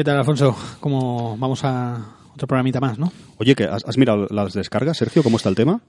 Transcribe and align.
¿Qué 0.00 0.04
tal, 0.04 0.16
Alfonso? 0.16 0.56
¿Cómo 0.80 1.36
vamos 1.36 1.62
a 1.62 2.19
otro 2.34 2.46
programita 2.46 2.80
más, 2.80 2.98
no? 2.98 3.12
Oye, 3.38 3.54
que 3.54 3.64
has, 3.64 3.84
has 3.84 3.96
mirado 3.98 4.26
las 4.30 4.52
descargas, 4.54 4.96
Sergio, 4.98 5.22
¿cómo 5.22 5.36
está 5.36 5.48
el 5.48 5.54
tema? 5.54 5.80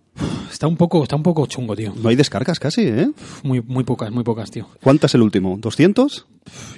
Está 0.52 0.68
un 0.68 0.78
poco, 0.78 1.04
está 1.04 1.16
un 1.16 1.24
poco 1.24 1.46
chungo, 1.48 1.76
tío. 1.76 1.94
No 2.02 2.10
hay 2.10 2.16
descargas 2.16 2.60
casi, 2.60 2.82
¿eh? 2.84 3.10
Muy, 3.44 3.62
muy 3.62 3.84
pocas, 3.84 4.12
muy 4.12 4.24
pocas, 4.24 4.52
tío. 4.52 4.68
¿Cuántas 4.84 5.16
el 5.16 5.22
último? 5.22 5.58
¿200? 5.58 6.26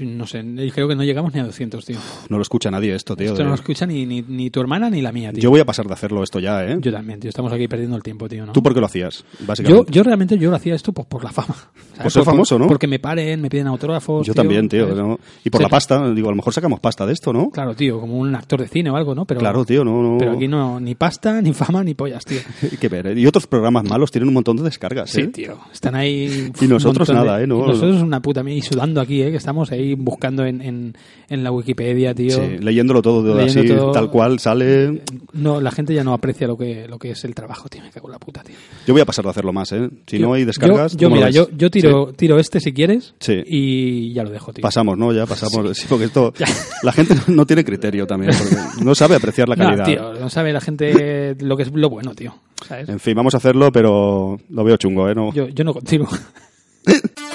No 0.01 0.27
sé, 0.27 0.43
creo 0.75 0.87
que 0.89 0.95
no 0.95 1.03
llegamos 1.03 1.33
ni 1.33 1.39
a 1.39 1.45
200, 1.45 1.85
tío. 1.85 1.97
No 2.29 2.35
lo 2.37 2.41
escucha 2.41 2.69
nadie 2.69 2.93
esto, 2.93 3.15
tío. 3.15 3.31
Esto 3.31 3.43
no 3.43 3.49
lo 3.49 3.55
escucha 3.55 3.85
ni, 3.85 4.05
ni, 4.05 4.21
ni 4.21 4.49
tu 4.49 4.59
hermana 4.59 4.89
ni 4.89 5.01
la 5.01 5.11
mía, 5.13 5.31
tío. 5.31 5.41
Yo 5.41 5.49
voy 5.49 5.61
a 5.61 5.65
pasar 5.65 5.87
de 5.87 5.93
hacerlo 5.93 6.21
esto 6.21 6.39
ya, 6.39 6.65
¿eh? 6.65 6.77
Yo 6.81 6.91
también, 6.91 7.19
tío. 7.21 7.29
Estamos 7.29 7.51
aquí 7.53 7.67
perdiendo 7.67 7.95
el 7.95 8.03
tiempo, 8.03 8.27
tío, 8.27 8.45
¿no? 8.45 8.51
¿Tú 8.51 8.61
por 8.61 8.73
qué 8.73 8.81
lo 8.81 8.85
hacías? 8.87 9.23
Yo, 9.39 9.45
Básicamente. 9.47 9.91
yo 9.91 10.03
realmente 10.03 10.37
yo 10.37 10.49
lo 10.49 10.57
hacía 10.57 10.75
esto 10.75 10.91
pues, 10.91 11.07
por 11.07 11.23
la 11.23 11.31
fama. 11.31 11.55
¿sabes? 11.95 12.01
Por 12.03 12.11
ser 12.11 12.23
famoso, 12.23 12.59
¿no? 12.59 12.67
Porque 12.67 12.87
me 12.87 12.99
paren, 12.99 13.41
me 13.41 13.49
piden 13.49 13.67
autógrafos. 13.67 14.27
Yo 14.27 14.33
también, 14.33 14.67
tío. 14.67 15.17
Y 15.45 15.49
por 15.49 15.59
Sí. 15.59 15.63
la 15.63 15.69
pasta, 15.69 16.11
digo, 16.11 16.27
a 16.27 16.31
lo 16.31 16.35
mejor 16.37 16.53
sacamos 16.53 16.79
pasta 16.81 17.05
de 17.05 17.13
esto, 17.13 17.31
¿no? 17.31 17.49
Claro, 17.49 17.73
tío, 17.73 17.99
como 18.01 18.17
un 18.17 18.35
actor 18.35 18.59
de 18.59 18.67
cine 18.67 18.89
o 18.89 18.97
algo, 18.97 19.15
¿no? 19.15 19.25
Pero, 19.25 19.39
Claro, 19.39 19.52
tío, 19.65 19.83
no, 19.85 20.01
no. 20.01 20.17
Pero 20.17 20.31
aquí 20.33 20.47
no, 20.47 20.79
ni 20.79 20.95
pasta, 20.95 21.41
ni 21.41 21.53
fama, 21.53 21.83
ni 21.83 21.93
pollas, 21.93 22.25
tío. 22.25 22.39
Hay 22.63 22.77
que 22.77 22.89
ver, 22.89 23.07
¿eh? 23.07 23.19
Y 23.19 23.25
otros 23.27 23.45
programas 23.47 23.83
malos 23.83 24.09
tienen 24.11 24.27
un 24.27 24.33
montón 24.33 24.57
de 24.57 24.63
descargas, 24.63 25.09
Sí, 25.11 25.21
¿eh? 25.21 25.27
tío. 25.27 25.57
Están 25.71 25.95
ahí. 25.95 26.51
Y 26.59 26.67
nosotros 26.67 27.07
de- 27.07 27.13
nada, 27.13 27.41
¿eh? 27.41 27.47
No- 27.47 27.65
nosotros 27.67 28.01
una 28.01 28.21
puta 28.21 28.41
mierda. 28.43 28.57
Y 28.57 28.61
sudando 28.61 28.99
aquí, 29.01 29.21
¿eh? 29.21 29.31
Que 29.31 29.37
estamos 29.37 29.71
ahí 29.71 29.93
buscando 29.93 30.45
en, 30.45 30.61
en, 30.61 30.97
en 31.29 31.43
la 31.43 31.51
Wikipedia, 31.51 32.13
tío. 32.13 32.31
Sí, 32.35 32.57
leyéndolo 32.59 33.01
todo 33.01 33.21
de 33.23 33.35
Leyendo 33.45 33.61
así, 33.73 33.79
todo. 33.79 33.91
tal 33.91 34.09
cual 34.09 34.39
sale. 34.39 35.01
No, 35.33 35.61
la 35.61 35.71
gente 35.71 35.93
ya 35.93 36.03
no 36.03 36.13
aprecia 36.13 36.47
lo 36.47 36.57
que, 36.57 36.87
lo 36.87 36.97
que 36.97 37.11
es 37.11 37.23
el 37.25 37.35
trabajo, 37.35 37.69
tío. 37.69 37.81
Me 37.83 37.91
cago 37.91 38.07
en 38.07 38.13
la 38.13 38.19
puta, 38.19 38.41
tío. 38.43 38.55
Yo 38.87 38.93
voy 38.93 39.01
a 39.01 39.05
pasar 39.05 39.23
de 39.25 39.31
hacerlo 39.31 39.53
más, 39.53 39.71
¿eh? 39.71 39.89
Si 40.07 40.19
no 40.19 40.33
hay 40.33 40.45
descargas. 40.45 40.93
Yo, 40.93 40.97
yo 40.99 41.07
¿cómo 41.09 41.15
lo 41.15 41.27
mira, 41.27 41.29
yo, 41.31 41.47
yo 41.55 41.69
tiro, 41.69 42.13
tiro 42.13 42.39
este 42.39 42.59
si 42.59 42.73
quieres. 42.73 43.13
Sí. 43.19 43.41
Y 43.45 44.13
ya 44.13 44.23
lo 44.23 44.29
dejo, 44.29 44.53
tío. 44.53 44.61
Pasamos, 44.61 44.97
¿no? 44.97 45.11
Ya 45.13 45.25
pasamos. 45.25 45.77
Sí, 45.77 45.85
porque 45.89 46.05
esto. 46.05 46.33
La 46.83 46.91
gente 46.91 47.15
no 47.27 47.45
tiene 47.45 47.63
criterio 47.63 48.05
también, 48.07 48.33
porque 48.37 48.55
no 48.83 48.93
sabe 48.95 49.15
apreciar 49.15 49.42
la 49.49 49.55
No, 49.55 49.63
calidad. 49.65 49.85
tío, 49.85 50.13
no 50.19 50.29
sabe 50.29 50.53
la 50.53 50.61
gente 50.61 51.35
lo 51.39 51.55
que 51.57 51.63
es 51.63 51.71
lo 51.73 51.89
bueno, 51.89 52.13
tío. 52.15 52.35
¿Sabes? 52.67 52.87
En 52.89 52.99
fin, 52.99 53.15
vamos 53.15 53.33
a 53.33 53.37
hacerlo, 53.37 53.71
pero 53.71 54.39
lo 54.49 54.63
veo 54.63 54.77
chungo, 54.77 55.09
¿eh? 55.09 55.15
No. 55.15 55.33
Yo, 55.33 55.47
yo 55.49 55.63
no 55.63 55.73
continúo. 55.73 56.07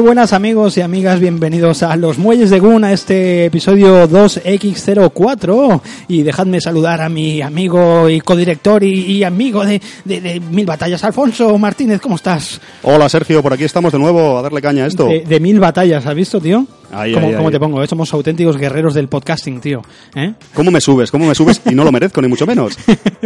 Muy 0.00 0.06
buenas 0.06 0.32
amigos 0.32 0.78
y 0.78 0.80
amigas, 0.80 1.20
bienvenidos 1.20 1.82
a 1.82 1.94
Los 1.94 2.16
Muelles 2.16 2.48
de 2.48 2.58
Gun, 2.58 2.84
a 2.84 2.92
este 2.94 3.44
episodio 3.44 4.08
2X04 4.08 5.82
y 6.08 6.22
dejadme 6.22 6.58
saludar 6.62 7.02
a 7.02 7.10
mi 7.10 7.42
amigo 7.42 8.08
y 8.08 8.18
codirector 8.22 8.82
y, 8.82 9.02
y 9.04 9.24
amigo 9.24 9.62
de, 9.62 9.78
de- 10.06 10.22
de 10.22 10.40
Mil 10.40 10.64
Batallas, 10.64 11.04
Alfonso 11.04 11.58
Martínez, 11.58 12.00
¿cómo 12.00 12.16
estás? 12.16 12.62
Hola, 12.82 13.10
Sergio, 13.10 13.42
por 13.42 13.52
aquí 13.52 13.64
estamos 13.64 13.92
de 13.92 13.98
nuevo 13.98 14.38
a 14.38 14.42
darle 14.42 14.62
caña 14.62 14.84
a 14.84 14.86
esto. 14.86 15.04
De, 15.04 15.20
de 15.20 15.38
Mil 15.38 15.60
Batallas, 15.60 16.06
¿has 16.06 16.14
visto, 16.14 16.40
tío? 16.40 16.66
Ahí, 16.92 17.12
¿Cómo, 17.14 17.28
ahí, 17.28 17.34
cómo 17.34 17.48
ahí. 17.48 17.52
te 17.52 17.60
pongo? 17.60 17.82
eh? 17.82 17.86
Somos 17.86 18.12
auténticos 18.12 18.56
guerreros 18.56 18.94
del 18.94 19.08
podcasting, 19.08 19.60
tío. 19.60 19.82
¿Eh? 20.14 20.32
¿Cómo 20.54 20.70
me 20.70 20.80
subes? 20.80 21.10
¿Cómo 21.10 21.26
me 21.26 21.34
subes? 21.34 21.60
Y 21.70 21.74
no 21.74 21.84
lo 21.84 21.92
merezco, 21.92 22.20
ni 22.20 22.28
mucho 22.28 22.46
menos. 22.46 22.76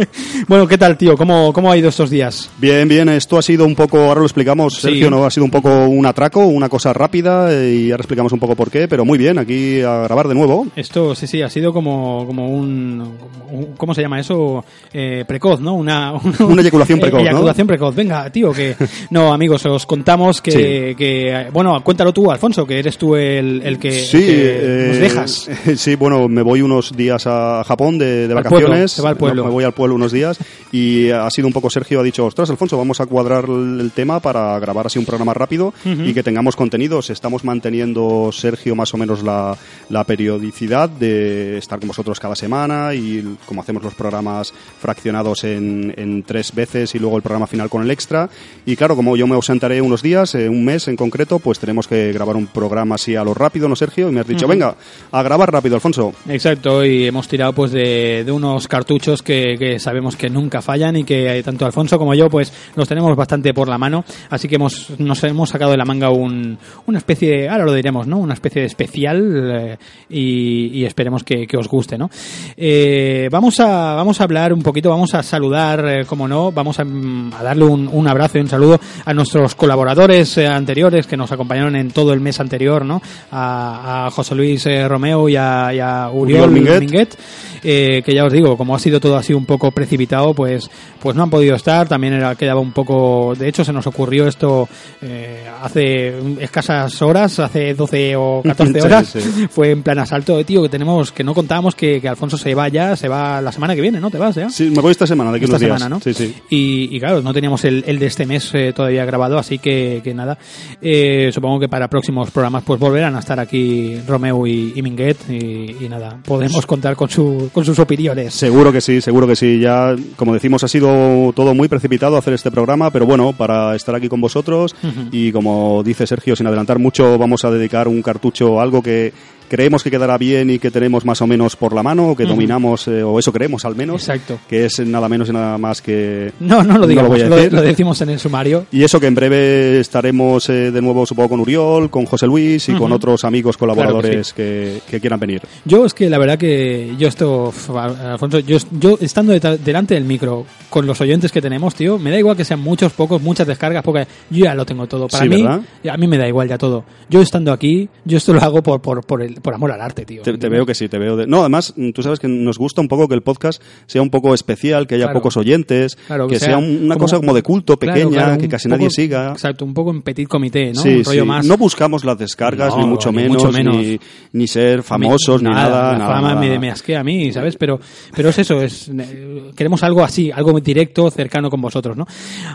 bueno, 0.47 0.67
¿qué 0.67 0.77
tal, 0.77 0.97
tío? 0.97 1.15
¿Cómo, 1.17 1.51
¿Cómo 1.53 1.71
ha 1.71 1.77
ido 1.77 1.89
estos 1.89 2.09
días? 2.09 2.49
Bien, 2.57 2.87
bien, 2.87 3.09
esto 3.09 3.37
ha 3.37 3.41
sido 3.41 3.65
un 3.65 3.75
poco, 3.75 3.97
ahora 3.99 4.19
lo 4.19 4.25
explicamos, 4.25 4.75
Sí. 4.75 4.81
Sergio, 4.81 5.09
¿no? 5.09 5.25
Ha 5.25 5.31
sido 5.31 5.45
un 5.45 5.51
poco 5.51 5.69
un 5.87 6.05
atraco, 6.05 6.45
una 6.45 6.69
cosa 6.69 6.93
rápida, 6.93 7.51
eh, 7.51 7.73
y 7.87 7.91
ahora 7.91 8.01
explicamos 8.01 8.31
un 8.33 8.39
poco 8.39 8.55
por 8.55 8.69
qué, 8.69 8.87
pero 8.87 9.03
muy 9.05 9.17
bien, 9.17 9.37
aquí 9.39 9.81
a 9.81 10.03
grabar 10.03 10.27
de 10.27 10.35
nuevo. 10.35 10.67
Esto, 10.75 11.15
sí, 11.15 11.27
sí, 11.27 11.41
ha 11.41 11.49
sido 11.49 11.73
como, 11.73 12.25
como 12.27 12.49
un, 12.49 13.15
un- 13.51 13.65
¿Cómo 13.77 13.93
se 13.93 14.01
llama 14.01 14.19
eso? 14.19 14.63
Eh, 14.93 15.23
precoz, 15.27 15.59
¿no? 15.59 15.73
Una, 15.73 16.13
Una 16.39 16.61
eyaculación 16.61 16.99
precoz, 16.99 17.21
¿no? 17.21 17.27
Eyaculación 17.29 17.67
precoz. 17.67 17.95
Venga, 17.95 18.29
tío, 18.29 18.51
que... 18.51 18.75
No, 19.09 19.33
amigos, 19.33 19.65
os 19.65 19.85
contamos 19.85 20.41
que... 20.41 20.51
Sí. 20.51 20.95
que 20.95 21.47
bueno, 21.51 21.81
cuéntalo 21.83 22.13
tú, 22.13 22.29
Alfonso, 22.31 22.65
que 22.65 22.79
eres 22.79 22.97
tú 22.97 23.15
el, 23.15 23.54
el 23.63 23.79
que, 23.79 23.91
Sí, 23.91 24.17
el 24.17 24.25
que 24.25 24.55
eh, 24.59 24.87
nos 24.87 24.97
dejas. 24.99 25.49
Sí, 25.77 25.95
bueno, 25.95 26.27
me 26.27 26.41
voy 26.41 26.61
unos 26.61 26.95
días 26.95 27.25
a 27.27 27.63
Japón 27.65 27.97
de, 27.97 28.27
de 28.27 28.33
vacaciones. 28.33 28.67
pueblo, 28.67 28.87
se 28.87 29.01
va 29.01 29.09
al 29.09 29.17
pueblo. 29.17 29.43
No, 29.43 29.47
me 29.49 29.53
voy 29.53 29.63
al 29.63 29.73
pueblo 29.73 29.95
unos 29.95 30.11
días 30.11 30.37
y 30.71 31.09
ha 31.09 31.29
sido 31.29 31.47
un 31.47 31.53
poco 31.53 31.69
Sergio 31.69 31.99
ha 31.99 32.03
dicho, 32.03 32.25
ostras, 32.25 32.49
Alfonso, 32.49 32.77
vamos 32.77 32.99
a 33.01 33.05
cuadrar 33.05 33.45
el 33.45 33.91
tema 33.93 34.19
para 34.19 34.57
grabar 34.59 34.87
así 34.87 34.99
un 34.99 35.05
programa 35.05 35.33
rápido 35.33 35.73
y 35.83 36.13
que 36.13 36.23
tengamos 36.23 36.55
contenidos. 36.55 37.09
Estamos 37.09 37.43
manteniendo, 37.43 38.29
Sergio, 38.31 38.75
más 38.75 38.93
o 38.93 38.97
menos 38.97 39.23
la, 39.23 39.57
la 39.89 40.03
periodicidad 40.03 40.89
de 40.89 41.57
estar 41.57 41.79
con 41.79 41.87
vosotros 41.87 42.19
cada 42.19 42.35
semana 42.35 42.93
y 42.93 43.37
como 43.45 43.61
hacemos 43.61 43.83
los 43.83 43.93
programas 43.93 44.53
fraccionados 44.79 45.43
en, 45.43 45.93
en 45.97 46.23
tres 46.23 46.53
veces 46.53 46.95
y 46.95 46.99
luego 46.99 47.17
el 47.17 47.23
programa 47.23 47.47
final 47.47 47.69
con 47.69 47.83
el 47.83 47.91
extra. 47.91 48.29
Y 48.65 48.75
claro, 48.75 48.95
como 48.95 49.15
yo 49.15 49.27
me 49.27 49.35
ausentaré 49.35 49.81
unos 49.81 50.01
días, 50.01 50.35
eh, 50.35 50.49
un 50.49 50.65
mes 50.65 50.87
en 50.87 50.95
concreto, 50.95 51.39
pues 51.39 51.59
tenemos 51.59 51.87
que 51.87 52.11
grabar 52.11 52.35
un 52.35 52.47
programa 52.47 52.95
así 52.95 53.15
a 53.15 53.23
lo 53.23 53.33
rápido, 53.45 53.69
¿no, 53.69 53.75
Sergio? 53.75 54.09
Y 54.09 54.11
me 54.11 54.19
has 54.21 54.27
dicho, 54.27 54.47
venga, 54.47 54.75
a 55.11 55.23
grabar 55.23 55.51
rápido, 55.51 55.75
Alfonso. 55.75 56.13
Exacto, 56.27 56.83
y 56.83 57.05
hemos 57.05 57.27
tirado 57.27 57.53
pues 57.53 57.71
de, 57.71 58.23
de 58.25 58.31
unos 58.31 58.67
cartuchos 58.67 59.21
que, 59.21 59.55
que 59.59 59.79
sabemos 59.79 60.15
que 60.15 60.29
nunca 60.29 60.61
fallan 60.61 60.95
y 60.95 61.03
que 61.03 61.37
eh, 61.37 61.43
tanto 61.43 61.65
Alfonso 61.65 61.97
como 61.99 62.13
yo 62.15 62.29
pues 62.29 62.51
los 62.75 62.87
tenemos 62.87 63.15
bastante 63.15 63.53
por 63.53 63.67
la 63.67 63.77
mano, 63.77 64.03
así 64.29 64.47
que 64.47 64.55
hemos, 64.55 64.89
nos 64.99 65.23
hemos 65.23 65.49
sacado 65.49 65.71
de 65.71 65.77
la 65.77 65.85
manga 65.85 66.09
un, 66.09 66.57
una 66.87 66.97
especie, 66.97 67.29
de- 67.29 67.49
ahora 67.49 67.65
lo 67.65 67.73
diremos, 67.73 68.07
¿no? 68.07 68.17
Una 68.17 68.33
especie 68.33 68.61
de 68.61 68.67
especial 68.67 69.51
eh, 69.55 69.77
y, 70.09 70.79
y 70.79 70.85
esperemos 70.85 71.23
que, 71.23 71.45
que 71.47 71.57
os 71.57 71.67
guste, 71.67 71.97
¿no? 71.97 72.09
Eh, 72.57 73.29
vamos, 73.31 73.59
a, 73.59 73.93
vamos 73.95 74.19
a 74.19 74.23
hablar 74.23 74.53
un 74.53 74.61
poquito, 74.63 74.89
vamos 74.89 75.13
a 75.13 75.21
saludar, 75.23 75.85
eh, 75.87 76.05
como 76.05 76.27
no, 76.27 76.51
vamos 76.51 76.79
a, 76.79 76.83
mm, 76.83 77.33
a 77.37 77.43
darle 77.43 77.65
un, 77.65 77.87
un 77.91 78.07
abrazo 78.07 78.37
y 78.37 78.41
un 78.41 78.47
saludo 78.47 78.79
a 79.05 79.13
nuestros 79.13 79.55
colaboradores 79.55 80.37
anteriores 80.37 81.07
que 81.07 81.17
nos 81.17 81.31
acompañaron 81.31 81.75
en 81.75 81.91
todo 81.91 82.13
el 82.13 82.21
mes 82.21 82.39
anterior, 82.39 82.85
¿no? 82.85 83.01
A, 83.37 84.05
a 84.07 84.11
José 84.11 84.33
Luis 84.33 84.65
eh, 84.65 84.87
Romeo 84.87 85.27
y 85.27 85.35
a, 85.35 85.73
y 85.73 85.79
a 85.79 86.09
Uriol, 86.09 86.49
Uriol 86.49 86.51
Minguet. 86.51 86.79
Minguet, 86.79 87.17
eh, 87.65 88.01
que 88.05 88.13
ya 88.13 88.23
os 88.25 88.31
digo, 88.31 88.55
como 88.57 88.75
ha 88.75 88.79
sido 88.79 88.99
todo 88.99 89.17
así 89.17 89.33
un 89.33 89.45
poco 89.45 89.71
precipitado, 89.71 90.33
pues, 90.33 90.69
pues 91.01 91.15
no 91.15 91.23
han 91.23 91.29
podido 91.29 91.55
estar. 91.55 91.87
También 91.87 92.13
era, 92.13 92.35
quedaba 92.35 92.59
un 92.61 92.71
poco. 92.71 93.33
De 93.37 93.47
hecho, 93.49 93.65
se 93.65 93.73
nos 93.73 93.87
ocurrió 93.87 94.27
esto 94.27 94.69
eh, 95.01 95.45
hace 95.61 96.13
escasas 96.39 97.01
horas, 97.01 97.39
hace 97.39 97.73
12 97.73 98.15
o 98.15 98.41
14 98.45 98.73
Sí, 98.73 98.79
horas. 98.85 99.07
sí. 99.07 99.19
Fue 99.49 99.71
en 99.71 99.83
plan 99.83 99.99
asalto, 99.99 100.43
tío, 100.45 100.61
que 100.61 100.69
tenemos, 100.69 101.11
que 101.11 101.23
no 101.23 101.33
contábamos 101.33 101.75
que, 101.75 101.99
que 101.99 102.07
Alfonso 102.07 102.37
se 102.37 102.53
va 102.53 102.67
ya, 102.69 102.95
se 102.95 103.07
va 103.07 103.41
la 103.41 103.51
semana 103.51 103.75
que 103.75 103.81
viene, 103.81 103.99
¿no? 103.99 104.11
¿Te 104.11 104.17
vas 104.17 104.35
ya? 104.35 104.49
Sí, 104.49 104.69
me 104.69 104.81
voy 104.81 104.91
esta 104.91 105.07
semana, 105.07 105.31
de 105.31 105.37
aquí 105.37 105.45
esta 105.45 105.53
unos 105.57 105.61
días. 105.61 105.79
semana, 105.79 105.89
¿no? 105.95 105.99
Sí, 106.01 106.13
sí. 106.13 106.33
Y, 106.49 106.95
y 106.95 106.99
claro, 106.99 107.21
no 107.21 107.33
teníamos 107.33 107.63
el, 107.65 107.83
el 107.87 107.97
de 107.99 108.05
este 108.05 108.25
mes 108.25 108.51
eh, 108.53 108.73
todavía 108.75 109.05
grabado, 109.05 109.37
así 109.39 109.57
que, 109.59 110.01
que 110.03 110.13
nada. 110.13 110.37
Eh, 110.81 111.31
supongo 111.33 111.59
que 111.59 111.67
para 111.67 111.87
próximos 111.87 112.29
programas 112.31 112.63
pues 112.63 112.79
volverán 112.79 113.15
a 113.15 113.19
estar 113.19 113.39
aquí 113.39 113.97
Romeo 114.07 114.45
y, 114.45 114.73
y 114.75 114.81
Minguet 114.81 115.17
y, 115.29 115.85
y 115.85 115.89
nada, 115.89 116.17
podemos 116.25 116.65
contar 116.65 116.95
con, 116.95 117.09
su, 117.09 117.49
con 117.55 117.63
sus 117.63 117.79
opiniones. 117.79 118.33
Seguro 118.33 118.69
que 118.69 118.81
sí, 118.81 118.99
seguro 118.99 119.25
que 119.25 119.37
sí. 119.37 119.61
Ya, 119.61 119.95
como 120.17 120.33
decimos, 120.33 120.65
ha 120.65 120.67
sido 120.67 121.31
todo 121.33 121.55
muy 121.55 121.69
precipitado 121.69 122.17
hacer 122.17 122.33
este 122.33 122.51
programa, 122.51 122.91
pero 122.91 123.05
bueno, 123.05 123.31
para 123.31 123.73
estar 123.77 123.95
aquí 123.95 124.09
con 124.09 124.19
vosotros 124.19 124.75
y 125.09 125.31
como 125.31 125.81
dice 125.81 126.05
Sergio, 126.05 126.35
sin 126.35 126.47
adelantar 126.47 126.79
mucho, 126.79 127.17
vamos 127.17 127.45
a 127.45 127.51
dedicar 127.51 127.87
un 127.87 128.01
cartucho 128.01 128.59
a 128.59 128.63
algo 128.63 128.83
que 128.83 129.13
creemos 129.47 129.83
que 129.83 129.91
quedará 129.91 130.17
bien 130.17 130.49
y 130.49 130.59
que 130.59 130.71
tenemos 130.71 131.05
más 131.05 131.21
o 131.21 131.27
menos 131.27 131.55
por 131.55 131.73
la 131.73 131.83
mano, 131.83 132.09
o 132.11 132.15
que 132.15 132.25
dominamos, 132.25 132.87
eh, 132.87 133.03
o 133.03 133.19
eso 133.19 133.31
creemos 133.31 133.65
al 133.65 133.75
menos, 133.75 134.01
Exacto. 134.07 134.39
que 134.47 134.65
es 134.65 134.79
nada 134.79 135.07
menos 135.09 135.29
y 135.29 135.33
nada 135.33 135.57
más 135.57 135.81
que... 135.81 136.31
No, 136.39 136.63
no 136.63 136.77
lo 136.77 136.87
digamos, 136.87 137.19
a 137.21 137.25
lo, 137.29 137.35
decir. 137.35 137.53
lo 137.53 137.61
decimos 137.61 138.01
en 138.01 138.09
el 138.09 138.19
sumario. 138.19 138.65
Y 138.71 138.83
eso 138.83 138.99
que 138.99 139.07
en 139.07 139.15
breve 139.15 139.79
estaremos 139.79 140.49
eh, 140.49 140.71
de 140.71 140.81
nuevo, 140.81 141.05
supongo, 141.05 141.29
con 141.29 141.39
Uriol, 141.39 141.89
con 141.89 142.05
José 142.05 142.27
Luis 142.27 142.67
y 142.69 142.73
con 142.73 142.91
otros 142.91 143.23
amigos 143.23 143.57
colaboradores 143.57 144.33
que, 144.33 144.81
que 144.89 144.99
quieran 144.99 145.19
venir. 145.19 145.41
Yo 145.65 145.85
es 145.85 145.93
que 145.93 146.09
la 146.09 146.17
verdad 146.17 146.37
que 146.37 146.93
yo 146.97 147.07
esto, 147.07 147.53
Alfonso, 147.75 148.39
yo, 148.39 148.57
yo 148.79 148.97
estando 149.01 149.33
delante 149.33 149.93
del 149.93 150.03
micro 150.05 150.45
con 150.69 150.85
los 150.85 150.99
oyentes 151.01 151.31
que 151.31 151.41
tenemos, 151.41 151.75
tío, 151.75 151.97
me 151.97 152.11
da 152.11 152.17
igual 152.19 152.35
que 152.35 152.43
sean 152.45 152.59
muchos, 152.59 152.91
pocos, 152.93 153.21
muchas 153.21 153.47
descargas, 153.47 153.83
porque 153.83 154.07
yo 154.29 154.45
ya 154.45 154.55
lo 154.55 154.65
tengo 154.65 154.87
todo. 154.87 155.07
Para 155.07 155.23
Sí, 155.23 155.29
mí, 155.29 155.41
¿verdad? 155.41 155.61
a 155.89 155.97
mí 155.97 156.07
me 156.07 156.17
da 156.17 156.27
igual 156.27 156.47
ya 156.47 156.57
todo. 156.57 156.83
Yo 157.09 157.21
estando 157.21 157.51
aquí, 157.51 157.87
yo 158.03 158.17
esto 158.17 158.33
lo 158.33 158.41
hago 158.41 158.61
por, 158.61 158.81
por, 158.81 159.05
por, 159.05 159.21
el, 159.21 159.35
por 159.45 159.53
amor 159.53 159.71
al 159.71 159.79
arte, 159.79 160.05
tío. 160.05 160.23
Te, 160.23 160.35
te 160.39 160.49
veo 160.49 160.65
que 160.65 160.73
sí, 160.73 160.89
te 160.89 160.97
veo. 160.97 161.15
De... 161.15 161.27
No, 161.27 161.41
además, 161.41 161.73
mm, 161.77 161.91
tú 161.91 162.01
sabes 162.01 162.19
que 162.19 162.27
nos 162.27 162.57
gusta 162.57 162.81
un 162.81 162.87
poco 162.87 163.07
que 163.07 163.13
el 163.13 163.21
podcast 163.21 163.61
sea 163.85 164.01
un 164.01 164.09
poco 164.09 164.33
especial, 164.33 164.87
que 164.87 164.95
haya 164.95 165.05
Claro. 165.05 165.19
pocos 165.19 165.37
oyentes, 165.37 165.95
Claro, 166.07 166.27
que, 166.27 166.33
que 166.33 166.39
sea, 166.39 166.47
sea 166.49 166.57
un- 166.57 166.85
una 166.85 166.95
como- 166.95 167.05
cosa 167.05 167.17
como 167.17 167.33
de 167.35 167.43
culto, 167.43 167.77
pequeña, 167.77 168.09
claro, 168.09 168.37
que 168.39 168.49
casi 168.49 168.67
poco- 168.67 168.77
nadie 168.77 168.89
siga. 168.89 169.31
Exacto, 169.33 169.63
un 169.63 169.73
poco 169.75 169.91
en 169.91 170.01
petit 170.01 170.27
comité, 170.27 170.73
¿no? 170.73 170.81
Sí, 170.81 170.89
un 170.97 171.03
rollo 171.03 171.21
sí. 171.21 171.27
más. 171.27 171.45
No 171.45 171.57
buscamos 171.57 172.03
las 172.03 172.17
descargas, 172.17 172.75
No, 172.75 172.81
ni 172.81 172.87
mucho 172.89 173.11
ni 173.11 173.17
menos, 173.17 173.43
mucho 173.43 173.51
menos. 173.51 173.77
Ni, 173.77 173.99
ni 174.33 174.47
ser 174.47 174.81
famosos, 174.81 175.43
ni 175.43 175.49
nada. 175.51 175.91
La 175.91 175.97
nada, 175.99 176.15
fama 176.15 176.29
nada. 176.29 176.41
Me, 176.41 176.57
me 176.59 176.71
asquea 176.71 177.01
a 177.01 177.03
mí, 177.03 177.31
¿sabes? 177.31 177.55
Pero, 177.57 177.79
pero 178.15 178.29
es 178.29 178.39
eso, 178.39 178.61
es, 178.61 178.89
eh, 178.89 179.51
queremos 179.55 179.83
algo 179.83 180.03
así, 180.03 180.31
algo 180.31 180.59
directo, 180.59 181.11
cercano 181.11 181.49
con 181.51 181.61
vosotros, 181.61 181.95
¿no? 181.95 182.05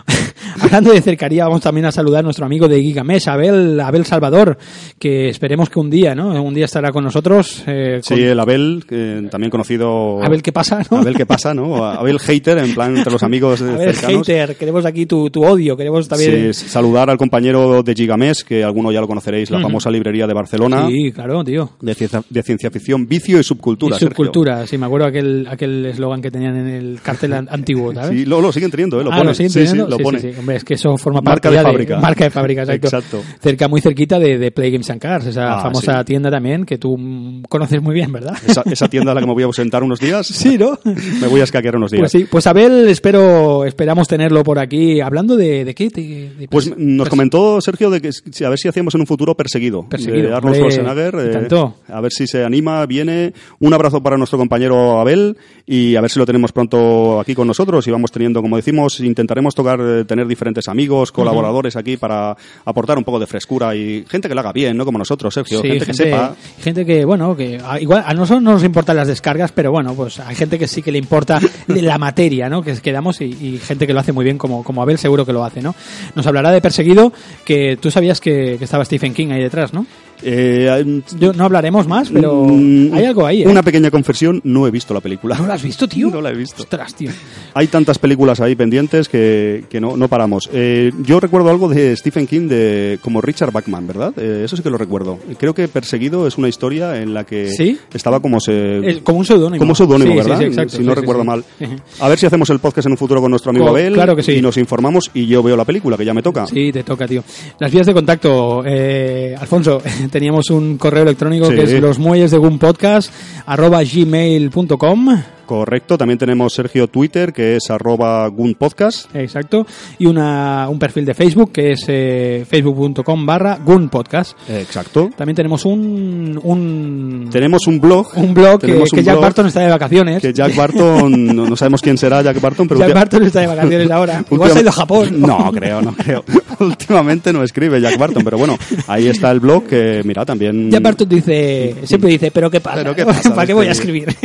Hablando 0.61 0.91
de 0.91 1.01
cercanía, 1.01 1.45
vamos 1.45 1.61
también 1.61 1.85
a 1.85 1.91
saludar 1.91 2.19
a 2.19 2.23
nuestro 2.23 2.45
amigo 2.45 2.67
de 2.67 2.81
Gigamesh, 2.81 3.29
Abel, 3.29 3.79
Abel 3.79 4.05
Salvador, 4.05 4.57
que 4.99 5.29
esperemos 5.29 5.69
que 5.69 5.79
un 5.79 5.89
día, 5.89 6.13
¿no? 6.15 6.41
Un 6.43 6.53
día 6.53 6.67
estará 6.71 6.91
con 6.91 7.03
nosotros. 7.03 7.63
eh, 7.67 7.99
con- 8.07 8.17
Sí, 8.17 8.23
el 8.23 8.39
Abel, 8.39 8.85
que 8.87 9.27
también 9.29 9.51
conocido. 9.51 10.23
Abel, 10.23 10.41
¿qué 10.41 10.51
pasa, 10.53 10.81
no? 10.89 10.97
Abel, 10.99 11.15
¿qué 11.15 11.25
pasa, 11.25 11.53
no? 11.53 11.83
Abel 11.85 12.17
hater, 12.19 12.57
en 12.59 12.73
plan, 12.73 12.95
entre 12.95 13.11
los 13.11 13.21
amigos 13.23 13.61
eh, 13.61 13.65
A 13.69 13.77
ver, 13.77 13.93
cercanos. 13.95 14.25
hater, 14.27 14.55
queremos 14.55 14.85
aquí 14.85 15.05
tu, 15.05 15.29
tu 15.29 15.43
odio, 15.43 15.75
queremos 15.75 16.07
también... 16.07 16.53
Sí, 16.53 16.67
saludar 16.69 17.09
al 17.09 17.17
compañero 17.17 17.83
de 17.83 17.93
Gigamés, 17.93 18.43
que 18.43 18.63
alguno 18.63 18.91
ya 18.91 19.01
lo 19.01 19.07
conoceréis, 19.07 19.51
la 19.51 19.57
Ujú. 19.57 19.67
famosa 19.67 19.91
librería 19.91 20.25
de 20.27 20.33
Barcelona. 20.33 20.87
Sí, 20.87 21.11
claro, 21.11 21.43
tío. 21.43 21.71
De 21.81 21.93
ciencia, 21.93 22.23
de 22.29 22.43
ciencia 22.43 22.71
ficción, 22.71 23.05
vicio 23.07 23.39
y 23.39 23.43
subcultura. 23.43 23.95
Y 23.95 23.99
Sergio. 23.99 24.15
subcultura, 24.15 24.65
sí, 24.65 24.77
me 24.77 24.85
acuerdo 24.85 25.07
aquel 25.07 25.47
aquel 25.49 25.85
eslogan 25.87 26.21
que 26.21 26.31
tenían 26.31 26.55
en 26.55 26.67
el 26.67 26.99
cartel 27.03 27.33
an- 27.33 27.47
antiguo, 27.51 27.93
¿sabes? 27.93 28.11
Sí, 28.17 28.25
lo, 28.25 28.39
lo 28.41 28.51
siguen 28.51 28.71
teniendo, 28.71 28.99
¿eh? 29.01 29.03
Lo 29.03 29.11
ah, 29.11 29.17
pone. 29.17 29.29
¿lo 29.29 29.33
siguen 29.35 29.49
sí, 29.51 29.59
teniendo? 29.59 29.85
sí, 29.85 29.91
lo 29.91 29.97
Sí, 29.97 30.03
pone. 30.03 30.19
sí, 30.19 30.31
sí. 30.31 30.39
Hombre, 30.39 30.55
es 30.55 30.63
que 30.63 30.73
eso 30.75 30.97
forma 30.97 31.19
Marca 31.21 31.49
parte 31.49 31.57
de 31.57 31.63
fábrica. 31.63 31.99
marca 32.01 32.23
de 32.23 32.29
fábrica, 32.29 32.61
exacto. 32.61 32.87
Exacto. 32.87 33.21
Cerca, 33.41 33.67
muy 33.67 33.81
cerquita 33.81 34.19
de, 34.19 34.37
de 34.37 34.51
Play 34.51 34.71
Games 34.71 34.89
and 34.89 35.01
Cars, 35.01 35.25
esa 35.25 35.59
Ah, 35.59 35.61
famosa 35.63 35.99
sí. 35.99 36.05
tienda 36.05 36.29
también 36.31 36.60
que 36.65 36.77
tú 36.77 37.41
conoces 37.49 37.81
muy 37.81 37.93
bien, 37.93 38.11
¿verdad? 38.11 38.37
Esa, 38.47 38.63
esa 38.65 38.87
tienda 38.87 39.11
a 39.11 39.15
la 39.15 39.21
que 39.21 39.27
me 39.27 39.33
voy 39.33 39.43
a 39.43 39.45
ausentar 39.47 39.83
unos 39.83 39.99
días. 39.99 40.27
Sí, 40.41 40.57
¿no? 40.57 40.77
Me 40.83 41.27
voy 41.27 41.41
a 41.41 41.43
escaquear 41.43 41.75
unos 41.75 41.91
días. 41.91 42.01
Pues 42.01 42.11
sí, 42.11 42.25
pues 42.29 42.47
Abel, 42.47 42.87
espero, 42.87 43.63
esperamos 43.65 44.07
tenerlo 44.07 44.43
por 44.43 44.57
aquí. 44.59 44.99
Hablando 45.01 45.35
de, 45.35 45.63
de 45.65 45.75
qué? 45.75 45.89
De- 45.89 46.31
de 46.37 46.47
Pues 46.47 46.75
nos 46.77 47.07
comentó 47.09 47.61
Sergio 47.61 47.89
de 47.89 48.01
que 48.01 48.09
a 48.45 48.49
ver 48.49 48.57
si 48.57 48.67
hacíamos 48.67 48.95
en 48.95 49.01
un 49.01 49.07
futuro 49.07 49.35
perseguido. 49.35 49.87
Perseguido, 49.87 50.29
De 50.29 50.35
Arnold 50.35 50.55
Schwarzenegger. 50.57 51.15
eh, 51.19 51.29
tanto. 51.33 51.75
a 51.87 52.01
ver 52.01 52.11
si 52.11 52.25
se 52.27 52.43
anima, 52.43 52.85
viene. 52.85 53.33
Un 53.59 53.73
abrazo 53.73 54.01
para 54.01 54.17
nuestro 54.17 54.37
compañero 54.39 54.99
Abel 54.99 55.37
y 55.65 55.95
a 55.95 56.01
ver 56.01 56.09
si 56.09 56.17
lo 56.19 56.25
tenemos 56.25 56.51
pronto 56.51 57.19
aquí 57.19 57.35
con 57.35 57.47
nosotros. 57.47 57.87
Y 57.87 57.91
vamos 57.91 58.11
teniendo, 58.11 58.41
como 58.41 58.55
decimos, 58.57 58.99
intentaremos 58.99 59.53
tocar, 59.53 59.79
eh, 59.81 60.05
tener 60.05 60.27
diferentes 60.27 60.67
amigos, 60.67 61.11
colaboradores 61.11 61.75
aquí 61.75 61.97
para 61.97 62.35
aportar 62.65 62.97
un 62.97 63.03
poco 63.03 63.19
de 63.19 63.27
frescura 63.27 63.75
y 63.75 64.03
gente 64.07 64.27
que 64.27 64.33
lo 64.35 64.41
haga 64.41 64.51
bien, 64.53 64.75
¿no? 64.77 64.85
Como 64.85 64.97
nosotros, 64.97 65.33
Sergio. 65.33 65.61
Sí, 65.61 65.67
gente, 65.69 65.85
que 65.85 65.93
sepa. 65.93 66.35
Gente 66.59 66.85
que, 66.85 67.05
bueno, 67.05 67.35
que 67.35 67.59
a- 67.63 67.79
igual 67.79 68.03
a 68.05 68.13
nosotros 68.13 68.41
no 68.43 68.51
nos 68.53 68.63
importan 68.63 68.95
las 68.97 69.07
descargas, 69.07 69.51
pero 69.51 69.71
bueno, 69.71 69.93
pues 69.93 70.19
hay 70.19 70.35
gente 70.35 70.57
que 70.59 70.67
sí 70.67 70.81
que 70.81 70.91
le 70.91 70.97
importa 70.97 71.39
de 71.67 71.81
la 71.81 71.97
materia, 71.97 72.49
¿no? 72.49 72.61
Que 72.61 72.73
quedamos 72.77 73.21
y, 73.21 73.25
y 73.25 73.57
gente 73.59 73.87
que 73.87 73.93
lo 73.93 73.99
hace 73.99 74.11
muy 74.11 74.23
bien, 74.25 74.37
como, 74.37 74.63
como 74.63 74.81
Abel 74.81 74.97
seguro 74.97 75.25
que 75.25 75.33
lo 75.33 75.43
hace, 75.43 75.61
¿no? 75.61 75.75
Nos 76.15 76.25
hablará 76.27 76.51
de 76.51 76.61
Perseguido, 76.61 77.13
que 77.45 77.77
tú 77.81 77.91
sabías 77.91 78.19
que, 78.19 78.55
que 78.57 78.65
estaba 78.65 78.85
Stephen 78.85 79.13
King 79.13 79.29
ahí 79.31 79.41
detrás, 79.41 79.73
¿no? 79.73 79.85
Eh, 80.23 81.01
Yo, 81.19 81.33
no 81.33 81.45
hablaremos 81.45 81.87
más, 81.87 82.09
pero 82.09 82.45
mm, 82.45 82.93
hay 82.93 83.05
algo 83.05 83.25
ahí, 83.25 83.43
¿eh? 83.43 83.47
Una 83.47 83.63
pequeña 83.63 83.89
confesión, 83.91 84.41
no 84.43 84.67
he 84.67 84.71
visto 84.71 84.93
la 84.93 84.99
película. 85.01 85.37
¿No 85.37 85.45
lo 85.47 85.53
has 85.53 85.63
visto, 85.63 85.87
tío? 85.87 86.09
No 86.11 86.21
la 86.21 86.29
he 86.31 86.35
visto. 86.35 86.63
Ostras, 86.63 86.93
tío. 86.95 87.09
Hay 87.53 87.67
tantas 87.67 87.97
películas 87.97 88.41
ahí 88.41 88.55
pendientes 88.55 89.07
que, 89.07 89.63
que 89.69 89.79
no, 89.79 89.95
no 89.97 90.07
paramos. 90.07 90.49
Eh, 90.53 90.91
yo 91.03 91.19
recuerdo 91.19 91.49
algo 91.49 91.69
de 91.69 91.95
Stephen 91.95 92.27
King 92.27 92.47
de 92.47 92.99
como 93.01 93.21
Richard 93.21 93.51
Bachman, 93.51 93.87
¿verdad? 93.87 94.17
Eso 94.19 94.55
sí 94.57 94.63
que 94.63 94.69
lo 94.69 94.77
recuerdo. 94.77 95.19
Creo 95.37 95.53
que 95.53 95.67
Perseguido 95.67 96.27
es 96.27 96.37
una 96.37 96.49
historia 96.49 97.01
en 97.01 97.13
la 97.13 97.23
que 97.23 97.47
¿Sí? 97.49 97.77
estaba 97.93 98.19
como 98.19 98.39
se... 98.39 99.01
Como 99.03 99.19
un 99.19 99.25
seudónimo. 99.25 99.59
como 99.59 99.75
seudónimo, 99.75 100.11
Sí, 100.11 100.17
¿verdad? 100.17 100.37
sí, 100.39 100.43
exacto, 100.45 100.77
si 100.77 100.83
no 100.83 100.93
recuerdo 100.95 101.23
mal. 101.23 101.43
A 101.99 102.09
ver 102.09 102.19
si 102.19 102.25
hacemos 102.25 102.49
el 102.49 102.59
podcast 102.59 102.85
en 102.87 102.91
un 102.93 102.97
futuro 102.97 103.21
con 103.21 103.29
nuestro 103.31 103.51
amigo 103.51 103.67
Abel 103.69 103.93
claro 103.93 104.15
que 104.15 104.23
sí. 104.23 104.33
y 104.33 104.41
nos 104.41 104.57
informamos 104.57 105.09
y 105.13 105.25
yo 105.27 105.41
veo 105.43 105.55
la 105.55 105.65
película, 105.65 105.97
que 105.97 106.05
ya 106.05 106.13
me 106.13 106.21
toca. 106.21 106.45
Sí, 106.47 106.71
te 106.71 106.83
toca, 106.83 107.07
tío. 107.07 107.23
Las 107.59 107.71
vías 107.71 107.85
de 107.87 107.93
contacto, 107.93 108.63
eh, 108.65 109.35
Alfonso, 109.39 109.81
teníamos 110.11 110.49
un 110.51 110.77
correo 110.77 111.03
electrónico 111.03 111.47
Sí. 111.47 111.55
que 111.55 111.63
es 111.63 111.71
los 111.81 111.97
muelles 111.97 112.29
de 112.31 112.37
un 112.37 112.59
podcast 112.59 113.11
arroba 113.45 113.81
gmail.com. 113.83 115.21
Correcto. 115.51 115.97
También 115.97 116.17
tenemos 116.17 116.53
Sergio 116.53 116.87
Twitter, 116.87 117.33
que 117.33 117.57
es 117.57 117.69
arroba 117.69 118.25
gunpodcast. 118.29 119.13
Exacto. 119.13 119.67
Y 119.99 120.05
una, 120.05 120.69
un 120.69 120.79
perfil 120.79 121.03
de 121.03 121.13
Facebook 121.13 121.51
que 121.51 121.73
es 121.73 121.83
eh, 121.89 122.45
facebook.com 122.49 123.25
barra 123.25 123.59
gunpodcast. 123.61 124.37
Exacto. 124.49 125.09
También 125.13 125.35
tenemos 125.35 125.65
un, 125.65 126.39
un, 126.41 127.27
Tenemos 127.29 127.67
un 127.67 127.81
blog. 127.81 128.13
un 128.15 128.33
blog 128.33 128.61
que, 128.61 128.71
un 128.71 128.85
que 128.85 129.03
Jack 129.03 129.15
blog 129.15 129.23
Barton 129.23 129.47
está 129.47 129.59
de 129.59 129.71
vacaciones. 129.71 130.21
Que 130.21 130.31
Jack 130.31 130.55
Barton, 130.55 131.35
no, 131.35 131.49
no 131.49 131.55
sabemos 131.57 131.81
quién 131.81 131.97
será 131.97 132.21
Jack 132.21 132.39
Barton, 132.39 132.65
pero 132.69 132.79
Jack 132.87 132.93
Barton 132.93 133.23
está 133.23 133.41
de 133.41 133.47
vacaciones 133.47 133.91
ahora. 133.91 134.23
Igual 134.31 134.51
se 134.51 134.59
ha 134.59 134.61
ido 134.61 134.69
a 134.69 134.73
Japón. 134.73 135.09
No, 135.31 135.51
creo, 135.51 135.81
no 135.81 135.93
creo. 135.93 136.23
Últimamente 136.59 137.33
no 137.33 137.43
escribe 137.43 137.81
Jack 137.81 137.97
Barton, 137.97 138.23
pero 138.23 138.37
bueno, 138.37 138.57
ahí 138.87 139.07
está 139.09 139.31
el 139.31 139.41
blog 139.41 139.65
que, 139.65 140.01
mira, 140.05 140.23
también... 140.23 140.71
Jack 140.71 140.81
Barton 140.81 141.09
dice, 141.09 141.75
siempre 141.83 142.11
dice, 142.11 142.31
pero 142.31 142.49
qué 142.49 142.61
pasa, 142.61 142.77
¿Pero 142.77 142.95
qué 142.95 143.05
pasa 143.05 143.35
¿para 143.35 143.47
qué 143.47 143.53
voy 143.53 143.67
a 143.67 143.71
este- 143.71 143.83
escribir? 143.83 144.15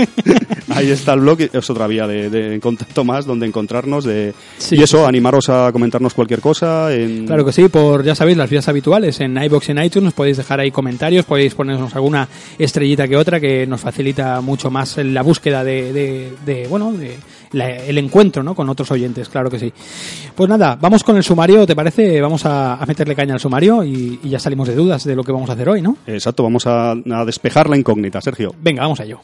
Ahí 0.68 0.90
está 0.90 1.15
el 1.16 1.22
blog, 1.22 1.38
es 1.52 1.70
otra 1.70 1.86
vía 1.86 2.06
de, 2.06 2.30
de 2.30 2.60
contacto 2.60 3.04
más 3.04 3.26
donde 3.26 3.46
encontrarnos. 3.46 4.04
De, 4.04 4.32
Sí. 4.58 4.76
y 4.76 4.82
eso, 4.82 5.06
animaros 5.06 5.48
a 5.48 5.70
comentarnos 5.72 6.14
cualquier 6.14 6.40
cosa. 6.40 6.92
En, 6.94 7.26
Claro 7.26 7.44
que 7.44 7.52
sí, 7.52 7.68
por 7.68 8.04
ya 8.04 8.14
sabéis 8.14 8.36
las 8.36 8.48
vías 8.50 8.68
habituales 8.68 9.20
en 9.20 9.36
iBox 9.42 9.68
y 9.68 9.72
en 9.72 9.82
iTunes, 9.84 10.12
podéis 10.12 10.36
dejar 10.36 10.60
ahí 10.60 10.70
comentarios, 10.70 11.24
podéis 11.24 11.54
ponernos 11.54 11.94
alguna 11.94 12.28
estrellita 12.58 13.08
que 13.08 13.16
otra 13.16 13.40
que 13.40 13.66
nos 13.66 13.80
facilita 13.80 14.40
mucho 14.40 14.70
más 14.70 14.96
la 14.98 15.22
búsqueda 15.22 15.64
de, 15.64 15.92
de- 15.92 16.32
de, 16.44 16.66
bueno, 16.68 16.92
de 16.92 17.16
la- 17.52 17.70
el 17.76 17.98
encuentro, 17.98 18.42
¿no? 18.42 18.54
Con 18.54 18.68
otros 18.68 18.90
oyentes, 18.90 19.28
claro 19.28 19.50
que 19.50 19.58
sí. 19.58 19.72
Pues 20.34 20.48
nada, 20.48 20.76
vamos 20.80 21.02
con 21.04 21.16
el 21.16 21.22
sumario, 21.22 21.66
¿te 21.66 21.74
parece? 21.76 22.20
Vamos 22.20 22.44
a, 22.46 22.74
a 22.74 22.86
meterle 22.86 23.14
caña 23.14 23.34
al 23.34 23.40
sumario 23.40 23.84
y, 23.84 24.20
y 24.22 24.28
ya 24.28 24.38
salimos 24.38 24.68
de 24.68 24.74
dudas 24.74 25.04
de 25.04 25.14
lo 25.16 25.22
que 25.24 25.32
vamos 25.32 25.48
a 25.50 25.54
hacer 25.54 25.68
hoy, 25.68 25.80
¿no? 25.82 25.96
Exacto, 26.06 26.42
vamos 26.42 26.66
a, 26.66 26.92
a 26.92 27.24
despejar 27.24 27.68
la 27.70 27.76
incógnita, 27.76 28.20
Sergio. 28.20 28.54
Venga, 28.60 28.82
vamos 28.82 29.00
a 29.00 29.04
ello. 29.04 29.20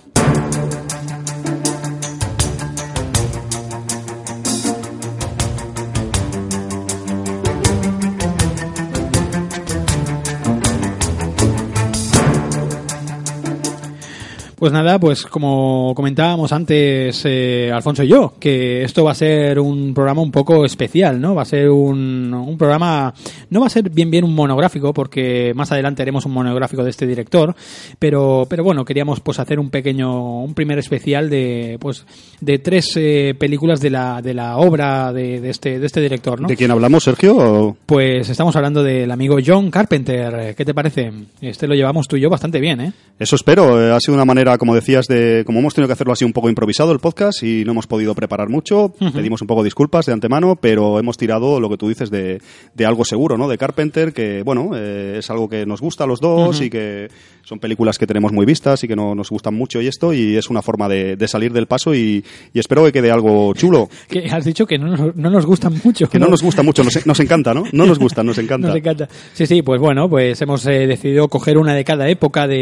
Pues 14.63 14.73
nada, 14.73 15.01
pues 15.01 15.27
como 15.27 15.93
comentábamos 15.97 16.53
antes 16.53 17.21
eh, 17.25 17.69
Alfonso 17.75 18.05
y 18.05 18.07
yo, 18.07 18.35
que 18.39 18.85
esto 18.85 19.03
va 19.03 19.11
a 19.11 19.15
ser 19.17 19.59
un 19.59 19.93
programa 19.93 20.23
un 20.23 20.31
poco 20.31 20.65
especial, 20.65 21.21
¿no? 21.21 21.35
Va 21.35 21.43
a 21.43 21.47
ser 21.47 21.69
un, 21.69 22.33
un 22.33 22.57
programa, 22.57 23.13
no 23.51 23.59
va 23.59 23.67
a 23.67 23.71
ser 23.71 23.91
bien 23.91 24.09
bien 24.09 24.23
un 24.23 24.37
monográfico, 24.37 24.95
porque 24.95 25.53
más 25.57 25.73
adelante 25.73 26.03
haremos 26.03 26.27
un 26.27 26.33
monográfico 26.35 26.85
de 26.85 26.91
este 26.91 27.09
director, 27.09 27.57
pero, 27.99 28.47
pero 28.49 28.63
bueno, 28.63 28.85
queríamos 28.85 29.19
pues 29.19 29.41
hacer 29.41 29.59
un 29.59 29.69
pequeño, 29.69 30.43
un 30.45 30.55
primer 30.55 30.79
especial 30.79 31.29
de, 31.29 31.77
pues, 31.81 32.07
de 32.41 32.61
tres 32.61 32.93
eh, 32.95 33.35
películas 33.37 33.81
de 33.81 33.91
la, 33.91 34.23
de 34.23 34.33
la 34.33 34.59
obra 34.59 35.13
de, 35.13 35.41
de 35.41 35.51
este, 35.51 35.81
de 35.81 35.87
este 35.87 36.01
director, 36.01 36.41
¿no? 36.41 36.47
¿De 36.47 36.57
quién 36.57 36.71
hablamos, 36.71 37.03
Sergio? 37.03 37.77
Pues 37.85 38.29
estamos 38.29 38.55
hablando 38.55 38.85
del 38.85 39.11
amigo 39.11 39.39
John 39.45 39.73
Carpenter, 39.73 40.55
¿qué 40.55 40.65
te 40.65 40.73
parece? 40.73 41.11
Este 41.41 41.67
lo 41.67 41.75
llevamos 41.75 42.07
tú 42.07 42.15
y 42.15 42.21
yo 42.21 42.31
bastante 42.31 42.61
bien, 42.61 42.81
¿eh? 42.81 42.93
Eso 43.19 43.35
espero. 43.35 43.83
Eh, 43.83 43.93
Ha 43.93 43.99
sido 43.99 44.15
una 44.15 44.25
manera, 44.25 44.52
como 44.59 44.75
decías, 44.75 45.07
de 45.07 45.43
como 45.47 45.59
hemos 45.61 45.75
tenido 45.75 45.89
que 45.89 45.93
hacerlo 45.95 46.13
así 46.13 46.25
un 46.25 46.33
poco 46.33 46.49
improvisado 46.49 46.93
el 46.93 46.99
podcast 46.99 47.43
y 47.43 47.65
no 47.65 47.73
hemos 47.73 47.87
podido 47.87 48.15
preparar 48.15 48.49
mucho. 48.49 48.93
Pedimos 49.15 49.41
un 49.43 49.47
poco 49.47 49.63
disculpas 49.63 50.07
de 50.07 50.13
antemano, 50.13 50.57
pero 50.57 50.99
hemos 50.99 51.17
tirado 51.17 51.61
lo 51.61 51.69
que 51.71 51.77
tú 51.77 51.89
dices 51.89 52.11
de, 52.11 52.41
de 52.75 52.87
algo 52.87 53.05
seguro, 53.05 53.37
¿no? 53.39 53.49
De 53.49 53.59
Carpenter, 53.59 54.13
que 54.13 54.43
bueno, 54.43 54.71
eh, 54.75 55.17
es 55.19 55.31
algo 55.31 55.49
que 55.49 55.67
nos 55.67 55.81
gusta 55.81 56.05
a 56.05 56.07
los 56.07 56.21
dos 56.21 56.61
y 56.61 56.71
que 56.71 57.09
son 57.45 57.59
películas 57.59 57.99
que 57.99 58.07
tenemos 58.07 58.33
muy 58.33 58.47
vistas 58.47 58.83
y 58.85 58.89
que 58.89 58.95
no, 58.97 59.15
nos 59.15 59.29
gustan 59.31 59.55
mucho 59.55 59.81
y 59.81 59.87
esto 59.89 60.13
y 60.13 60.37
es 60.37 60.49
una 60.49 60.63
forma 60.63 60.89
de, 60.89 61.17
de 61.17 61.29
salir 61.29 61.53
del 61.53 61.67
paso 61.67 61.95
y, 61.95 62.25
y 62.55 62.59
espero 62.59 62.85
que 62.85 62.93
quede 62.93 63.11
algo 63.11 63.53
chulo. 63.55 63.89
Que 64.09 64.27
has 64.31 64.45
dicho 64.45 64.67
que 64.67 64.79
no 64.79 64.89
nos, 64.89 65.17
no 65.17 65.31
nos 65.31 65.47
gustan 65.47 65.75
mucho. 65.85 66.09
Que 66.09 66.19
no 66.19 66.29
nos 66.29 66.43
gusta 66.43 66.63
mucho, 66.63 66.85
nos, 66.85 67.07
nos 67.07 67.19
encanta, 67.21 67.55
¿no? 67.55 67.65
No 67.73 67.87
nos 67.87 67.99
gusta, 67.99 68.23
nos 68.23 68.39
encanta. 68.39 68.69
Nos 68.73 68.77
encanta. 68.77 69.09
Sí, 69.33 69.47
sí, 69.47 69.63
pues 69.63 69.81
bueno, 69.81 70.09
pues 70.09 70.41
hemos 70.43 70.65
eh, 70.67 70.87
decidido 70.87 71.29
coger 71.29 71.59
una 71.59 71.75
de 71.75 71.85
cada 71.85 72.09
época, 72.09 72.47
de, 72.47 72.57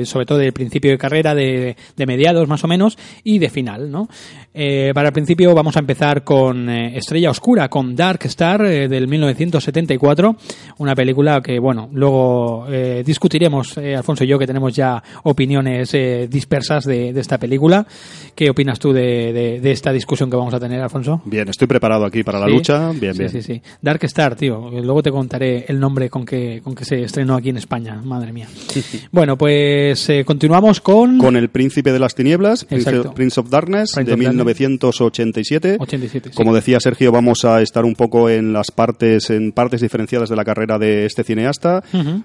de- 0.00 0.06
sobre 0.06 0.26
todo 0.26 0.38
del 0.38 0.52
principio 0.52 0.90
de 0.90 0.98
carrera, 0.98 1.29
de, 1.34 1.76
de 1.96 2.06
mediados 2.06 2.48
más 2.48 2.64
o 2.64 2.68
menos, 2.68 2.98
y 3.24 3.38
de 3.38 3.50
final, 3.50 3.90
¿no? 3.90 4.08
Eh, 4.52 4.90
para 4.94 5.08
el 5.08 5.12
principio 5.12 5.54
vamos 5.54 5.76
a 5.76 5.78
empezar 5.78 6.24
con 6.24 6.68
eh, 6.68 6.96
Estrella 6.96 7.30
Oscura, 7.30 7.68
con 7.68 7.94
Dark 7.94 8.18
Star 8.24 8.64
eh, 8.64 8.88
del 8.88 9.06
1974, 9.06 10.36
una 10.78 10.94
película 10.96 11.40
que, 11.40 11.58
bueno, 11.60 11.88
luego 11.92 12.66
eh, 12.68 13.02
discutiremos, 13.06 13.76
eh, 13.78 13.94
Alfonso 13.94 14.24
y 14.24 14.26
yo, 14.26 14.38
que 14.40 14.46
tenemos 14.48 14.74
ya 14.74 15.00
opiniones 15.22 15.94
eh, 15.94 16.26
dispersas 16.28 16.84
de, 16.84 17.12
de 17.12 17.20
esta 17.20 17.38
película. 17.38 17.86
¿Qué 18.34 18.50
opinas 18.50 18.78
tú 18.80 18.92
de, 18.92 19.32
de- 19.32 19.60
de 19.60 19.70
esta 19.70 19.92
discusión 19.92 20.28
que 20.30 20.36
vamos 20.36 20.52
a 20.54 20.58
tener, 20.58 20.80
Alfonso? 20.80 21.22
Bien, 21.26 21.48
estoy 21.48 21.68
preparado 21.68 22.04
aquí 22.04 22.22
para 22.24 22.40
la 22.40 22.46
Sí. 22.46 22.52
lucha. 22.52 22.90
Bien, 22.92 23.12
sí, 23.14 23.18
bien. 23.20 23.30
Sí, 23.30 23.42
sí, 23.42 23.62
Dark 23.80 24.00
Star, 24.04 24.34
tío. 24.34 24.68
Luego 24.70 25.02
te 25.02 25.10
contaré 25.12 25.66
el 25.68 25.78
nombre 25.78 26.10
con 26.10 26.24
que, 26.26 26.60
con 26.64 26.74
que 26.74 26.84
se 26.84 27.02
estrenó 27.02 27.36
aquí 27.36 27.50
en 27.50 27.56
España. 27.58 28.00
Madre 28.04 28.32
mía. 28.32 28.48
bueno, 29.12 29.38
pues 29.38 30.10
continuamos 30.24 30.80
con... 30.80 31.18
Con 31.18 31.36
El 31.36 31.50
Príncipe 31.50 31.92
de 31.92 31.98
las 32.00 32.14
Tinieblas, 32.16 32.64
Prince, 32.64 32.90
Exacto. 32.90 33.14
Prince 33.14 33.38
of 33.40 33.48
Darkness, 33.48 33.92
Prince 33.94 34.08
de 34.10 34.14
of 34.14 34.20
Darkness. 34.20 34.39
1987. 34.44 35.76
87, 35.78 36.30
sí. 36.30 36.34
Como 36.34 36.54
decía 36.54 36.80
Sergio, 36.80 37.12
vamos 37.12 37.44
a 37.44 37.60
estar 37.60 37.84
un 37.84 37.94
poco 37.94 38.28
en 38.28 38.52
las 38.52 38.70
partes, 38.70 39.30
en 39.30 39.52
partes 39.52 39.80
diferenciadas 39.80 40.28
de 40.28 40.36
la 40.36 40.44
carrera 40.44 40.78
de 40.78 41.06
este 41.06 41.24
cineasta, 41.24 41.82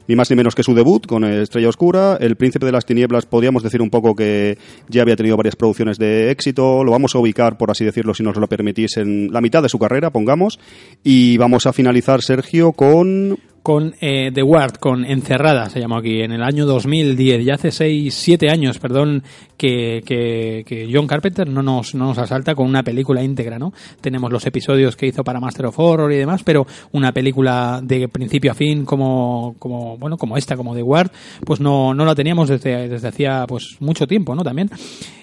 ni 0.08 0.16
más 0.16 0.30
ni 0.30 0.36
menos 0.36 0.56
que 0.56 0.64
su 0.64 0.74
debut 0.74 1.06
con 1.06 1.24
Estrella 1.24 1.70
Oscura. 1.70 2.18
El 2.20 2.36
Príncipe 2.36 2.66
de 2.66 2.72
las 2.72 2.86
Tinieblas, 2.86 3.26
podríamos 3.26 3.64
decir 3.64 3.82
un 3.82 3.90
poco 3.90 4.16
que 4.16 4.58
ya 4.90 5.02
había 5.02 5.16
tenido 5.16 5.38
varias 5.38 5.56
producciones 5.56 5.98
de 5.98 6.32
éxito. 6.32 6.84
Lo 6.84 6.92
vamos 6.92 7.16
a 7.16 7.20
ubicar, 7.20 7.58
por 7.58 7.72
así 7.72 7.86
decirlo, 7.86 8.14
si 8.14 8.24
nos 8.24 8.38
lo 8.38 8.48
permitís, 8.48 8.98
en 8.98 9.32
la 9.32 9.42
mitad 9.42 9.62
de 9.62 9.70
su 9.70 9.80
carrera, 9.80 10.10
pongamos. 10.12 10.60
Y 11.04 11.38
vamos 11.38 11.66
a 11.66 11.74
finalizar, 11.74 12.22
Sergio, 12.22 12.72
con 12.72 13.38
con 13.66 13.96
eh, 14.00 14.30
The 14.32 14.44
Ward, 14.44 14.74
con 14.74 15.04
Encerrada, 15.06 15.72
se 15.72 15.80
llamó 15.80 15.98
aquí, 15.98 16.22
en 16.22 16.32
el 16.32 16.44
año 16.44 16.68
2010, 16.68 17.44
ya 17.44 17.56
hace 17.56 17.72
6, 17.72 18.14
7 18.14 18.52
años, 18.52 18.78
perdón, 18.78 19.24
que, 19.58 20.04
que, 20.06 20.64
que 20.68 20.88
John 20.94 21.08
Carpenter 21.08 21.50
no 21.50 21.64
nos, 21.64 21.96
no 21.96 22.06
nos 22.06 22.20
asalta 22.20 22.54
con 22.54 22.68
una 22.68 22.84
película 22.84 23.24
íntegra, 23.24 23.58
¿no? 23.58 23.74
Tenemos 24.02 24.32
los 24.32 24.46
episodios 24.46 24.96
que 24.96 25.08
hizo 25.08 25.24
para 25.24 25.40
Master 25.40 25.66
of 25.66 25.80
Horror 25.80 26.14
y 26.14 26.18
demás, 26.18 26.44
pero 26.44 26.68
una 26.92 27.12
película 27.12 27.80
de 27.82 28.08
principio 28.08 28.52
a 28.52 28.54
fin 28.54 28.86
como, 28.86 29.56
como 29.58 29.98
bueno, 29.98 30.18
como 30.18 30.38
esta, 30.38 30.56
como 30.56 30.76
The 30.76 30.84
Ward, 30.84 31.10
pues 31.44 31.60
no, 31.60 31.96
no 31.96 32.06
la 32.06 32.14
teníamos 32.14 32.50
desde, 32.50 32.88
desde 32.88 33.08
hacía 33.08 33.46
pues 33.48 33.78
mucho 33.80 34.06
tiempo, 34.06 34.36
¿no? 34.36 34.44
También. 34.44 34.70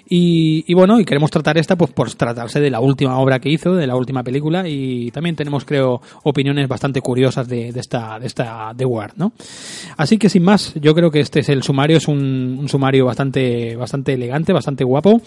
Y, 0.07 0.65
y 0.67 0.73
bueno, 0.73 0.99
y 0.99 1.05
queremos 1.05 1.31
tratar 1.31 1.57
esta 1.57 1.75
pues 1.75 1.91
por 1.91 2.13
tratarse 2.13 2.59
de 2.59 2.69
la 2.69 2.79
última 2.79 3.17
obra 3.19 3.39
que 3.39 3.49
hizo, 3.49 3.73
de 3.73 3.87
la 3.87 3.95
última 3.95 4.23
película, 4.23 4.67
y 4.67 5.11
también 5.11 5.35
tenemos, 5.35 5.65
creo, 5.65 6.01
opiniones 6.23 6.67
bastante 6.67 7.01
curiosas 7.01 7.47
de, 7.47 7.71
de 7.71 7.79
esta, 7.79 8.19
de 8.19 8.27
esta 8.27 8.73
The 8.75 8.85
Ward, 8.85 9.13
¿no? 9.15 9.31
Así 9.97 10.17
que 10.17 10.29
sin 10.29 10.43
más, 10.43 10.73
yo 10.75 10.93
creo 10.93 11.09
que 11.09 11.21
este 11.21 11.39
es 11.39 11.49
el 11.49 11.63
sumario, 11.63 11.97
es 11.97 12.07
un, 12.07 12.57
un 12.59 12.69
sumario 12.69 13.05
bastante, 13.05 13.75
bastante 13.75 14.13
elegante, 14.13 14.53
bastante 14.53 14.83
guapo. 14.83 15.21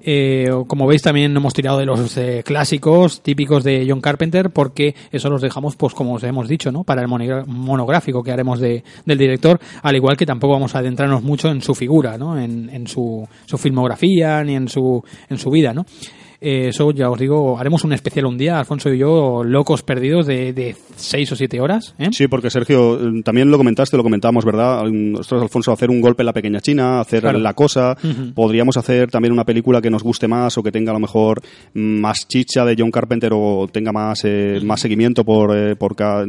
Eh, 0.00 0.50
como 0.66 0.86
veis 0.86 1.02
también 1.02 1.36
hemos 1.36 1.54
tirado 1.54 1.78
de 1.78 1.86
los 1.86 2.16
eh, 2.16 2.42
clásicos 2.44 3.20
típicos 3.22 3.64
de 3.64 3.86
John 3.88 4.00
Carpenter 4.00 4.50
porque 4.50 4.94
eso 5.10 5.28
los 5.28 5.42
dejamos 5.42 5.76
pues 5.76 5.94
como 5.94 6.14
os 6.14 6.24
hemos 6.24 6.48
dicho 6.48 6.72
no 6.72 6.84
para 6.84 7.02
el 7.02 7.08
monográfico 7.08 8.22
que 8.22 8.32
haremos 8.32 8.60
de, 8.60 8.82
del 9.04 9.18
director 9.18 9.60
al 9.82 9.96
igual 9.96 10.16
que 10.16 10.26
tampoco 10.26 10.54
vamos 10.54 10.74
a 10.74 10.78
adentrarnos 10.78 11.22
mucho 11.22 11.50
en 11.50 11.62
su 11.62 11.74
figura 11.74 12.18
no 12.18 12.38
en, 12.38 12.70
en 12.70 12.86
su, 12.86 13.28
su 13.46 13.58
filmografía 13.58 14.42
ni 14.44 14.54
en 14.54 14.68
su 14.68 15.02
en 15.28 15.38
su 15.38 15.50
vida 15.50 15.72
no 15.72 15.86
Eh, 16.44 16.68
eso 16.70 16.90
ya 16.90 17.08
os 17.08 17.18
digo 17.20 17.56
haremos 17.58 17.84
un 17.84 17.92
especial 17.92 18.26
un 18.26 18.36
día 18.36 18.58
Alfonso 18.58 18.92
y 18.92 18.98
yo 18.98 19.44
locos 19.44 19.82
perdidos 19.84 20.26
de, 20.26 20.52
de 20.52 20.74
seis 20.96 21.30
o 21.30 21.36
siete 21.36 21.60
horas 21.60 21.94
¿eh? 22.00 22.08
Sí, 22.10 22.26
porque 22.26 22.50
Sergio, 22.50 22.96
eh, 22.96 23.22
también 23.24 23.48
lo 23.50 23.56
comentaste, 23.58 23.96
lo 23.96 24.02
comentábamos, 24.02 24.44
¿verdad? 24.44 24.84
Mm, 24.86 25.12
Nosotros, 25.12 25.42
Alfonso, 25.42 25.70
hacer 25.70 25.88
un 25.90 26.00
golpe 26.00 26.22
en 26.22 26.26
la 26.26 26.32
pequeña 26.32 26.60
China, 26.60 27.00
hacer 27.00 27.20
Claro. 27.20 27.38
la 27.38 27.54
cosa. 27.54 27.96
Podríamos 28.34 28.76
hacer 28.76 29.08
también 29.10 29.32
una 29.32 29.44
película 29.44 29.80
que 29.80 29.90
nos 29.90 30.02
guste 30.02 30.26
más 30.26 30.58
o 30.58 30.62
que 30.64 30.72
tenga 30.72 30.90
a 30.90 30.94
lo 30.94 31.00
mejor 31.00 31.40
mm, 31.74 32.00
más 32.00 32.26
chicha 32.26 32.64
de 32.64 32.74
John 32.76 32.90
Carpenter 32.90 33.30
o 33.34 33.68
tenga 33.72 33.92
más, 33.92 34.22
eh, 34.24 34.60
más 34.64 34.80
seguimiento 34.80 35.24
por, 35.24 35.56
eh, 35.56 35.76
por, 35.76 35.94
ca- 35.94 36.24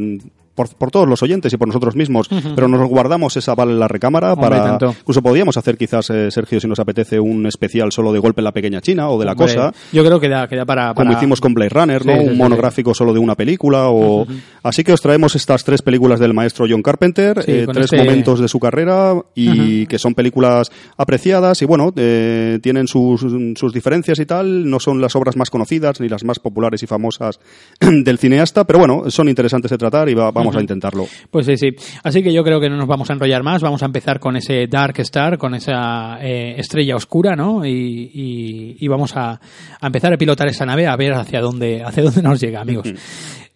por, 0.54 0.68
por 0.76 0.90
todos 0.90 1.08
los 1.08 1.22
oyentes 1.22 1.52
y 1.52 1.56
por 1.56 1.66
nosotros 1.68 1.96
mismos. 1.96 2.28
Pero 2.54 2.68
nos 2.68 2.88
guardamos 2.88 3.36
esa 3.36 3.54
bala 3.54 3.72
en 3.72 3.80
la 3.80 3.88
recámara 3.88 4.32
Hombre, 4.34 4.50
para. 4.50 4.64
tanto. 4.64 4.94
Incluso 5.00 5.22
podríamos 5.22 5.56
hacer, 5.56 5.76
quizás, 5.76 6.10
eh, 6.10 6.30
Sergio, 6.30 6.60
si 6.60 6.68
nos 6.68 6.78
apetece, 6.78 7.18
un 7.20 7.46
especial 7.46 7.90
solo 7.92 8.12
de 8.12 8.18
golpe 8.20 8.40
en 8.40 8.44
la 8.44 8.52
pequeña 8.52 8.80
China 8.80 9.08
o 9.10 9.18
de 9.18 9.24
la 9.24 9.32
Hombre, 9.32 9.46
cosa 9.54 9.72
yo 9.92 10.04
creo 10.04 10.20
que 10.20 10.28
da, 10.28 10.46
que 10.48 10.56
da 10.56 10.64
para, 10.64 10.94
como 10.94 11.08
para- 11.10 11.18
hicimos 11.18 11.40
con 11.40 11.54
Blade 11.54 11.70
Runner, 11.70 12.06
¿no? 12.06 12.12
Sí, 12.14 12.20
sí, 12.20 12.28
un 12.28 12.36
monográfico 12.38 12.94
solo 12.94 13.12
de 13.12 13.18
una 13.18 13.34
película. 13.34 13.88
O... 13.88 14.26
Así 14.62 14.84
que 14.84 14.92
os 14.92 15.00
traemos 15.00 15.34
estas 15.36 15.64
tres 15.64 15.82
películas 15.82 16.20
del 16.20 16.34
maestro 16.34 16.66
John 16.68 16.82
Carpenter, 16.82 17.38
eh, 17.46 17.66
tres 17.72 17.86
este- 17.86 17.96
momentos 17.98 18.40
de 18.40 18.48
su 18.48 18.60
carrera 18.60 19.14
y 19.34 19.86
que 19.86 19.98
son 19.98 20.14
películas 20.14 20.70
apreciadas 20.96 21.60
y 21.62 21.64
bueno, 21.64 21.92
eh, 21.96 22.58
tienen 22.62 22.86
sus, 22.88 23.24
sus 23.56 23.72
diferencias 23.72 24.18
y 24.18 24.26
tal. 24.26 24.68
No 24.68 24.80
son 24.80 25.00
las 25.00 25.16
obras 25.16 25.36
más 25.36 25.50
conocidas 25.50 26.00
ni 26.00 26.08
las 26.08 26.24
más 26.24 26.38
populares 26.38 26.82
y 26.82 26.86
famosas 26.86 27.40
del 27.80 28.18
cineasta, 28.18 28.64
pero 28.64 28.78
bueno, 28.78 29.10
son 29.10 29.28
interesantes 29.28 29.70
de 29.70 29.78
tratar 29.78 30.08
y 30.08 30.14
va- 30.14 30.30
vamos 30.44 30.56
a 30.56 30.60
intentarlo. 30.62 31.06
Pues 31.30 31.46
sí, 31.46 31.56
sí. 31.56 31.68
Así 32.02 32.22
que 32.22 32.32
yo 32.32 32.42
creo 32.44 32.60
que 32.60 32.68
no 32.70 32.76
nos 32.76 32.86
vamos 32.86 33.10
a 33.10 33.12
enrollar 33.14 33.42
más. 33.42 33.62
Vamos 33.62 33.82
a 33.82 33.86
empezar 33.86 34.20
con 34.20 34.36
ese 34.36 34.66
Dark 34.66 34.98
Star, 35.00 35.38
con 35.38 35.54
esa 35.54 36.18
eh, 36.20 36.54
estrella 36.58 36.96
oscura, 36.96 37.34
¿no? 37.36 37.64
Y, 37.64 38.10
y- 38.14 38.76
y 38.80 38.88
vamos 38.88 39.16
a, 39.16 39.40
a 39.80 39.86
empezar 39.86 40.12
a 40.12 40.16
pilotar 40.16 40.48
esa 40.48 40.64
nave 40.66 40.86
a 40.86 40.96
ver 40.96 41.12
hacia 41.14 41.40
dónde, 41.40 41.82
hacia 41.82 42.02
dónde 42.02 42.22
nos 42.22 42.40
llega, 42.40 42.60
amigos. 42.60 42.92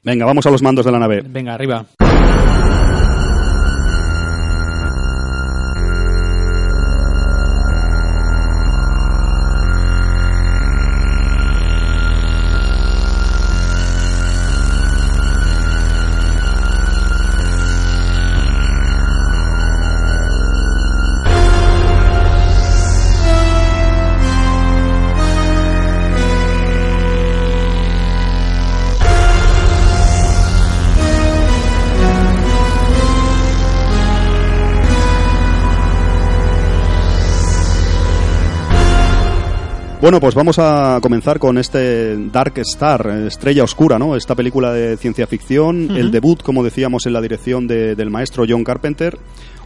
Venga, 0.02 0.24
vamos 0.26 0.46
a 0.46 0.50
los 0.50 0.62
mandos 0.62 0.86
de 0.86 0.92
la 0.92 0.98
nave. 0.98 1.22
Venga, 1.28 1.54
arriba. 1.54 1.84
Bueno, 40.00 40.20
pues 40.20 40.36
vamos 40.36 40.60
a 40.60 41.00
comenzar 41.02 41.40
con 41.40 41.58
este 41.58 42.16
Dark 42.30 42.52
Star, 42.58 43.04
eh, 43.08 43.26
Estrella 43.26 43.64
Oscura, 43.64 43.98
¿no? 43.98 44.14
Esta 44.14 44.36
película 44.36 44.72
de 44.72 44.96
ciencia 44.96 45.26
ficción, 45.26 45.90
el 45.96 46.12
debut, 46.12 46.40
como 46.42 46.62
decíamos, 46.62 47.04
en 47.06 47.12
la 47.14 47.20
dirección 47.20 47.66
de- 47.66 47.96
del 47.96 48.08
maestro 48.08 48.44
John 48.48 48.62
Carpenter. 48.62 49.18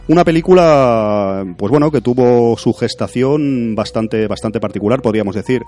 Una 0.07 0.23
película, 0.25 1.45
pues 1.55 1.69
bueno, 1.69 1.91
que 1.91 2.01
tuvo 2.01 2.57
su 2.57 2.73
gestación 2.73 3.75
bastante, 3.75 4.25
bastante 4.27 4.59
particular, 4.59 5.03
podríamos 5.03 5.35
decir. 5.35 5.61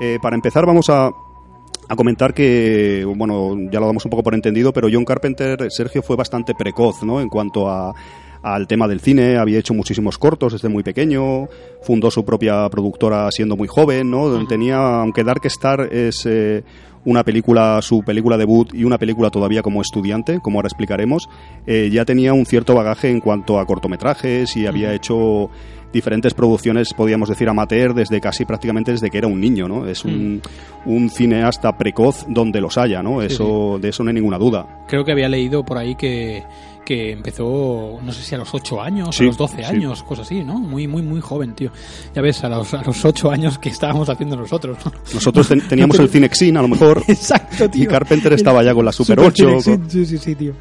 Eh, 0.00 0.18
para 0.20 0.36
empezar, 0.36 0.66
vamos 0.66 0.90
a, 0.90 1.06
a 1.88 1.96
comentar 1.96 2.34
que, 2.34 3.06
bueno, 3.16 3.56
ya 3.72 3.80
lo 3.80 3.86
damos 3.86 4.04
un 4.04 4.10
poco 4.10 4.22
por 4.22 4.34
entendido, 4.34 4.70
pero 4.74 4.88
John 4.92 5.06
Carpenter, 5.06 5.66
Sergio, 5.70 6.02
fue 6.02 6.14
bastante 6.16 6.54
precoz, 6.54 7.02
¿no? 7.04 7.22
En 7.22 7.30
cuanto 7.30 7.68
a 7.70 7.94
al 8.42 8.66
tema 8.66 8.88
del 8.88 9.00
cine, 9.00 9.36
había 9.36 9.58
hecho 9.58 9.74
muchísimos 9.74 10.18
cortos 10.18 10.52
desde 10.52 10.68
muy 10.68 10.82
pequeño, 10.82 11.48
fundó 11.82 12.10
su 12.10 12.24
propia 12.24 12.68
productora 12.70 13.30
siendo 13.30 13.56
muy 13.56 13.68
joven, 13.68 14.10
¿no? 14.10 14.46
Tenía, 14.46 15.00
aunque 15.00 15.24
Dark 15.24 15.44
Star 15.44 15.88
es 15.92 16.24
eh, 16.26 16.64
una 17.04 17.24
película, 17.24 17.80
su 17.82 18.02
película 18.02 18.36
debut 18.36 18.74
y 18.74 18.84
una 18.84 18.98
película 18.98 19.30
todavía 19.30 19.62
como 19.62 19.80
estudiante, 19.80 20.40
como 20.40 20.58
ahora 20.58 20.68
explicaremos, 20.68 21.28
eh, 21.66 21.90
ya 21.92 22.04
tenía 22.04 22.32
un 22.32 22.46
cierto 22.46 22.74
bagaje 22.74 23.10
en 23.10 23.20
cuanto 23.20 23.58
a 23.58 23.66
cortometrajes 23.66 24.56
y 24.56 24.66
había 24.66 24.92
hecho 24.94 25.50
diferentes 25.92 26.34
producciones, 26.34 26.94
podríamos 26.94 27.28
decir, 27.28 27.48
amateur 27.48 27.94
desde 27.94 28.20
casi 28.20 28.44
prácticamente 28.44 28.92
desde 28.92 29.10
que 29.10 29.18
era 29.18 29.26
un 29.26 29.40
niño, 29.40 29.66
¿no? 29.66 29.86
Es 29.86 30.04
un, 30.04 30.40
un 30.86 31.10
cineasta 31.10 31.76
precoz 31.76 32.26
donde 32.28 32.60
los 32.60 32.78
haya, 32.78 33.02
¿no? 33.02 33.22
Eso, 33.22 33.78
de 33.80 33.88
eso 33.88 34.04
no 34.04 34.10
hay 34.10 34.14
ninguna 34.14 34.38
duda. 34.38 34.84
Creo 34.86 35.04
que 35.04 35.12
había 35.12 35.28
leído 35.28 35.64
por 35.64 35.78
ahí 35.78 35.96
que, 35.96 36.44
que 36.84 37.12
empezó, 37.12 37.98
no 38.02 38.12
sé 38.12 38.22
si 38.22 38.34
a 38.34 38.38
los 38.38 38.52
8 38.52 38.80
años, 38.82 39.14
Sí, 39.16 39.24
a 39.24 39.26
los 39.28 39.36
12 39.36 39.56
sí. 39.58 39.62
años, 39.64 40.02
cosas 40.02 40.26
así, 40.26 40.42
¿no? 40.42 40.54
Muy, 40.58 40.86
muy, 40.88 41.02
muy 41.02 41.20
joven, 41.20 41.54
tío. 41.54 41.70
Ya 42.14 42.22
ves, 42.22 42.42
a 42.44 42.48
los, 42.48 42.72
a 42.74 42.82
los 42.82 43.04
8 43.04 43.30
años 43.30 43.58
que 43.58 43.68
estábamos 43.68 44.08
haciendo 44.08 44.36
nosotros, 44.36 44.78
¿no? 44.84 44.92
Nosotros 45.14 45.48
ten- 45.48 45.66
teníamos 45.68 45.98
el 45.98 46.08
Cinexin, 46.08 46.56
a 46.56 46.62
lo 46.62 46.68
mejor, 46.68 47.02
Exacto, 47.08 47.68
tío. 47.70 47.84
y 47.84 47.86
Carpenter 47.86 48.32
estaba 48.32 48.62
ya 48.62 48.74
con 48.74 48.84
la 48.84 48.92
Super 48.92 49.18
Super 49.18 49.32
8. 49.32 49.62
Cinexin, 49.62 49.90
Sí, 49.90 50.06
sí, 50.06 50.18
sí, 50.18 50.34
tío. 50.34 50.52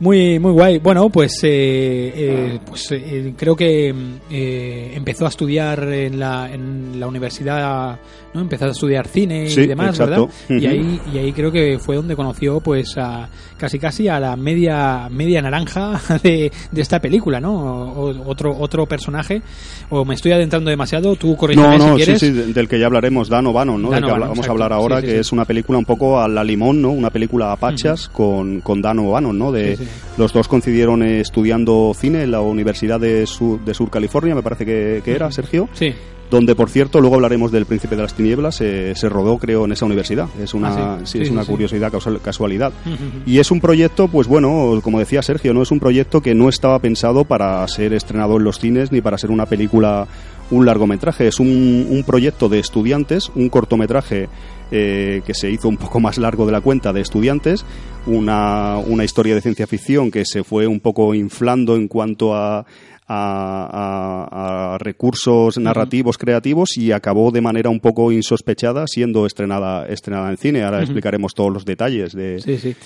Muy, 0.00 0.38
muy 0.38 0.52
guay. 0.52 0.78
Bueno, 0.78 1.10
pues, 1.10 1.38
eh, 1.44 2.12
eh, 2.14 2.58
pues 2.66 2.90
eh, 2.90 3.34
creo 3.36 3.54
que 3.54 3.94
eh, 4.30 4.92
empezó 4.94 5.26
a 5.26 5.28
estudiar 5.28 5.82
en 5.92 6.18
la, 6.18 6.50
en 6.50 6.98
la 6.98 7.06
universidad, 7.06 7.98
¿no? 8.32 8.40
Empezó 8.40 8.64
a 8.64 8.68
estudiar 8.70 9.06
cine 9.08 9.48
Sí, 9.50 9.60
y 9.60 9.66
demás, 9.66 9.90
exacto. 9.90 10.30
¿verdad? 10.48 10.62
Y 10.62 10.66
ahí, 10.66 11.00
y 11.12 11.18
ahí 11.18 11.32
creo 11.34 11.52
que 11.52 11.78
fue 11.78 11.96
donde 11.96 12.16
conoció, 12.16 12.60
pues, 12.60 12.96
a, 12.96 13.28
casi 13.58 13.78
casi 13.78 14.08
a 14.08 14.18
la 14.18 14.36
media, 14.36 15.08
media 15.10 15.42
naranja 15.42 16.00
de, 16.22 16.50
de 16.72 16.80
esta 16.80 16.98
película, 16.98 17.38
¿no? 17.38 17.52
O, 17.92 18.26
otro, 18.26 18.56
otro 18.58 18.86
personaje. 18.86 19.42
O 19.90 20.06
me 20.06 20.14
estoy 20.14 20.32
adentrando 20.32 20.70
demasiado, 20.70 21.14
tú 21.16 21.36
corrígeme 21.36 21.76
No, 21.76 21.88
no, 21.88 21.94
si 21.96 22.00
sí, 22.00 22.04
quieres. 22.04 22.20
sí, 22.20 22.30
de- 22.30 22.52
del 22.54 22.68
que 22.68 22.78
ya 22.78 22.86
hablaremos, 22.86 23.28
Dan 23.28 23.46
O'Bannon, 23.48 23.82
¿no? 23.82 23.90
Del 23.90 24.02
que 24.02 24.10
vamos 24.10 24.48
a 24.48 24.50
hablar 24.50 24.72
ahora, 24.72 24.96
Sí, 24.96 25.02
sí, 25.02 25.06
que 25.08 25.12
sí. 25.16 25.18
es 25.20 25.32
una 25.32 25.44
película 25.44 25.78
un 25.78 25.84
poco 25.84 26.18
a 26.18 26.26
la 26.26 26.42
limón, 26.42 26.80
¿no? 26.80 26.90
Una 26.90 27.10
película 27.10 27.52
a 27.52 27.56
pachas 27.56 28.08
con, 28.08 28.62
con 28.62 28.80
Dan 28.80 29.00
O'Bannon, 29.00 29.38
¿no? 29.38 29.52
De, 29.52 29.76
Sí, 29.76 29.84
sí. 29.84 29.89
Los 30.18 30.32
dos 30.32 30.48
coincidieron 30.48 31.02
estudiando 31.02 31.92
cine 31.94 32.22
en 32.22 32.30
la 32.30 32.40
Universidad 32.40 33.00
de 33.00 33.26
Sur, 33.26 33.60
de 33.64 33.74
Sur 33.74 33.90
California, 33.90 34.34
me 34.34 34.42
parece 34.42 34.64
que, 34.66 35.02
que 35.04 35.12
era, 35.12 35.30
Sergio. 35.30 35.68
Sí. 35.72 35.94
donde 36.30 36.54
por 36.54 36.70
cierto 36.70 37.00
luego 37.00 37.16
hablaremos 37.16 37.50
del 37.50 37.66
Príncipe 37.66 37.96
de 37.96 38.02
las 38.02 38.14
Tinieblas 38.14 38.60
eh, 38.60 38.92
se 38.94 39.08
rodó 39.08 39.36
creo 39.38 39.64
en 39.64 39.72
esa 39.72 39.84
universidad. 39.86 40.28
Es 40.40 40.54
una 40.54 40.68
Ah, 40.68 40.98
sí. 41.00 41.06
sí, 41.06 41.18
Sí, 41.18 41.24
es 41.24 41.30
una 41.30 41.44
curiosidad 41.44 41.92
casualidad. 42.22 42.72
Y 43.26 43.38
es 43.38 43.50
un 43.50 43.60
proyecto 43.60 44.06
pues 44.08 44.28
bueno 44.28 44.78
como 44.82 44.98
decía 45.00 45.22
Sergio 45.22 45.52
no 45.54 45.62
es 45.62 45.70
un 45.72 45.80
proyecto 45.80 46.20
que 46.20 46.34
no 46.34 46.48
estaba 46.48 46.78
pensado 46.78 47.24
para 47.24 47.66
ser 47.66 47.92
estrenado 47.94 48.36
en 48.36 48.44
los 48.44 48.60
cines 48.60 48.92
ni 48.92 49.00
para 49.00 49.18
ser 49.18 49.30
una 49.32 49.46
película 49.46 50.06
un 50.52 50.66
largometraje. 50.66 51.26
Es 51.28 51.40
un, 51.40 51.86
un 51.90 52.04
proyecto 52.04 52.48
de 52.48 52.58
estudiantes 52.60 53.30
un 53.34 53.48
cortometraje 53.48 54.28
eh, 54.72 55.22
que 55.26 55.34
se 55.34 55.50
hizo 55.50 55.68
un 55.68 55.78
poco 55.78 55.98
más 55.98 56.16
largo 56.18 56.46
de 56.46 56.52
la 56.52 56.60
cuenta 56.60 56.92
de 56.92 57.00
estudiantes 57.00 57.64
una, 58.06 58.78
una 58.78 59.04
historia 59.04 59.34
de 59.34 59.40
ciencia 59.40 59.66
ficción 59.66 60.10
que 60.10 60.24
se 60.24 60.44
fue 60.44 60.66
un 60.66 60.80
poco 60.80 61.14
inflando 61.14 61.76
en 61.76 61.88
cuanto 61.88 62.34
a 62.34 62.66
a, 63.12 64.26
a- 64.30 64.74
a 64.74 64.78
recursos 64.78 65.58
narrativos 65.58 66.16
creativos 66.16 66.76
y 66.76 66.92
acabó 66.92 67.32
de 67.32 67.40
manera 67.40 67.68
un 67.68 67.80
poco 67.80 68.12
insospechada 68.12 68.86
siendo 68.86 69.26
estrenada 69.26 69.86
estrenada 69.88 70.30
en 70.30 70.36
cine. 70.36 70.62
Ahora 70.62 70.80
explicaremos 70.82 71.34
todos 71.34 71.52
los 71.52 71.64
detalles 71.64 72.12
de... 72.12 72.40
Sí, 72.40 72.58
sí. 72.58 72.76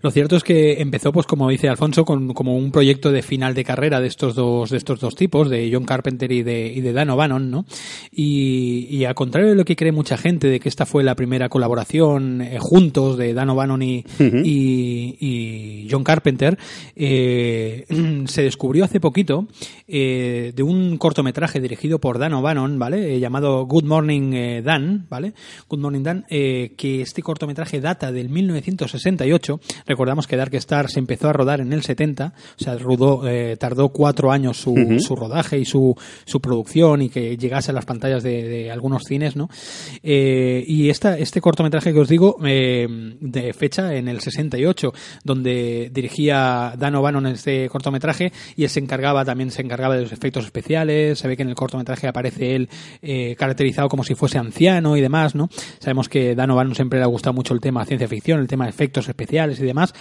Lo 0.00 0.10
cierto 0.10 0.36
es 0.36 0.42
que 0.42 0.80
empezó, 0.80 1.12
pues 1.12 1.26
como 1.26 1.48
dice 1.50 1.68
Alfonso, 1.68 2.04
con, 2.04 2.32
como 2.32 2.56
un 2.56 2.70
proyecto 2.72 3.12
de 3.12 3.22
final 3.22 3.52
de 3.54 3.64
carrera 3.64 4.00
de 4.00 4.06
estos 4.06 4.34
dos, 4.34 4.70
de 4.70 4.78
estos 4.78 5.00
dos 5.00 5.14
tipos, 5.14 5.50
de 5.50 5.68
John 5.72 5.84
Carpenter 5.84 6.32
y 6.32 6.42
de, 6.42 6.66
y 6.74 6.80
de 6.80 6.92
Dan 6.94 7.10
O'Bannon, 7.10 7.50
¿no? 7.50 7.66
Y, 8.10 8.86
y 8.90 9.04
a 9.04 9.12
contrario 9.14 9.50
de 9.50 9.54
lo 9.56 9.64
que 9.64 9.76
cree 9.76 9.92
mucha 9.92 10.16
gente, 10.16 10.48
de 10.48 10.60
que 10.60 10.68
esta 10.68 10.86
fue 10.86 11.04
la 11.04 11.14
primera 11.14 11.48
colaboración 11.50 12.40
eh, 12.40 12.56
juntos 12.60 13.18
de 13.18 13.34
Dan 13.34 13.50
O'Bannon 13.50 13.82
y, 13.82 14.04
y, 14.18 15.16
y 15.20 15.88
John 15.90 16.04
Carpenter, 16.04 16.56
eh, 16.96 17.84
se 18.26 18.42
descubrió 18.42 18.84
hace 18.84 19.00
poquito 19.00 19.46
eh, 19.86 20.52
de 20.54 20.62
un 20.62 20.96
cortometraje 20.98 21.60
dirigido 21.60 21.98
por 21.98 22.18
Dan 22.18 22.34
O'Bannon, 22.34 22.78
¿vale? 22.78 23.14
Eh, 23.14 23.20
llamado 23.20 23.66
Good 23.66 23.84
Morning 23.84 24.32
eh, 24.32 24.62
Dan, 24.62 25.06
¿vale? 25.08 25.34
Good 25.68 25.78
Morning 25.78 26.02
Dan, 26.02 26.24
que 26.28 27.02
este 27.02 27.22
cortometraje 27.22 27.80
data 27.80 28.12
del 28.12 28.28
1968. 28.28 29.60
Recordamos 29.86 30.26
que 30.26 30.36
Dark 30.36 30.54
Star 30.54 30.90
se 30.90 30.98
empezó 30.98 31.28
a 31.28 31.32
rodar 31.32 31.60
en 31.60 31.72
el 31.72 31.82
70, 31.82 32.34
o 32.36 32.62
sea, 32.62 32.76
rodó, 32.76 33.22
tardó 33.58 33.90
cuatro 33.90 34.30
años 34.30 34.56
su, 34.56 34.98
su 35.00 35.16
rodaje 35.16 35.58
y 35.58 35.64
su, 35.64 35.96
su 36.24 36.40
producción 36.40 37.02
y 37.02 37.08
que 37.08 37.36
llegase 37.36 37.70
a 37.70 37.74
las 37.74 37.84
pantallas 37.84 38.22
de, 38.22 38.42
de 38.42 38.70
algunos 38.70 39.02
cines, 39.04 39.36
¿no? 39.36 39.48
Y 40.02 40.88
esta, 40.88 41.18
este 41.18 41.40
cortometraje 41.40 41.92
que 41.92 42.00
os 42.00 42.08
digo, 42.08 42.36
de 42.40 43.54
fecha 43.56 43.94
en 43.94 44.08
el 44.08 44.20
68, 44.20 44.92
donde 45.22 45.90
dirigía 45.92 46.74
Dan 46.76 46.94
O'Bannon 46.94 47.26
este 47.26 47.68
cortometraje 47.68 48.32
y 48.56 48.64
él 48.64 48.70
se 48.70 48.80
encargaba, 48.80 49.24
también 49.24 49.50
se 49.54 49.62
encargaba 49.62 49.96
de 49.96 50.02
los 50.02 50.12
efectos 50.12 50.44
especiales, 50.44 51.18
se 51.18 51.28
ve 51.28 51.36
que 51.36 51.42
en 51.42 51.48
el 51.48 51.54
cortometraje 51.54 52.08
aparece 52.08 52.54
él 52.54 52.68
eh, 53.02 53.34
caracterizado 53.36 53.88
como 53.88 54.04
si 54.04 54.14
fuese 54.14 54.38
anciano 54.38 54.96
y 54.96 55.00
demás, 55.00 55.34
¿no? 55.34 55.48
Sabemos 55.78 56.08
que 56.08 56.34
Dan 56.34 56.50
O'Bannon 56.50 56.74
siempre 56.74 56.98
le 56.98 57.04
ha 57.04 57.08
gustado 57.08 57.32
mucho 57.32 57.54
el 57.54 57.60
tema 57.60 57.84
ciencia 57.84 58.08
ficción, 58.08 58.40
el 58.40 58.48
tema 58.48 58.64
de 58.64 58.70
efectos 58.70 59.08
especiales 59.08 59.60
y 59.60 59.64
demás, 59.64 59.94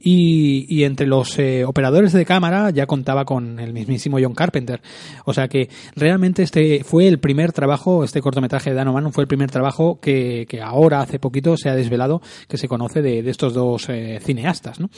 y, 0.00 0.84
entre 0.84 1.06
los 1.06 1.38
eh, 1.38 1.64
operadores 1.64 2.12
de 2.12 2.24
cámara 2.24 2.70
ya 2.70 2.86
contaba 2.86 3.24
con 3.24 3.58
el 3.58 3.72
mismísimo 3.72 4.18
John 4.20 4.34
Carpenter, 4.34 4.80
o 5.24 5.34
sea 5.34 5.48
que 5.48 5.68
realmente 5.96 6.42
este 6.42 6.84
fue 6.84 7.08
el 7.08 7.18
primer 7.18 7.52
trabajo, 7.52 8.04
este 8.04 8.20
cortometraje 8.20 8.70
de 8.70 8.76
Dan 8.76 8.88
O'Bannon 8.88 9.12
fue 9.12 9.24
el 9.24 9.28
primer 9.28 9.50
trabajo 9.50 9.98
que, 10.00 10.46
ahora, 10.62 11.00
hace 11.00 11.18
poquito, 11.18 11.56
se 11.56 11.68
ha 11.68 11.74
desvelado 11.74 12.20
que 12.46 12.58
se 12.58 12.68
conoce 12.68 13.02
de, 13.02 13.22
de 13.22 13.30
estos 13.30 13.54
dos 13.54 13.88
eh, 13.88 14.20
cineastas, 14.22 14.80
¿no? 14.80 14.90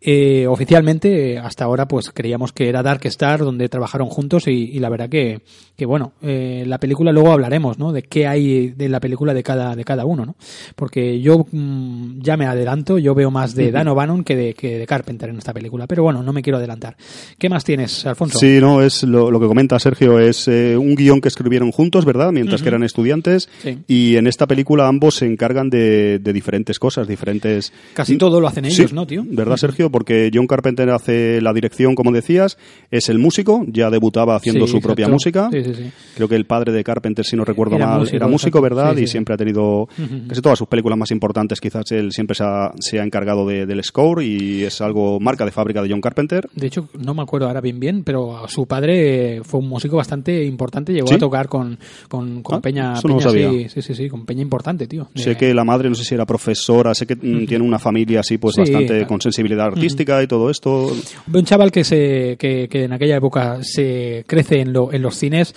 Eh, 0.00 0.46
oficialmente, 0.46 1.38
hasta 1.38 1.64
ahora, 1.64 1.88
pues 1.88 2.10
creíamos 2.12 2.52
que 2.52 2.68
era 2.68 2.84
Dark 2.84 3.00
Star, 3.04 3.40
donde 3.40 3.68
trabajaron 3.68 4.08
juntos 4.08 4.46
y, 4.46 4.52
y 4.52 4.78
la 4.78 4.88
verdad 4.90 5.08
que, 5.08 5.40
que 5.76 5.86
bueno, 5.86 6.12
eh, 6.22 6.62
la 6.66 6.78
película 6.78 7.10
luego 7.10 7.32
hablaremos, 7.32 7.78
¿no? 7.78 7.92
De 7.92 8.02
qué 8.02 8.28
hay 8.28 8.68
de 8.68 8.88
la 8.88 9.00
película 9.00 9.34
de 9.34 9.42
cada, 9.42 9.74
de 9.74 9.84
cada 9.84 10.04
uno, 10.04 10.24
¿no? 10.24 10.36
Porque 10.76 11.20
yo 11.20 11.46
mm, 11.50 12.20
ya 12.20 12.36
me 12.36 12.46
adelanto, 12.46 12.98
yo 12.98 13.14
veo 13.14 13.32
más 13.32 13.56
de 13.56 13.72
Dan 13.72 13.88
O'Bannon 13.88 14.22
que 14.22 14.36
de, 14.36 14.54
que 14.54 14.78
de 14.78 14.86
Carpenter 14.86 15.30
en 15.30 15.38
esta 15.38 15.52
película, 15.52 15.88
pero 15.88 16.04
bueno, 16.04 16.22
no 16.22 16.32
me 16.32 16.42
quiero 16.42 16.58
adelantar. 16.58 16.96
¿Qué 17.36 17.48
más 17.48 17.64
tienes, 17.64 18.06
Alfonso? 18.06 18.38
Sí, 18.38 18.58
no, 18.60 18.82
es 18.82 19.02
lo, 19.02 19.32
lo 19.32 19.40
que 19.40 19.46
comenta 19.48 19.80
Sergio, 19.80 20.20
es 20.20 20.46
eh, 20.46 20.76
un 20.76 20.94
guion 20.94 21.20
que 21.20 21.28
escribieron 21.28 21.72
juntos, 21.72 22.04
¿verdad? 22.04 22.30
Mientras 22.30 22.62
que 22.62 22.68
eran 22.68 22.84
estudiantes. 22.84 23.48
Sí. 23.62 23.78
Y 23.88 24.16
en 24.16 24.28
esta 24.28 24.46
película 24.46 24.86
ambos 24.86 25.16
se 25.16 25.26
encargan 25.26 25.70
de, 25.70 26.20
de 26.20 26.32
diferentes 26.32 26.78
cosas, 26.78 27.08
diferentes... 27.08 27.72
Casi 27.94 28.16
todo 28.16 28.40
lo 28.40 28.46
hacen 28.46 28.64
Sí, 28.66 28.82
ellos, 28.82 28.92
¿no, 28.92 29.06
tío? 29.06 29.24
¿Verdad, 29.26 29.56
Sergio? 29.56 29.87
Porque 29.90 30.30
John 30.32 30.46
Carpenter 30.46 30.90
hace 30.90 31.40
la 31.40 31.52
dirección, 31.52 31.94
como 31.94 32.12
decías, 32.12 32.58
es 32.90 33.08
el 33.08 33.18
músico, 33.18 33.64
ya 33.68 33.90
debutaba 33.90 34.36
haciendo 34.36 34.66
Sí, 34.66 34.72
su 34.72 34.80
propia 34.80 35.08
música. 35.08 35.48
Sí, 35.52 35.64
sí, 35.64 35.74
sí. 35.74 35.90
Creo 36.14 36.28
que 36.28 36.36
el 36.36 36.46
padre 36.46 36.72
de 36.72 36.82
Carpenter, 36.84 37.24
si 37.24 37.36
no 37.36 37.44
recuerdo 37.44 37.76
Era 37.76 37.86
mal, 37.86 38.00
músico, 38.00 38.16
era 38.16 38.26
músico. 38.26 38.60
¿verdad? 38.60 38.96
Y 38.96 39.06
siempre 39.06 39.34
ha 39.34 39.36
tenido, 39.36 39.88
casi 40.28 40.40
todas 40.42 40.58
sus 40.58 40.68
películas 40.68 40.98
más 40.98 41.10
importantes, 41.10 41.60
quizás 41.60 41.90
él 41.92 42.12
siempre 42.12 42.34
se 42.34 42.44
ha, 42.44 42.72
se 42.80 42.98
ha 43.00 43.04
encargado 43.04 43.46
de- 43.46 43.66
del 43.66 43.82
score 43.84 44.22
y 44.24 44.64
es 44.64 44.80
algo 44.80 45.20
marca 45.20 45.44
de 45.44 45.50
fábrica 45.52 45.82
de 45.82 45.90
John 45.90 46.00
Carpenter. 46.00 46.48
De 46.54 46.66
hecho, 46.66 46.88
no 46.98 47.14
me 47.14 47.22
acuerdo 47.22 47.46
ahora 47.46 47.60
bien 47.60 47.78
bien, 47.80 48.02
pero 48.04 48.46
su 48.48 48.66
padre 48.66 49.40
fue 49.44 49.60
un 49.60 49.68
músico 49.68 49.96
bastante 49.96 50.44
importante, 50.44 50.92
llegó 50.92 51.12
a 51.12 51.18
tocar 51.18 51.48
con, 51.48 51.78
con, 52.08 52.42
con 52.42 52.56
Ah, 52.58 52.60
Peña, 52.60 52.94
no 53.04 53.20
sí, 53.30 53.66
sí, 53.68 53.94
sí, 53.94 54.08
con 54.08 54.24
Peña 54.26 54.42
importante, 54.42 54.86
tío. 54.86 55.08
Sé 55.14 55.30
De- 55.30 55.36
que 55.36 55.54
la 55.54 55.64
madre, 55.64 55.88
no 55.88 55.94
sé 55.94 56.04
si 56.04 56.14
era 56.14 56.26
profesora, 56.26 56.94
sé 56.94 57.06
que 57.06 57.14
mm, 57.16 57.46
tiene 57.46 57.64
una 57.64 57.78
familia 57.78 58.20
así, 58.20 58.38
pues 58.38 58.56
bastante 58.56 59.06
con 59.06 59.20
sensibilidad 59.20 59.70
artística 59.78 60.22
y 60.22 60.26
todo 60.26 60.50
esto. 60.50 60.92
Un 61.32 61.44
chaval 61.44 61.70
que 61.70 61.84
se 61.84 62.36
que, 62.38 62.68
que 62.68 62.84
en 62.84 62.92
aquella 62.92 63.16
época 63.16 63.58
se 63.62 64.24
crece 64.26 64.60
en, 64.60 64.72
lo, 64.72 64.92
en 64.92 65.02
los 65.02 65.16
cines, 65.16 65.54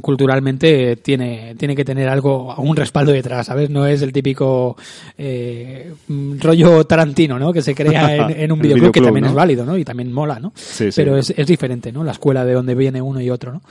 culturalmente 0.00 0.96
tiene, 0.96 1.54
tiene 1.56 1.74
que 1.74 1.84
tener 1.84 2.08
algo, 2.08 2.54
un 2.56 2.76
respaldo 2.76 3.12
detrás, 3.12 3.46
¿sabes? 3.46 3.70
No 3.70 3.86
es 3.86 4.02
el 4.02 4.12
típico 4.12 4.76
eh, 5.16 5.92
mm, 6.08 6.38
rollo 6.40 6.84
Tarantino, 6.84 7.38
¿no? 7.38 7.52
Que 7.52 7.62
se 7.62 7.74
crea 7.74 8.14
en, 8.30 8.30
en 8.40 8.52
un 8.52 8.58
videoclub, 8.60 8.92
que 8.92 9.00
también 9.00 9.24
¿no? 9.24 9.30
es 9.30 9.34
válido, 9.34 9.64
¿no? 9.64 9.76
Y 9.76 9.84
también 9.84 10.12
mola, 10.12 10.38
¿no? 10.38 10.52
Sí, 10.54 10.90
sí. 10.90 10.96
Pero 10.96 11.16
es, 11.16 11.32
es 11.36 11.46
diferente, 11.46 11.92
¿no? 11.92 12.04
La 12.04 12.12
escuela 12.12 12.44
de 12.44 12.52
donde 12.52 12.74
viene 12.74 13.00
uno 13.02 13.20
y 13.20 13.30
otro, 13.30 13.52
¿no? 13.52 13.62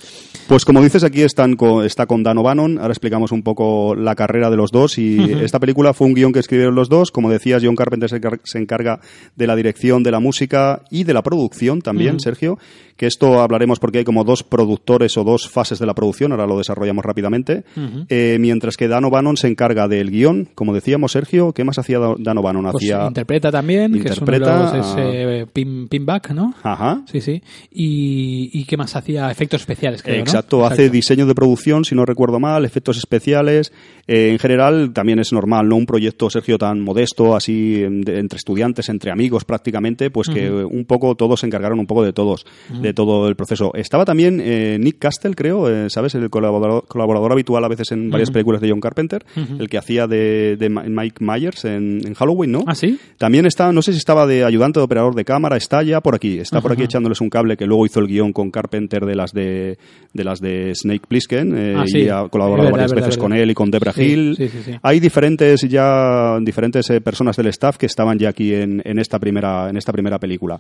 Pues 0.47 0.65
como 0.65 0.81
dices, 0.81 1.03
aquí 1.03 1.21
están 1.21 1.55
con, 1.55 1.85
está 1.85 2.05
con 2.05 2.23
Dan 2.23 2.37
O'Bannon. 2.37 2.77
Ahora 2.77 2.91
explicamos 2.91 3.31
un 3.31 3.43
poco 3.43 3.95
la 3.95 4.15
carrera 4.15 4.49
de 4.49 4.57
los 4.57 4.71
dos. 4.71 4.97
Y 4.97 5.19
esta 5.41 5.59
película 5.59 5.93
fue 5.93 6.07
un 6.07 6.13
guion 6.13 6.33
que 6.33 6.39
escribieron 6.39 6.75
los 6.75 6.89
dos. 6.89 7.11
Como 7.11 7.29
decías, 7.29 7.63
John 7.63 7.75
Carpenter 7.75 8.09
se, 8.09 8.19
se 8.43 8.57
encarga 8.57 8.99
de 9.35 9.47
la 9.47 9.55
dirección, 9.55 9.92
de 10.01 10.10
la 10.10 10.19
música 10.19 10.82
y 10.89 11.03
de 11.03 11.13
la 11.13 11.21
producción 11.21 11.82
también, 11.82 12.19
Sergio. 12.19 12.58
Que 12.95 13.08
esto 13.08 13.41
hablaremos 13.41 13.79
porque 13.79 13.99
hay 13.99 14.03
como 14.03 14.23
dos 14.23 14.43
productores 14.43 15.17
o 15.17 15.23
dos 15.23 15.49
fases 15.49 15.79
de 15.79 15.86
la 15.86 15.93
producción. 15.93 16.32
Ahora 16.32 16.45
lo 16.45 16.58
desarrollamos 16.58 17.03
rápidamente. 17.03 17.63
Eh, 18.08 18.38
mientras 18.39 18.77
que 18.77 18.88
Dan 18.88 19.06
O'Bannon 19.06 19.36
se 19.36 19.47
encarga 19.47 19.88
del 19.88 20.10
guion. 20.10 20.49
Como 20.56 20.73
decíamos, 20.73 21.12
Sergio, 21.12 21.53
¿qué 21.53 21.63
más 21.63 21.77
hacía 21.77 21.99
Dan 22.17 22.38
O'Bannon? 22.38 22.71
Pues 22.71 22.84
hacía... 22.84 23.08
interpreta 23.08 23.51
también, 23.51 23.95
interpreta, 23.95 24.45
que 24.45 24.51
es, 24.51 24.62
uno 24.62 24.71
de 24.71 24.77
los, 24.77 24.88
es, 24.88 24.95
eh, 24.97 25.45
pin, 25.51 25.88
pinback, 25.88 26.32
¿no? 26.32 26.53
Ajá. 26.63 27.01
Sí, 27.12 27.19
sí. 27.19 27.41
Y, 27.71 28.49
y 28.53 28.63
qué 28.65 28.77
más 28.77 28.95
hacía 28.95 29.29
efectos 29.32 29.62
especiales, 29.62 30.01
creo, 30.01 30.17
¿no? 30.17 30.21
Exacto, 30.21 30.65
hace 30.65 30.89
diseño 30.89 31.25
de 31.25 31.36
producción, 31.36 31.84
si 31.86 31.95
no 31.95 32.06
recuerdo 32.06 32.39
mal, 32.39 32.63
efectos 32.63 32.97
especiales. 32.97 33.73
Eh, 34.08 34.29
en 34.29 34.39
general, 34.39 34.93
también 34.93 35.19
es 35.19 35.34
normal, 35.34 35.67
¿no? 35.67 35.77
Un 35.77 35.86
proyecto, 35.86 36.29
Sergio, 36.29 36.58
tan 36.58 36.79
modesto, 36.82 37.36
así, 37.36 37.82
entre 37.84 38.38
estudiantes, 38.38 38.88
entre 38.89 39.12
amigos 39.12 39.45
prácticamente, 39.45 39.82
pues 40.11 40.29
que 40.29 40.49
un 40.51 40.85
poco 40.85 41.15
todos 41.15 41.39
se 41.41 41.45
encargaron 41.47 41.79
un 41.79 41.85
poco 41.87 42.03
de 42.03 42.13
todos, 42.13 42.45
de 42.81 42.93
todo 42.93 43.27
el 43.27 43.35
proceso. 43.35 43.71
Estaba 43.75 44.05
también 44.05 44.41
eh, 44.43 44.77
Nick 44.79 44.97
Castle, 44.99 45.35
creo, 45.35 45.69
eh, 45.69 45.89
¿sabes? 45.89 46.15
El 46.15 46.29
colaborador, 46.29 46.85
colaborador 46.87 47.31
habitual 47.33 47.63
a 47.63 47.67
veces 47.67 47.91
en 47.91 48.09
varias 48.09 48.31
películas 48.31 48.61
de 48.61 48.69
John 48.69 48.79
Carpenter, 48.79 49.25
el 49.59 49.69
que 49.69 49.77
hacía 49.77 50.07
de, 50.07 50.55
de 50.57 50.69
Mike 50.69 51.17
Myers 51.23 51.65
en, 51.65 51.99
en 52.05 52.13
Halloween, 52.13 52.51
¿no? 52.51 52.63
¿Ah, 52.67 52.75
sí? 52.75 52.97
También 53.17 53.45
está, 53.45 53.71
no 53.71 53.81
sé 53.81 53.91
si 53.91 53.97
estaba 53.97 54.25
de 54.25 54.43
ayudante 54.43 54.79
de 54.79 54.85
operador 54.85 55.15
de 55.15 55.25
cámara, 55.25 55.57
está 55.57 55.83
ya 55.83 56.01
por 56.01 56.15
aquí, 56.15 56.37
está 56.39 56.61
por 56.61 56.71
aquí 56.71 56.83
echándoles 56.83 57.21
un 57.21 57.29
cable 57.29 57.57
que 57.57 57.65
luego 57.65 57.85
hizo 57.85 57.99
el 57.99 58.07
guion 58.07 58.33
con 58.33 58.51
Carpenter 58.51 59.05
de 59.05 59.15
las 59.15 59.31
de, 59.33 59.77
de 60.13 60.23
las 60.23 60.39
de 60.39 60.73
Snake 60.75 61.05
Plissken 61.07 61.57
eh, 61.57 61.75
Ah, 61.77 61.83
sí. 61.87 61.99
y 62.03 62.09
ha 62.09 62.27
colaborado 62.29 62.65
verdad, 62.67 62.71
varias 62.71 62.91
verdad, 62.91 63.05
veces 63.07 63.17
verdad. 63.17 63.29
con 63.29 63.33
él 63.37 63.51
y 63.51 63.53
con 63.53 63.71
Debra 63.71 63.91
Sí, 63.93 64.01
Hill. 64.03 64.35
sí. 64.37 64.71
Hay 64.81 64.99
diferentes 64.99 65.61
ya 65.67 66.37
diferentes 66.41 66.89
eh, 66.89 67.01
personas 67.01 67.35
del 67.37 67.47
staff 67.47 67.77
que 67.77 67.85
estaban 67.87 68.17
ya 68.19 68.29
aquí 68.29 68.53
en, 68.53 68.81
en 68.85 68.99
esta 68.99 69.19
primera 69.19 69.69
en 69.73 69.77
esta 69.77 69.91
primera 69.91 70.19
película. 70.19 70.57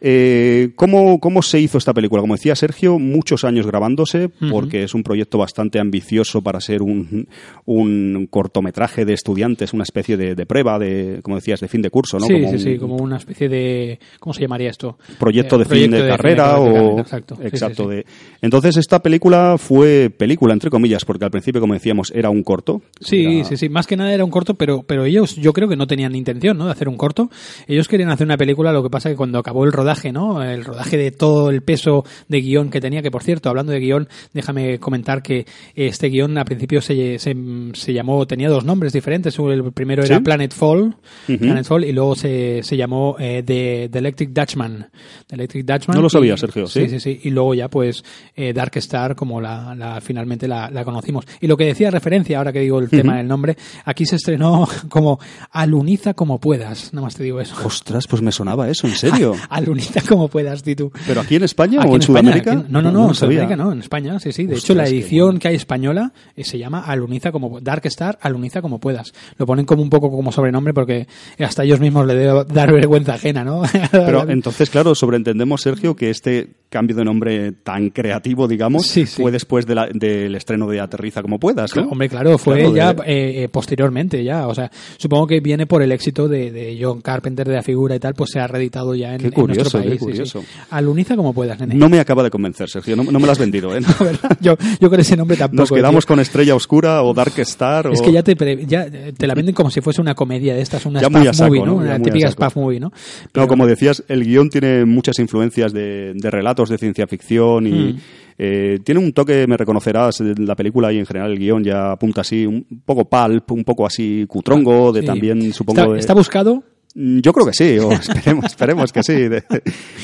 Eh, 0.00 0.70
¿cómo, 0.76 1.18
¿Cómo 1.20 1.42
se 1.42 1.60
hizo 1.60 1.78
esta 1.78 1.94
película? 1.94 2.20
Como 2.20 2.34
decía 2.34 2.54
Sergio, 2.54 2.98
muchos 2.98 3.44
años 3.44 3.66
grabándose, 3.66 4.28
porque 4.50 4.82
es 4.82 4.94
un 4.94 5.02
proyecto 5.02 5.38
bastante 5.38 5.78
ambicioso 5.78 6.42
para 6.42 6.60
ser 6.60 6.82
un, 6.82 7.28
un 7.64 8.26
cortometraje 8.30 9.04
de 9.04 9.14
estudiantes, 9.14 9.72
una 9.72 9.84
especie 9.84 10.16
de, 10.16 10.34
de, 10.34 10.46
prueba, 10.46 10.78
de, 10.78 11.20
como 11.22 11.36
decías, 11.36 11.60
de 11.60 11.68
fin 11.68 11.82
de 11.82 11.90
curso, 11.90 12.18
¿no? 12.18 12.26
Sí, 12.26 12.34
como 12.34 12.48
sí, 12.48 12.54
un, 12.54 12.60
sí, 12.60 12.78
como 12.78 12.96
una 12.96 13.16
especie 13.16 13.48
de... 13.48 13.98
¿Cómo 14.20 14.32
se 14.34 14.40
llamaría 14.42 14.70
esto? 14.70 14.98
Proyecto 15.18 15.58
de 15.58 15.64
Eh, 15.64 15.68
fin 15.68 15.90
de, 15.90 16.02
de 16.02 16.08
carrera 16.08 16.56
fin 16.56 16.72
de 16.72 16.80
o... 16.80 16.98
Exacto. 17.00 17.38
Exacto. 17.42 17.84
sí, 17.84 17.88
sí. 17.90 17.96
De... 17.96 18.06
Entonces, 18.42 18.76
esta 18.76 19.00
película 19.00 19.56
fue 19.58 20.10
película, 20.10 20.52
entre 20.52 20.70
comillas, 20.70 21.04
porque 21.04 21.24
al 21.24 21.30
principio, 21.30 21.60
como 21.60 21.74
decíamos, 21.74 22.12
era 22.14 22.30
un 22.30 22.42
corto. 22.42 22.82
Sí, 23.00 23.38
Era- 23.38 23.44
sí, 23.44 23.56
sí. 23.56 23.68
Más 23.68 23.86
que 23.86 23.96
nada 23.96 24.12
era 24.12 24.24
un 24.24 24.30
corto, 24.30 24.54
pero, 24.54 24.82
pero 24.82 25.04
ellos 25.04 25.36
yo 25.36 25.52
creo 25.52 25.68
que 25.68 25.76
no 25.76 25.86
tenían 25.86 26.14
intención, 26.14 26.56
¿no? 26.58 26.66
De 26.66 26.72
hacer 26.72 26.88
un 26.88 26.96
corto. 26.96 27.30
Ellos 27.66 27.88
querían 27.88 28.10
hacer 28.10 28.26
una 28.26 28.36
película, 28.36 28.55
lo 28.62 28.82
que 28.82 28.90
pasa 28.90 29.08
que 29.10 29.16
cuando 29.16 29.38
acabó 29.38 29.64
el 29.64 29.72
rodaje, 29.72 30.12
¿no? 30.12 30.42
El 30.42 30.64
rodaje 30.64 30.96
de 30.96 31.10
todo 31.10 31.50
el 31.50 31.62
peso 31.62 32.04
de 32.28 32.40
guion 32.40 32.70
que 32.70 32.80
tenía, 32.80 33.02
que 33.02 33.10
por 33.10 33.22
cierto, 33.22 33.48
hablando 33.48 33.72
de 33.72 33.80
guion, 33.80 34.08
déjame 34.32 34.78
comentar 34.78 35.22
que 35.22 35.46
este 35.74 36.08
guion 36.08 36.36
a 36.38 36.44
principio 36.44 36.80
se, 36.80 37.18
se, 37.18 37.34
se 37.74 37.92
llamó, 37.92 38.26
tenía 38.26 38.48
dos 38.48 38.64
nombres 38.64 38.92
diferentes. 38.92 39.38
El 39.38 39.72
primero 39.72 40.04
era 40.04 40.16
¿Sí? 40.18 40.22
Planet 40.22 40.52
Fall. 40.54 40.96
Planet 41.26 41.64
Fall, 41.66 41.84
y 41.84 41.92
luego 41.92 42.14
se, 42.16 42.62
se 42.62 42.76
llamó 42.76 43.16
eh, 43.18 43.42
The, 43.44 43.88
The 43.90 43.98
Electric 43.98 44.30
Dutchman. 44.30 44.88
The 45.26 45.34
Electric 45.34 45.64
Dutchman. 45.66 45.96
No 45.96 46.02
lo 46.02 46.08
sabía, 46.10 46.34
y- 46.34 46.38
Sergio, 46.38 46.66
Sí, 46.66 46.82
¿sí? 46.82 46.88
sí, 46.88 47.00
sí. 47.00 47.20
Y 47.24 47.30
luego 47.30 47.54
ya, 47.54 47.68
pues, 47.68 48.04
eh, 48.34 48.52
Dark 48.52 48.72
Star, 48.76 49.14
como 49.16 49.40
la, 49.40 49.74
la- 49.74 50.00
finalmente 50.00 50.48
la, 50.48 50.70
la 50.70 50.84
conocimos. 50.84 51.24
Y 51.40 51.46
lo 51.46 51.56
que 51.56 51.64
decía 51.66 51.90
referencia, 51.90 52.38
ahora 52.38 52.52
que 52.52 52.60
digo 52.60 52.78
el 52.78 52.88
tema 52.88 53.16
del 53.16 53.26
nombre, 53.28 53.56
aquí 53.84 54.06
se 54.06 54.16
estrenó 54.16 54.66
como 54.88 55.18
Aluniza 55.50 56.14
como 56.14 56.38
puedas. 56.40 56.92
Nada 56.92 57.04
más 57.06 57.16
te 57.16 57.22
digo 57.24 57.40
eso. 57.40 57.54
Ostras, 57.64 58.06
pues 58.06 58.22
me 58.22 58.32
sonaba 58.46 58.68
eso, 58.70 58.86
¿en 58.86 58.94
serio? 58.94 59.34
Aluniza 59.50 60.00
como 60.08 60.28
puedas, 60.28 60.62
tú. 60.62 60.92
¿Pero 61.06 61.20
aquí 61.20 61.36
en 61.36 61.44
España 61.44 61.80
Aquí 61.80 61.90
o 61.90 61.94
en, 61.96 62.00
España, 62.02 62.20
Sudamérica? 62.20 62.52
aquí- 62.52 62.64
no, 62.68 62.82
no, 62.82 62.92
no, 62.92 63.08
en. 63.08 63.14
Sudamérica 63.14 63.56
no, 63.56 63.72
en 63.72 63.80
España, 63.80 64.18
sí, 64.20 64.32
sí. 64.32 64.46
De 64.46 64.54
Ostras, 64.54 64.64
hecho, 64.64 64.74
la 64.74 64.88
edición 64.88 65.38
que 65.38 65.48
hay 65.48 65.56
española 65.56 66.12
eh, 66.36 66.44
se 66.44 66.58
llama 66.58 66.80
Aluniza 66.80 67.32
como 67.32 67.60
Dark 67.60 67.82
Star, 67.86 68.18
Aluniza 68.22 68.62
como 68.62 68.78
puedas. 68.78 69.12
Lo 69.36 69.46
ponen 69.46 69.64
como 69.66 69.82
un 69.82 69.90
poco 69.90 70.10
como 70.10 70.30
sobrenombre 70.32 70.72
porque 70.72 71.06
hasta 71.38 71.64
ellos 71.64 71.80
mismos 71.80 72.06
le 72.06 72.14
debe 72.14 72.44
dar 72.44 72.72
vergüenza 72.72 73.14
ajena, 73.14 73.44
¿no? 73.44 73.62
Pero 73.90 74.28
entonces, 74.28 74.70
claro, 74.70 74.94
sobreentendemos, 74.94 75.60
Sergio, 75.62 75.96
que 75.96 76.10
este 76.10 76.50
cambio 76.68 76.96
de 76.96 77.04
nombre 77.04 77.52
tan 77.52 77.90
creativo, 77.90 78.48
digamos, 78.48 78.86
Sí, 78.86 79.06
sí. 79.06 79.22
fue 79.22 79.30
después 79.30 79.66
de 79.66 79.74
la- 79.74 79.88
del 79.92 80.34
estreno 80.34 80.68
de 80.68 80.80
Aterriza 80.80 81.22
como 81.22 81.38
puedas, 81.38 81.70
¿no? 81.70 81.74
Claro, 81.74 81.88
hombre, 81.90 82.08
claro, 82.08 82.38
fue 82.38 82.58
Claro, 82.58 82.74
ya 82.76 82.90
eh, 83.06 83.44
eh, 83.44 83.48
posteriormente, 83.48 84.22
ya. 84.24 84.46
O 84.48 84.54
sea, 84.54 84.70
supongo 84.98 85.26
que 85.28 85.40
viene 85.40 85.66
por 85.66 85.82
el 85.82 85.92
éxito 85.92 86.28
de, 86.28 86.50
de 86.50 86.78
John 86.80 87.00
Carpenter 87.00 87.46
de 87.48 87.54
la 87.54 87.62
figura 87.62 87.94
y 87.94 87.98
tal, 88.00 88.14
pues 88.14 88.25
se 88.26 88.40
ha 88.40 88.46
reeditado 88.46 88.94
ya 88.94 89.12
en, 89.14 89.18
Qué 89.20 89.26
en 89.26 89.32
curioso, 89.32 89.60
nuestro 89.78 89.80
qué 89.82 89.88
país. 89.88 90.00
sí, 90.00 90.04
curioso. 90.06 90.40
sí. 90.42 90.46
Aluniza 90.70 91.16
como 91.16 91.32
puedas, 91.32 91.58
nene. 91.60 91.74
No 91.74 91.88
me 91.88 91.98
acaba 92.00 92.22
de 92.22 92.30
convencer, 92.30 92.68
Sergio, 92.68 92.96
no, 92.96 93.04
no 93.04 93.18
me 93.18 93.26
lo 93.26 93.32
has 93.32 93.38
vendido, 93.38 93.74
¿eh? 93.76 93.80
yo, 94.40 94.56
yo 94.80 94.90
con 94.90 95.00
ese 95.00 95.16
nombre 95.16 95.36
tampoco. 95.36 95.62
Nos 95.62 95.72
quedamos 95.72 96.04
tío. 96.04 96.08
con 96.14 96.20
Estrella 96.20 96.54
Oscura 96.54 97.02
o 97.02 97.14
Dark 97.14 97.38
Star 97.38 97.86
o... 97.88 97.92
Es 97.92 98.02
que 98.02 98.12
ya 98.12 98.22
te, 98.22 98.34
ya 98.66 98.86
te 98.90 99.26
la 99.26 99.34
venden 99.34 99.54
como 99.54 99.70
si 99.70 99.80
fuese 99.80 100.00
una 100.00 100.14
comedia 100.14 100.54
de 100.54 100.62
estas, 100.62 100.84
una 100.86 101.00
Ya 101.00 101.06
spoof 101.08 101.18
muy 101.18 101.28
a 101.28 101.32
saco, 101.32 101.48
movie, 101.54 101.60
¿no? 101.66 101.74
¿no? 101.76 101.84
Ya 101.86 101.94
Una 101.96 102.02
típica 102.02 102.30
spoof 102.30 102.56
movie, 102.56 102.80
¿no? 102.80 102.86
No, 102.88 102.92
Pero- 103.32 103.48
como 103.48 103.66
decías, 103.66 104.02
el 104.08 104.24
guion 104.24 104.48
tiene 104.50 104.84
muchas 104.84 105.18
influencias 105.18 105.72
de, 105.72 106.12
de 106.14 106.30
relatos 106.30 106.68
de 106.68 106.78
ciencia 106.78 107.06
ficción 107.06 107.66
y 107.66 107.70
Mm. 107.92 107.98
eh, 108.38 108.78
tiene 108.84 109.00
un 109.00 109.12
toque, 109.12 109.46
me 109.46 109.56
reconocerás, 109.56 110.18
de 110.18 110.34
la 110.44 110.54
película 110.54 110.92
y 110.92 110.98
en 110.98 111.06
general 111.06 111.32
el 111.32 111.38
guion 111.38 111.64
ya 111.64 111.92
apunta 111.92 112.20
así, 112.22 112.44
un 112.46 112.66
poco 112.84 113.04
pulp, 113.08 113.50
un 113.52 113.64
poco 113.64 113.86
así 113.86 114.24
cutrongo, 114.28 114.92
de 114.92 115.00
Sí. 115.00 115.06
también 115.06 115.52
supongo 115.52 115.80
¿Está, 115.80 115.92
de... 115.92 115.98
está 116.00 116.14
buscado? 116.14 116.62
Mm, 116.98 117.20
Yo 117.20 117.32
creo 117.34 117.44
que 117.46 117.52
sí, 117.52 117.78
o 117.78 117.92
esperemos, 117.92 118.44
esperemos 118.46 118.92
que 118.92 119.02
sí. 119.02 119.12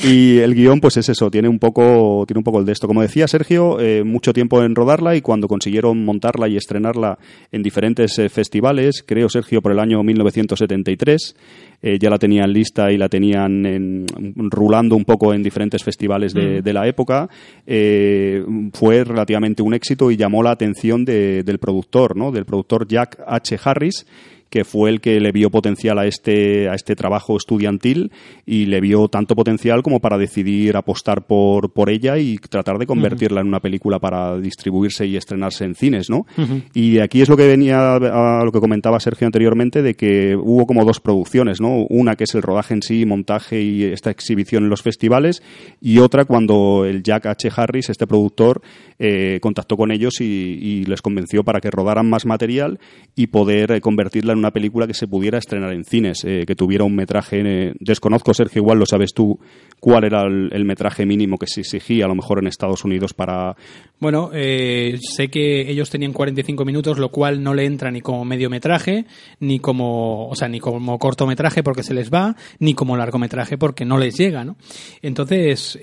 Y 0.07 0.37
el 0.37 0.53
guion, 0.53 0.79
pues 0.79 0.95
es 0.97 1.09
eso, 1.09 1.31
tiene 1.31 1.47
un 1.49 1.57
poco, 1.57 2.23
tiene 2.27 2.37
un 2.37 2.43
poco 2.43 2.59
el 2.59 2.65
de 2.65 2.71
esto. 2.73 2.87
Como 2.87 3.01
decía 3.01 3.27
Sergio, 3.27 3.79
eh, 3.79 4.03
mucho 4.03 4.31
tiempo 4.31 4.61
en 4.63 4.75
rodarla 4.75 5.15
y 5.15 5.21
cuando 5.21 5.47
consiguieron 5.47 6.05
montarla 6.05 6.47
y 6.47 6.55
estrenarla 6.55 7.17
en 7.51 7.63
diferentes 7.63 8.19
eh, 8.19 8.29
festivales, 8.29 9.03
creo 9.05 9.27
Sergio 9.29 9.61
por 9.61 9.71
el 9.71 9.79
año 9.79 10.03
1973, 10.03 11.35
eh, 11.81 11.97
ya 11.99 12.09
la 12.09 12.17
tenían 12.19 12.53
lista 12.53 12.91
y 12.91 12.97
la 12.97 13.09
tenían 13.09 13.65
en- 13.65 14.05
rulando 14.51 14.95
un 14.95 15.03
poco 15.05 15.33
en 15.33 15.41
diferentes 15.43 15.83
festivales 15.83 16.33
de, 16.33 16.61
de 16.61 16.73
la 16.73 16.87
época, 16.87 17.27
eh, 17.65 18.43
fue 18.73 19.03
relativamente 19.03 19.61
un 19.63 19.73
éxito 19.73 20.11
y 20.11 20.15
llamó 20.17 20.43
la 20.43 20.51
atención 20.51 21.03
de- 21.05 21.43
del 21.43 21.57
productor, 21.59 22.15
¿no? 22.15 22.31
Del 22.31 22.45
productor 22.45 22.87
Jack 22.87 23.19
H. 23.25 23.57
Harris, 23.63 24.05
que 24.53 24.65
fue 24.65 24.91
el 24.91 25.01
que 25.01 25.19
le 25.19 25.31
vio 25.31 25.49
potencial 25.49 25.97
a 25.97 26.05
este, 26.05 26.69
a 26.69 26.75
este 26.75 26.95
trabajo 26.95 27.35
estudiantil 27.35 28.11
y 28.45 28.67
le 28.67 28.81
vio 28.81 29.07
tanto 29.07 29.35
potencial 29.35 29.81
como 29.81 29.99
para 29.99 30.19
decidir 30.19 30.77
apostar 30.77 31.25
por, 31.25 31.73
por 31.73 31.89
ella 31.89 32.19
y 32.19 32.37
tratar 32.37 32.77
de 32.77 32.85
convertirla 32.85 33.41
en 33.41 33.47
una 33.47 33.61
película 33.61 33.97
para 33.97 34.37
distribuirse 34.37 35.07
y 35.07 35.17
estrenarse 35.17 35.65
en 35.65 35.73
cines, 35.73 36.11
¿no? 36.11 36.27
Y 36.75 36.99
aquí 36.99 37.23
es 37.23 37.29
lo 37.29 37.35
que 37.35 37.47
venía 37.47 37.95
a 37.95 38.43
lo 38.45 38.51
que 38.51 38.59
comentaba 38.59 38.99
Sergio 38.99 39.25
anteriormente 39.25 39.81
de 39.81 39.95
que 39.95 40.35
hubo 40.35 40.67
como 40.67 40.85
dos 40.85 40.99
producciones, 40.99 41.59
¿no? 41.59 41.87
Una 41.89 42.15
que 42.15 42.25
es 42.25 42.35
el 42.35 42.43
rodaje 42.43 42.75
en 42.75 42.83
sí, 42.83 43.07
montaje 43.07 43.59
y 43.59 43.85
esta 43.85 44.11
exhibición 44.11 44.65
en 44.65 44.69
los 44.69 44.83
festivales 44.83 45.41
y 45.81 45.97
otra 45.97 46.25
cuando 46.25 46.85
el 46.85 47.01
Jack 47.01 47.25
H. 47.25 47.49
Harris, 47.55 47.89
este 47.89 48.05
productor, 48.05 48.61
eh, 48.99 49.39
contactó 49.41 49.77
con 49.77 49.91
ellos 49.91 50.21
y, 50.21 50.25
y 50.25 50.85
les 50.85 51.01
convenció 51.01 51.43
para 51.43 51.59
que 51.59 51.71
rodaran 51.71 52.07
más 52.07 52.27
material 52.27 52.79
y 53.15 53.27
poder 53.27 53.71
eh, 53.71 53.81
convertirla 53.81 54.33
en 54.33 54.42
una 54.43 54.51
película 54.51 54.85
que 54.85 54.93
se 54.93 55.07
pudiera 55.07 55.37
estrenar 55.37 55.71
en 55.71 55.85
cines, 55.85 56.23
eh, 56.25 56.43
que 56.45 56.55
tuviera 56.55 56.83
un 56.83 56.95
metraje. 56.95 57.41
eh, 57.45 57.73
desconozco, 57.79 58.33
Sergio, 58.33 58.61
igual 58.61 58.77
lo 58.77 58.85
sabes 58.85 59.13
tú, 59.13 59.39
cuál 59.79 60.03
era 60.03 60.23
el, 60.23 60.65
metraje 60.65 61.05
mínimo 61.05 61.37
que 61.37 61.47
se 61.47 61.61
exigía 61.61 62.05
a 62.05 62.07
lo 62.07 62.15
mejor 62.15 62.39
en 62.39 62.47
Estados 62.47 62.83
Unidos 62.83 63.13
para. 63.13 63.55
Bueno, 63.99 64.31
eh, 64.33 64.99
sé 65.01 65.29
que 65.29 65.69
ellos 65.69 65.89
tenían 65.89 66.11
45 66.11 66.65
minutos, 66.65 66.97
lo 66.97 67.09
cual 67.09 67.41
no 67.41 67.53
le 67.53 67.65
entra 67.65 67.89
ni 67.89 68.01
como 68.01 68.25
mediometraje, 68.25 69.05
ni 69.39 69.59
como, 69.59 70.27
o 70.27 70.35
sea, 70.35 70.49
ni 70.49 70.59
como 70.59 70.99
cortometraje 70.99 71.63
porque 71.63 71.83
se 71.83 71.93
les 71.93 72.11
va, 72.11 72.35
ni 72.59 72.73
como 72.73 72.97
largometraje 72.97 73.57
porque 73.57 73.85
no 73.85 73.97
les 73.97 74.17
llega, 74.17 74.43
¿no? 74.43 74.57
Entonces, 75.01 75.79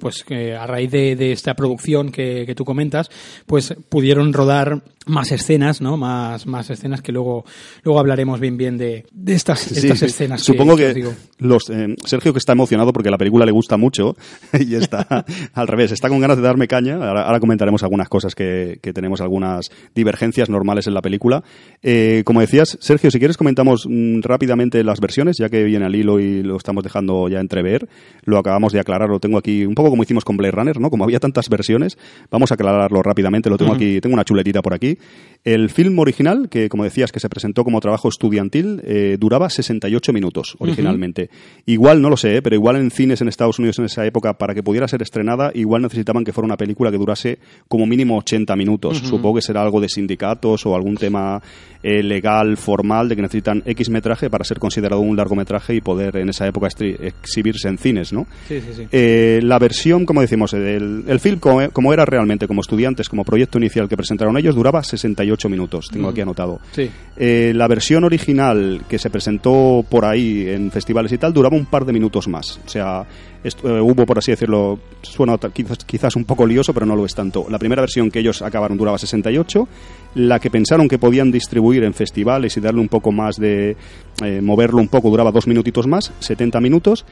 pues 0.00 0.24
a 0.58 0.66
raíz 0.66 0.90
de, 0.90 1.16
de 1.16 1.32
esta 1.32 1.54
producción 1.54 2.10
que, 2.10 2.44
que 2.46 2.54
tú 2.54 2.64
comentas, 2.64 3.10
pues 3.46 3.74
pudieron 3.88 4.32
rodar 4.32 4.82
más 5.06 5.32
escenas, 5.32 5.80
¿no? 5.80 5.96
Más, 5.96 6.46
más 6.46 6.70
escenas 6.70 7.02
que 7.02 7.12
luego, 7.12 7.44
luego 7.82 8.00
hablaremos 8.00 8.40
bien 8.40 8.56
bien 8.56 8.78
de, 8.78 9.04
de 9.12 9.34
estas, 9.34 9.60
Sí, 9.60 9.74
estas 9.78 9.98
sí. 9.98 10.04
escenas. 10.06 10.42
Supongo 10.42 10.76
que, 10.76 10.86
os 10.88 10.94
digo. 10.94 11.14
los 11.38 11.68
eh, 11.70 11.94
Sergio 12.04 12.32
que 12.32 12.38
está 12.38 12.52
emocionado 12.52 12.92
porque 12.92 13.10
la 13.10 13.18
película 13.18 13.44
le 13.44 13.52
gusta 13.52 13.76
mucho 13.76 14.16
y 14.58 14.74
está 14.74 15.24
al 15.54 15.68
revés, 15.68 15.92
está 15.92 16.08
con 16.08 16.20
ganas 16.20 16.36
de 16.36 16.42
darme 16.42 16.68
caña. 16.68 16.94
Ahora, 16.96 17.22
ahora 17.24 17.40
comentaremos 17.40 17.82
algunas 17.82 18.08
cosas 18.08 18.34
que, 18.34 18.78
que 18.82 18.92
tenemos 18.92 19.20
algunas 19.20 19.70
divergencias 19.94 20.48
normales 20.48 20.86
en 20.86 20.94
la 20.94 21.02
película. 21.02 21.42
Eh, 21.82 22.22
como 22.24 22.40
decías, 22.40 22.78
Sergio, 22.80 23.10
si 23.10 23.18
quieres 23.18 23.36
comentamos 23.36 23.86
mm, 23.88 24.20
rápidamente 24.20 24.82
las 24.84 25.00
versiones, 25.00 25.36
ya 25.38 25.48
que 25.48 25.64
viene 25.64 25.84
al 25.86 25.94
hilo 25.94 26.20
y 26.20 26.42
lo 26.42 26.56
estamos 26.56 26.84
dejando 26.84 27.28
ya 27.28 27.40
entrever. 27.40 27.88
Lo 28.24 28.38
acabamos 28.38 28.72
de 28.72 28.80
aclarar, 28.80 29.08
lo 29.08 29.20
tengo 29.20 29.38
aquí 29.38 29.64
un 29.64 29.74
poco 29.74 29.90
como 29.90 30.02
hicimos 30.02 30.24
con 30.24 30.36
Blade 30.36 30.52
Runner, 30.52 30.80
¿no? 30.80 30.90
Como 30.90 31.04
había 31.04 31.18
tantas 31.20 31.48
versiones, 31.48 31.98
vamos 32.30 32.50
a 32.50 32.54
aclararlo 32.54 33.02
rápidamente. 33.02 33.50
Lo 33.50 33.58
tengo 33.58 33.72
aquí, 33.74 34.00
tengo 34.00 34.14
una 34.14 34.24
chuletita 34.24 34.62
por 34.62 34.74
aquí. 34.74 34.98
El 35.44 35.70
film 35.70 35.98
original, 35.98 36.48
que 36.48 36.68
como 36.68 36.84
decías 36.84 37.10
que 37.10 37.18
se 37.20 37.28
presentó 37.28 37.64
como 37.64 37.71
trabajo 37.80 38.08
estudiantil, 38.08 38.80
eh, 38.84 39.16
duraba 39.18 39.48
68 39.50 40.12
minutos 40.12 40.56
originalmente. 40.58 41.30
Igual, 41.66 42.00
no 42.02 42.10
lo 42.10 42.16
sé, 42.16 42.36
¿eh? 42.36 42.42
pero 42.42 42.56
igual 42.56 42.76
en 42.76 42.90
cines 42.90 43.20
en 43.20 43.28
Estados 43.28 43.58
Unidos 43.58 43.78
en 43.78 43.86
esa 43.86 44.04
época, 44.06 44.34
para 44.34 44.54
que 44.54 44.62
pudiera 44.62 44.88
ser 44.88 45.02
estrenada, 45.02 45.50
igual 45.54 45.82
necesitaban 45.82 46.24
que 46.24 46.32
fuera 46.32 46.46
una 46.46 46.56
película 46.56 46.90
que 46.90 46.98
durase 46.98 47.38
como 47.68 47.86
mínimo 47.86 48.18
80 48.18 48.56
minutos. 48.56 48.98
Supongo 48.98 49.36
que 49.36 49.42
será 49.42 49.62
algo 49.62 49.80
de 49.80 49.88
sindicatos 49.88 50.66
o 50.66 50.74
algún 50.74 50.96
tema 50.96 51.42
eh, 51.82 52.02
legal, 52.02 52.56
formal, 52.56 53.08
de 53.08 53.16
que 53.16 53.22
necesitan 53.22 53.62
X 53.66 53.90
metraje 53.90 54.30
para 54.30 54.44
ser 54.44 54.58
considerado 54.58 55.00
un 55.00 55.16
largometraje 55.16 55.74
y 55.74 55.80
poder 55.80 56.16
en 56.16 56.28
esa 56.28 56.46
época 56.46 56.68
exhibirse 56.68 57.68
en 57.68 57.78
cines, 57.78 58.12
¿no? 58.12 58.26
Sí, 58.46 58.60
sí, 58.60 58.72
sí. 58.76 58.86
Eh, 58.92 59.40
la 59.42 59.58
versión, 59.58 60.06
como 60.06 60.20
decimos, 60.20 60.52
el, 60.54 61.04
el 61.06 61.20
film 61.20 61.38
como, 61.38 61.68
como 61.70 61.92
era 61.92 62.04
realmente, 62.04 62.46
como 62.46 62.60
estudiantes, 62.60 63.08
como 63.08 63.24
proyecto 63.24 63.58
inicial 63.58 63.88
que 63.88 63.96
presentaron 63.96 64.36
ellos, 64.36 64.54
duraba 64.54 64.82
68 64.82 65.48
minutos, 65.48 65.88
tengo 65.92 66.08
aquí 66.08 66.20
anotado. 66.20 66.60
Sí. 66.72 66.90
Eh, 67.16 67.52
la 67.62 67.68
versión 67.68 68.02
original 68.02 68.82
que 68.88 68.98
se 68.98 69.08
presentó 69.08 69.84
por 69.88 70.04
ahí 70.04 70.48
en 70.48 70.72
festivales 70.72 71.12
y 71.12 71.18
tal 71.18 71.32
duraba 71.32 71.56
un 71.56 71.66
par 71.66 71.84
de 71.84 71.92
minutos 71.92 72.26
más. 72.26 72.58
O 72.66 72.68
sea, 72.68 73.06
esto, 73.44 73.68
eh, 73.68 73.80
hubo, 73.80 74.04
por 74.04 74.18
así 74.18 74.32
decirlo, 74.32 74.80
suena 75.00 75.38
quizás, 75.38 75.78
quizás 75.84 76.16
un 76.16 76.24
poco 76.24 76.44
lioso, 76.44 76.74
pero 76.74 76.86
no 76.86 76.96
lo 76.96 77.06
es 77.06 77.14
tanto. 77.14 77.46
La 77.48 77.60
primera 77.60 77.80
versión 77.80 78.10
que 78.10 78.18
ellos 78.18 78.42
acabaron 78.42 78.76
duraba 78.76 78.98
68, 78.98 79.68
la 80.16 80.40
que 80.40 80.50
pensaron 80.50 80.88
que 80.88 80.98
podían 80.98 81.30
distribuir 81.30 81.84
en 81.84 81.94
festivales 81.94 82.56
y 82.56 82.60
darle 82.60 82.80
un 82.80 82.88
poco 82.88 83.12
más 83.12 83.36
de... 83.36 83.76
eh, 84.24 84.40
moverlo 84.42 84.78
un 84.78 84.88
poco, 84.88 85.08
duraba 85.10 85.30
dos 85.30 85.46
minutitos 85.46 85.86
más, 85.86 86.12
70 86.18 86.60
minutos. 86.60 87.04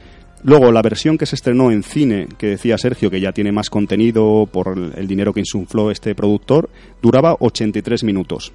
Luego, 0.42 0.72
la 0.72 0.82
versión 0.82 1.16
que 1.16 1.26
se 1.26 1.36
estrenó 1.36 1.70
en 1.70 1.84
cine, 1.84 2.26
que 2.38 2.48
decía 2.48 2.76
Sergio 2.76 3.08
que 3.08 3.20
ya 3.20 3.30
tiene 3.30 3.52
más 3.52 3.70
contenido 3.70 4.48
por 4.50 4.76
el 4.96 5.06
dinero 5.06 5.32
que 5.32 5.38
insufló 5.38 5.92
este 5.92 6.16
productor, 6.16 6.68
duraba 7.00 7.36
83 7.38 8.02
minutos. 8.02 8.52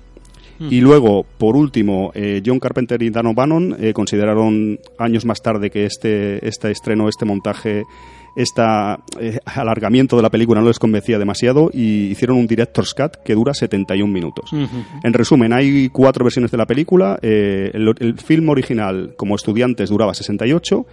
Y 0.60 0.80
luego, 0.82 1.26
por 1.38 1.56
último, 1.56 2.12
eh, 2.16 2.42
John 2.46 2.60
Carpenter 2.60 3.02
y 3.02 3.10
Dan 3.10 3.28
O'Bannon 3.28 3.76
eh, 3.80 3.94
consideraron 3.94 4.80
años 4.98 5.26
más 5.26 5.42
tarde 5.42 5.70
que 5.70 5.86
este, 5.86 6.48
este 6.48 6.72
estreno, 6.72 7.10
este 7.10 7.26
montaje 7.26 7.84
este 8.36 8.62
alargamiento 9.46 10.18
de 10.18 10.22
la 10.22 10.30
película 10.30 10.60
no 10.60 10.68
les 10.68 10.78
convencía 10.78 11.18
demasiado 11.18 11.70
y 11.74 12.08
hicieron 12.08 12.38
un 12.38 12.48
director's 12.48 12.94
cut 12.94 13.16
que 13.24 13.34
dura 13.34 13.54
71 13.54 14.12
minutos. 14.12 14.52
En 14.52 15.14
resumen, 15.14 15.54
hay 15.54 15.88
cuatro 15.88 16.26
versiones 16.26 16.52
de 16.52 16.58
la 16.58 16.66
película. 16.66 17.18
El, 17.22 17.94
el, 17.98 18.20
film 18.20 18.50
original, 18.50 19.14
como 19.16 19.36
estudiantes, 19.36 19.90
duraba 19.90 20.14
68. 20.14 20.86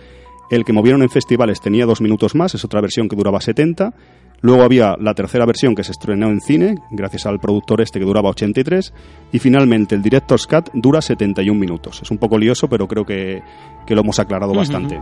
El 0.50 0.64
que 0.64 0.72
movieron 0.72 1.02
en 1.02 1.10
festivales 1.10 1.60
tenía 1.60 1.86
dos 1.86 2.00
minutos 2.00 2.34
más, 2.34 2.54
es 2.54 2.64
otra 2.64 2.80
versión 2.80 3.08
que 3.08 3.16
duraba 3.16 3.40
70. 3.40 3.94
Luego 4.42 4.62
había 4.62 4.96
la 4.98 5.14
tercera 5.14 5.46
versión 5.46 5.74
que 5.74 5.84
se 5.84 5.92
estrenó 5.92 6.28
en 6.28 6.40
cine, 6.40 6.74
gracias 6.90 7.26
al 7.26 7.38
productor 7.38 7.80
este 7.80 8.00
que 8.00 8.04
duraba 8.04 8.30
83. 8.30 8.92
Y 9.32 9.38
finalmente 9.38 9.94
el 9.94 10.02
Director's 10.02 10.46
Cut 10.46 10.70
dura 10.74 11.00
71 11.00 11.58
minutos. 11.58 12.02
Es 12.02 12.10
un 12.10 12.18
poco 12.18 12.38
lioso, 12.38 12.68
pero 12.68 12.88
creo 12.88 13.06
que, 13.06 13.40
que 13.86 13.94
lo 13.94 14.00
hemos 14.00 14.18
aclarado 14.18 14.52
bastante. 14.52 14.98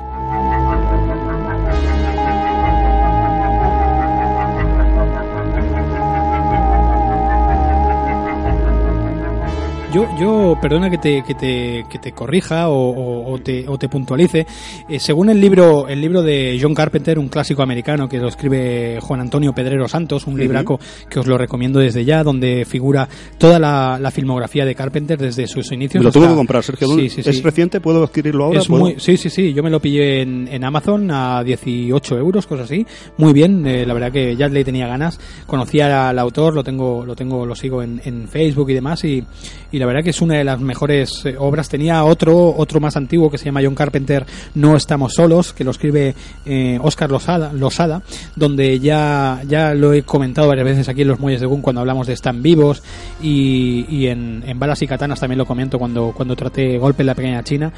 Yo, 9.92 10.06
yo 10.20 10.56
perdona 10.62 10.88
que 10.88 10.98
te, 10.98 11.24
que 11.24 11.34
te, 11.34 11.84
que 11.90 11.98
te 11.98 12.12
corrija 12.12 12.68
o, 12.68 13.32
o, 13.32 13.38
te, 13.40 13.66
o 13.66 13.76
te 13.76 13.88
puntualice. 13.88 14.46
Eh, 14.88 15.00
según 15.00 15.30
el 15.30 15.40
libro, 15.40 15.88
el 15.88 16.00
libro 16.00 16.22
de 16.22 16.56
John 16.62 16.76
Carpenter, 16.76 17.18
un 17.18 17.28
clásico 17.28 17.64
americano 17.64 18.08
que 18.08 18.18
lo 18.18 18.28
escribe 18.28 18.98
Juan 19.00 19.20
Antonio 19.20 19.52
Pedrero 19.52 19.88
Santos, 19.88 20.28
un 20.28 20.38
libraco 20.38 20.78
que 21.08 21.18
os 21.18 21.26
lo 21.26 21.36
recomiendo 21.36 21.80
desde 21.80 22.04
ya, 22.04 22.22
donde 22.22 22.64
figura 22.66 23.08
toda 23.36 23.58
la, 23.58 23.98
la 24.00 24.12
filmografía 24.12 24.64
de 24.64 24.76
Carpenter 24.76 25.18
desde 25.18 25.48
sus 25.48 25.72
inicios. 25.72 26.04
Lo 26.04 26.12
tuve 26.12 26.28
que 26.28 26.34
comprar, 26.34 26.62
Sergio. 26.62 26.86
Sí, 26.86 27.08
sí, 27.08 27.22
¿Es 27.24 27.42
reciente? 27.42 27.80
¿Puedo 27.80 28.04
adquirirlo 28.04 28.44
ahora? 28.44 28.60
Muy, 28.68 28.94
sí, 28.98 29.16
sí, 29.16 29.28
sí. 29.28 29.52
Yo 29.52 29.64
me 29.64 29.70
lo 29.70 29.80
pillé 29.80 30.22
en, 30.22 30.46
en 30.46 30.62
Amazon 30.62 31.10
a 31.10 31.42
18 31.42 32.16
euros, 32.16 32.46
cosas 32.46 32.66
así. 32.66 32.86
Muy 33.16 33.32
bien. 33.32 33.66
Eh, 33.66 33.84
la 33.84 33.94
verdad 33.94 34.12
que 34.12 34.36
ya 34.36 34.46
le 34.46 34.62
tenía 34.62 34.86
ganas. 34.86 35.18
Conocía 35.46 36.10
al 36.10 36.18
autor, 36.20 36.54
lo 36.54 36.62
tengo, 36.62 37.04
lo 37.04 37.16
tengo, 37.16 37.44
lo 37.44 37.56
sigo 37.56 37.82
en, 37.82 38.00
en 38.04 38.28
Facebook 38.28 38.70
y 38.70 38.74
demás 38.74 39.02
y, 39.02 39.24
y 39.72 39.79
la 39.80 39.86
verdad 39.86 40.04
que 40.04 40.10
es 40.10 40.20
una 40.20 40.36
de 40.36 40.44
las 40.44 40.60
mejores 40.60 41.24
eh, 41.24 41.36
obras. 41.38 41.68
Tenía 41.68 42.04
otro, 42.04 42.54
otro 42.54 42.80
más 42.80 42.96
antiguo 42.96 43.30
que 43.30 43.38
se 43.38 43.46
llama 43.46 43.60
John 43.64 43.74
Carpenter, 43.74 44.26
No 44.54 44.76
estamos 44.76 45.14
solos, 45.14 45.54
que 45.54 45.64
lo 45.64 45.70
escribe 45.70 46.14
eh, 46.44 46.78
Oscar 46.82 47.10
Losada, 47.10 47.50
Losada, 47.52 48.02
donde 48.36 48.78
ya, 48.78 49.42
ya 49.48 49.72
lo 49.74 49.94
he 49.94 50.02
comentado 50.02 50.48
varias 50.48 50.66
veces 50.66 50.88
aquí 50.88 51.02
en 51.02 51.08
los 51.08 51.18
Muelles 51.18 51.40
de 51.40 51.46
Gun 51.46 51.62
cuando 51.62 51.80
hablamos 51.80 52.06
de 52.06 52.12
Están 52.12 52.42
Vivos 52.42 52.82
y, 53.22 53.86
y 53.88 54.08
en, 54.08 54.42
Balas 54.56 54.82
y 54.82 54.86
Katanas 54.86 55.18
también 55.18 55.38
lo 55.38 55.46
comento 55.46 55.78
cuando, 55.78 56.12
cuando 56.14 56.36
traté 56.36 56.76
Golpe 56.76 57.02
en 57.02 57.06
la 57.06 57.14
Pequeña 57.14 57.42
China. 57.42 57.72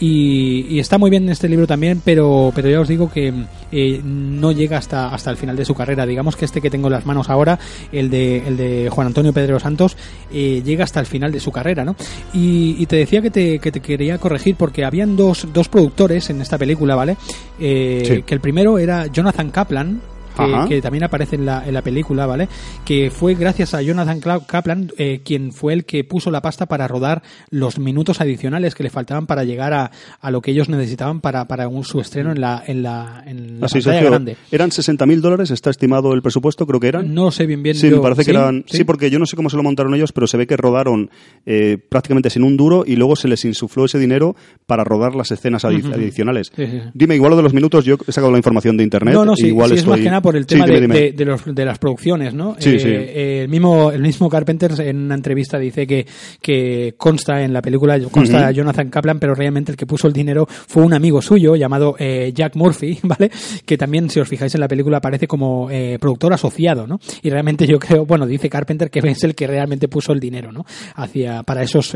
Y, 0.00 0.78
está 0.80 0.98
muy 0.98 1.08
bien 1.08 1.22
en 1.22 1.30
este 1.30 1.48
libro 1.48 1.68
también, 1.68 2.02
pero, 2.04 2.52
pero 2.54 2.68
ya 2.68 2.80
os 2.80 2.88
digo 2.88 3.10
que 3.10 3.32
eh, 3.70 4.00
no 4.04 4.50
llega 4.50 4.76
hasta, 4.76 5.14
hasta 5.14 5.30
el 5.30 5.36
final 5.36 5.54
de 5.54 5.64
su 5.64 5.74
carrera. 5.74 6.04
Digamos 6.04 6.34
que 6.34 6.44
este 6.44 6.60
que 6.60 6.68
tengo 6.68 6.88
en 6.88 6.94
las 6.94 7.06
manos 7.06 7.30
ahora, 7.30 7.60
el 7.92 8.10
de, 8.10 8.38
el 8.46 8.56
de 8.56 8.90
Juan 8.90 9.06
Antonio 9.06 9.32
Pedro 9.32 9.60
Santos, 9.60 9.96
eh, 10.32 10.62
llega 10.64 10.82
hasta 10.82 10.98
el 10.98 11.06
final 11.06 11.30
de 11.30 11.40
su 11.44 11.52
carrera, 11.52 11.84
¿no? 11.84 11.94
Y, 12.32 12.76
y 12.78 12.86
te 12.86 12.96
decía 12.96 13.22
que 13.22 13.30
te, 13.30 13.58
que 13.58 13.70
te, 13.70 13.80
quería 13.80 14.18
corregir 14.18 14.56
porque 14.56 14.84
habían 14.84 15.16
dos, 15.16 15.46
dos 15.52 15.68
productores 15.68 16.30
en 16.30 16.40
esta 16.40 16.58
película, 16.58 16.94
¿vale? 16.94 17.16
Eh, 17.60 18.02
sí. 18.06 18.22
Que 18.22 18.34
el 18.34 18.40
primero 18.40 18.78
era 18.78 19.06
Jonathan 19.06 19.50
Kaplan, 19.50 20.00
que, 20.36 20.68
que, 20.68 20.82
también 20.82 21.04
aparece 21.04 21.36
en 21.36 21.46
la, 21.46 21.66
en 21.66 21.74
la 21.74 21.82
película, 21.82 22.26
¿vale? 22.26 22.48
Que 22.84 23.10
fue 23.10 23.34
gracias 23.34 23.74
a 23.74 23.82
Jonathan 23.82 24.20
Kaplan 24.46 24.92
eh, 24.98 25.20
quien 25.24 25.52
fue 25.52 25.72
el 25.72 25.84
que 25.84 26.04
puso 26.04 26.30
la 26.30 26.42
pasta 26.42 26.66
para 26.66 26.88
rodar 26.88 27.22
los 27.50 27.78
minutos 27.78 28.20
adicionales 28.20 28.74
que 28.74 28.82
le 28.82 28.90
faltaban 28.90 29.26
para 29.26 29.44
llegar 29.44 29.72
a, 29.72 29.90
a 30.20 30.30
lo 30.30 30.40
que 30.40 30.50
ellos 30.50 30.68
necesitaban 30.68 31.20
para, 31.20 31.46
para 31.46 31.68
un, 31.68 31.84
su 31.84 32.00
estreno 32.00 32.32
en 32.32 32.40
la, 32.40 32.62
en 32.66 32.82
la, 32.82 33.22
en 33.26 33.60
la 33.60 33.66
Así 33.66 33.78
pantalla 33.78 33.94
Sergio, 33.96 34.10
grande. 34.10 34.36
Eran 34.50 34.70
60 34.70 35.06
mil 35.06 35.20
dólares, 35.20 35.50
está 35.50 35.70
estimado 35.70 36.12
el 36.12 36.22
presupuesto, 36.22 36.66
creo 36.66 36.80
que 36.80 36.88
eran. 36.88 37.14
No 37.14 37.30
sé 37.30 37.46
bien 37.46 37.62
bien. 37.62 37.76
Sí, 37.76 37.90
yo, 37.90 37.96
me 37.96 38.02
parece 38.02 38.24
que 38.24 38.30
eran. 38.30 38.64
¿Sí? 38.66 38.78
¿Sí? 38.78 38.84
porque 38.84 39.10
yo 39.10 39.18
no 39.18 39.26
sé 39.26 39.36
cómo 39.36 39.50
se 39.50 39.56
lo 39.56 39.62
montaron 39.62 39.94
ellos, 39.94 40.12
pero 40.12 40.26
se 40.26 40.36
ve 40.36 40.46
que 40.46 40.56
rodaron 40.56 41.10
eh, 41.46 41.78
prácticamente 41.88 42.30
sin 42.30 42.42
un 42.42 42.56
duro 42.56 42.84
y 42.86 42.96
luego 42.96 43.16
se 43.16 43.28
les 43.28 43.44
insufló 43.44 43.84
ese 43.84 43.98
dinero 43.98 44.36
para 44.66 44.84
rodar 44.84 45.14
las 45.14 45.30
escenas 45.30 45.64
uh 45.64 45.68
-huh. 45.68 45.94
adicionales. 45.94 46.52
Dime, 46.94 47.14
igual 47.14 47.30
lo 47.30 47.36
de 47.36 47.42
los 47.42 47.54
minutos, 47.54 47.84
yo 47.84 47.96
he 48.06 48.12
sacado 48.12 48.30
la 48.32 48.38
información 48.38 48.76
de 48.76 48.84
internet. 48.84 49.14
No, 49.14 49.24
no, 49.24 49.36
sí, 49.36 49.46
igual 49.46 49.70
sí, 49.70 49.76
estoy... 49.76 49.84
es 49.84 49.88
más 49.88 50.00
que 50.00 50.10
nada 50.10 50.22
por 50.24 50.36
el 50.36 50.46
tema 50.46 50.66
sí, 50.66 50.72
de, 50.72 50.80
de, 50.86 51.12
de, 51.12 51.24
los, 51.26 51.44
de, 51.44 51.64
las 51.66 51.78
producciones, 51.78 52.32
¿no? 52.32 52.56
Sí, 52.58 52.76
eh, 52.76 52.78
sí. 52.78 52.88
Eh, 52.88 53.42
el, 53.42 53.48
mismo, 53.50 53.90
el 53.90 54.00
mismo 54.00 54.30
Carpenter 54.30 54.72
en 54.80 54.96
una 55.04 55.14
entrevista 55.14 55.58
dice 55.58 55.86
que, 55.86 56.06
que 56.40 56.94
consta 56.96 57.42
en 57.42 57.52
la 57.52 57.60
película, 57.60 58.00
consta 58.10 58.38
uh 58.38 58.40
-huh. 58.44 58.52
Jonathan 58.54 58.88
Kaplan, 58.88 59.18
pero 59.18 59.34
realmente 59.34 59.72
el 59.72 59.76
que 59.76 59.84
puso 59.84 60.06
el 60.06 60.14
dinero 60.14 60.46
fue 60.48 60.82
un 60.82 60.94
amigo 60.94 61.20
suyo 61.20 61.56
llamado 61.56 61.94
eh, 61.98 62.32
Jack 62.34 62.56
Murphy, 62.56 63.00
¿vale? 63.02 63.30
Que 63.66 63.76
también, 63.76 64.08
si 64.08 64.18
os 64.18 64.26
fijáis 64.26 64.54
en 64.54 64.62
la 64.62 64.68
película, 64.68 64.96
aparece 64.96 65.26
como 65.26 65.70
eh, 65.70 65.98
productor 66.00 66.32
asociado, 66.32 66.86
¿no? 66.86 66.98
Y 67.22 67.28
realmente 67.28 67.66
yo 67.66 67.78
creo, 67.84 68.06
bueno, 68.06 68.26
dice 68.26 68.48
Carpenter 68.48 68.90
que 68.90 69.00
es 69.00 69.24
el 69.24 69.34
que 69.34 69.46
realmente 69.46 69.88
puso 69.88 70.14
el 70.14 70.20
dinero, 70.20 70.52
¿no? 70.52 70.64
Hacia, 70.94 71.42
para 71.42 71.62
esos 71.62 71.94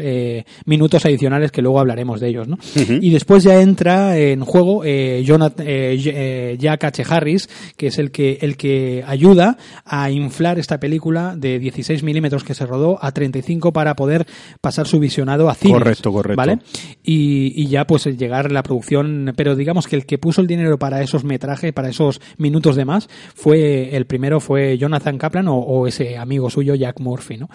minutos 0.66 1.06
adicionales 1.06 1.50
que 1.50 1.62
luego 1.62 1.80
hablaremos 1.80 2.20
de 2.20 2.28
ellos, 2.28 2.46
¿no? 2.46 2.56
Uh 2.56 2.80
-huh. 2.80 2.98
Y 3.00 3.08
después 3.08 3.42
ya 3.42 3.58
entra 3.62 4.18
en 4.18 4.44
juego 4.44 4.84
Jonathan, 4.84 5.66
Jack 6.58 6.84
H. 6.84 7.04
Harris, 7.08 7.48
que 7.78 7.86
es 7.86 7.98
el 7.98 8.10
que, 8.10 8.17
el 8.18 8.56
que 8.56 9.04
ayuda 9.06 9.56
a 9.84 10.10
inflar 10.10 10.58
esta 10.58 10.78
película 10.80 11.34
de 11.36 11.58
16 11.58 12.02
milímetros 12.02 12.44
que 12.44 12.54
se 12.54 12.66
rodó 12.66 12.98
a 13.02 13.12
35 13.12 13.72
para 13.72 13.94
poder 13.96 14.26
pasar 14.60 14.86
su 14.86 14.98
visionado 14.98 15.48
a 15.48 15.54
cine. 15.54 15.74
Correcto, 15.74 16.12
correcto. 16.12 16.36
¿Vale? 16.36 16.58
Y, 17.02 17.52
y, 17.54 17.68
ya 17.68 17.86
pues 17.86 18.04
llegar 18.06 18.50
la 18.52 18.62
producción, 18.62 19.32
pero 19.36 19.54
digamos 19.54 19.86
que 19.86 19.96
el 19.96 20.06
que 20.06 20.18
puso 20.18 20.40
el 20.40 20.46
dinero 20.46 20.78
para 20.78 21.02
esos 21.02 21.24
metrajes, 21.24 21.72
para 21.72 21.88
esos 21.88 22.20
minutos 22.36 22.76
de 22.76 22.84
más, 22.84 23.08
fue 23.34 23.96
el 23.96 24.06
primero 24.06 24.40
fue 24.40 24.78
Jonathan 24.78 25.18
Kaplan 25.18 25.48
o, 25.48 25.56
o 25.56 25.86
ese 25.86 26.16
amigo 26.16 26.50
suyo 26.50 26.74
Jack 26.74 27.00
Murphy, 27.00 27.36
¿no? 27.36 27.48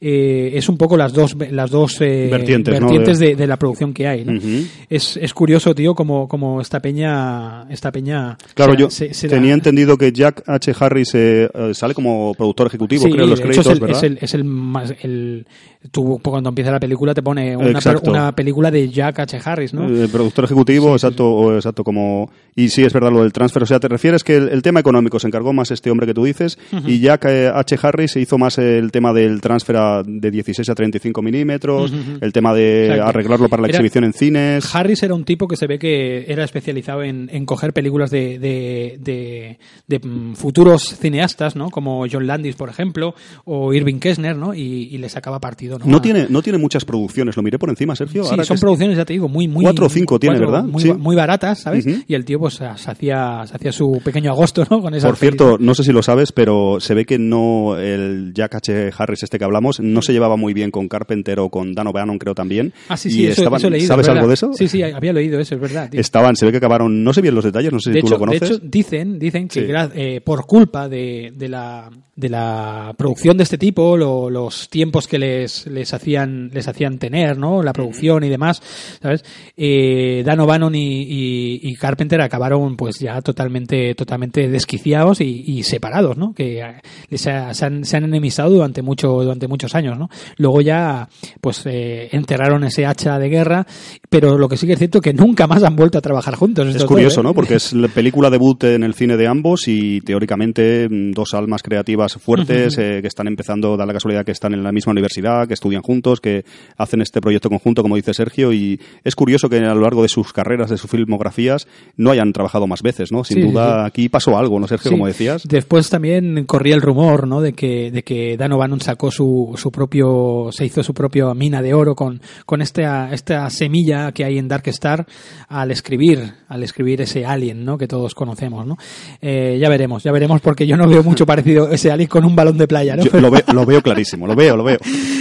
Eh, 0.00 0.52
es 0.54 0.68
un 0.68 0.76
poco 0.76 0.96
las 0.96 1.12
dos 1.12 1.36
las 1.50 1.70
dos 1.70 2.00
eh, 2.00 2.28
vertientes, 2.30 2.72
vertientes 2.78 3.20
¿no? 3.20 3.26
de, 3.26 3.36
de, 3.36 3.46
la 3.46 3.58
producción 3.58 3.92
que 3.92 4.06
hay, 4.06 4.24
¿no? 4.24 4.32
Uh 4.32 4.36
-huh. 4.36 4.66
es, 4.88 5.16
es 5.16 5.34
curioso, 5.34 5.74
tío, 5.74 5.94
como, 5.94 6.28
como 6.28 6.60
esta 6.60 6.80
peña 6.80 7.66
esta 7.70 7.90
peña 7.90 8.36
Claro, 8.54 8.74
yo 8.74 8.90
se, 8.90 9.14
se 9.14 9.28
tenía 9.28 9.50
da... 9.50 9.54
entendido 9.54 9.96
que 10.02 10.12
Jack 10.12 10.42
H. 10.46 10.74
Harris 10.78 11.10
eh, 11.14 11.48
sale 11.74 11.94
como 11.94 12.34
productor 12.34 12.66
ejecutivo, 12.66 13.04
sí, 13.04 13.10
creo, 13.10 13.24
en 13.24 13.30
los 13.30 13.40
créditos, 13.40 13.66
es 13.66 13.72
el, 13.72 13.80
¿verdad? 13.80 13.96
Es 13.96 14.02
el, 14.02 14.18
es 14.20 14.34
el, 14.34 14.44
más, 14.44 14.94
el, 15.02 15.46
tú 15.90 16.20
cuando 16.22 16.48
empieza 16.48 16.70
la 16.70 16.80
película 16.80 17.14
te 17.14 17.22
pone 17.22 17.56
una, 17.56 17.80
una 18.02 18.32
película 18.34 18.70
de 18.70 18.88
Jack 18.88 19.20
H. 19.20 19.40
Harris, 19.44 19.74
¿no? 19.74 19.86
El 19.86 20.08
productor 20.08 20.44
ejecutivo, 20.44 20.88
sí, 20.88 21.06
exacto. 21.06 21.30
O, 21.30 21.54
exacto, 21.54 21.84
como... 21.84 22.30
Y 22.54 22.68
sí, 22.68 22.82
es 22.82 22.92
verdad 22.92 23.10
lo 23.10 23.22
del 23.22 23.32
transfer. 23.32 23.62
O 23.62 23.66
sea, 23.66 23.80
te 23.80 23.88
refieres 23.88 24.24
que 24.24 24.36
el, 24.36 24.48
el 24.48 24.62
tema 24.62 24.80
económico 24.80 25.18
se 25.18 25.26
encargó 25.26 25.52
más 25.52 25.70
este 25.70 25.90
hombre 25.90 26.06
que 26.06 26.14
tú 26.14 26.24
dices 26.24 26.58
uh 26.72 26.76
-huh. 26.76 26.88
y 26.88 27.00
Jack 27.00 27.24
eh, 27.26 27.50
H. 27.52 27.78
Harris 27.82 28.12
se 28.12 28.20
hizo 28.20 28.36
más 28.38 28.58
el 28.58 28.90
tema 28.92 29.12
del 29.12 29.40
transfer 29.40 29.76
a, 29.76 30.02
de 30.04 30.30
16 30.30 30.68
a 30.68 30.74
35 30.74 31.22
milímetros, 31.22 31.92
uh 31.92 31.94
-huh. 31.94 32.18
el 32.20 32.32
tema 32.32 32.52
de 32.54 32.86
exacto. 32.86 33.06
arreglarlo 33.08 33.48
para 33.48 33.62
la 33.62 33.68
era, 33.68 33.76
exhibición 33.78 34.04
en 34.04 34.12
cines. 34.12 34.74
Harris 34.74 35.02
era 35.02 35.14
un 35.14 35.24
tipo 35.24 35.48
que 35.48 35.56
se 35.56 35.66
ve 35.66 35.78
que 35.78 36.26
era 36.28 36.44
especializado 36.44 37.02
en, 37.02 37.30
en 37.32 37.46
coger 37.46 37.72
películas 37.72 38.10
de, 38.10 38.38
de, 38.38 39.58
de, 39.88 39.91
de, 39.92 40.06
mm, 40.06 40.34
futuros 40.34 40.96
cineastas, 41.00 41.56
¿no? 41.56 41.70
Como 41.70 42.04
John 42.10 42.26
Landis, 42.26 42.56
por 42.56 42.68
ejemplo, 42.68 43.14
o 43.44 43.72
Irving 43.72 43.98
Kessner, 43.98 44.36
¿no? 44.36 44.54
Y, 44.54 44.88
y 44.90 44.98
le 44.98 45.08
sacaba 45.08 45.40
partido, 45.40 45.78
¿no? 45.78 45.86
No, 45.86 45.98
a... 45.98 46.02
tiene, 46.02 46.26
no 46.28 46.42
tiene 46.42 46.58
muchas 46.58 46.84
producciones, 46.84 47.36
lo 47.36 47.42
miré 47.42 47.58
por 47.58 47.70
encima, 47.70 47.94
Sergio. 47.94 48.24
Sí, 48.24 48.30
Ahora 48.30 48.44
son 48.44 48.58
producciones, 48.58 48.96
ya 48.96 49.04
te 49.04 49.12
digo, 49.12 49.28
muy, 49.28 49.48
muy... 49.48 49.64
Cuatro 49.64 49.86
o 49.86 49.88
cinco 49.88 50.18
tiene, 50.18 50.38
cuatro, 50.38 50.52
¿verdad? 50.52 50.68
Muy, 50.68 50.82
sí. 50.82 50.92
muy 50.92 51.16
baratas, 51.16 51.60
¿sabes? 51.60 51.86
Uh 51.86 51.90
-huh. 51.90 52.04
Y 52.08 52.14
el 52.14 52.24
tío, 52.24 52.38
pues, 52.38 52.54
se 52.54 52.64
hacía, 52.66 53.42
se 53.46 53.56
hacía 53.56 53.72
su 53.72 54.00
pequeño 54.04 54.30
agosto, 54.30 54.66
¿no? 54.70 54.80
Con 54.80 54.94
esa 54.94 55.08
Por 55.08 55.16
cierto, 55.16 55.58
no 55.58 55.74
sé 55.74 55.84
si 55.84 55.92
lo 55.92 56.02
sabes, 56.02 56.32
pero 56.32 56.78
se 56.80 56.94
ve 56.94 57.04
que 57.04 57.18
no, 57.18 57.76
el 57.76 58.32
Jack 58.34 58.56
H. 58.56 58.90
Harris 58.96 59.22
este 59.22 59.38
que 59.38 59.44
hablamos, 59.44 59.80
no 59.80 60.02
se 60.02 60.12
llevaba 60.12 60.36
muy 60.36 60.54
bien 60.54 60.70
con 60.70 60.88
Carpenter 60.88 61.40
o 61.40 61.50
con 61.50 61.74
Dan 61.74 61.86
O'Bannon, 61.86 62.18
creo 62.18 62.34
también. 62.34 62.72
Ah, 62.88 62.96
sí, 62.96 63.10
sí, 63.10 63.26
eso, 63.26 63.42
estaban, 63.42 63.58
eso 63.58 63.68
he 63.68 63.70
leído, 63.70 63.88
¿Sabes 63.88 64.08
algo 64.08 64.26
de 64.26 64.34
eso? 64.34 64.52
Sí, 64.54 64.68
sí, 64.68 64.82
había 64.82 65.12
leído 65.12 65.38
eso, 65.40 65.54
es 65.54 65.60
verdad. 65.60 65.90
Tío. 65.90 66.00
Estaban, 66.00 66.36
se 66.36 66.46
ve 66.46 66.52
que 66.52 66.58
acabaron, 66.58 67.04
no 67.04 67.12
sé 67.12 67.20
bien 67.20 67.34
los 67.34 67.44
detalles, 67.44 67.72
no 67.72 67.80
sé 67.80 67.90
si 67.90 67.94
de 67.94 68.00
tú 68.00 68.06
hecho, 68.06 68.14
lo 68.14 68.18
conoces. 68.18 68.40
De 68.40 68.46
hecho, 68.46 68.58
dicen, 68.62 69.18
dicen 69.18 69.48
que 69.48 69.60
sí. 69.60 69.66
Eh, 69.94 70.20
por 70.20 70.46
culpa 70.46 70.88
de, 70.88 71.32
de 71.34 71.48
la 71.48 71.90
de 72.14 72.28
la 72.28 72.94
producción 72.96 73.38
de 73.38 73.44
este 73.44 73.56
tipo, 73.56 73.96
lo, 73.96 74.28
los 74.28 74.68
tiempos 74.68 75.08
que 75.08 75.18
les, 75.18 75.66
les 75.66 75.94
hacían 75.94 76.50
les 76.52 76.68
hacían 76.68 76.98
tener, 76.98 77.38
¿no? 77.38 77.62
La 77.62 77.72
producción 77.72 78.22
y 78.22 78.28
demás, 78.28 78.62
¿sabes? 79.00 79.24
Eh, 79.56 80.22
Dan 80.24 80.40
O'Bannon 80.40 80.74
y, 80.74 81.02
y, 81.02 81.60
y, 81.62 81.74
Carpenter 81.74 82.20
acabaron 82.20 82.76
pues 82.76 82.98
ya 82.98 83.22
totalmente 83.22 83.94
totalmente 83.94 84.48
desquiciados 84.48 85.22
y, 85.22 85.42
y 85.46 85.62
separados, 85.62 86.18
¿no? 86.18 86.34
Que 86.34 86.62
se, 87.10 87.54
se, 87.54 87.64
han, 87.64 87.84
se 87.84 87.96
han 87.96 88.04
enemistado 88.04 88.50
durante 88.50 88.82
mucho 88.82 89.08
durante 89.22 89.48
muchos 89.48 89.74
años, 89.74 89.98
¿no? 89.98 90.10
Luego 90.36 90.60
ya 90.60 91.08
pues 91.40 91.64
eh, 91.64 92.10
enterraron 92.12 92.64
ese 92.64 92.84
hacha 92.84 93.18
de 93.18 93.28
guerra, 93.30 93.66
pero 94.12 94.36
lo 94.36 94.46
que 94.46 94.58
sí 94.58 94.66
que 94.66 94.74
es 94.74 94.78
cierto 94.78 94.98
es 94.98 95.02
que 95.02 95.14
nunca 95.14 95.46
más 95.46 95.62
han 95.62 95.74
vuelto 95.74 95.96
a 95.96 96.02
trabajar 96.02 96.34
juntos. 96.34 96.68
Es 96.76 96.84
curioso, 96.84 97.22
¿no? 97.22 97.32
Porque 97.32 97.54
es 97.54 97.72
la 97.72 97.88
película 97.88 98.28
debut 98.28 98.62
en 98.64 98.82
el 98.82 98.92
cine 98.92 99.16
de 99.16 99.26
ambos 99.26 99.68
y 99.68 100.02
teóricamente 100.02 100.86
dos 100.90 101.32
almas 101.32 101.62
creativas 101.62 102.12
fuertes 102.16 102.76
eh, 102.76 102.98
que 103.00 103.08
están 103.08 103.26
empezando, 103.26 103.74
da 103.78 103.86
la 103.86 103.94
casualidad 103.94 104.26
que 104.26 104.32
están 104.32 104.52
en 104.52 104.62
la 104.62 104.70
misma 104.70 104.90
universidad, 104.90 105.48
que 105.48 105.54
estudian 105.54 105.80
juntos, 105.80 106.20
que 106.20 106.44
hacen 106.76 107.00
este 107.00 107.22
proyecto 107.22 107.48
conjunto, 107.48 107.80
como 107.80 107.96
dice 107.96 108.12
Sergio, 108.12 108.52
y 108.52 108.78
es 109.02 109.16
curioso 109.16 109.48
que 109.48 109.56
a 109.56 109.74
lo 109.74 109.80
largo 109.80 110.02
de 110.02 110.08
sus 110.08 110.34
carreras, 110.34 110.68
de 110.68 110.76
sus 110.76 110.90
filmografías, 110.90 111.66
no 111.96 112.10
hayan 112.10 112.34
trabajado 112.34 112.66
más 112.66 112.82
veces, 112.82 113.12
¿no? 113.12 113.24
Sin 113.24 113.40
duda 113.40 113.86
aquí 113.86 114.10
pasó 114.10 114.36
algo, 114.36 114.60
¿no, 114.60 114.68
Sergio? 114.68 114.90
Como 114.90 115.06
decías. 115.06 115.48
Después 115.48 115.88
también 115.88 116.44
corría 116.44 116.74
el 116.74 116.82
rumor, 116.82 117.26
¿no? 117.26 117.40
De 117.40 117.54
que, 117.54 117.90
de 117.90 118.02
que 118.02 118.36
Dan 118.36 118.52
O'Bannon 118.52 118.82
sacó 118.82 119.10
su, 119.10 119.54
su 119.56 119.70
propio, 119.70 120.50
se 120.52 120.66
hizo 120.66 120.82
su 120.82 120.92
propia 120.92 121.32
mina 121.32 121.62
de 121.62 121.72
oro 121.72 121.94
con, 121.94 122.20
con 122.44 122.60
esta, 122.60 123.10
esta 123.14 123.48
semilla 123.48 124.01
que 124.10 124.24
hay 124.24 124.38
en 124.38 124.48
Dark 124.48 124.66
Star 124.66 125.06
al 125.48 125.70
escribir, 125.70 126.34
al 126.48 126.62
escribir 126.62 127.00
ese 127.02 127.24
alien, 127.24 127.64
¿no? 127.64 127.78
Que 127.78 127.86
todos 127.86 128.14
conocemos, 128.14 128.66
¿no? 128.66 128.76
Eh, 129.20 129.58
ya 129.60 129.68
veremos, 129.68 130.02
ya 130.02 130.10
veremos 130.10 130.40
porque 130.40 130.66
yo 130.66 130.76
no 130.76 130.88
veo 130.88 131.02
mucho 131.02 131.24
parecido 131.24 131.70
ese 131.70 131.92
alien 131.92 132.08
con 132.08 132.24
un 132.24 132.34
balón 132.34 132.58
de 132.58 132.66
playa, 132.66 132.96
¿no? 132.96 133.04
lo, 133.04 133.30
veo, 133.30 133.42
lo, 133.52 133.64
veo, 133.64 133.82
clarísimo, 133.82 134.26
lo 134.26 134.34
veo, 134.34 134.56
lo 134.56 134.64
veo. 134.64 134.78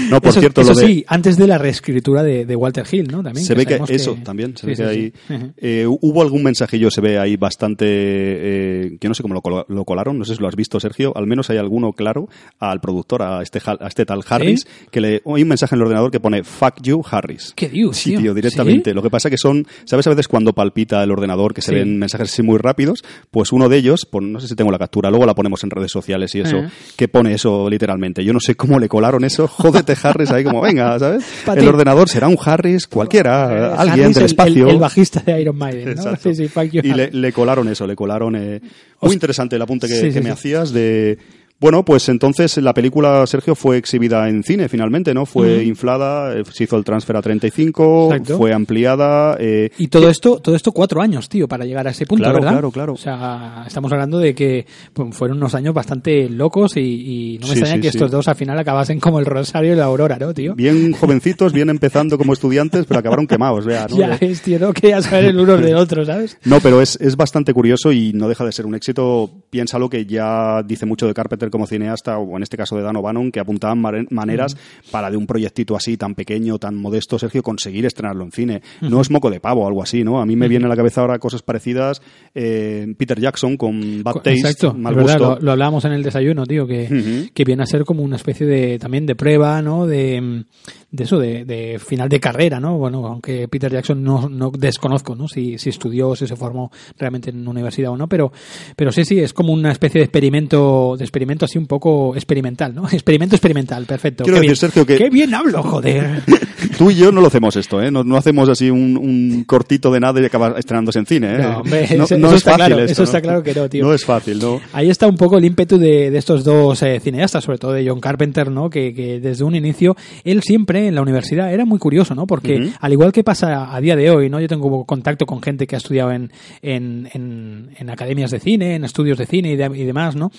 No, 0.09 0.19
por 0.19 0.33
cierto, 0.33 0.61
eso 0.61 0.73
sí, 0.73 1.05
antes 1.07 1.37
de 1.37 1.47
la 1.47 1.57
reescritura 1.57 2.23
de, 2.23 2.45
de, 2.45 2.55
Walter 2.55 2.85
Hill, 2.89 3.07
¿no? 3.11 3.21
También. 3.21 3.45
Se 3.45 3.53
ve 3.53 3.65
que, 3.65 3.79
eso, 3.89 4.17
también, 4.23 4.57
se 4.57 4.67
ve 4.67 4.75
que 4.75 4.83
ahí, 4.83 5.13
eh, 5.57 5.85
hubo 5.87 6.21
algún 6.21 6.43
mensajillo, 6.43 6.89
se 6.89 7.01
ve 7.01 7.19
ahí 7.19 7.37
bastante, 7.37 7.85
eh, 7.87 8.97
yo 8.99 9.09
no 9.09 9.15
sé 9.15 9.21
cómo 9.21 9.35
lo, 9.35 9.65
lo, 9.67 9.85
colaron, 9.85 10.17
no 10.17 10.25
sé 10.25 10.35
si 10.35 10.41
lo 10.41 10.47
has 10.47 10.55
visto, 10.55 10.79
Sergio, 10.79 11.13
al 11.15 11.27
menos 11.27 11.49
hay 11.49 11.57
alguno 11.57 11.93
claro 11.93 12.27
al 12.59 12.81
productor, 12.81 13.21
a 13.21 13.41
este, 13.41 13.59
a 13.65 13.87
este 13.87 14.05
tal 14.05 14.21
Harris, 14.27 14.67
que 14.89 15.01
le, 15.01 15.21
hay 15.25 15.43
un 15.43 15.47
mensaje 15.47 15.75
en 15.75 15.79
el 15.79 15.83
ordenador 15.83 16.11
que 16.11 16.19
pone, 16.19 16.43
fuck 16.43 16.81
you, 16.81 17.03
Harris. 17.09 17.53
¿Qué 17.55 17.69
dios, 17.69 17.97
Sí, 17.97 18.15
tío, 18.15 18.33
directamente. 18.33 18.70
Lo 18.93 19.01
que 19.01 19.09
pasa 19.09 19.29
que 19.29 19.37
son, 19.37 19.67
¿sabes 19.85 20.07
a 20.07 20.09
veces 20.11 20.27
cuando 20.27 20.53
palpita 20.53 21.03
el 21.03 21.11
ordenador 21.11 21.53
que 21.53 21.61
se 21.61 21.73
ven 21.73 21.99
mensajes 21.99 22.31
así 22.31 22.41
muy 22.41 22.57
rápidos? 22.57 23.03
Pues 23.29 23.51
uno 23.51 23.69
de 23.69 23.77
ellos, 23.77 24.07
pues 24.09 24.25
no 24.25 24.39
sé 24.39 24.47
si 24.47 24.55
tengo 24.55 24.71
la 24.71 24.79
captura, 24.79 25.09
luego 25.09 25.25
la 25.25 25.35
ponemos 25.35 25.63
en 25.63 25.69
redes 25.69 25.91
sociales 25.91 26.33
y 26.35 26.41
eso, 26.41 26.57
que 26.95 27.07
pone 27.07 27.33
eso 27.33 27.69
literalmente. 27.69 28.23
Yo 28.23 28.33
no 28.33 28.39
sé 28.39 28.55
cómo 28.55 28.79
le 28.79 28.87
colaron 28.87 29.23
eso, 29.23 29.47
jódete 29.47 29.95
Harris 30.01 30.31
ahí 30.31 30.43
como, 30.43 30.61
venga, 30.61 30.97
¿sabes? 30.99 31.25
el 31.55 31.67
ordenador 31.67 32.09
será 32.09 32.27
un 32.27 32.37
Harris 32.43 32.87
cualquiera, 32.87 33.71
eh, 33.71 33.75
alguien 33.77 34.11
del 34.13 34.25
espacio. 34.25 34.69
El, 34.69 34.77
bajista 34.77 35.21
de 35.21 35.41
Iron 35.41 35.57
Maiden, 35.57 35.95
¿no? 35.95 36.15
Sí, 36.15 36.31
y 36.73 36.93
le, 36.93 37.33
colaron 37.33 37.67
eso, 37.67 37.85
le 37.85 37.95
colaron... 37.95 38.35
Eh, 38.35 38.61
muy 39.01 39.13
interesante 39.13 39.55
el 39.55 39.61
apunte 39.61 39.87
que, 39.87 40.21
me 40.21 40.29
hacías 40.29 40.71
de 40.71 41.17
bueno, 41.61 41.85
pues 41.85 42.09
entonces 42.09 42.57
la 42.57 42.73
película, 42.73 43.25
Sergio, 43.27 43.53
fue 43.53 43.77
exhibida 43.77 44.27
en 44.27 44.43
cine 44.43 44.67
finalmente, 44.67 45.13
¿no? 45.13 45.27
Fue 45.27 45.63
inflada, 45.63 46.35
eh, 46.35 46.43
se 46.51 46.63
hizo 46.63 46.75
el 46.75 46.83
transfer 46.83 47.15
a 47.15 47.21
35, 47.21 48.09
fue 48.35 48.51
ampliada. 48.51 49.37
Eh, 49.39 49.69
y 49.77 49.87
todo 49.87 50.09
esto, 50.09 50.39
todo 50.39 50.55
esto 50.55 50.71
cuatro 50.71 51.03
años, 51.03 51.29
tío, 51.29 51.47
para 51.47 51.63
llegar 51.63 51.87
a 51.87 51.91
ese 51.91 52.07
punto, 52.07 52.23
claro, 52.23 52.39
¿verdad? 52.39 52.51
Claro, 52.51 52.71
claro. 52.71 52.93
O 52.93 52.97
sea, 52.97 53.63
estamos 53.67 53.91
hablando 53.91 54.17
de 54.17 54.33
que 54.33 54.65
pues, 54.91 55.15
fueron 55.15 55.37
unos 55.37 55.53
años 55.53 55.75
bastante 55.75 56.27
locos 56.29 56.77
y, 56.77 57.37
no 57.39 57.45
me 57.45 57.53
extraña 57.53 57.79
que 57.79 57.89
estos 57.89 58.09
dos 58.09 58.27
al 58.27 58.35
final 58.35 58.57
acabasen 58.57 58.99
como 58.99 59.19
el 59.19 59.27
Rosario 59.27 59.73
y 59.73 59.75
la 59.75 59.85
Aurora, 59.85 60.17
¿no, 60.17 60.33
tío? 60.33 60.55
Bien 60.55 60.93
jovencitos, 60.93 61.53
bien 61.53 61.69
empezando 61.69 62.17
como 62.17 62.33
estudiantes, 62.33 62.87
pero 62.87 63.01
acabaron 63.01 63.27
quemados, 63.27 63.67
vea, 63.67 63.85
¿no? 63.87 63.97
Ya 64.01 64.17
es, 64.19 64.41
tío, 64.41 64.57
no 64.57 64.73
quería 64.73 64.99
saber 65.03 65.25
el 65.25 65.39
uno 65.39 65.57
del 65.57 65.75
otro, 65.75 66.03
¿sabes? 66.07 66.39
No, 66.43 66.59
pero 66.59 66.81
es, 66.81 66.97
es 66.99 67.15
bastante 67.15 67.53
curioso 67.53 67.91
y 67.91 68.13
no 68.13 68.27
deja 68.27 68.43
de 68.45 68.51
ser 68.51 68.65
un 68.65 68.73
éxito. 68.73 69.29
Piénsalo 69.51 69.91
que 69.91 70.07
ya 70.07 70.63
dice 70.63 70.87
mucho 70.87 71.05
de 71.05 71.13
Carpenter 71.13 71.50
como 71.51 71.67
cineasta 71.67 72.17
o 72.17 72.37
en 72.37 72.43
este 72.43 72.57
caso 72.57 72.75
de 72.75 72.83
Dan 72.83 72.95
O'Bannon, 72.95 73.31
que 73.31 73.39
apuntaban 73.39 73.79
maneras 74.09 74.57
para 74.89 75.11
de 75.11 75.17
un 75.17 75.27
proyectito 75.27 75.75
así 75.75 75.97
tan 75.97 76.15
pequeño, 76.15 76.57
tan 76.57 76.75
modesto, 76.75 77.19
Sergio, 77.19 77.43
conseguir 77.43 77.85
estrenarlo 77.85 78.23
en 78.23 78.31
cine. 78.31 78.61
No 78.81 79.01
es 79.01 79.11
moco 79.11 79.29
de 79.29 79.39
pavo 79.39 79.63
o 79.63 79.67
algo 79.67 79.83
así, 79.83 80.03
¿no? 80.03 80.21
A 80.21 80.25
mí 80.25 80.35
me 80.35 80.47
viene 80.47 80.65
a 80.65 80.69
la 80.69 80.75
cabeza 80.75 81.01
ahora 81.01 81.19
cosas 81.19 81.41
parecidas. 81.41 82.01
Eh, 82.33 82.93
Peter 82.97 83.19
Jackson 83.19 83.57
con 83.57 84.03
Bad 84.03 84.15
Taste, 84.15 84.31
Exacto, 84.33 84.73
mal 84.73 84.95
Lo, 84.95 85.39
lo, 85.39 85.51
hablábamos 85.51 85.85
en 85.85 85.93
el 85.93 86.03
desayuno, 86.03 86.45
tío, 86.45 86.65
que, 86.65 87.29
que 87.33 87.43
viene 87.43 87.63
a 87.63 87.65
ser 87.65 87.83
como 87.83 88.03
una 88.03 88.15
especie 88.15 88.45
de 88.45 88.79
también 88.79 89.05
de 89.05 89.15
prueba, 89.15 89.61
¿no? 89.61 89.85
De, 89.85 90.45
de 90.91 91.03
eso, 91.03 91.19
de, 91.19 91.45
de, 91.45 91.79
final 91.79 92.09
de 92.09 92.19
carrera, 92.19 92.59
¿no? 92.59 92.77
Bueno, 92.77 93.05
aunque 93.05 93.47
Peter 93.47 93.71
Jackson 93.71 94.03
no, 94.03 94.27
no 94.29 94.51
desconozco, 94.51 95.15
¿no? 95.15 95.27
Si, 95.27 95.57
si 95.57 95.69
estudió, 95.69 96.15
si 96.15 96.27
se 96.27 96.35
formó 96.35 96.71
realmente 96.97 97.29
en 97.29 97.39
una 97.41 97.51
universidad 97.51 97.91
o 97.91 97.97
no, 97.97 98.07
pero, 98.07 98.31
pero 98.75 98.91
sí, 98.91 99.05
sí, 99.05 99.19
es 99.19 99.33
como 99.33 99.53
una 99.53 99.71
especie 99.71 99.99
de 99.99 100.05
experimento, 100.05 100.95
de 100.97 101.03
experimento 101.03 101.40
así 101.45 101.57
un 101.57 101.67
poco 101.67 102.15
experimental, 102.15 102.73
¿no? 102.73 102.87
Experimento 102.91 103.35
experimental, 103.35 103.85
perfecto. 103.85 104.23
Quiero 104.23 104.39
decir, 104.39 104.57
Sergio, 104.57 104.85
que... 104.85 104.97
¡Qué 104.97 105.09
bien 105.09 105.33
hablo, 105.33 105.63
joder! 105.63 106.23
Tú 106.77 106.91
y 106.91 106.95
yo 106.95 107.11
no 107.11 107.21
lo 107.21 107.27
hacemos 107.27 107.55
esto, 107.55 107.81
¿eh? 107.81 107.91
No, 107.91 108.03
no 108.03 108.17
hacemos 108.17 108.47
así 108.49 108.69
un, 108.69 108.97
un, 108.97 109.43
cortito 109.45 109.91
de 109.91 109.99
nada 109.99 110.19
y 110.21 110.25
acaba 110.25 110.55
estrenándose 110.57 110.99
en 110.99 111.05
cine, 111.05 111.35
¿eh? 111.35 111.37
No, 111.39 111.57
hombre, 111.59 111.87
no, 111.97 112.03
eso, 112.03 112.15
es 112.15 112.33
está 112.33 112.51
fácil 112.51 112.55
claro, 112.55 112.79
esto, 112.79 112.91
Eso 112.91 113.03
está 113.03 113.21
claro 113.21 113.43
que 113.43 113.53
no, 113.53 113.69
tío. 113.69 113.85
No 113.85 113.93
es 113.93 114.05
fácil, 114.05 114.39
¿no? 114.39 114.61
Ahí 114.73 114.89
está 114.89 115.07
un 115.07 115.17
poco 115.17 115.37
el 115.37 115.45
ímpetu 115.45 115.77
de, 115.77 116.11
de 116.11 116.17
estos 116.17 116.43
dos 116.43 116.81
eh, 116.83 116.99
cineastas, 116.99 117.43
sobre 117.43 117.57
todo 117.57 117.73
de 117.73 117.87
John 117.87 117.99
Carpenter, 117.99 118.51
¿no? 118.51 118.69
Que, 118.69 118.93
que, 118.93 119.19
desde 119.19 119.43
un 119.43 119.55
inicio, 119.55 119.95
él 120.23 120.41
siempre 120.43 120.87
en 120.87 120.95
la 120.95 121.01
universidad 121.01 121.53
era 121.53 121.65
muy 121.65 121.79
curioso, 121.79 122.15
¿no? 122.15 122.27
Porque 122.27 122.55
uh 122.55 122.59
-huh. 122.59 122.73
al 122.79 122.91
igual 122.93 123.11
que 123.11 123.23
pasa 123.23 123.75
a 123.75 123.81
día 123.81 123.95
de 123.95 124.09
hoy, 124.09 124.29
¿no? 124.29 124.39
Yo 124.39 124.47
tengo 124.47 124.85
contacto 124.85 125.25
con 125.25 125.41
gente 125.41 125.67
que 125.67 125.75
ha 125.75 125.77
estudiado 125.77 126.11
en, 126.11 126.31
en, 126.61 127.09
en, 127.13 127.69
en 127.77 127.89
academias 127.89 128.31
de 128.31 128.39
cine, 128.39 128.75
en 128.75 128.83
estudios 128.83 129.17
de 129.17 129.25
cine 129.25 129.51
y, 129.51 129.55
de, 129.55 129.65
y 129.75 129.83
demás, 129.83 130.15
¿no? 130.15 130.31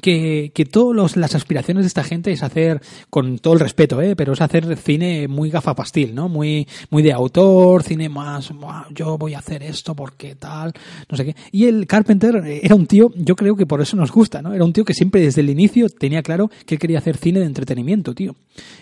Que, 0.00 0.52
que 0.54 0.64
todas 0.64 1.16
las 1.16 1.34
aspiraciones 1.34 1.84
de 1.84 1.88
esta 1.88 2.04
gente 2.04 2.30
es 2.32 2.42
hacer, 2.42 2.80
con 3.10 3.38
todo 3.38 3.54
el 3.54 3.60
respeto, 3.60 4.00
¿eh? 4.00 4.14
Pero 4.16 4.32
es 4.32 4.40
hacer 4.40 4.76
cine 4.76 5.28
muy 5.28 5.50
gafapastil, 5.66 6.14
¿no? 6.14 6.28
Muy, 6.28 6.66
muy 6.90 7.02
de 7.02 7.12
autor, 7.12 7.82
cine 7.82 8.08
más, 8.08 8.52
yo 8.94 9.18
voy 9.18 9.34
a 9.34 9.38
hacer 9.38 9.62
esto 9.62 9.94
porque 9.94 10.36
tal, 10.36 10.72
no 11.10 11.16
sé 11.16 11.24
qué. 11.24 11.36
Y 11.50 11.66
el 11.66 11.86
Carpenter 11.86 12.36
era 12.62 12.74
un 12.74 12.86
tío, 12.86 13.10
yo 13.16 13.34
creo 13.34 13.56
que 13.56 13.66
por 13.66 13.80
eso 13.80 13.96
nos 13.96 14.12
gusta, 14.12 14.42
¿no? 14.42 14.54
Era 14.54 14.64
un 14.64 14.72
tío 14.72 14.84
que 14.84 14.94
siempre 14.94 15.20
desde 15.20 15.40
el 15.40 15.50
inicio 15.50 15.88
tenía 15.88 16.22
claro 16.22 16.50
que 16.64 16.76
él 16.76 16.78
quería 16.78 16.98
hacer 16.98 17.16
cine 17.16 17.40
de 17.40 17.46
entretenimiento, 17.46 18.14
tío. 18.14 18.36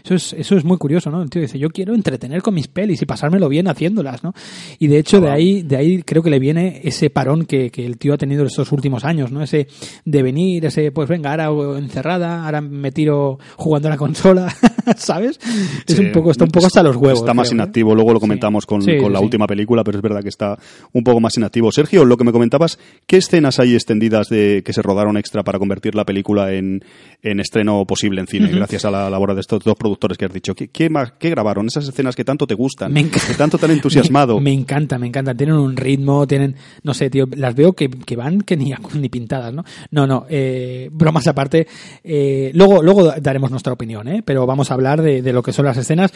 Eso 0.05 0.15
es, 0.15 0.33
eso 0.35 0.57
es 0.57 0.65
muy 0.65 0.77
curioso, 0.77 1.11
¿no? 1.11 1.23
El 1.23 1.31
tío 1.31 1.43
dice, 1.43 1.59
yo 1.59 1.71
quiero 1.71 1.95
entretener 1.95 2.43
con 2.43 2.55
mis 2.55 2.69
pelis 2.69 3.01
y 3.03 3.07
pasármelo 3.07 3.49
bien 3.49 3.67
haciéndolas, 3.67 4.23
¿no? 4.23 4.35
Y 4.79 4.89
de 4.89 4.99
hecho, 4.99 5.21
de 5.21 5.31
ahí, 5.31 5.63
de 5.63 5.77
ahí 5.77 6.03
creo 6.03 6.23
que 6.23 6.31
le 6.31 6.39
viene 6.39 6.81
ese 6.85 7.11
parón 7.11 7.47
que, 7.47 7.71
que 7.71 7.87
el 7.87 7.97
tío 7.97 8.15
ha 8.15 8.19
tenido 8.19 8.45
estos 8.45 8.71
últimos 8.73 9.05
años, 9.05 9.33
¿no? 9.33 9.43
Ese 9.43 9.69
de 10.05 10.23
venir, 10.23 10.67
ese, 10.67 10.93
pues 10.93 11.09
venga, 11.09 11.33
ahora 11.33 11.79
encerrada, 11.79 12.45
ahora 12.45 12.61
me 12.61 12.93
tiro 12.93 13.39
jugando 13.57 13.89
a 13.89 13.93
la 13.93 13.97
consola, 13.97 14.55
¿sabes? 14.97 15.41
Es 15.87 15.99
un 15.99 16.13
poco, 16.13 16.31
está 16.31 16.45
un 16.45 16.51
poco 16.51 16.69
hasta 16.77 16.83
los 16.83 16.97
huevos. 16.97 17.21
Está 17.21 17.35
más 17.35 17.49
creo, 17.49 17.57
inactivo, 17.63 17.93
¿eh? 17.93 17.95
luego 17.97 18.13
lo 18.13 18.21
comentamos 18.21 18.67
con, 18.67 18.83
Sí, 18.83 18.97
con 18.99 19.13
la 19.13 19.21
última 19.21 19.47
película, 19.47 19.85
pero 19.85 19.99
es 19.99 20.03
verdad 20.03 20.23
que 20.23 20.29
está 20.29 20.59
un 20.93 21.05
poco 21.05 21.21
más 21.21 21.37
inactivo. 21.37 21.71
Sergio, 21.73 22.05
lo 22.05 22.17
que 22.17 22.25
me 22.25 22.33
comentabas, 22.33 22.79
¿qué 23.07 23.17
escenas 23.19 23.59
hay 23.61 23.75
extendidas 23.75 24.29
de 24.29 24.63
que 24.65 24.73
se 24.73 24.83
rodaron 24.83 25.17
extra 25.17 25.43
para 25.43 25.59
convertir 25.59 25.95
la 25.95 26.05
película 26.05 26.53
en, 26.53 26.85
en 27.23 27.41
estreno 27.41 27.85
posible 27.85 28.21
en 28.21 28.27
cine, 28.27 28.49
gracias 28.49 28.85
a 28.85 28.91
la 28.91 29.09
labor 29.11 29.35
de 29.35 29.41
estos 29.41 29.63
dos 29.65 29.75
productores 29.77 30.19
que 30.19 30.25
has 30.25 30.33
dicho? 30.33 30.55
¿Qué, 30.55 30.69
qué, 30.69 30.91
más- 30.91 31.13
qué 31.19 31.31
grabaron? 31.31 31.67
Esas 31.67 31.89
escenas 31.89 32.17
que 32.17 32.25
tanto 32.25 32.47
te 32.47 32.55
gustan, 32.55 32.93
Me 32.93 33.09
que 33.09 33.21
tanto 33.37 33.59
te 33.59 33.67
han 33.67 33.73
entusiasmado. 33.73 34.35
Me, 34.41 34.45
me 34.45 34.53
encanta, 34.53 34.99
me 34.99 35.07
encanta. 35.07 35.35
Tienen 35.35 35.57
un 35.57 35.77
ritmo, 35.77 36.27
tienen, 36.27 36.55
no 36.83 36.95
sé, 36.95 37.11
tío, 37.11 37.27
las 37.37 37.55
veo 37.55 37.73
que, 37.75 37.89
que 37.89 38.17
van 38.17 38.41
que 38.43 38.57
ni, 38.57 38.73
ni 38.95 39.09
pintadas, 39.09 39.53
¿no? 39.55 39.65
No, 39.91 40.07
no, 40.07 40.27
eh, 40.29 40.89
bromas 40.93 41.27
aparte. 41.27 41.67
Eh, 42.03 42.51
luego, 42.55 42.83
luego 42.83 43.13
daremos 43.21 43.51
nuestra 43.51 43.73
opinión, 43.73 44.09
¿eh? 44.09 44.23
Pero 44.25 44.47
vamos 44.47 44.71
a 44.71 44.75
hablar 44.75 45.03
de, 45.03 45.23
de 45.23 45.33
lo 45.33 45.43
que 45.43 45.53
son 45.53 45.65
las 45.67 45.77
escenas. 45.77 46.13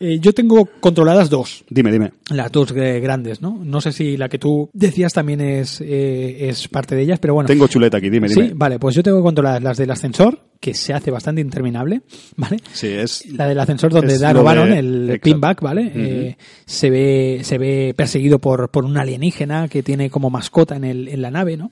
Eh, 0.00 0.18
yo 0.20 0.32
tengo 0.32 0.64
controladas 0.80 1.28
dos. 1.28 1.64
Dime, 1.68 1.90
dime. 1.90 2.12
Las 2.30 2.52
dos 2.52 2.72
eh, 2.76 3.00
grandes, 3.00 3.42
¿no? 3.42 3.58
No 3.64 3.80
sé 3.80 3.92
si 3.92 4.16
la 4.16 4.28
que 4.28 4.38
tú 4.38 4.70
decías 4.72 5.12
también 5.12 5.40
es, 5.40 5.80
eh, 5.80 6.48
es 6.48 6.68
parte 6.68 6.94
de 6.94 7.02
ellas, 7.02 7.18
pero 7.18 7.34
bueno. 7.34 7.48
Tengo 7.48 7.66
chuleta 7.66 7.96
aquí, 7.98 8.08
dime, 8.08 8.28
dime. 8.28 8.48
Sí, 8.48 8.52
vale, 8.54 8.78
pues 8.78 8.94
yo 8.94 9.02
tengo 9.02 9.22
controladas 9.22 9.60
las 9.62 9.76
del 9.76 9.90
ascensor, 9.90 10.38
que 10.60 10.72
se 10.74 10.92
hace 10.94 11.10
bastante 11.10 11.40
interminable, 11.40 12.02
¿vale? 12.36 12.58
Sí, 12.72 12.86
es 12.88 13.26
La 13.32 13.48
del 13.48 13.58
ascensor 13.58 13.90
donde 13.92 14.14
Es 14.14 14.20
Dan 14.20 14.34
lo 14.34 14.38
de- 14.40 14.42
O'Bannon, 14.42 14.72
el 14.72 15.04
exacto. 15.10 15.24
pinback, 15.24 15.60
¿vale? 15.62 15.92
Eh, 15.94 16.36
se 16.64 16.90
ve 16.90 17.40
se 17.42 17.58
ve 17.58 17.92
perseguido 17.96 18.38
por, 18.40 18.70
por 18.70 18.84
un 18.84 18.96
alienígena 18.98 19.66
que 19.68 19.82
tiene 19.82 20.10
como 20.10 20.30
mascota 20.30 20.76
en, 20.76 20.84
el, 20.84 21.08
en 21.08 21.22
la 21.22 21.30
nave, 21.32 21.56
¿no? 21.56 21.70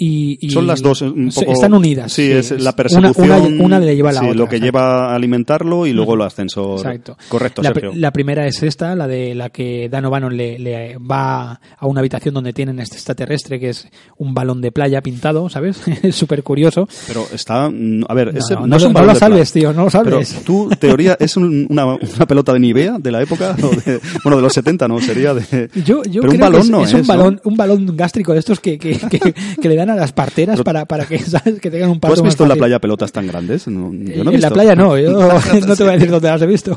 Y, 0.00 0.38
y- 0.40 0.50
Son 0.50 0.64
las 0.66 0.80
dos 0.80 1.02
un 1.02 1.32
se- 1.32 1.40
poco... 1.40 1.52
Están 1.54 1.74
unidas. 1.74 2.12
Sí, 2.12 2.30
es 2.30 2.52
la 2.52 2.56
Una, 2.70 2.72
persecución... 2.72 3.54
una, 3.54 3.64
una 3.64 3.80
le 3.80 3.96
lleva 3.96 4.10
a 4.10 4.12
la 4.12 4.20
sí, 4.20 4.26
otra. 4.26 4.38
lo 4.38 4.48
que 4.48 4.56
exacto. 4.56 4.64
lleva 4.78 5.10
a 5.12 5.14
alimentarlo 5.16 5.86
y 5.86 5.92
luego 5.92 6.14
el 6.14 6.22
ascensor. 6.22 6.78
Exacto. 6.78 7.16
Correcto, 7.28 7.62
la, 7.62 7.70
Sergio. 7.72 7.92
la 7.96 8.12
primera 8.12 8.46
es 8.46 8.62
esta, 8.62 8.94
la 8.94 9.08
de 9.08 9.34
la 9.34 9.50
que 9.50 9.88
Dan 9.88 10.04
O'Bannon 10.04 10.36
le, 10.36 10.56
le 10.58 10.96
va 10.98 11.60
a 11.78 11.86
una 11.86 11.98
habitación 11.98 12.32
donde 12.34 12.52
tienen 12.52 12.78
este 12.78 12.94
extraterrestre 12.94 13.58
que 13.58 13.70
es 13.70 13.88
un 14.18 14.34
balón 14.34 14.60
de 14.60 14.70
playa 14.70 15.00
pintado, 15.02 15.48
¿sabes? 15.48 15.80
Es 16.02 16.14
súper 16.14 16.44
curioso. 16.44 16.88
Pero 17.08 17.26
está, 17.32 17.68
mm, 17.68 18.04
a 18.08 18.14
ver, 18.14 18.28
ese 18.36 18.54
no, 18.54 18.60
no, 18.60 18.66
no 18.68 18.76
es 18.76 18.82
lo- 18.82 18.88
un 18.88 18.94
no 18.94 19.00
balón 19.00 19.08
lo 19.08 19.14
de 19.14 19.18
salves, 19.18 19.50
pla- 19.52 19.60
tío, 19.60 19.72
no 19.72 19.84
lo 19.86 19.90
Pero 19.90 20.24
salves. 20.24 20.44
tu 20.44 20.68
teoría 20.78 21.16
es 21.18 21.36
un- 21.36 21.66
una, 21.70 21.86
una 21.86 22.26
pelota 22.28 22.52
de 22.52 22.60
Nivea 22.60 22.98
de 23.00 23.10
la 23.10 23.20
época, 23.20 23.56
o 23.60 23.68
de- 23.70 23.98
bueno, 24.22 24.36
de 24.36 24.42
los 24.42 24.52
70, 24.52 24.86
¿no? 24.86 25.00
Sería 25.00 25.34
de... 25.34 25.68
Yo, 25.84 26.02
yo 26.04 26.20
pero 26.22 26.32
un 26.32 26.38
creo 26.38 26.40
balón 26.40 26.60
que 26.60 26.66
es, 26.66 26.70
no 26.70 26.82
es 26.82 26.88
es, 26.90 26.94
un 26.94 27.00
¿no? 27.00 27.06
balón, 27.08 27.40
un 27.44 27.56
balón 27.56 27.96
gástrico 27.96 28.32
de 28.32 28.38
estos 28.38 28.60
que, 28.60 28.78
que, 28.78 28.96
que, 28.96 29.34
que 29.60 29.68
le 29.68 29.74
dan 29.74 29.87
a 29.90 29.96
las 29.96 30.12
parteras 30.12 30.56
Pero- 30.56 30.64
para, 30.64 30.84
para 30.86 31.06
que, 31.06 31.18
¿sabes? 31.20 31.60
que 31.60 31.70
tengan 31.70 31.90
un 31.90 31.96
¿Tú 31.96 32.00
parto 32.00 32.14
has 32.14 32.22
visto 32.22 32.42
en 32.44 32.48
la 32.50 32.56
playa 32.56 32.78
pelotas 32.78 33.12
tan 33.12 33.26
grandes? 33.26 33.66
No, 33.68 33.92
yo 33.92 34.24
no 34.24 34.30
he 34.30 34.34
en 34.34 34.40
la 34.40 34.48
visto. 34.48 34.54
playa 34.54 34.74
no, 34.74 34.98
yo 34.98 35.10
no 35.66 35.76
te 35.76 35.82
voy 35.84 35.92
a 35.92 35.94
decir 35.96 36.10
dónde 36.10 36.28
las 36.28 36.42
he 36.42 36.46
visto. 36.46 36.76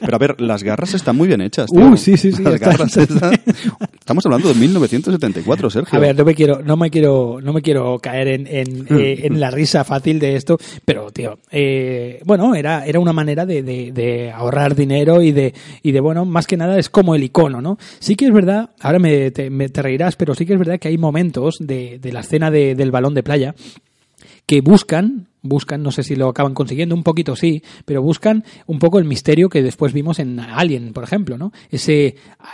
Pero 0.00 0.16
a 0.16 0.18
ver, 0.18 0.40
las 0.40 0.62
garras 0.62 0.94
están 0.94 1.16
muy 1.16 1.28
bien 1.28 1.40
hechas. 1.40 1.66
Uh, 1.70 1.76
tío. 1.76 1.96
sí, 1.96 2.16
sí, 2.16 2.32
sí, 2.32 2.42
Las 2.42 2.54
están- 2.54 2.70
garras 2.72 2.96
están- 2.96 3.40
Estamos 3.98 4.24
hablando 4.26 4.48
de 4.48 4.54
1974, 4.54 5.70
Sergio. 5.70 5.98
A 5.98 6.00
ver, 6.00 6.16
no 6.16 6.24
me 6.24 6.34
quiero, 6.34 6.62
no 6.62 6.76
me 6.76 6.90
quiero, 6.90 7.40
no 7.42 7.52
me 7.52 7.60
quiero 7.62 7.98
caer 7.98 8.28
en, 8.28 8.46
en, 8.46 8.86
eh, 8.98 9.20
en 9.24 9.38
la 9.38 9.50
risa 9.50 9.84
fácil 9.84 10.18
de 10.18 10.34
esto, 10.36 10.58
pero 10.84 11.10
tío, 11.10 11.38
eh, 11.50 12.20
bueno, 12.24 12.54
era, 12.54 12.86
era 12.86 13.00
una 13.00 13.12
manera 13.12 13.44
de, 13.44 13.62
de, 13.62 13.92
de 13.92 14.30
ahorrar 14.32 14.74
dinero 14.74 15.20
y 15.22 15.32
de, 15.32 15.52
y 15.82 15.92
de 15.92 16.00
bueno, 16.00 16.24
más 16.24 16.46
que 16.46 16.56
nada 16.56 16.78
es 16.78 16.88
como 16.88 17.14
el 17.14 17.22
icono, 17.22 17.60
¿no? 17.60 17.76
Sí 17.98 18.14
que 18.16 18.26
es 18.26 18.32
verdad, 18.32 18.70
ahora 18.80 18.98
me 18.98 19.30
te, 19.30 19.50
me- 19.50 19.68
te 19.68 19.82
reirás, 19.82 20.16
pero 20.16 20.34
sí 20.34 20.46
que 20.46 20.54
es 20.54 20.58
verdad 20.58 20.78
que 20.78 20.88
hay 20.88 20.96
momentos 20.98 21.56
de, 21.60 21.98
de 22.00 22.07
la 22.12 22.20
escena 22.20 22.50
de- 22.50 22.74
del 22.74 22.90
balón 22.90 23.14
de 23.14 23.22
playa 23.22 23.54
que 24.46 24.62
buscan, 24.62 25.28
buscan, 25.42 25.82
no 25.82 25.90
sé 25.92 26.02
si 26.02 26.16
lo 26.16 26.28
acaban 26.28 26.54
consiguiendo, 26.54 26.94
un 26.94 27.02
poquito 27.02 27.36
sí, 27.36 27.62
pero 27.84 28.02
buscan 28.02 28.44
un 28.66 28.78
poco 28.78 28.98
el 28.98 29.04
misterio 29.04 29.50
que 29.50 29.62
después 29.62 29.92
vimos 29.92 30.18
en 30.18 30.40
Alien, 30.40 30.92
por 30.94 31.04
ejemplo, 31.04 31.36
¿no? 31.36 31.52
Ese 31.70 32.06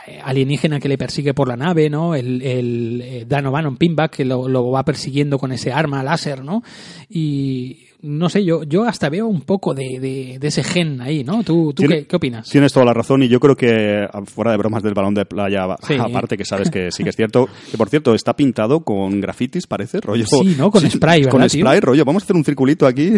eh, 0.08 0.20
alienígena 0.24 0.80
que 0.80 0.88
le 0.88 0.98
persigue 0.98 1.34
por 1.34 1.46
la 1.48 1.56
nave, 1.56 1.88
¿no? 1.88 2.14
El, 2.16 2.42
el 2.42 3.00
eh, 3.04 3.24
Dan 3.28 3.46
O'Bannon 3.46 3.76
Pinback 3.76 4.16
que 4.16 4.24
lo, 4.24 4.48
lo 4.48 4.70
va 4.70 4.84
persiguiendo 4.84 5.38
con 5.38 5.52
ese 5.52 5.72
arma 5.72 6.02
láser, 6.02 6.42
¿no? 6.44 6.62
Y 7.08 7.86
no 8.04 8.28
sé, 8.28 8.44
yo, 8.44 8.62
yo 8.64 8.84
hasta 8.84 9.08
veo 9.08 9.26
un 9.26 9.40
poco 9.40 9.74
de, 9.74 9.98
de, 10.00 10.38
de 10.38 10.48
ese 10.48 10.62
gen 10.62 11.00
ahí, 11.00 11.24
¿no? 11.24 11.42
¿Tú, 11.42 11.72
tú 11.74 11.82
qué, 11.88 12.06
qué 12.06 12.16
opinas? 12.16 12.48
Tienes 12.48 12.72
toda 12.72 12.86
la 12.86 12.92
razón 12.94 13.22
y 13.22 13.28
yo 13.28 13.40
creo 13.40 13.56
que, 13.56 14.04
a- 14.10 14.22
fuera 14.24 14.50
de 14.52 14.56
bromas 14.58 14.82
del 14.82 14.94
balón 14.94 15.14
de 15.14 15.24
playa, 15.24 15.66
Sí. 15.86 15.94
aparte 15.98 16.36
que 16.36 16.44
sabes 16.44 16.70
que 16.70 16.90
sí 16.90 17.02
que 17.02 17.10
es 17.10 17.16
cierto, 17.24 17.48
que 17.70 17.76
por 17.78 17.88
cierto 17.88 18.14
está 18.14 18.36
pintado 18.36 18.80
con 18.80 19.20
grafitis, 19.20 19.66
parece, 19.66 20.00
rollo. 20.00 20.26
Sí, 20.26 20.54
¿no? 20.58 20.70
Con 20.70 20.82
spray, 20.90 21.20
¿verdad, 21.20 21.30
Con 21.30 21.48
tío? 21.48 21.64
spray, 21.64 21.80
rollo. 21.80 22.04
Vamos 22.04 22.22
a 22.22 22.24
hacer 22.24 22.36
un 22.36 22.44
circulito 22.44 22.86
aquí. 22.86 23.12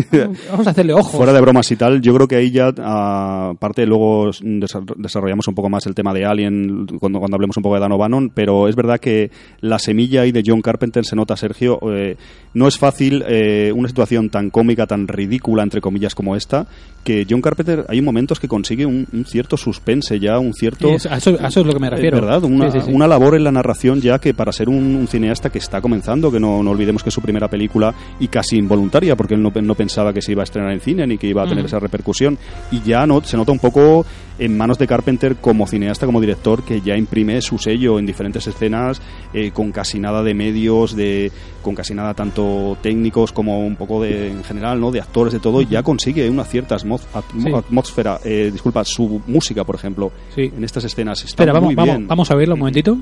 Vamos 0.51 0.67
a 0.67 0.71
hacerle 0.71 0.93
ojo. 0.93 1.17
Fuera 1.19 1.33
de 1.33 1.41
bromas 1.41 1.71
y 1.73 1.77
tal, 1.77 2.01
yo 2.01 2.15
creo 2.15 2.29
que 2.29 2.37
ahí 2.37 2.51
ya, 2.51 2.73
ah, 2.79 3.51
aparte, 3.55 3.85
luego 3.87 4.27
desa- 4.31 4.85
desarrollamos 4.97 5.49
un 5.49 5.55
poco 5.55 5.69
más 5.69 5.87
el 5.87 5.95
tema 5.95 6.15
de 6.15 6.25
Alien 6.25 6.87
cuando, 7.01 7.19
cuando 7.19 7.35
hablemos 7.37 7.57
un 7.57 7.63
poco 7.63 7.75
de 7.75 7.81
Dan 7.81 7.93
O'Bannon, 7.93 8.31
pero 8.35 8.69
es 8.69 8.77
verdad 8.77 8.99
que 9.01 9.31
la 9.61 9.79
semilla 9.79 10.23
ahí 10.23 10.33
de 10.33 10.43
John 10.47 10.61
Carpenter 10.63 11.05
se 11.05 11.17
nota, 11.17 11.37
Sergio. 11.37 11.79
eh, 11.93 12.17
no 12.55 12.69
es 12.69 12.79
fácil 12.79 13.23
eh, 13.29 13.73
una 13.75 13.89
situación 13.89 14.31
tan 14.31 14.51
cómica, 14.51 14.76
tan 14.85 15.09
ridícula, 15.09 15.63
entre 15.63 15.81
comillas, 15.81 16.15
como 16.15 16.37
esta, 16.37 16.67
que 17.05 17.25
John 17.31 17.41
Carpenter 17.41 17.87
hay 17.89 18.03
momentos 18.03 18.39
que 18.39 18.49
consigue 18.49 18.85
un, 18.85 19.07
un 19.13 19.25
cierto 19.25 19.57
suspense 19.57 20.21
ya, 20.21 20.39
un 20.39 20.53
cierto. 20.53 20.89
Eso- 20.91 21.09
a, 21.11 21.17
eso, 21.17 21.39
a 21.41 21.47
eso 21.49 21.61
es 21.61 21.67
lo 21.67 21.73
que 21.73 21.79
me 21.81 21.89
refiero. 21.89 22.17
Es 22.19 22.23
verdad, 22.23 22.43
una, 22.45 22.71
Sí, 22.71 22.81
sí, 22.81 22.87
sí. 22.89 22.93
una 22.93 23.07
labor 23.07 23.37
en 23.37 23.45
la 23.45 23.53
narración 23.53 24.01
ya 24.03 24.19
que 24.19 24.35
para 24.35 24.53
ser 24.53 24.69
un, 24.69 24.97
un 24.97 25.07
cineasta 25.09 25.49
que 25.51 25.59
está 25.59 25.81
comenzando, 25.81 26.31
que 26.31 26.41
no, 26.41 26.63
no 26.63 26.73
olvidemos 26.73 27.03
que 27.03 27.09
es 27.09 27.15
su 27.15 27.23
primera 27.23 27.49
película 27.49 27.95
y 28.21 28.29
casi 28.29 28.57
involuntaria, 28.59 29.15
porque 29.17 29.35
él 29.35 29.43
no, 29.43 29.53
no 29.55 29.75
pensaba 29.77 30.13
que 30.13 30.21
se 30.21 30.33
iba 30.33 30.43
a 30.43 30.45
estrenar 30.45 30.73
en 30.73 30.81
cine 30.81 31.07
ni 31.07 31.17
que 31.17 31.29
iba 31.29 31.43
a 31.43 31.47
tener 31.47 31.61
Ujú. 31.65 31.69
esa 31.69 31.79
repercusión, 31.79 32.37
y 32.73 32.83
ya 32.83 33.07
no, 33.07 33.23
se 33.23 33.37
nota 33.37 33.53
un 33.53 33.61
poco 33.61 34.05
en 34.39 34.57
manos 34.57 34.79
de 34.79 34.87
Carpenter 34.87 35.37
como 35.37 35.67
cineasta, 35.67 36.07
como 36.07 36.21
director, 36.21 36.63
que 36.63 36.81
ya 36.81 36.97
imprime 36.97 37.41
su 37.43 37.59
sello 37.59 37.99
en 37.99 38.07
diferentes 38.07 38.47
escenas, 38.47 39.01
eh, 39.33 39.51
con 39.53 39.73
casi 39.73 39.99
nada 39.99 40.23
de 40.23 40.35
medios, 40.35 40.95
de 40.95 41.33
con 41.63 41.75
casi 41.75 41.95
nada 41.95 42.15
tanto 42.15 42.77
técnicos 42.83 43.33
como 43.33 43.61
un 43.67 43.77
poco 43.77 44.03
de, 44.03 44.31
en 44.31 44.45
general, 44.45 44.81
¿no? 44.81 44.91
de 44.93 45.01
actores, 45.01 45.33
de 45.33 45.41
todo, 45.41 45.63
y 45.63 45.67
ya 45.67 45.83
consigue 45.83 46.29
una 46.31 46.45
cierta 46.45 46.77
atmos- 46.77 47.07
atmo- 47.15 47.43
Sí. 47.43 47.53
atmósfera, 47.53 48.21
eh, 48.25 48.51
disculpa, 48.53 48.85
su 48.85 49.21
música, 49.27 49.65
por 49.65 49.75
ejemplo, 49.75 50.13
Sí. 50.35 50.53
en 50.57 50.63
estas 50.65 50.85
escenas 50.85 51.19
está 51.19 51.29
Espera, 51.31 51.53
vamos, 51.53 51.69
muy 51.69 51.75
vamos, 51.75 51.97
bien. 51.97 52.07
vamos 52.09 52.31
a 52.31 52.35
verlo 52.35 52.55
un 52.55 52.61
momentito. 52.61 52.99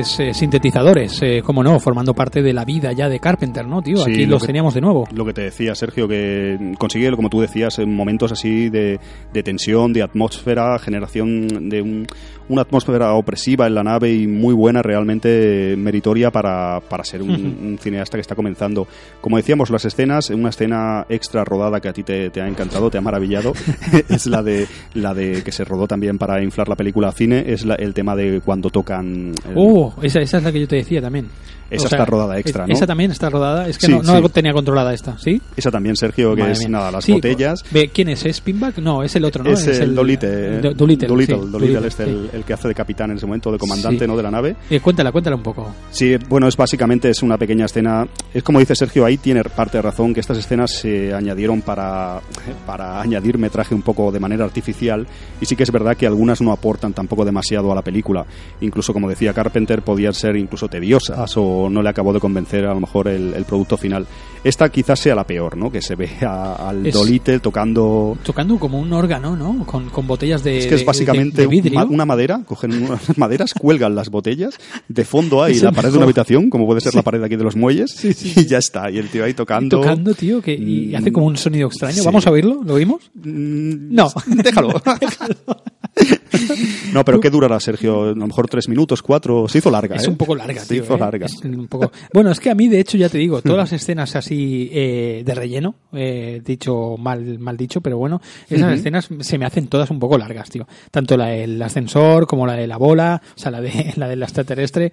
Pues 0.00 0.18
eh, 0.18 0.32
sintetizadores, 0.32 1.20
eh, 1.20 1.42
como 1.44 1.62
no, 1.62 1.78
formando 1.78 2.14
parte 2.14 2.40
de 2.40 2.54
la 2.54 2.64
vida 2.64 2.90
ya 2.94 3.06
de 3.10 3.20
Carpenter, 3.20 3.66
¿no, 3.66 3.82
tío? 3.82 3.98
Sí, 3.98 4.10
Aquí 4.12 4.24
lo 4.24 4.30
los 4.32 4.40
que- 4.42 4.46
teníamos 4.46 4.72
de 4.72 4.80
nuevo. 4.80 5.06
Lo 5.14 5.26
que 5.26 5.34
te 5.34 5.42
decía, 5.42 5.74
Sergio, 5.74 6.08
que 6.08 6.72
consigue, 6.78 7.10
como 7.14 7.28
tú 7.28 7.38
decías, 7.42 7.78
en 7.80 7.94
momentos 7.94 8.32
así 8.32 8.70
de, 8.70 8.98
de 9.30 9.42
tensión, 9.42 9.92
de 9.92 10.02
atmósfera, 10.02 10.78
generación 10.78 11.68
de 11.68 11.82
un- 11.82 12.06
una 12.48 12.62
atmósfera 12.62 13.12
opresiva 13.12 13.66
en 13.68 13.74
la 13.76 13.84
nave 13.84 14.12
y 14.12 14.26
muy 14.26 14.54
buena, 14.54 14.82
realmente 14.82 15.76
meritoria 15.76 16.32
para, 16.32 16.80
para 16.80 17.04
ser 17.04 17.22
un, 17.22 17.30
Ujú. 17.30 17.40
un 17.68 17.78
cineasta 17.78 18.16
que 18.16 18.22
está 18.22 18.34
comenzando. 18.34 18.88
Como 19.20 19.36
decíamos, 19.36 19.70
las 19.70 19.84
escenas, 19.84 20.30
una 20.30 20.48
escena 20.48 21.06
extra 21.10 21.44
rodada 21.44 21.78
que 21.80 21.88
a 21.88 21.92
ti 21.92 22.02
te, 22.02 22.30
te 22.30 22.40
ha 22.40 22.48
encantado, 22.48 22.90
te 22.90 22.98
ha 22.98 23.02
maravillado, 23.02 23.52
es 24.08 24.26
la 24.26 24.42
de, 24.42 24.66
la 24.94 25.14
de 25.14 25.44
que 25.44 25.52
se 25.52 25.64
rodó 25.64 25.86
también 25.86 26.18
para 26.18 26.42
inflar 26.42 26.68
la 26.68 26.74
película 26.74 27.08
a 27.08 27.12
cine, 27.12 27.44
es 27.46 27.64
la- 27.64 27.76
el 27.76 27.94
tema 27.94 28.16
de 28.16 28.40
cuando 28.40 28.70
tocan... 28.70 29.32
el- 29.48 29.54
Oh, 29.54 29.89
esa, 30.02 30.20
esa 30.20 30.38
es 30.38 30.44
la 30.44 30.52
que 30.52 30.60
yo 30.60 30.68
te 30.68 30.76
decía 30.76 31.00
también. 31.00 31.28
Esa 31.70 31.86
está 31.86 32.04
rodada 32.04 32.38
extra, 32.38 32.66
¿no? 32.66 32.72
Esa 32.74 32.86
también 32.86 33.10
está 33.10 33.30
rodada. 33.30 33.68
Es 33.68 33.78
que 33.78 33.86
Sí, 33.86 33.92
no, 33.92 34.02
no 34.02 34.26
sí. 34.26 34.32
tenía 34.32 34.52
controlada 34.52 34.92
esta, 34.92 35.16
¿sí? 35.18 35.40
Esa 35.56 35.70
también, 35.70 35.96
Sergio, 35.96 36.34
que 36.34 36.40
Madre 36.42 36.52
es 36.54 36.58
mía. 36.60 36.68
nada, 36.68 36.90
las 36.90 37.04
Sí, 37.04 37.12
botellas. 37.12 37.64
ve, 37.70 37.90
¿Quién 37.92 38.08
es? 38.08 38.24
¿Es 38.24 38.40
Pinback? 38.40 38.78
No, 38.78 39.02
es 39.02 39.14
el 39.16 39.24
otro, 39.24 39.44
¿no? 39.44 39.50
Es, 39.50 39.66
el 39.66 39.94
Dolittle, 39.94 40.60
Do- 40.60 40.74
Doolittle, 40.74 41.08
Doolittle, 41.08 41.36
sí, 41.36 41.40
Doolittle, 41.40 41.50
Doolittle, 41.50 41.88
este, 41.88 42.04
sí. 42.04 42.10
el, 42.10 42.30
el 42.32 42.44
que 42.44 42.52
hace 42.52 42.68
de 42.68 42.74
capitán 42.74 43.10
en 43.10 43.16
ese 43.16 43.26
momento, 43.26 43.50
de 43.52 43.58
comandante. 43.58 44.06
¿no? 44.06 44.16
de 44.16 44.22
la 44.22 44.30
nave. 44.30 44.56
Eh, 44.70 44.80
cuéntala, 44.80 45.12
cuéntala 45.12 45.36
un 45.36 45.42
poco. 45.42 45.72
Sí, 45.90 46.16
bueno, 46.28 46.48
es 46.48 46.56
básicamente 46.56 47.10
es 47.10 47.22
una 47.22 47.36
pequeña 47.38 47.66
escena. 47.66 48.06
Es 48.34 48.42
como 48.42 48.58
dice 48.58 48.74
Sergio, 48.74 49.04
ahí 49.04 49.18
tiene 49.18 49.44
parte 49.44 49.78
de 49.78 49.82
razón 49.82 50.12
que 50.14 50.20
estas 50.20 50.38
escenas 50.38 50.70
se 50.72 51.14
añadieron 51.14 51.60
para, 51.62 52.20
para 52.66 53.00
añadir 53.00 53.38
metraje 53.38 53.74
un 53.74 53.82
poco 53.82 54.10
de 54.10 54.18
manera 54.20 54.44
artificial. 54.44 55.06
Y 55.40 55.46
sí 55.46 55.54
que 55.56 55.62
es 55.62 55.70
verdad 55.70 55.96
que 55.96 56.06
algunas 56.06 56.40
no 56.40 56.50
aportan 56.52 56.92
tampoco 56.92 57.24
demasiado 57.24 57.70
a 57.70 57.74
la 57.74 57.82
película. 57.82 58.24
Incluso, 58.60 58.92
como 58.92 59.08
decía 59.08 59.32
Carpenter, 59.32 59.82
podían 59.82 60.14
ser 60.14 60.36
incluso 60.36 60.68
tediosas 60.68 61.36
o 61.36 61.59
no 61.68 61.82
le 61.82 61.88
acabó 61.88 62.12
de 62.12 62.20
convencer 62.20 62.64
a 62.64 62.72
lo 62.74 62.80
mejor 62.80 63.08
el, 63.08 63.34
el 63.34 63.44
producto 63.44 63.76
final. 63.76 64.06
Esta 64.42 64.70
quizás 64.70 64.98
sea 64.98 65.14
la 65.14 65.24
peor, 65.26 65.54
¿no? 65.58 65.70
Que 65.70 65.82
se 65.82 65.96
ve 65.96 66.08
a- 66.22 66.70
al 66.70 66.86
Es- 66.86 66.94
Dolittle 66.94 67.40
tocando 67.40 68.16
Tocando 68.22 68.58
como 68.58 68.78
un 68.78 68.90
órgano, 68.94 69.36
¿no? 69.36 69.66
Con, 69.66 69.90
con 69.90 70.06
botellas 70.06 70.42
de 70.42 70.58
es 70.58 70.66
que 70.66 70.76
es 70.76 70.84
básicamente 70.86 71.42
de- 71.42 71.42
de 71.42 71.48
vidrio. 71.48 71.78
un- 71.78 71.84
ma- 71.88 71.94
una 71.94 72.06
madera, 72.06 72.40
cogen 72.46 72.72
unas 72.84 73.18
maderas, 73.18 73.52
cuelgan 73.52 73.94
las 73.94 74.08
botellas, 74.08 74.54
de 74.88 75.04
fondo 75.04 75.42
hay 75.42 75.60
la 75.60 75.72
pared 75.72 75.90
de 75.90 75.96
una 75.96 76.04
habitación, 76.04 76.48
como 76.48 76.64
puede 76.64 76.80
ser 76.80 76.92
Sí. 76.92 76.96
la 76.96 77.02
pared 77.02 77.22
aquí 77.22 77.36
de 77.36 77.44
los 77.44 77.54
muelles, 77.56 77.90
Sí, 77.90 78.14
sí, 78.14 78.32
y 78.34 78.46
ya 78.46 78.56
está. 78.58 78.90
Y 78.90 78.96
el 78.96 79.08
tío 79.10 79.24
ahí 79.24 79.34
tocando. 79.34 79.80
tocando, 79.82 80.14
tío, 80.14 80.40
que 80.40 80.54
y 80.54 80.92
Mm, 80.92 80.96
hace 80.96 81.12
como 81.12 81.26
un 81.26 81.36
sonido 81.36 81.66
extraño. 81.68 82.02
¿Vamos 82.04 82.26
a 82.26 82.30
oírlo? 82.30 82.62
¿Lo 82.64 82.74
oímos? 82.74 83.10
Mm, 83.16 83.94
No. 83.94 84.10
Déjalo. 84.26 84.80
no, 86.92 87.04
pero 87.04 87.20
¿qué 87.20 87.30
durará, 87.30 87.58
Sergio? 87.60 88.02
A 88.02 88.06
lo 88.14 88.26
mejor 88.26 88.48
tres 88.48 88.68
minutos, 88.68 89.02
cuatro. 89.02 89.48
Se 89.48 89.58
hizo 89.58 89.70
larga, 89.70 89.96
Es 89.96 90.06
¿eh? 90.06 90.10
un 90.10 90.16
poco 90.16 90.34
larga, 90.34 90.60
Se 90.62 90.74
tío. 90.74 90.82
hizo 90.84 90.94
¿eh? 90.96 90.98
larga. 90.98 91.26
Es 91.26 91.36
un 91.44 91.66
poco... 91.68 91.90
Bueno, 92.12 92.30
es 92.30 92.40
que 92.40 92.50
a 92.50 92.54
mí, 92.54 92.68
de 92.68 92.80
hecho, 92.80 92.96
ya 92.96 93.08
te 93.08 93.18
digo, 93.18 93.40
todas 93.42 93.58
las 93.58 93.72
escenas 93.72 94.14
así 94.16 94.70
eh, 94.72 95.22
de 95.24 95.34
relleno, 95.34 95.74
eh, 95.92 96.40
dicho 96.44 96.96
mal, 96.98 97.38
mal 97.38 97.56
dicho, 97.56 97.80
pero 97.80 97.98
bueno, 97.98 98.20
esas 98.48 98.78
escenas 98.78 99.08
se 99.20 99.38
me 99.38 99.44
hacen 99.46 99.68
todas 99.68 99.90
un 99.90 99.98
poco 99.98 100.16
largas, 100.18 100.48
tío. 100.50 100.66
Tanto 100.90 101.16
la 101.16 101.26
del 101.28 101.60
ascensor 101.62 102.26
como 102.26 102.46
la 102.46 102.54
de 102.54 102.66
la 102.66 102.76
bola, 102.76 103.20
o 103.36 103.38
sea, 103.38 103.50
la 103.50 103.60
de 103.60 103.92
la 103.96 104.08
del 104.08 104.22
extraterrestre 104.22 104.92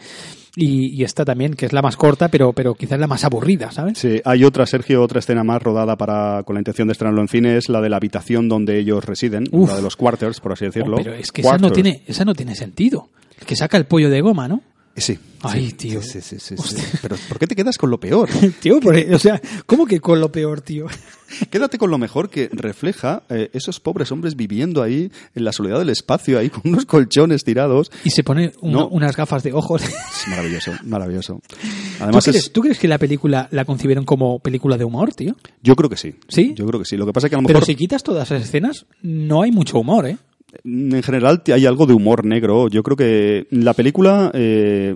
y, 0.56 0.88
y 1.00 1.04
esta 1.04 1.24
también, 1.24 1.54
que 1.54 1.68
es 1.68 1.74
la 1.74 1.84
más 1.84 1.96
corta, 1.98 2.30
pero, 2.30 2.52
pero 2.52 2.74
quizás 2.74 3.00
la 3.00 3.06
más 3.06 3.24
aburrida, 3.24 3.70
¿sabes? 3.72 4.00
Sí, 4.00 4.20
hay 4.26 4.44
otra, 4.44 4.66
Sergio, 4.66 5.04
otra 5.04 5.20
escena 5.20 5.44
más 5.44 5.62
rodada 5.62 5.96
para 5.98 6.42
con 6.44 6.56
la 6.56 6.62
intención 6.62 6.88
de 6.88 6.94
estrenarlo 6.94 7.22
en 7.22 7.28
cine, 7.28 7.58
es 7.58 7.70
la 7.70 7.80
de 7.80 7.90
la 7.90 7.98
habitación 7.98 8.50
donde 8.50 8.80
ellos 8.80 9.06
residen, 9.06 9.44
Uf. 9.52 9.70
la 9.70 9.76
de 9.76 9.82
los 9.84 9.96
quarters, 9.96 10.40
por 10.40 10.54
así 10.54 10.66
Oh, 10.66 10.70
decirlo. 10.70 10.98
pero 10.98 11.14
es 11.28 11.32
que 11.32 11.42
esa 11.42 11.58
no 11.58 11.72
tiene, 11.72 12.04
esa 12.08 12.24
no 12.26 12.34
tiene 12.34 12.56
sentido. 12.56 13.10
El 13.40 13.46
que 13.46 13.56
saca 13.56 13.78
el 13.78 13.86
pollo 13.86 14.10
de 14.10 14.22
goma, 14.22 14.48
¿no? 14.48 14.62
Sí. 14.96 15.20
Ay, 15.44 15.68
sí, 15.68 15.74
tío. 15.74 16.02
Sí, 16.02 16.22
sí, 16.22 16.38
sí, 16.40 16.56
sí. 16.58 16.76
Pero 17.04 17.16
¿por 17.30 17.38
qué 17.38 17.46
te 17.46 17.56
quedas 17.56 17.78
con 17.78 17.92
lo 17.92 18.00
peor? 18.00 18.28
tío, 18.60 18.80
o 19.14 19.20
sea, 19.20 19.40
¿cómo 19.68 19.86
que 19.86 20.00
con 20.00 20.20
lo 20.20 20.32
peor, 20.32 20.62
tío? 20.62 20.88
Quédate 21.52 21.78
con 21.78 21.92
lo 21.92 22.00
mejor 22.00 22.32
que 22.32 22.50
refleja 22.52 23.22
eh, 23.30 23.52
esos 23.54 23.80
pobres 23.80 24.12
hombres 24.12 24.36
viviendo 24.36 24.82
ahí 24.82 25.12
en 25.36 25.44
la 25.44 25.52
soledad 25.52 25.78
del 25.78 25.90
espacio, 25.92 26.40
ahí 26.40 26.50
con 26.50 26.64
unos 26.66 26.86
colchones 26.88 27.44
tirados. 27.44 27.92
Y 28.06 28.10
se 28.10 28.24
pone 28.24 28.54
una- 28.62 28.74
No. 28.80 28.88
unas 28.88 29.16
gafas 29.16 29.44
de 29.44 29.54
ojos. 29.54 29.84
Es 30.22 30.28
maravilloso, 30.30 30.72
maravilloso. 30.84 31.42
¿Tú 31.48 31.56
Además, 32.04 32.24
crees, 32.26 32.46
es, 32.46 32.52
tú 32.52 32.62
crees 32.62 32.80
que 32.80 32.88
la 32.88 32.98
película 32.98 33.48
la 33.52 33.66
concibieron 33.66 34.04
como 34.04 34.40
película 34.40 34.78
de 34.78 34.86
humor, 34.86 35.14
tío? 35.14 35.36
yo 35.62 35.76
creo 35.76 35.92
que 35.92 35.98
sí. 35.98 36.16
¿Sí? 36.28 36.54
Yo 36.56 36.66
creo 36.66 36.80
que 36.80 36.86
sí. 36.86 36.98
Lo 36.98 37.06
que 37.06 37.14
pasa 37.14 37.28
es 37.28 37.30
que 37.30 37.36
a 37.36 37.42
lo 37.42 37.46
Pero 37.48 37.62
si 37.62 37.76
quitas 37.76 38.02
todas 38.02 38.32
esas 38.32 38.42
escenas, 38.42 38.88
no 39.04 39.44
hay 39.44 39.52
mucho 39.52 39.78
humor, 39.78 40.08
¿eh? 40.08 40.18
En 40.64 41.04
general 41.04 41.42
hay 41.54 41.66
algo 41.66 41.86
de 41.86 41.94
humor 41.94 42.26
negro. 42.26 42.68
Yo 42.70 42.84
creo 42.84 42.98
que 42.98 43.48
la 43.52 43.74
película, 43.74 44.32
eh, 44.34 44.96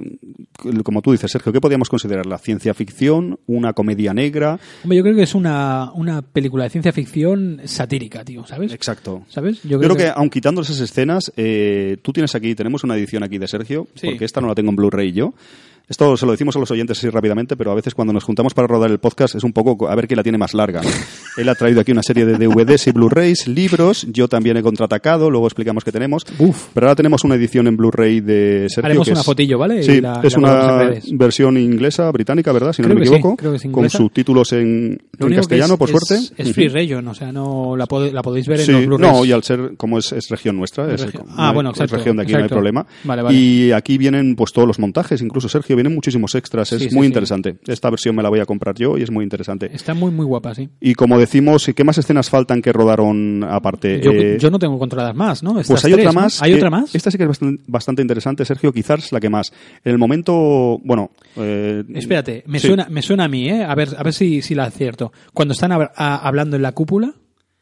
como 0.83 1.01
tú 1.01 1.11
dices, 1.11 1.31
Sergio, 1.31 1.51
¿qué 1.51 1.61
podríamos 1.61 1.89
considerarla? 1.89 2.37
¿Ciencia 2.37 2.73
ficción? 2.73 3.39
¿Una 3.47 3.73
comedia 3.73 4.13
negra? 4.13 4.59
Hombre, 4.83 4.97
yo 4.97 5.03
creo 5.03 5.15
que 5.15 5.23
es 5.23 5.35
una, 5.35 5.91
una 5.93 6.21
película 6.21 6.63
de 6.65 6.69
ciencia 6.69 6.91
ficción 6.91 7.61
satírica, 7.65 8.23
tío, 8.23 8.45
¿sabes? 8.45 8.73
Exacto. 8.73 9.23
¿Sabes? 9.29 9.61
Yo 9.63 9.79
creo 9.79 9.95
que, 9.95 10.07
aun 10.07 10.29
quitando 10.29 10.61
esas 10.61 10.79
escenas, 10.79 11.31
eh, 11.37 11.97
tú 12.01 12.11
tienes 12.13 12.35
aquí, 12.35 12.55
tenemos 12.55 12.83
una 12.83 12.95
edición 12.95 13.23
aquí 13.23 13.37
de 13.37 13.47
Sergio, 13.47 13.87
Sí. 13.95 14.07
porque 14.07 14.25
esta 14.25 14.41
no 14.41 14.47
la 14.47 14.55
tengo 14.55 14.69
en 14.69 14.75
Blu-ray 14.75 15.11
yo. 15.11 15.33
Esto 15.91 16.15
se 16.15 16.25
lo 16.25 16.31
decimos 16.31 16.55
a 16.55 16.59
los 16.59 16.71
oyentes 16.71 16.97
así 16.97 17.09
rápidamente, 17.09 17.57
pero 17.57 17.69
a 17.71 17.75
veces 17.75 17.93
cuando 17.93 18.13
nos 18.13 18.23
juntamos 18.23 18.53
para 18.53 18.65
rodar 18.65 18.89
el 18.89 18.99
podcast 18.99 19.35
es 19.35 19.43
un 19.43 19.51
poco 19.51 19.89
a 19.89 19.93
ver 19.95 20.07
quién 20.07 20.15
la 20.15 20.23
tiene 20.23 20.37
más 20.37 20.53
larga. 20.53 20.81
¿no? 20.81 20.89
Él 21.37 21.49
ha 21.49 21.55
traído 21.55 21.81
aquí 21.81 21.91
una 21.91 22.01
serie 22.01 22.25
de 22.25 22.37
DVDs 22.37 22.87
y 22.87 22.91
Blu-rays, 22.91 23.47
libros, 23.49 24.07
yo 24.09 24.29
también 24.29 24.55
he 24.55 24.61
contraatacado, 24.61 25.29
luego 25.29 25.47
explicamos 25.47 25.83
qué 25.83 25.91
tenemos. 25.91 26.23
Uf. 26.39 26.67
Pero 26.73 26.87
ahora 26.87 26.95
tenemos 26.95 27.25
una 27.25 27.35
edición 27.35 27.67
en 27.67 27.75
Blu-ray 27.75 28.21
de 28.21 28.67
Sergio. 28.69 28.85
Haremos 28.85 29.05
que 29.05 29.11
una 29.11 29.19
es- 29.19 29.25
fotillo, 29.25 29.57
¿vale? 29.57 29.83
Sí, 29.83 29.99
la- 29.99 30.21
es 30.23 30.37
la 30.37 30.81
en 30.81 30.89
una 30.89 30.99
versión 31.17 31.57
inglesa, 31.57 32.09
británica, 32.11 32.53
¿verdad? 32.53 32.71
Si 32.71 32.81
no 32.81 32.87
Creo 32.87 32.95
me 32.95 33.01
que 33.03 33.09
sí, 33.09 33.15
equivoco. 33.15 33.53
es 33.53 33.67
con 33.69 33.89
subtítulos 33.89 34.53
en, 34.53 34.97
en 35.19 35.35
castellano, 35.35 35.73
es- 35.73 35.77
por 35.79 35.89
suerte. 35.89 36.15
Es 36.37 36.53
free 36.53 36.69
region, 36.69 37.05
o 37.05 37.13
sea, 37.13 37.33
no 37.33 37.75
la, 37.75 37.85
pod- 37.85 38.11
la 38.13 38.21
podéis 38.21 38.47
ver 38.47 38.61
en 38.61 38.65
Sí, 38.65 38.71
los 38.71 38.85
Blu-rays. 38.85 39.11
no, 39.13 39.25
y 39.25 39.31
al 39.33 39.43
ser, 39.43 39.73
como 39.75 39.97
es, 39.97 40.13
región 40.29 40.55
nuestra, 40.55 40.89
es, 40.93 41.01
Región. 41.01 41.25
no 41.27 41.33
Ah, 41.37 41.51
bueno, 41.51 41.71
es 41.71 41.75
exacto, 41.77 41.97
región 41.97 42.15
de 42.15 42.23
aquí, 42.23 42.31
no 42.31 42.37
hay 42.37 42.43
exacto. 42.43 42.55
problema. 42.55 42.85
Vale, 43.03 43.21
vale. 43.23 43.37
Y 43.37 43.71
aquí 43.73 43.97
vienen 43.97 44.37
pues 44.37 44.53
todos 44.53 44.65
los 44.67 44.79
montajes, 44.79 45.21
incluso 45.21 45.49
Sergio, 45.49 45.75
vienen 45.81 45.93
muchísimos 45.95 46.35
extras, 46.35 46.71
es 46.73 46.81
Sí, 46.81 46.89
sí, 46.89 46.95
muy 46.95 47.07
interesante. 47.07 47.57
Esta 47.67 47.89
versión 47.89 48.15
me 48.15 48.23
la 48.23 48.29
voy 48.29 48.39
a 48.39 48.45
comprar 48.45 48.75
yo 48.75 48.97
y 48.97 49.03
es 49.03 49.11
muy 49.11 49.23
interesante. 49.23 49.69
Está 49.73 49.93
muy, 49.93 50.11
muy 50.11 50.25
guapa, 50.25 50.53
sí. 50.55 50.69
Y 50.79 50.93
como 50.95 51.17
decimos, 51.19 51.69
¿qué 51.75 51.83
más 51.83 51.97
escenas 51.97 52.29
faltan 52.29 52.61
que 52.61 52.71
rodaron 52.71 53.43
aparte? 53.43 53.99
Yo, 54.01 54.11
Eh, 54.11 54.37
yo 54.39 54.49
no 54.51 54.59
tengo 54.59 54.77
controladas 54.79 55.15
más, 55.15 55.43
¿no? 55.43 55.53
pues 55.53 55.69
hay 55.85 55.93
tres, 55.93 56.05
otra 56.07 56.13
¿no? 56.13 56.21
más. 56.21 56.41
¿Hay 56.41 56.51
que- 56.51 56.57
otra 56.57 56.69
más? 56.69 56.93
Esta 56.95 57.11
sí 57.11 57.17
que 57.17 57.23
es 57.23 57.27
bastante, 57.29 57.63
bastante 57.67 58.01
interesante, 58.01 58.45
Sergio, 58.45 58.71
quizás 58.71 59.11
la 59.11 59.19
que 59.19 59.29
más. 59.29 59.51
En 59.83 59.91
el 59.91 59.97
momento, 59.97 60.79
bueno... 60.83 61.11
eh, 61.37 61.83
Espérate, 61.95 62.43
me, 62.47 62.59
suena, 62.59 62.87
me 62.89 63.01
suena 63.01 63.25
a 63.25 63.27
mí, 63.27 63.49
¿eh? 63.49 63.63
A 63.63 63.73
ver, 63.75 63.89
a 63.97 64.03
ver 64.03 64.13
si, 64.13 64.41
si 64.41 64.55
la 64.55 64.65
acierto. 64.65 65.11
Cuando 65.33 65.53
están 65.53 65.71
a- 65.71 65.85
hablando 66.17 66.55
en 66.55 66.61
la 66.61 66.71
cúpula, 66.73 67.13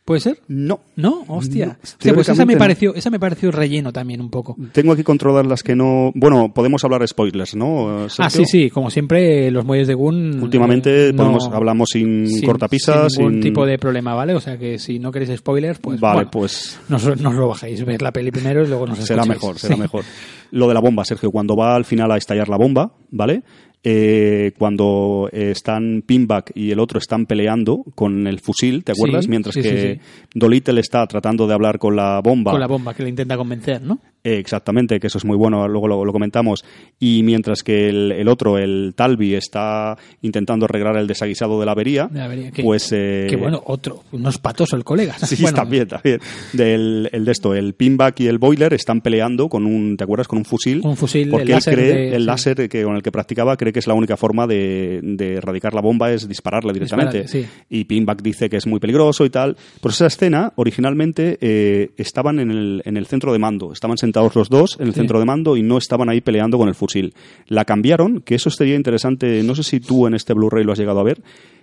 ¿puede 0.10 0.22
ser? 0.22 0.40
No. 0.48 0.80
¿No? 0.96 1.24
Hostia. 1.28 1.68
No, 1.68 1.76
Hostia, 1.84 2.14
pues 2.16 2.30
esa 2.30 2.44
me, 2.44 2.54
no. 2.54 2.60
pareció, 2.60 2.96
esa 2.96 3.12
me 3.12 3.20
pareció 3.20 3.52
relleno 3.52 3.94
también 3.94 4.22
un 4.22 4.32
poco. 4.32 4.58
Tengo 4.72 4.94
aquí 4.94 5.04
controladas 5.04 5.46
las 5.46 5.62
que 5.62 5.76
no... 5.76 6.12
Bueno, 6.16 6.52
podemos 6.52 6.84
hablar 6.84 7.08
spoilers, 7.08 7.56
¿no? 7.56 8.08
Ah, 8.18 8.30
sí, 8.32 8.44
sí, 8.46 8.72
como 8.72 8.90
siempre, 8.90 9.52
los 9.52 9.66
muelles 9.66 9.88
de 9.88 9.94
Gun. 9.94 10.42
Últimamente 10.42 11.10
eh, 11.10 11.14
no- 11.14 11.18
podemos, 11.18 11.48
hablamos 11.54 11.90
sin, 11.94 12.28
sin- 12.28 12.44
cortapisas, 12.44 13.14
Sin 13.14 13.20
ningún 13.26 13.34
sin- 13.36 13.42
tipo 13.52 13.68
de 13.68 13.78
problema, 13.78 14.16
¿vale? 14.16 14.34
O 14.34 14.40
sea 14.40 14.58
que 14.58 14.80
si 14.80 14.98
no 14.98 15.12
queréis 15.12 15.38
spoilers, 15.38 15.78
pues. 15.78 16.00
vale, 16.00 16.16
bueno, 16.16 16.32
pues 16.32 16.80
No, 16.90 16.96
os- 16.96 17.22
lo 17.22 17.48
bajéis, 17.48 17.86
ver 17.86 18.02
la 18.02 18.12
peli 18.12 18.32
primero 18.32 18.64
y 18.64 18.68
luego 18.68 18.88
nos 18.88 18.98
será 18.98 19.22
escucháis. 19.22 19.30
mejor, 19.44 19.60
será 19.60 19.76
Sí. 19.76 19.82
mejor. 19.82 20.04
Lo 20.52 20.68
de 20.68 20.74
la 20.74 20.80
bomba, 20.80 21.06
Sergio, 21.06 21.30
cuando 21.30 21.56
va 21.56 21.76
al 21.76 21.86
final 21.86 22.12
a 22.12 22.18
estallar 22.18 22.50
la 22.50 22.58
bomba, 22.58 22.94
¿vale? 23.12 23.44
Eh, 23.82 24.52
cuando 24.58 25.30
eh, 25.32 25.52
están 25.52 26.04
Pinback 26.06 26.52
y 26.54 26.72
el 26.72 26.80
otro 26.80 27.00
están 27.00 27.26
peleando 27.26 27.86
con 27.96 28.28
el 28.28 28.40
fusil, 28.40 28.84
¿te 28.84 28.92
acuerdas? 28.92 29.24
Sí, 29.24 29.30
Mientras 29.30 29.56
sí, 29.56 29.62
que 29.62 29.94
sí. 29.96 30.02
Dolittle 30.34 30.82
está 30.82 31.08
tratando 31.08 31.48
de 31.48 31.54
hablar 31.54 31.80
con 31.80 31.96
la 31.96 32.20
bomba. 32.22 32.52
Con 32.52 32.60
la 32.60 32.68
bomba 32.68 32.94
que 32.94 33.04
le 33.04 33.10
intenta 33.10 33.38
convencer, 33.38 33.82
¿no? 33.82 34.00
Exactamente, 34.24 35.00
que 35.00 35.08
eso 35.08 35.18
es 35.18 35.26
muy 35.26 35.38
bueno, 35.38 35.68
luego 35.68 35.88
lo, 35.88 36.04
lo 36.06 36.12
comentamos. 36.12 36.64
Y 37.00 37.24
mientras 37.24 37.64
que 37.64 37.88
el, 37.90 38.12
el 38.12 38.28
otro, 38.28 38.58
el 38.58 38.94
Talvi, 38.96 39.34
está 39.36 39.98
intentando 40.22 40.66
arreglar 40.66 40.98
el 40.98 41.08
desaguisado 41.08 41.60
de 41.60 41.66
la 41.66 41.72
avería, 41.72 42.08
De 42.08 42.20
la 42.20 42.26
avería, 42.26 42.52
que- 42.52 42.64
pues... 42.64 42.92
eh, 42.92 43.28
Que 43.30 43.36
bueno, 43.36 43.62
otro, 43.66 44.04
no 44.12 44.30
es 44.30 44.38
patoso 44.38 44.76
el 44.76 44.84
colega. 44.84 45.16
Sí, 45.30 45.42
Bueno, 45.42 45.56
también, 45.56 45.88
también. 45.88 46.20
Del, 46.54 47.10
el 47.14 47.24
de 47.26 47.32
esto, 47.32 47.54
el 47.56 47.74
pinback 47.76 48.20
y 48.22 48.28
el 48.28 48.40
boiler 48.40 48.74
están 48.74 49.02
peleando 49.02 49.48
con 49.48 49.66
un, 49.66 49.96
¿te 49.96 50.04
acuerdas? 50.04 50.28
Con 50.28 50.40
un 50.40 50.46
fusil. 50.46 50.82
Un 50.84 50.98
fusil, 50.98 51.30
Porque 51.30 51.44
el 51.44 51.50
él 51.50 51.56
láser 51.56 51.74
cree, 51.76 51.94
de- 51.94 52.16
el 52.16 52.22
sí. 52.22 52.26
láser 52.28 52.70
que, 52.70 52.84
con 52.84 52.96
el 52.96 53.02
que 53.04 53.12
practicaba, 53.12 53.56
cree 53.58 53.72
que 53.72 53.80
es 53.80 53.88
la 53.88 53.94
única 53.94 54.18
forma 54.18 54.48
de, 54.48 55.00
de 55.04 55.36
erradicar 55.36 55.74
la 55.74 55.82
bomba 55.82 56.12
es 56.12 56.28
dispararla 56.28 56.74
directamente. 56.74 57.22
Dispararle, 57.22 57.48
sí. 57.48 57.66
Y 57.70 57.84
pinback 57.86 58.22
dice 58.22 58.50
que 58.50 58.58
es 58.58 58.68
muy 58.68 58.80
peligroso 58.80 59.24
y 59.26 59.30
tal. 59.30 59.56
Pues 59.82 59.96
esa 59.96 60.08
escena, 60.08 60.52
originalmente, 60.56 61.38
eh, 61.42 61.92
estaban 61.98 62.40
en 62.40 62.52
el, 62.52 62.82
en 62.86 62.98
el 62.98 63.06
centro 63.06 63.32
de 63.32 63.40
mando. 63.40 63.72
Estaban 63.72 63.98
sentados 63.98 64.09
los 64.14 64.50
dos 64.50 64.78
en 64.80 64.88
el 64.88 64.94
Sí. 64.94 65.00
centro 65.00 65.20
de 65.20 65.26
mando 65.26 65.56
y 65.58 65.64
no 65.64 65.78
estaban 65.78 66.10
ahí 66.10 66.22
peleando 66.22 66.58
con 66.58 66.68
el 66.68 66.76
fusil. 66.76 67.14
La 67.48 67.66
cambiaron, 67.66 68.22
que 68.22 68.36
eso 68.36 68.50
sería 68.50 68.76
interesante. 68.76 69.42
No 69.44 69.56
sé 69.56 69.64
si 69.64 69.80
tú 69.80 70.08
en 70.08 70.14
este 70.14 70.34
Blu-ray 70.34 70.64
lo 70.64 70.72
has 70.74 70.80
llegado 70.80 71.00
a 71.00 71.04
ver 71.04 71.22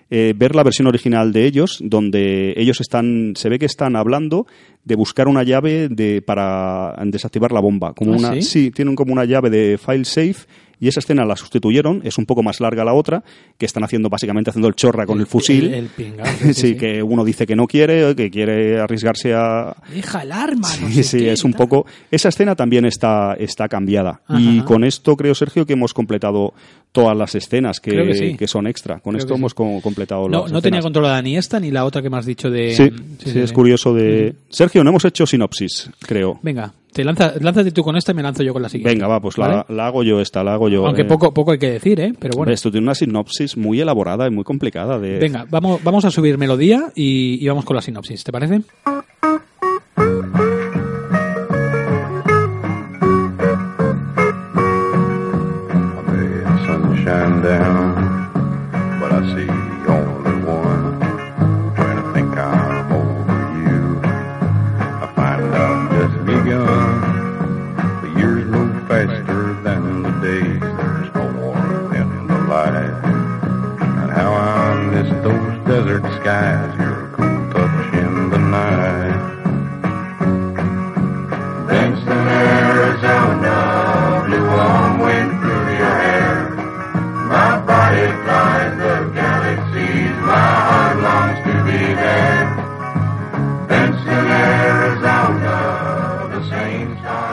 eh, 0.08 0.34
ver 0.36 0.54
la 0.54 0.62
versión 0.62 0.86
original 0.86 1.32
de 1.32 1.46
ellos, 1.46 1.80
donde 1.82 2.54
ellos 2.56 2.80
están, 2.80 3.32
se 3.34 3.48
ve 3.48 3.58
que 3.58 3.66
están 3.66 3.96
hablando 3.96 4.46
de 4.84 4.94
buscar 4.94 5.26
una 5.26 5.42
llave 5.42 5.88
de, 5.88 6.22
para 6.22 6.94
desactivar 7.06 7.50
la 7.50 7.58
bomba. 7.58 7.92
Como 7.92 8.12
¿Ah, 8.14 8.16
una, 8.16 8.40
sí? 8.40 8.70
tienen 8.70 8.94
como 8.94 9.12
una 9.12 9.24
llave 9.24 9.50
de 9.50 9.78
file 9.78 10.04
safe 10.04 10.46
y 10.78 10.88
esa 10.88 11.00
escena 11.00 11.24
la 11.24 11.36
sustituyeron, 11.36 12.02
es 12.04 12.18
un 12.18 12.26
poco 12.26 12.42
más 12.42 12.60
larga 12.60 12.84
la 12.84 12.92
otra, 12.92 13.22
que 13.58 13.66
están 13.66 13.84
haciendo 13.84 14.08
básicamente 14.08 14.50
haciendo 14.50 14.68
el 14.68 14.74
chorra 14.74 15.06
con 15.06 15.20
el, 15.20 15.26
fusil. 15.26 15.66
El, 15.68 15.74
el 15.74 15.86
pingao, 15.86 16.26
sí, 16.52 16.76
que 16.76 17.02
uno 17.02 17.24
dice 17.24 17.46
que 17.46 17.56
no 17.56 17.66
quiere, 17.66 18.14
que 18.14 18.30
quiere 18.30 18.78
arriesgarse 18.80 19.34
a, 19.34 19.74
Deja 19.92 20.22
el 20.22 20.32
arma. 20.32 20.68
no 20.80 20.88
Sí, 20.88 20.94
sé 20.94 21.02
sí, 21.04 21.18
qué, 21.18 21.32
es 21.32 21.44
un 21.44 21.52
tal. 21.52 21.58
poco. 21.68 21.86
Esa 22.10 22.28
escena 22.28 22.54
también 22.56 22.84
está, 22.84 23.34
está 23.38 23.68
cambiada. 23.68 24.20
Ajá. 24.26 24.40
Y 24.40 24.60
con 24.62 24.84
esto 24.84 25.16
creo, 25.16 25.34
Sergio, 25.34 25.64
que 25.66 25.72
hemos 25.72 25.94
completado 25.94 26.52
todas 26.92 27.16
las 27.16 27.34
escenas 27.34 27.78
que, 27.80 27.90
que 27.90 28.14
sí. 28.14 28.36
que 28.36 28.46
son 28.48 28.66
extra. 28.66 29.00
Con 29.00 29.12
Creo 29.12 29.18
esto 29.18 29.34
sí. 29.34 29.38
hemos 29.38 29.52
co- 29.54 29.80
completado 29.82 30.28
No, 30.28 30.42
las 30.44 30.52
no 30.52 30.62
tenía 30.62 30.80
controlada 30.80 31.20
ni 31.20 31.36
esta 31.36 31.60
ni 31.60 31.70
la 31.70 31.84
otra 31.84 32.00
que 32.02 32.08
me 32.10 32.16
has 32.16 32.26
dicho 32.26 32.48
de. 32.50 32.72
Sí, 32.74 32.90
sí, 33.24 33.38
es 33.38 33.52
curioso 33.52 33.92
de. 33.92 34.34
Sergio, 34.48 34.82
no 34.82 34.90
hemos 34.90 35.04
hecho 35.04 35.26
sinopsis, 35.26 35.90
creo. 36.00 36.38
Venga, 36.42 36.72
te 36.92 37.04
lanza, 37.04 37.34
lánzate 37.40 37.70
tú 37.72 37.82
con 37.82 37.96
esta 37.96 38.12
y 38.12 38.14
me 38.14 38.22
lanzo 38.22 38.42
yo 38.42 38.54
con 38.54 38.62
la 38.62 38.70
siguiente. 38.70 38.94
Venga, 38.94 39.06
va, 39.08 39.20
pues 39.20 39.36
la, 39.36 39.46
¿Vale? 39.48 39.64
la 39.68 39.86
hago 39.88 40.02
yo 40.02 40.20
esta, 40.22 40.42
la 40.42 40.54
hago 40.54 40.68
yo. 40.70 40.86
Aunque 40.86 41.02
eh. 41.02 41.06
poco, 41.06 41.34
poco 41.34 41.52
hay 41.52 41.58
que 41.58 41.70
decir, 41.72 42.00
¿eh? 42.00 42.14
Pero 42.18 42.38
bueno. 42.38 42.50
Esto 42.52 42.70
tiene 42.70 42.86
una 42.86 42.94
sinopsis 42.94 43.58
muy 43.58 43.78
elaborada 43.80 44.26
y 44.26 44.30
muy 44.30 44.44
complicada. 44.44 44.98
De... 44.98 45.18
Venga, 45.18 45.44
vamos, 45.50 45.84
vamos 45.84 46.04
a 46.06 46.10
subir 46.10 46.38
melodía 46.38 46.92
y, 46.94 47.44
y 47.44 47.48
vamos 47.48 47.66
con 47.66 47.76
la 47.76 47.82
sinopsis, 47.82 48.24
¿te 48.24 48.32
parece? 48.32 48.62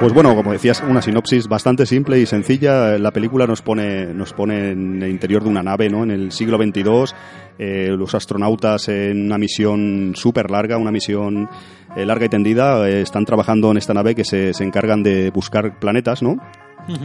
Pues 0.04 0.12
bueno, 0.14 0.36
como 0.36 0.52
decías, 0.52 0.84
una 0.86 1.02
sinopsis 1.02 1.48
bastante 1.48 1.86
simple 1.86 2.20
y 2.20 2.26
sencilla. 2.26 2.98
La 2.98 3.12
película 3.12 3.48
nos 3.48 3.62
pone, 3.62 4.08
nos 4.08 4.34
pone 4.34 4.72
en 4.72 5.02
el 5.02 5.10
interior 5.10 5.42
de 5.44 5.50
una 5.50 5.64
nave, 5.64 5.90
¿no? 5.90 6.04
En 6.04 6.12
el 6.12 6.34
siglo 6.34 6.58
XXII, 6.58 7.16
eh, 7.58 7.88
los 7.98 8.14
astronautas 8.14 8.90
en 8.90 9.28
una 9.28 9.38
misión 9.38 10.12
súper 10.14 10.52
larga, 10.52 10.76
una 10.76 10.92
misión 10.92 11.48
eh, 11.96 12.06
larga 12.06 12.26
y 12.26 12.30
tendida, 12.30 12.86
eh, 12.86 13.00
están 13.00 13.24
trabajando 13.24 13.72
en 13.72 13.78
esta 13.78 13.94
nave 13.94 14.14
que 14.14 14.26
se, 14.26 14.54
se 14.54 14.66
encargan 14.66 15.04
de 15.04 15.32
buscar 15.32 15.80
planetas, 15.80 16.22
¿no? 16.22 16.36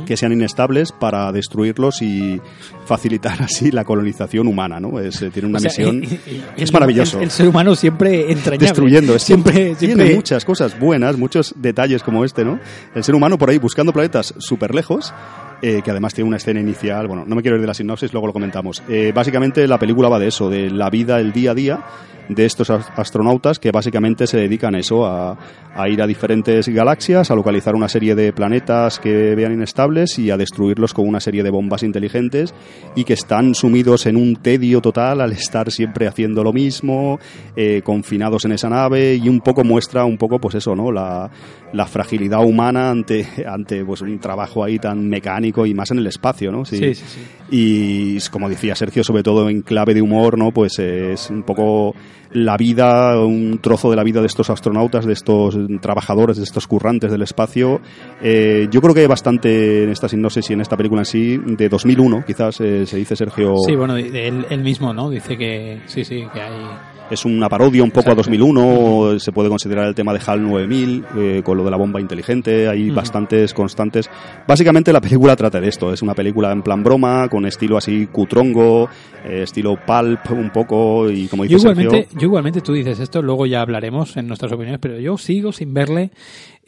Que 0.07 0.17
sean 0.17 0.33
inestables 0.33 0.93
para 0.93 1.31
destruirlos 1.33 2.03
y 2.03 2.41
facilitar 2.85 3.43
así 3.43 3.71
la 3.71 3.85
colonización 3.85 4.47
humana, 4.49 4.81
¿no? 4.81 4.99
Es, 5.01 5.23
eh, 5.23 5.31
tiene 5.31 5.49
una 5.49 5.59
O 5.59 5.61
sea, 5.61 5.71
misión... 5.71 6.19
es 6.57 6.73
maravilloso. 6.73 7.19
El, 7.19 7.25
el 7.25 7.31
ser 7.31 7.49
humano 7.49 7.75
siempre 7.75 8.33
entrañable. 8.33 8.59
destruyendo. 8.67 9.15
Es 9.15 9.23
siempre, 9.23 9.75
tiene 9.77 9.95
siempre. 9.95 10.15
muchas 10.15 10.45
cosas 10.45 10.79
buenas, 10.79 11.17
muchos 11.17 11.55
detalles 11.57 12.03
como 12.03 12.25
este, 12.25 12.45
¿no? 12.45 12.59
El 12.95 13.05
ser 13.05 13.15
humano 13.15 13.39
por 13.39 13.51
ahí 13.51 13.59
buscando 13.59 13.93
planetas 13.93 14.35
súper 14.39 14.75
lejos 14.75 15.13
eh, 15.63 15.81
que 15.85 15.91
además 15.91 16.15
tiene 16.15 16.29
una 16.29 16.37
escena 16.39 16.61
inicial. 16.61 17.07
Bueno, 17.07 17.25
no 17.27 17.35
me 17.37 17.43
quiero 17.43 17.57
ir 17.57 17.61
de 17.61 17.67
la 17.67 17.75
sinopsis, 17.75 18.13
luego 18.13 18.27
lo 18.29 18.33
comentamos. 18.33 18.83
Eh, 18.89 19.13
básicamente 19.15 19.67
la 19.67 19.79
película 19.79 20.09
va 20.09 20.19
de 20.19 20.29
eso, 20.29 20.49
de 20.51 20.71
la 20.71 20.91
vida, 20.91 21.19
el 21.21 21.33
día 21.33 21.51
a 21.53 21.55
día 21.55 21.81
de 22.29 22.45
estos 22.45 22.69
as- 22.69 22.91
astronautas 22.95 23.59
que 23.59 23.71
básicamente 23.71 24.27
se 24.27 24.37
dedican 24.37 24.75
a 24.75 24.81
eso, 24.81 25.07
a, 25.07 25.39
a 25.75 25.89
ir 25.89 26.03
a 26.03 26.07
diferentes 26.07 26.69
galaxias, 26.69 27.31
a 27.31 27.35
localizar 27.35 27.75
una 27.75 27.89
serie 27.89 28.15
de 28.15 28.35
planetas 28.35 28.99
que 28.99 29.35
vean 29.35 29.55
inestables 29.55 30.19
y 30.19 30.31
a 30.31 30.37
destruirlos 30.37 30.93
con 30.93 31.09
una 31.09 31.21
serie 31.21 31.43
de 31.43 31.49
bombas 31.49 31.83
inteligentes 31.83 32.53
y 32.95 33.05
que 33.05 33.15
están 33.15 33.55
sumidos 33.55 34.05
en 34.05 34.17
un 34.17 34.37
tedio 34.37 34.83
total 34.83 35.23
al 35.23 35.33
estar 35.33 35.71
siempre 35.71 36.07
haciendo 36.07 36.45
lo 36.45 36.53
mismo, 36.53 37.19
eh, 37.57 37.81
confinados 37.83 38.45
en 38.45 38.53
esa 38.53 38.69
nave 38.69 39.15
y 39.15 39.27
un 39.31 39.41
poco 39.41 39.65
muestra 39.65 40.05
un 40.05 40.19
poco 40.19 40.39
pues 40.39 40.55
eso, 40.57 40.77
¿no? 40.77 40.93
La, 40.93 41.31
la 41.73 41.87
fragilidad 41.87 42.45
humana 42.45 42.91
ante, 42.91 43.27
ante 43.47 43.85
pues 43.85 44.01
un 44.01 44.19
trabajo 44.19 44.65
ahí 44.65 44.79
tan 44.79 45.09
mecánico 45.09 45.67
y 45.67 45.75
más 45.75 45.91
en 45.91 45.99
el 45.99 46.07
espacio, 46.07 46.51
¿no? 46.51 46.65
Sí, 46.65 46.95
sí, 46.95 46.95
sí. 46.95 47.21
Y 47.51 48.19
como 48.31 48.49
decía 48.49 48.75
Sergio, 48.75 49.05
sobre 49.05 49.23
todo 49.23 49.49
en 49.49 49.63
clave 49.63 49.95
de 49.95 50.03
humor, 50.03 50.39
¿no? 50.39 50.53
Pues 50.53 50.79
es 50.79 51.31
un 51.31 51.43
poco 51.43 51.95
la 52.33 52.57
vida, 52.57 53.19
un 53.25 53.59
trozo 53.59 53.91
de 53.91 53.97
la 53.97 54.05
vida 54.05 54.21
de 54.21 54.27
estos 54.27 54.51
astronautas, 54.51 55.07
de 55.07 55.13
estos 55.13 55.57
trabajadores, 55.81 56.37
de 56.37 56.45
estos 56.45 56.67
currantes 56.67 57.11
del 57.11 57.23
espacio. 57.23 57.81
Eh, 58.23 58.69
yo 58.71 58.81
creo 58.81 58.95
que 58.95 59.01
hay 59.01 59.07
bastante 59.07 59.85
en 59.85 59.91
esta 59.91 60.09
sinopsis 60.09 60.51
y 60.51 60.53
en 60.53 60.61
esta 60.61 60.77
película 60.77 61.03
en 61.03 61.07
sí, 61.07 61.39
de 61.39 61.69
2001, 61.69 62.25
quizás 62.27 62.61
eh, 62.61 62.87
se 62.87 62.97
dice 62.97 63.17
Sergio. 63.17 63.57
Sí, 63.67 63.75
bueno, 63.77 63.97
él, 63.97 64.47
él 64.49 64.63
mismo, 64.63 64.93
¿no? 64.93 65.11
Dice 65.11 65.37
que 65.37 65.81
sí, 65.87 66.05
sí, 66.05 66.25
que 66.33 66.41
hay... 66.41 66.53
Es 67.11 67.25
una 67.25 67.49
parodia 67.49 67.83
un 67.83 67.91
poco 67.91 68.11
Exacto. 68.11 68.21
a 68.21 68.25
2001, 68.25 69.19
se 69.19 69.33
puede 69.33 69.49
considerar 69.49 69.87
el 69.87 69.95
tema 69.95 70.13
de 70.13 70.21
HAL 70.25 70.43
9000, 70.43 71.05
eh, 71.17 71.43
con 71.43 71.57
lo 71.57 71.65
de 71.65 71.71
la 71.71 71.77
bomba 71.77 72.01
inteligente, 72.01 72.69
hay 72.69 72.91
bastantes 72.91 73.55
constantes. 73.55 74.11
Básicamente 74.47 74.93
la 74.93 75.01
película 75.01 75.35
trata 75.35 75.61
de 75.61 75.69
esto, 75.69 75.93
es 75.93 76.03
una 76.03 76.15
película 76.15 76.53
en 76.53 76.63
plan 76.63 76.83
broma, 76.83 77.29
con 77.29 77.47
estilo 77.47 77.79
así 77.79 78.07
cutrongo, 78.07 78.89
eh, 79.25 79.43
estilo 79.45 79.79
pulp 79.87 80.31
un 80.33 80.51
poco, 80.51 81.11
y 81.11 81.29
como 81.29 81.45
dice 81.45 81.55
Yo 81.55 81.59
igualmente, 81.59 81.97
Sergio... 82.03 82.21
yo 82.21 82.27
igualmente 82.27 82.61
tú 82.61 82.73
dices 82.75 83.01
esto, 83.01 83.23
luego 83.23 83.47
ya 83.47 83.63
hablaremos 83.63 84.17
en 84.19 84.27
nuestras 84.27 84.53
opiniones, 84.53 84.81
pero 84.81 84.99
yo 84.99 85.17
sigo 85.17 85.53
sin 85.53 85.73
verle 85.73 86.11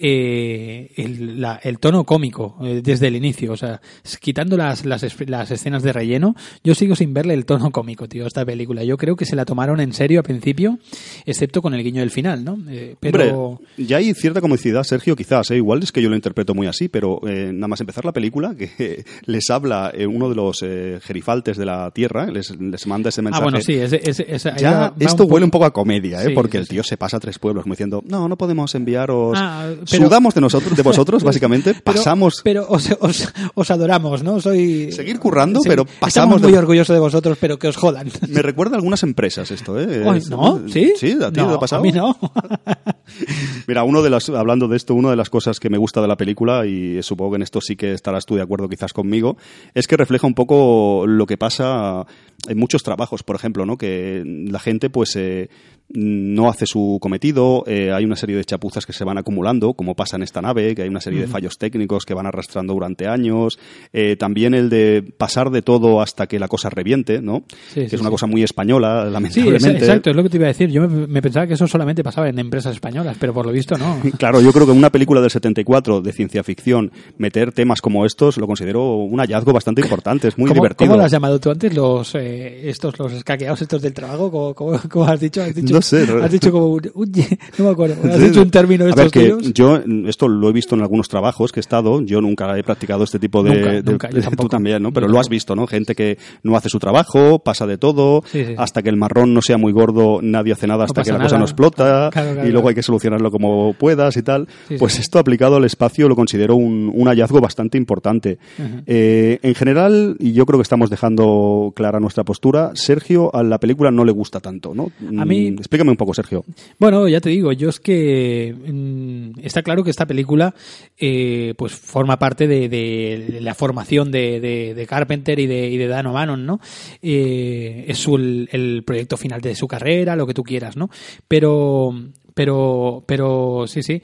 eh, 0.01 0.91
el, 0.97 1.41
la- 1.41 1.61
el 1.63 1.79
tono 1.79 2.05
cómico 2.05 2.57
eh, 2.63 2.81
desde 2.83 3.09
el 3.09 3.17
inicio. 3.17 3.53
O 3.53 3.57
sea, 3.57 3.81
quitando 4.21 4.57
las, 4.57 4.85
las, 4.85 5.03
es- 5.03 5.29
las 5.29 5.51
escenas 5.51 5.83
de 5.83 5.93
relleno, 5.93 6.35
yo 6.65 6.75
sigo 6.75 6.97
sin 6.97 7.13
verle 7.15 7.35
el 7.35 7.45
tono 7.45 7.71
cómico, 7.71 8.09
tío, 8.09 8.25
a 8.25 8.27
esta 8.29 8.45
película. 8.45 8.83
Yo 8.85 8.97
creo 8.97 9.17
que 9.17 9.25
se 9.25 9.37
la 9.37 9.45
tomaron 9.45 9.81
en 9.81 9.93
serio 9.93 10.21
al 10.21 10.25
principio, 10.25 10.79
excepto 11.27 11.63
con 11.63 11.75
el 11.75 11.83
guiño 11.83 12.01
del 12.01 12.11
final, 12.11 12.45
¿no? 12.45 12.59
Eh, 12.69 12.97
pero... 13.01 13.39
Hombre, 13.39 13.67
ya 13.77 13.99
hay 13.99 14.13
cierta 14.15 14.41
comicidad, 14.41 14.83
Sergio, 14.85 15.17
quizás, 15.17 15.51
¿eh? 15.51 15.57
igual 15.57 15.83
es 15.83 15.93
que 15.93 16.03
yo 16.03 16.09
lo 16.09 16.17
interpreto 16.17 16.55
muy 16.55 16.67
así, 16.67 16.89
pero 16.89 17.21
nada 17.25 17.69
más 17.69 17.81
empezar 17.81 18.05
la 18.05 18.13
película, 18.13 18.55
que 18.59 19.05
les 19.27 19.51
habla 19.51 19.93
uno 20.09 20.29
de 20.29 20.35
los 20.35 20.61
gerifaltes 21.03 21.57
de 21.57 21.67
la 21.67 21.91
Tierra, 21.91 22.27
les, 22.31 22.51
les 22.59 22.87
manda 22.87 23.09
ese 23.09 23.21
ah, 23.21 23.25
mensaje. 23.25 23.43
bueno, 23.43 23.61
sí, 23.61 23.73
ahí 23.81 24.59
Ya, 24.59 24.93
esto 24.99 25.25
un 25.25 25.33
huele 25.33 25.45
poco- 25.47 25.51
un 25.51 25.51
poco 25.51 25.65
a 25.65 25.73
comedia, 25.73 26.23
¿eh? 26.23 26.27
Sí, 26.29 26.33
porque 26.35 26.59
el 26.59 26.65
sí. 26.65 26.71
tío 26.71 26.83
se 26.83 26.97
pasa 26.97 27.17
a 27.17 27.21
tres 27.21 27.39
pueblos 27.39 27.65
como 27.65 27.75
diciendo, 27.75 28.03
no, 28.07 28.29
no 28.29 28.37
podemos 28.37 28.75
enviaros. 28.75 29.37
Ah, 29.41 29.71
pero- 29.91 30.05
Sudamos 30.07 30.35
de 30.35 30.41
nosotros, 30.41 30.77
de 30.77 30.83
vosotros, 30.83 31.23
básicamente, 31.25 31.73
Pero- 31.75 31.83
pasamos. 31.85 32.41
Pero 32.45 32.67
os, 32.69 32.89
os, 33.01 33.33
os 33.55 33.71
adoramos, 33.71 34.23
¿no? 34.23 34.41
Soy. 34.41 34.93
Seguir 34.93 35.19
currando, 35.19 35.61
Sí, 35.61 35.69
pero 35.69 35.85
pasamos 35.85 36.09
Estamos 36.09 36.43
de- 36.43 36.49
muy 36.49 36.57
orgullosos 36.57 36.95
de 36.95 37.01
vosotros, 37.01 37.39
pero 37.41 37.59
que 37.59 37.69
os 37.69 37.77
jodan. 37.77 38.09
Me 38.29 38.43
recuerda 38.43 38.75
a 38.75 38.77
algunas 38.77 39.03
empresas 39.03 39.51
esto, 39.51 39.79
¿eh? 39.81 40.05
¿No? 40.31 40.63
¿Sí? 40.69 40.93
Sí, 40.97 41.17
a 41.23 41.31
ti 41.31 41.41
no, 41.41 41.49
te 41.49 41.55
ha 41.55 41.59
pasado. 41.59 41.81
A 41.81 41.85
mí 41.85 41.93
no. 41.93 42.17
Mira, 43.67 43.83
uno 43.85 44.03
de 44.03 44.11
las, 44.11 44.29
hablando 44.29 44.69
de 44.69 44.77
esto, 44.77 44.95
una 44.95 45.11
de 45.11 45.17
las 45.17 45.31
cosas 45.31 45.59
que 45.61 45.69
me 45.71 45.79
gusta 45.79 46.01
de 46.01 46.09
la 46.09 46.17
película, 46.17 46.67
y 46.67 47.03
supongo 47.03 47.33
que 47.33 47.37
en 47.37 47.43
esto 47.43 47.61
sí 47.61 47.77
que 47.77 47.93
estarás 47.93 48.25
tú 48.27 48.37
de 48.37 48.43
acuerdo 48.43 48.69
quizás 48.69 48.93
conmigo, 48.93 49.37
es 49.75 49.87
que 49.87 49.97
refleja 49.97 50.27
un 50.27 50.35
poco 50.35 51.05
lo 51.07 51.27
que 51.27 51.37
pasa 51.37 52.07
en 52.49 52.59
muchos 52.59 52.83
trabajos, 52.83 53.23
por 53.23 53.37
ejemplo, 53.37 53.67
¿no? 53.67 53.77
Que 53.77 54.23
la 54.27 54.59
gente, 54.59 54.91
pues, 54.91 55.15
eh, 55.17 55.49
no 55.93 56.49
hace 56.49 56.67
su 56.67 56.99
cometido, 57.01 57.65
eh, 57.67 57.93
hay 57.93 58.05
una 58.05 58.17
serie 58.17 58.37
de 58.37 58.45
chapuzas 58.45 58.87
que 58.87 58.93
se 58.93 59.05
van 59.05 59.19
acumulando, 59.19 59.75
como 59.75 59.95
pasa 59.95 60.17
en 60.17 60.23
esta 60.23 60.41
nave, 60.41 60.75
que 60.75 60.83
hay 60.83 60.89
una 60.89 61.01
serie 61.01 61.21
de 61.21 61.27
fallos 61.27 61.59
técnicos 61.59 62.05
que 62.07 62.15
van 62.15 62.27
arrastrando 62.27 62.73
durante 62.75 63.09
años, 63.09 63.59
eh, 63.93 64.17
también 64.17 64.55
el 64.55 64.71
de 64.71 65.03
pasar 65.17 65.51
de 65.51 65.63
todo 65.63 66.01
hasta 66.01 66.27
que 66.27 66.39
la 66.39 66.49
cosa 66.49 66.71
reviente, 66.71 67.21
¿no? 67.21 67.43
Sí, 67.75 67.81
que 67.83 67.89
sí, 67.89 67.95
es 67.97 68.01
una 68.01 68.11
sí. 68.11 68.15
cosa 68.15 68.27
muy 68.27 68.43
española, 68.43 69.05
Sí, 69.07 69.13
lamentablemente. 69.13 69.69
exa- 69.69 69.79
exacto, 69.79 70.11
es 70.11 70.17
lo 70.17 70.23
que 70.23 70.29
te 70.29 70.37
iba 70.37 70.47
a 70.47 70.49
decir. 70.49 70.71
Yo 70.71 70.83
me, 70.89 71.07
me 71.07 71.23
pensaba 71.23 71.47
que 71.47 71.55
eso 71.55 71.67
solamente 71.67 72.05
pasaba 72.05 72.29
en 72.29 72.39
empresas 72.39 72.73
españolas, 72.75 73.17
pero 73.19 73.35
por 73.35 73.47
lo 73.47 73.53
visto 73.53 73.77
no. 73.77 74.01
Claro, 74.19 74.41
yo 74.41 74.53
creo 74.53 74.67
que 74.67 74.73
en 74.73 74.79
una 74.79 74.91
película 74.91 75.21
del 75.21 75.31
74 75.31 76.01
de 76.01 76.13
ciencia 76.13 76.43
ficción 76.45 76.93
meter 77.19 77.53
temas 77.53 77.81
como 77.81 78.07
estos 78.07 78.37
lo 78.39 78.47
considero 78.47 78.95
un 78.97 79.19
hallazgo 79.19 79.53
bastante 79.53 79.81
importante, 79.83 80.29
es 80.29 80.39
muy 80.39 80.49
¿Cómo, 80.49 80.61
divertido. 80.61 80.89
¿Cómo 80.89 80.99
lo 80.99 81.05
has 81.05 81.13
llamado 81.13 81.41
tú 81.41 81.51
antes? 81.51 81.75
Los, 81.75 82.15
eh, 82.15 82.69
estos, 82.69 82.99
los 82.99 83.13
escaqueados 83.13 83.61
estos 83.63 83.83
del 83.83 83.93
trabajo, 83.93 84.31
¿cómo, 84.31 84.55
cómo- 84.55 84.81
cómo 84.89 85.05
has 85.07 85.19
dicho? 85.21 85.43
Has 85.43 85.55
dicho, 85.55 85.75
No 85.75 85.80
sé, 85.83 86.07
Has 86.23 86.31
dicho 86.31 86.51
como 86.53 86.69
un, 86.69 86.91
un- 86.95 87.13
no 87.59 87.65
me 87.65 87.71
acuerdo. 87.71 87.97
Has 88.11 88.21
dicho 88.21 88.43
un 88.43 88.51
término 88.51 88.85
de 88.85 88.93
A 88.93 88.95
ver, 88.95 89.07
estos 89.07 89.23
que 89.23 89.31
tuyos. 89.31 89.53
yo 89.55 89.81
esto 90.07 90.29
lo 90.29 90.49
he 90.49 90.53
visto 90.53 90.75
en 90.75 90.83
algunos 90.83 91.09
trabajos 91.09 91.53
que 91.53 91.61
he 91.61 91.63
estado, 91.63 92.01
yo 92.03 92.21
nunca 92.21 92.57
he 92.59 92.63
practicado 92.63 93.05
este 93.05 93.19
tipo 93.19 93.43
de... 93.43 93.51
Nunca, 93.55 93.71
de- 93.73 93.83
nunca, 93.83 94.11
yo 94.11 94.17
de- 94.17 94.23
tampoco. 94.23 94.43
Tú 94.45 94.49
también, 94.49 94.83
¿no? 94.83 94.93
Pero 94.93 95.07
Yo 95.07 95.13
lo 95.13 95.21
has 95.21 95.29
visto, 95.29 95.55
¿no? 95.57 95.67
Gente 95.67 95.95
que 95.95 96.19
no 96.43 96.57
hace 96.57 96.69
su 96.69 96.79
trabajo, 96.79 97.39
pasa 97.41 97.67
de 97.67 97.79
todo, 97.79 98.23
Sí, 98.27 98.45
sí. 98.45 98.55
hasta 98.59 98.83
que 98.83 98.89
el 98.91 98.97
marrón 98.97 99.35
no 99.35 99.43
sea 99.43 99.59
muy 99.59 99.73
gordo, 99.73 100.21
nadie 100.23 100.53
hace 100.53 100.67
nada 100.67 100.85
hasta 100.85 101.03
que 101.03 101.13
la 101.13 101.21
cosa 101.21 101.39
no 101.39 101.45
explota, 101.45 102.11
Claro, 102.13 102.33
claro, 102.35 102.49
y 102.49 102.53
luego 102.53 102.69
hay 102.69 102.75
que 102.75 102.83
solucionarlo 102.83 103.31
como 103.31 103.75
puedas 103.75 104.17
y 104.17 104.23
tal. 104.23 104.49
Sí, 104.69 104.77
pues 104.79 104.99
esto 104.99 105.19
aplicado 105.19 105.57
al 105.57 105.65
espacio 105.65 106.09
lo 106.09 106.17
considero 106.17 106.57
un, 106.57 106.91
un 106.95 107.07
hallazgo 107.09 107.41
bastante 107.41 107.79
importante. 107.79 108.39
Eh, 108.87 109.39
en 109.43 109.55
general, 109.55 110.17
y 110.19 110.33
yo 110.33 110.47
creo 110.47 110.59
que 110.59 110.63
estamos 110.63 110.91
dejando 110.91 111.73
clara 111.75 112.01
nuestra 112.01 112.25
postura, 112.25 112.73
Sergio 112.75 113.35
a 113.35 113.43
la 113.43 113.59
película 113.59 113.91
no 113.91 114.05
le 114.05 114.13
gusta 114.13 114.41
tanto, 114.41 114.75
¿no? 114.75 114.91
A 115.21 115.25
mí- 115.25 115.51
Mm, 115.53 115.57
Explícame 115.71 115.93
un 115.93 115.97
poco, 115.97 116.13
Sergio. 116.15 116.45
Bueno, 116.81 117.07
ya 117.07 117.21
te 117.21 117.29
digo, 117.31 117.53
yo 117.53 117.69
es 117.69 117.79
que 117.79 118.53
mm, 118.53 119.39
está 119.41 119.63
claro 119.63 119.85
que 119.85 119.91
esta 119.91 120.05
película 120.05 120.53
eh, 120.99 121.55
pues 121.57 121.73
forma 121.75 122.19
parte 122.19 122.49
de, 122.49 122.69
de 122.69 123.39
la 123.41 123.55
formación 123.55 124.11
de, 124.11 124.85
Carpenter 124.89 125.39
y 125.39 125.47
de, 125.47 125.69
y 125.69 125.77
de 125.77 125.87
Dan 125.87 126.07
O'Bannon, 126.07 126.45
¿no? 126.45 126.59
Eh, 127.01 127.85
es 127.87 127.99
su- 127.99 128.17
el, 128.17 128.49
el 128.51 128.83
proyecto 128.85 129.17
final 129.17 129.41
de 129.41 129.55
su 129.55 129.69
carrera, 129.69 130.17
lo 130.17 130.27
que 130.27 130.35
tú 130.35 130.43
quieras, 130.43 130.77
¿no? 130.77 130.91
Pero 131.29 131.95
pero 132.35 133.05
pero 133.07 133.65
sí, 133.69 133.83
sí. 133.85 134.03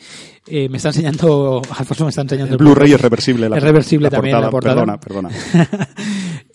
Eh, 0.49 0.69
me 0.69 0.77
está 0.77 0.91
enseñando, 0.91 1.63
Alfonso 1.77 2.05
me 2.05 2.11
está 2.11 2.23
enseñando 2.23 2.53
El 2.53 2.59
Blu-ray 2.59 2.93
es 2.93 3.01
reversible. 3.01 3.49
La, 3.49 3.57
Es 3.57 3.63
reversible 3.63 4.09
también 4.09 4.41
la 4.41 4.51
portada. 4.51 4.87
Perdona, 4.87 5.01
perdona. 5.01 5.31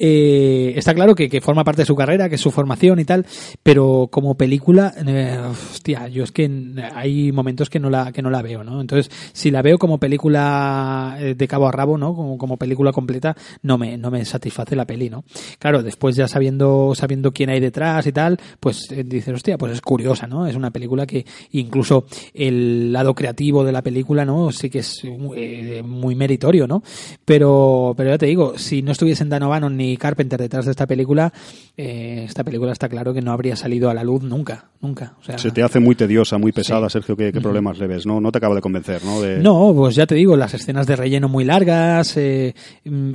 Eh, 0.03 0.73
está 0.75 0.95
claro 0.95 1.13
que, 1.13 1.41
forma 1.41 1.63
parte 1.63 1.83
de 1.83 1.85
su 1.85 1.95
carrera, 1.95 2.27
que 2.27 2.33
es 2.33 2.41
su 2.41 2.49
formación 2.49 2.99
y 2.99 3.05
tal, 3.05 3.23
pero 3.61 4.09
como 4.11 4.33
película, 4.33 4.91
eh, 5.05 5.37
hostia, 5.47 6.07
yo 6.07 6.23
es 6.23 6.31
que 6.31 6.49
hay 6.95 7.31
momentos 7.31 7.69
que 7.69 7.79
no 7.79 7.91
la 7.91 8.11
que 8.11 8.23
no 8.23 8.31
la 8.31 8.41
veo, 8.41 8.63
¿no? 8.63 8.81
Entonces, 8.81 9.11
si 9.31 9.51
la 9.51 9.61
veo 9.61 9.77
como 9.77 9.99
película 9.99 11.17
eh, 11.19 11.35
de 11.35 11.47
cabo 11.47 11.67
a 11.67 11.71
rabo, 11.71 11.99
¿no? 11.99 12.15
Como, 12.15 12.39
como 12.39 12.57
película 12.57 12.91
completa, 12.91 13.37
no 13.61 13.77
me 13.77 13.95
no 13.95 14.09
me 14.09 14.25
satisface 14.25 14.75
la 14.75 14.85
peli, 14.87 15.07
¿no? 15.11 15.23
Claro, 15.59 15.83
después 15.83 16.15
ya 16.15 16.27
sabiendo 16.27 16.93
sabiendo 16.95 17.31
quién 17.31 17.51
hay 17.51 17.59
detrás 17.59 18.07
y 18.07 18.11
tal, 18.11 18.39
pues 18.59 18.91
eh, 18.91 19.03
dices, 19.03 19.35
hostia, 19.35 19.59
pues 19.59 19.73
es 19.73 19.81
curiosa, 19.81 20.25
¿no? 20.25 20.47
Es 20.47 20.55
una 20.55 20.71
película 20.71 21.05
que 21.05 21.27
incluso 21.51 22.05
el 22.33 22.91
lado 22.91 23.13
creativo 23.13 23.63
de 23.63 23.71
la 23.71 23.83
película, 23.83 24.25
¿no? 24.25 24.51
Sí 24.51 24.71
que 24.71 24.79
es 24.79 25.03
eh, 25.35 25.83
muy 25.85 26.15
meritorio, 26.15 26.65
¿no? 26.65 26.81
Pero 27.23 27.93
pero 27.95 28.09
ya 28.09 28.17
te 28.17 28.25
digo, 28.25 28.57
si 28.57 28.81
no 28.81 28.93
estuviesen 28.93 29.29
Dan 29.29 29.43
O'Bannon 29.43 29.77
ni 29.77 29.90
Carpenter 29.97 30.39
detrás 30.39 30.65
de 30.65 30.71
esta 30.71 30.87
película, 30.87 31.31
eh, 31.77 32.25
esta 32.27 32.43
película 32.43 32.71
está 32.71 32.89
claro 32.89 33.13
que 33.13 33.21
no 33.21 33.31
habría 33.31 33.55
salido 33.55 33.89
a 33.89 33.93
la 33.93 34.03
luz 34.03 34.23
nunca, 34.23 34.65
nunca. 34.81 35.13
O 35.19 35.23
sea, 35.23 35.37
Se 35.37 35.51
te 35.51 35.63
hace 35.63 35.79
muy 35.79 35.95
tediosa, 35.95 36.37
muy 36.37 36.51
pesada, 36.51 36.89
Sí. 36.89 36.93
Sergio. 36.93 37.15
¿Qué, 37.15 37.31
qué 37.31 37.41
problemas 37.41 37.77
le 37.79 37.87
ves? 37.87 38.05
¿no? 38.05 38.19
no 38.21 38.31
te 38.31 38.37
acaba 38.37 38.55
de 38.55 38.61
convencer, 38.61 39.03
¿no? 39.03 39.21
De- 39.21 39.39
No, 39.39 39.73
pues 39.75 39.95
ya 39.95 40.05
te 40.05 40.15
digo, 40.15 40.35
las 40.35 40.53
escenas 40.53 40.87
de 40.87 40.95
relleno 40.95 41.27
muy 41.29 41.43
largas, 41.45 42.15
eh, 42.17 42.53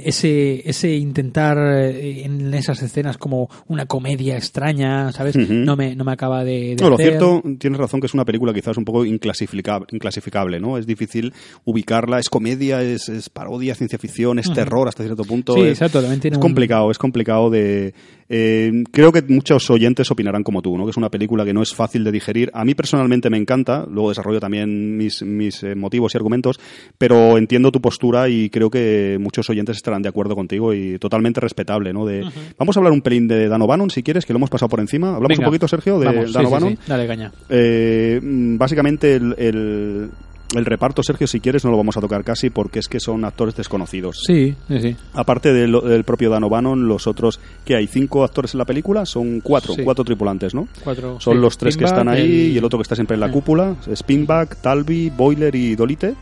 ese, 0.03 0.69
ese 0.69 0.95
intentar 0.97 1.57
eh, 1.59 2.25
en 2.25 2.53
esas 2.55 2.83
escenas 2.83 3.19
como 3.19 3.49
una 3.69 3.87
comedia 3.87 4.37
extraña, 4.37 5.13
¿sabes? 5.13 5.37
No 5.37 5.77
me, 5.77 5.95
no 5.97 6.05
me 6.05 6.13
acaba 6.13 6.45
de, 6.45 6.75
de 6.77 6.83
No, 6.83 6.91
lo 6.91 6.97
cierto, 6.97 7.43
tienes 7.59 7.79
razón 7.79 8.01
que 8.01 8.07
es 8.07 8.15
una 8.15 8.25
película 8.25 8.53
quizás 8.53 8.77
un 8.77 8.85
poco 8.85 9.05
inclasificable, 9.05 9.87
inclasificable 9.93 10.61
¿no? 10.61 10.79
Es 10.79 10.87
difícil 10.87 11.33
ubicarla, 11.65 12.19
es 12.19 12.29
comedia, 12.29 12.83
es, 12.83 13.09
es 13.09 13.29
parodia, 13.29 13.75
ciencia 13.75 13.99
ficción, 13.99 14.39
es 14.39 14.53
terror 14.53 14.89
hasta 14.89 15.03
cierto 15.05 15.25
punto. 15.25 15.55
Sí, 15.55 15.61
es, 15.63 15.69
exacto, 15.71 16.01
también 16.01 16.21
tiene 16.21 16.35
es 16.37 16.39
un- 16.39 16.43
complicado, 16.67 16.91
es 16.91 16.99
complicado 16.99 17.51
de... 17.51 17.95
eh, 18.29 18.85
creo 18.93 19.13
que 19.13 19.23
muchos 19.23 19.71
oyentes 19.71 20.11
opinarán 20.11 20.43
como 20.43 20.63
tú, 20.63 20.77
¿no? 20.77 20.85
Que 20.85 20.91
es 20.91 20.97
una 20.97 21.11
película 21.11 21.45
que 21.45 21.53
no 21.55 21.63
es 21.63 21.75
fácil 21.75 22.03
de 22.05 22.13
digerir. 22.13 22.51
A 22.55 22.65
mí 22.65 22.75
personalmente 22.75 23.31
me 23.31 23.37
encanta, 23.39 23.87
luego 23.91 24.09
desarrollo 24.09 24.41
también 24.41 24.97
mis, 24.97 25.23
mis 25.23 25.63
eh, 25.63 25.75
motivos 25.75 26.15
y 26.15 26.19
argumentos, 26.19 26.59
pero 26.99 27.39
entiendo 27.39 27.71
tu 27.73 27.81
postura 27.81 28.29
y 28.29 28.51
creo 28.51 28.69
que 28.71 29.17
muchos 29.21 29.49
oyentes 29.51 29.77
estarán 29.77 30.03
de 30.03 30.09
acuerdo 30.09 30.35
contigo 30.35 30.75
y 30.75 30.99
totalmente 30.99 31.41
respetable, 31.41 31.93
¿no? 31.93 32.05
De, 32.07 32.25
Vamos 32.59 32.77
a 32.77 32.81
hablar 32.81 32.93
un 32.93 33.03
pelín 33.03 33.29
de 33.29 33.49
Dan 33.49 33.63
O'Bannon, 33.63 33.91
si 33.91 34.03
quieres, 34.03 34.27
que 34.27 34.33
lo 34.33 34.39
hemos 34.39 34.51
pasado 34.51 34.69
por 34.69 34.81
encima. 34.81 35.09
Hablamos 35.17 35.29
Venga, 35.29 35.45
un 35.47 35.51
poquito, 35.53 35.69
Sergio, 35.69 35.99
de 35.99 36.07
vamos, 36.07 36.33
Dan 36.33 36.43
sí, 36.43 36.47
sí, 36.49 36.53
O'Bannon. 36.53 36.71
sí, 36.77 36.79
Dale 36.87 37.07
caña. 37.07 37.33
Eh, 37.49 38.21
mm, 38.23 38.57
básicamente 38.59 39.15
el, 39.15 39.35
el- 39.39 40.11
el 40.55 40.65
reparto, 40.65 41.03
Sergio, 41.03 41.27
si 41.27 41.41
quieres, 41.41 41.65
no 41.65 41.71
lo 41.73 41.77
vamos 41.77 41.97
a 41.97 42.01
tocar 42.01 42.23
casi 42.23 42.51
porque 42.51 42.79
es 42.79 42.87
que 42.89 43.01
son 43.01 43.25
actores 43.25 43.57
desconocidos. 43.57 44.21
Sí, 44.27 44.55
sí. 44.69 44.97
Aparte 45.15 45.53
del, 45.53 45.73
del 45.73 46.05
propio 46.05 46.31
Dan 46.31 46.45
O'Bannon, 46.45 46.87
los 46.87 47.07
otros, 47.07 47.41
que 47.65 47.75
hay 47.75 47.87
cinco 47.89 48.23
actores 48.25 48.55
en 48.55 48.59
la 48.59 48.65
película, 48.65 49.05
son 49.07 49.41
cuatro, 49.41 49.75
Sí. 49.75 49.83
cuatro 49.83 50.05
tripulantes, 50.05 50.55
¿no? 50.55 50.69
Cuatro, 50.85 51.19
Son 51.21 51.35
sí. 51.35 51.41
los 51.41 51.59
tres 51.59 51.77
que 51.77 51.85
están 51.85 52.09
ahí 52.09 52.21
el- 52.23 52.53
y 52.53 52.59
el 52.59 52.65
otro 52.65 52.79
que 52.79 52.83
está 52.83 52.95
siempre 52.95 53.15
en 53.15 53.21
la 53.21 53.27
Sí. 53.27 53.33
cúpula, 53.33 53.75
Spinback, 53.93 54.57
Talby, 54.63 55.11
Boiler 55.11 55.55
y 55.55 55.75
Dolite. 55.75 56.15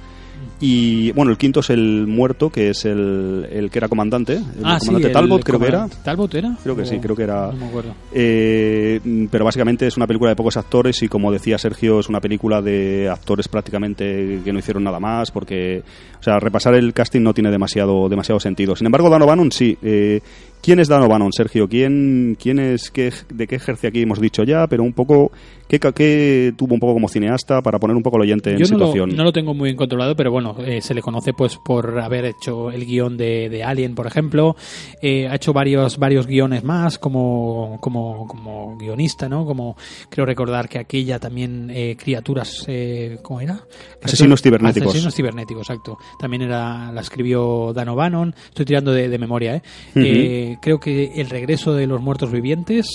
Y 0.61 1.13
bueno, 1.13 1.31
el 1.33 1.37
quinto 1.37 1.61
es 1.61 1.71
el 1.71 2.07
muerto, 2.07 2.49
que 2.49 2.71
es 2.71 2.85
el, 2.85 3.47
el 3.51 3.71
que 3.71 3.79
era 3.79 3.89
comandante, 3.89 4.35
el 4.35 4.43
Ah, 4.63 4.79
sí, 4.81 4.87
comandante 4.87 5.07
el 5.09 5.13
Talbot, 5.13 5.43
creo 5.45 5.59
que 5.61 5.67
era. 5.67 5.89
¿Talbot 6.05 6.35
era? 6.35 6.57
Creo 6.63 6.77
que 6.77 6.87
sí, 6.87 6.97
O- 6.97 7.01
creo 7.01 7.17
que 7.17 7.23
era- 7.25 7.47
No 7.49 7.57
me 7.59 7.67
acuerdo. 7.67 7.95
Eh, 8.13 9.01
pero 9.31 9.45
básicamente 9.45 9.87
es 9.87 9.97
una 9.97 10.07
película 10.07 10.31
de 10.31 10.37
pocos 10.37 10.57
actores 10.57 11.03
y 11.03 11.09
como 11.09 11.33
decía 11.33 11.59
Sergio, 11.59 12.01
es 12.01 12.09
una 12.09 12.21
película 12.21 12.63
de 12.63 13.09
actores 13.11 13.49
prácticamente 13.49 14.41
que 14.45 14.53
no 14.53 14.59
hicieron 14.59 14.85
nada 14.85 15.01
más 15.01 15.31
porque, 15.31 15.83
o 16.19 16.23
sea, 16.23 16.39
repasar 16.39 16.75
el 16.75 16.93
casting 16.93 17.21
no 17.23 17.35
tiene 17.35 17.51
demasiado, 17.51 18.09
demasiado 18.09 18.41
sentido. 18.41 18.77
Sin 18.77 18.87
embargo, 18.87 19.11
Dan 19.11 19.23
O'Bannon 19.23 19.51
sí. 19.53 19.77
Eh, 19.83 20.21
¿Quién 20.63 20.79
es 20.81 20.89
Dan 20.89 21.03
O'Bannon, 21.03 21.31
Sergio? 21.31 21.69
¿Quién, 21.69 22.39
quién 22.41 22.59
es, 22.59 22.91
qué, 22.91 23.13
de 23.29 23.47
qué 23.47 23.57
ejerce 23.57 23.87
aquí? 23.87 24.01
Hemos 24.01 24.19
dicho 24.19 24.45
ya, 24.45 24.67
pero 24.67 24.83
un 24.83 24.95
poco, 24.95 25.31
¿qué, 25.69 25.79
qué 25.79 26.55
tuvo 26.57 26.73
un 26.73 26.81
poco 26.81 26.95
como 26.95 27.07
cineasta 27.07 27.61
para 27.61 27.79
poner 27.79 27.95
un 27.95 28.03
poco 28.03 28.17
al 28.17 28.23
oyente 28.23 28.53
en 28.53 28.57
Yo 28.57 28.63
lo, 28.63 28.67
situación? 28.69 29.15
no 29.15 29.25
lo 29.25 29.33
tengo 29.33 29.53
muy 29.53 29.67
bien 29.67 29.77
controlado, 29.77 30.17
pero 30.17 30.31
bueno, 30.31 30.44
eh, 30.59 30.81
se 30.81 30.95
le 30.95 31.03
conoce 31.03 31.33
pues 31.33 31.57
por 31.57 31.99
haber 32.01 32.25
hecho 32.27 32.71
el 32.71 32.85
guion 32.85 33.17
de, 33.17 33.49
de 33.49 33.65
Alien, 33.65 33.95
por 33.95 34.07
ejemplo. 34.07 34.57
Eh, 35.01 35.27
ha 35.29 35.35
hecho 35.37 35.53
varios 35.53 35.99
varios 35.99 36.27
guiones 36.27 36.65
más 36.65 36.99
como, 36.99 37.79
como, 37.81 38.27
como 38.27 38.77
guionista, 38.77 39.29
¿no? 39.29 39.45
Como 39.47 39.77
creo 40.11 40.27
recordar 40.27 40.69
que 40.69 40.79
aquella 40.79 41.19
también 41.19 41.71
eh, 41.73 41.97
criaturas, 41.99 42.65
eh, 42.67 43.19
¿cómo 43.23 43.41
era? 43.41 43.61
Asesinos 44.03 44.43
cibernéticos. 44.43 44.89
Asesinos 44.91 45.15
cibernéticos, 45.15 45.71
exacto. 45.71 45.99
También 46.19 46.43
era 46.43 46.93
la 46.93 47.01
escribió 47.01 47.73
Dan 47.75 47.89
O'Bannon. 47.89 48.35
Estoy 48.49 48.65
tirando 48.67 48.93
de, 48.93 49.09
de 49.09 49.19
memoria, 49.19 49.57
¿eh? 49.57 49.63
Eh, 49.95 50.57
Creo 50.61 50.79
que 50.81 51.13
El 51.17 51.31
regreso 51.31 51.75
de 51.75 51.87
los 51.87 52.01
muertos 52.01 52.31
vivientes 52.31 52.87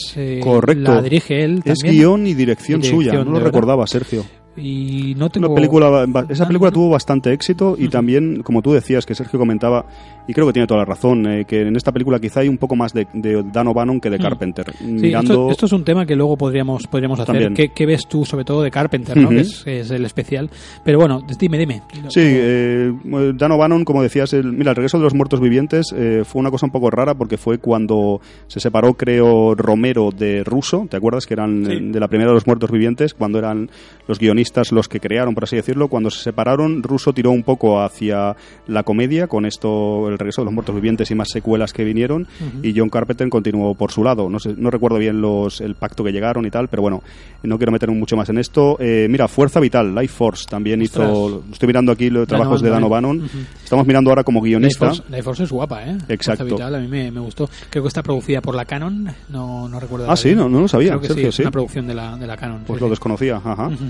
Correcto. 0.41 0.93
la 0.93 1.01
dirige 1.01 1.43
él 1.43 1.61
Es 1.65 1.79
también. 1.79 1.95
guion 1.95 2.27
y 2.27 2.33
dirección, 2.33 2.79
Y 2.79 2.83
dirección, 2.83 3.13
suya, 3.13 3.23
no 3.23 3.31
lo 3.31 3.39
recordaba, 3.39 3.85
Sergio. 3.87 4.23
Y 4.59 5.15
no 5.17 5.29
tengo... 5.29 5.47
Una 5.47 5.55
película, 5.55 6.05
esa 6.29 6.47
película 6.47 6.71
tuvo 6.71 6.89
bastante 6.89 7.33
éxito 7.33 7.75
y 7.77 7.89
también, 7.89 8.43
como 8.43 8.61
tú 8.61 8.73
decías, 8.73 9.05
que 9.05 9.15
Sergio 9.15 9.39
comentaba, 9.39 9.85
y 10.29 10.33
creo 10.33 10.45
que 10.45 10.53
tiene 10.53 10.67
toda 10.67 10.81
la 10.81 10.85
razón, 10.85 11.25
eh, 11.25 11.45
que 11.45 11.61
en 11.61 11.75
esta 11.75 11.91
película 11.91 12.19
quizá 12.19 12.41
hay 12.41 12.47
un 12.49 12.57
poco 12.59 12.75
más 12.75 12.93
de, 12.93 13.07
de 13.13 13.41
Dan 13.51 13.67
O'Bannon 13.67 13.99
que 13.99 14.09
de 14.11 14.19
Mm. 14.19 14.21
Carpenter. 14.21 14.73
Sí, 14.77 14.85
Mirando, 14.85 15.33
esto, 15.33 15.51
esto 15.51 15.65
es 15.65 15.71
un 15.71 15.83
tema 15.83 16.05
que 16.05 16.15
luego 16.15 16.37
podríamos, 16.37 16.85
podríamos 16.87 17.19
hacer. 17.19 17.51
¿Qué, 17.53 17.69
qué 17.69 17.85
ves 17.87 18.07
tú, 18.07 18.25
sobre 18.25 18.45
todo, 18.45 18.61
de 18.61 18.69
Carpenter, 18.69 19.17
¿no? 19.17 19.29
Que 19.29 19.39
es, 19.39 19.63
es 19.65 19.89
el 19.89 20.05
especial? 20.05 20.49
Pero 20.83 20.99
bueno, 20.99 21.21
dime, 21.39 21.57
dime. 21.57 21.81
Sí, 22.09 22.19
eh, 22.23 22.93
Dan 23.35 23.51
O'Bannon, 23.53 23.83
como 23.85 24.03
decías, 24.03 24.33
el, 24.33 24.53
mira, 24.53 24.69
el 24.71 24.75
regreso 24.75 24.97
de 24.99 25.03
los 25.05 25.15
muertos 25.15 25.39
vivientes 25.41 25.87
eh, 25.95 26.21
fue 26.25 26.41
una 26.41 26.51
cosa 26.51 26.67
un 26.67 26.71
poco 26.71 26.91
rara 26.91 27.15
porque 27.15 27.37
fue 27.37 27.57
cuando 27.57 28.21
se 28.45 28.59
separó, 28.59 28.93
creo, 28.93 29.55
Romero 29.55 30.11
de 30.11 30.43
Russo, 30.43 30.85
¿te 30.89 30.97
acuerdas? 30.97 31.25
Que 31.25 31.33
eran 31.33 31.65
Sí. 31.65 31.71
eh, 31.73 31.79
de 31.81 31.99
la 31.99 32.07
primera 32.07 32.29
de 32.29 32.35
los 32.35 32.45
muertos 32.45 32.69
vivientes, 32.69 33.15
cuando 33.15 33.39
eran 33.39 33.71
los 34.07 34.19
guionistas 34.19 34.71
los 34.71 34.87
que 34.87 34.99
crearon, 34.99 35.33
por 35.33 35.45
así 35.45 35.55
decirlo. 35.55 35.87
Cuando 35.87 36.11
se 36.11 36.21
separaron, 36.21 36.83
Russo 36.83 37.13
tiró 37.13 37.31
un 37.31 37.41
poco 37.43 37.81
hacia 37.81 38.35
la 38.67 38.83
comedia 38.83 39.25
con 39.27 39.45
esto, 39.47 40.07
el 40.09 40.18
regreso 40.19 40.41
de 40.41 40.45
los 40.45 40.53
muertos 40.53 40.75
vivientes 40.75 41.09
y 41.11 41.15
más 41.15 41.29
secuelas 41.29 41.73
que 41.73 41.83
vinieron, 41.83 42.27
y 42.61 42.77
John 42.77 42.89
Carpenter 42.89 43.27
continuó 43.29 43.73
por 43.75 43.91
su 43.91 44.03
lado. 44.03 44.29
No 44.29 44.39
sé, 44.39 44.53
no 44.57 44.69
recuerdo 44.69 44.97
bien 44.97 45.21
los, 45.21 45.61
el 45.61 45.75
pacto 45.75 46.03
que 46.03 46.11
llegaron 46.11 46.45
y 46.45 46.51
tal, 46.51 46.67
pero 46.67 46.81
bueno, 46.81 47.01
no 47.43 47.57
quiero 47.57 47.71
meterme 47.71 47.95
mucho 47.97 48.15
más 48.15 48.29
en 48.29 48.37
esto. 48.37 48.77
Eh, 48.79 49.07
mira, 49.09 49.27
Fuerza 49.27 49.59
Vital, 49.59 49.95
Life 49.95 50.13
Force 50.13 50.45
también 50.49 50.81
Ostras. 50.81 51.09
hizo, 51.09 51.43
estoy 51.51 51.67
mirando 51.67 51.91
aquí 51.91 52.09
los 52.09 52.27
trabajos 52.27 52.61
de 52.61 52.69
Dan 52.69 52.83
O'Bannon 52.83 52.89
O'Bannon. 53.17 53.27
también. 53.29 53.47
Estamos 53.63 53.87
mirando 53.87 54.09
ahora 54.11 54.23
como 54.23 54.39
Life 54.39 54.49
guionista. 54.49 54.87
Force, 54.87 55.03
Life 55.09 55.23
Force 55.23 55.43
es 55.43 55.51
guapa, 55.51 55.83
¿eh? 55.85 55.97
Exacto. 56.09 56.43
Fuerza 56.45 56.55
Vital, 56.55 56.75
a 56.75 56.79
mí 56.79 56.87
me, 56.87 57.11
me 57.11 57.19
gustó. 57.19 57.49
Creo 57.69 57.83
que 57.83 57.87
está 57.87 58.03
producida 58.03 58.41
por 58.41 58.55
la 58.55 58.65
Canon, 58.65 59.07
no, 59.29 59.69
no 59.69 59.79
recuerdo. 59.79 60.09
Ah, 60.11 60.15
sí, 60.15 60.35
no, 60.35 60.49
no 60.49 60.61
lo 60.61 60.67
sabía, 60.67 60.89
Creo 60.89 61.01
que 61.01 61.07
Sergio, 61.07 61.31
sí, 61.31 61.37
sí. 61.37 61.41
es 61.41 61.45
una 61.45 61.51
producción 61.51 61.87
de 61.87 61.93
la, 61.95 62.17
de 62.17 62.27
la 62.27 62.35
Canon. 62.37 62.63
Pues 62.67 62.79
sí, 62.79 62.83
lo 62.83 62.89
desconocía, 62.89 63.37
ajá. 63.37 63.67
Ujú. 63.67 63.85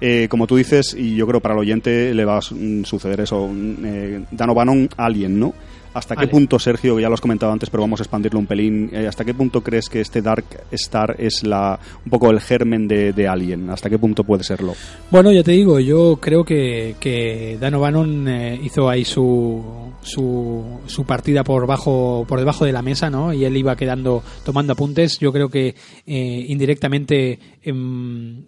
Eh, 0.00 0.26
como 0.28 0.46
tú 0.48 0.56
dices, 0.56 0.94
y 0.98 1.14
yo 1.14 1.26
creo 1.28 1.40
para 1.40 1.54
el 1.54 1.60
oyente 1.60 2.12
le 2.12 2.24
va 2.24 2.38
a 2.38 2.42
suceder 2.42 3.20
eso, 3.20 3.46
mm, 3.48 3.74
eh, 3.84 4.24
Dan 4.32 4.50
O'Bannon, 4.50 4.88
Alien, 4.96 5.38
¿no? 5.38 5.54
¿Hasta 5.94 6.16
qué 6.16 6.26
punto, 6.26 6.58
Sergio, 6.58 6.98
ya 6.98 7.08
lo 7.08 7.14
has 7.14 7.20
comentado 7.20 7.52
antes, 7.52 7.68
pero 7.68 7.82
vamos 7.82 8.00
a 8.00 8.04
expandirlo 8.04 8.38
un 8.38 8.46
pelín, 8.46 8.90
eh, 8.92 9.06
¿hasta 9.06 9.24
qué 9.24 9.34
punto 9.34 9.62
crees 9.62 9.88
que 9.88 10.00
este 10.00 10.22
Dark 10.22 10.44
Star 10.70 11.16
es 11.18 11.42
la 11.42 11.78
un 12.04 12.10
poco 12.10 12.30
el 12.30 12.40
germen 12.40 12.88
de, 12.88 13.12
de 13.12 13.28
Alien? 13.28 13.68
¿Hasta 13.70 13.90
qué 13.90 13.98
punto 13.98 14.24
puede 14.24 14.42
serlo? 14.42 14.74
Bueno, 15.10 15.32
ya 15.32 15.42
te 15.42 15.52
digo, 15.52 15.80
yo 15.80 16.18
creo 16.20 16.44
que, 16.44 16.96
que 16.98 17.58
Dan 17.60 17.74
O'Bannon 17.74 18.28
eh, 18.28 18.60
hizo 18.62 18.88
ahí 18.88 19.04
su, 19.04 19.62
su, 20.02 20.80
su 20.86 21.04
partida 21.04 21.44
por 21.44 21.66
bajo 21.66 22.24
por 22.26 22.38
debajo 22.38 22.64
de 22.64 22.72
la 22.72 22.82
mesa, 22.82 23.10
¿no? 23.10 23.32
Y 23.32 23.44
él 23.44 23.56
iba 23.56 23.76
quedando 23.76 24.22
tomando 24.44 24.72
apuntes. 24.72 25.18
Yo 25.18 25.32
creo 25.32 25.48
que 25.48 25.74
eh, 26.06 26.44
indirectamente 26.48 27.38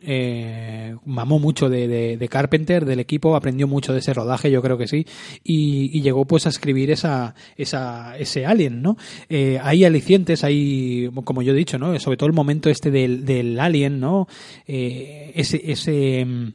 eh, 0.03 0.95
mamó 1.05 1.39
mucho 1.39 1.69
de, 1.69 1.89
de- 1.89 2.17
de 2.17 2.29
Carpenter, 2.29 2.85
del 2.85 3.01
equipo, 3.01 3.37
aprendió 3.37 3.67
mucho 3.69 3.93
de 3.93 3.99
ese 4.01 4.13
rodaje, 4.15 4.51
yo 4.51 4.63
creo 4.63 4.79
que 4.79 4.87
sí, 4.87 5.07
y, 5.43 5.97
y 5.97 6.03
llegó 6.03 6.25
pues 6.27 6.47
a 6.47 6.49
escribir 6.49 6.91
esa, 6.91 7.35
esa 7.57 8.17
ese 8.19 8.47
Alien, 8.47 8.83
¿no? 8.83 8.97
Eh, 9.29 9.59
hay 9.63 9.85
alicientes, 9.85 10.45
hay, 10.45 11.11
como 11.25 11.43
yo 11.43 11.53
he 11.53 11.57
dicho, 11.57 11.79
¿no? 11.79 11.99
Sobre 12.01 12.17
todo 12.17 12.27
el 12.29 12.33
momento 12.35 12.71
este 12.71 12.91
del, 12.91 13.25
del 13.25 13.59
Alien, 13.61 14.01
¿no? 14.01 14.27
Eh, 14.67 15.33
ese, 15.35 15.61
ese, 15.71 16.25
mm, 16.25 16.53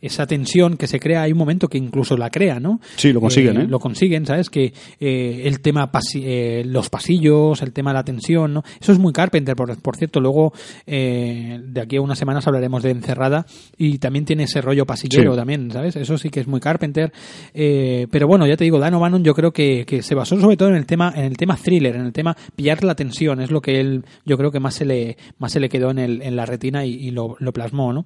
esa 0.00 0.26
tensión 0.26 0.76
que 0.76 0.86
se 0.86 0.98
crea, 1.00 1.22
hay 1.22 1.32
un 1.32 1.38
momento 1.38 1.68
que 1.68 1.78
incluso 1.78 2.16
la 2.16 2.30
crea, 2.30 2.58
¿no? 2.60 2.80
Sí, 2.96 3.12
lo 3.12 3.20
consiguen, 3.20 3.56
¿eh? 3.60 3.66
Lo 3.68 3.78
consiguen, 3.78 4.26
¿sabes? 4.26 4.50
Que 4.50 4.72
el 5.00 5.60
tema, 5.60 5.90
pasi- 5.92 6.64
los 6.64 6.90
pasillos, 6.90 7.62
el 7.62 7.72
tema 7.72 7.90
de 7.90 7.94
la 7.94 8.04
tensión, 8.04 8.52
¿no? 8.54 8.62
Eso 8.80 8.92
es 8.92 8.98
muy 8.98 9.12
Carpenter, 9.12 9.54
por, 9.54 9.80
por 9.80 9.96
cierto. 9.96 10.20
Luego, 10.20 10.52
de 10.86 11.80
aquí 11.80 11.96
a 11.96 12.00
unas 12.02 12.18
semanas 12.18 12.46
hablaremos 12.46 12.82
de 12.82 12.90
Encerrada 12.90 13.46
y 13.78 13.98
también 13.98 14.24
tiene 14.24 14.44
ese 14.44 14.60
rollo 14.60 14.84
pasillero 14.86 15.32
Sí. 15.32 15.36
también, 15.38 15.70
¿sabes? 15.70 15.96
Eso 15.96 16.18
sí 16.18 16.30
que 16.30 16.40
es 16.40 16.46
muy 16.46 16.60
Carpenter. 16.60 17.12
Eh, 17.54 18.06
pero 18.10 18.26
bueno, 18.26 18.46
ya 18.46 18.56
te 18.56 18.64
digo, 18.64 18.78
Dan 18.78 18.94
O'Bannon 18.94 19.24
yo 19.24 19.34
creo 19.34 19.52
que, 19.52 19.84
que 19.86 20.02
se 20.02 20.14
basó 20.14 20.38
sobre 20.40 20.56
todo 20.56 20.68
en 20.68 20.76
el 20.76 20.86
tema 20.86 21.12
en 21.14 21.24
el 21.24 21.36
tema 21.36 21.56
thriller, 21.56 21.96
en 21.96 22.06
el 22.06 22.12
tema 22.12 22.36
pillar 22.56 22.82
la 22.84 22.94
tensión. 22.94 23.40
Es 23.40 23.50
lo 23.50 23.60
que 23.60 23.80
él, 23.80 24.04
yo 24.24 24.36
creo 24.36 24.50
que 24.50 24.60
más 24.60 24.74
se 24.74 24.84
le, 24.84 25.16
más 25.38 25.52
se 25.52 25.60
le 25.60 25.68
quedó 25.68 25.90
en, 25.90 25.98
el, 25.98 26.22
en 26.22 26.36
la 26.36 26.46
retina 26.46 26.84
y, 26.84 26.94
y 26.94 27.10
lo, 27.10 27.36
lo 27.38 27.52
plasmó, 27.52 27.92
¿no? 27.92 28.04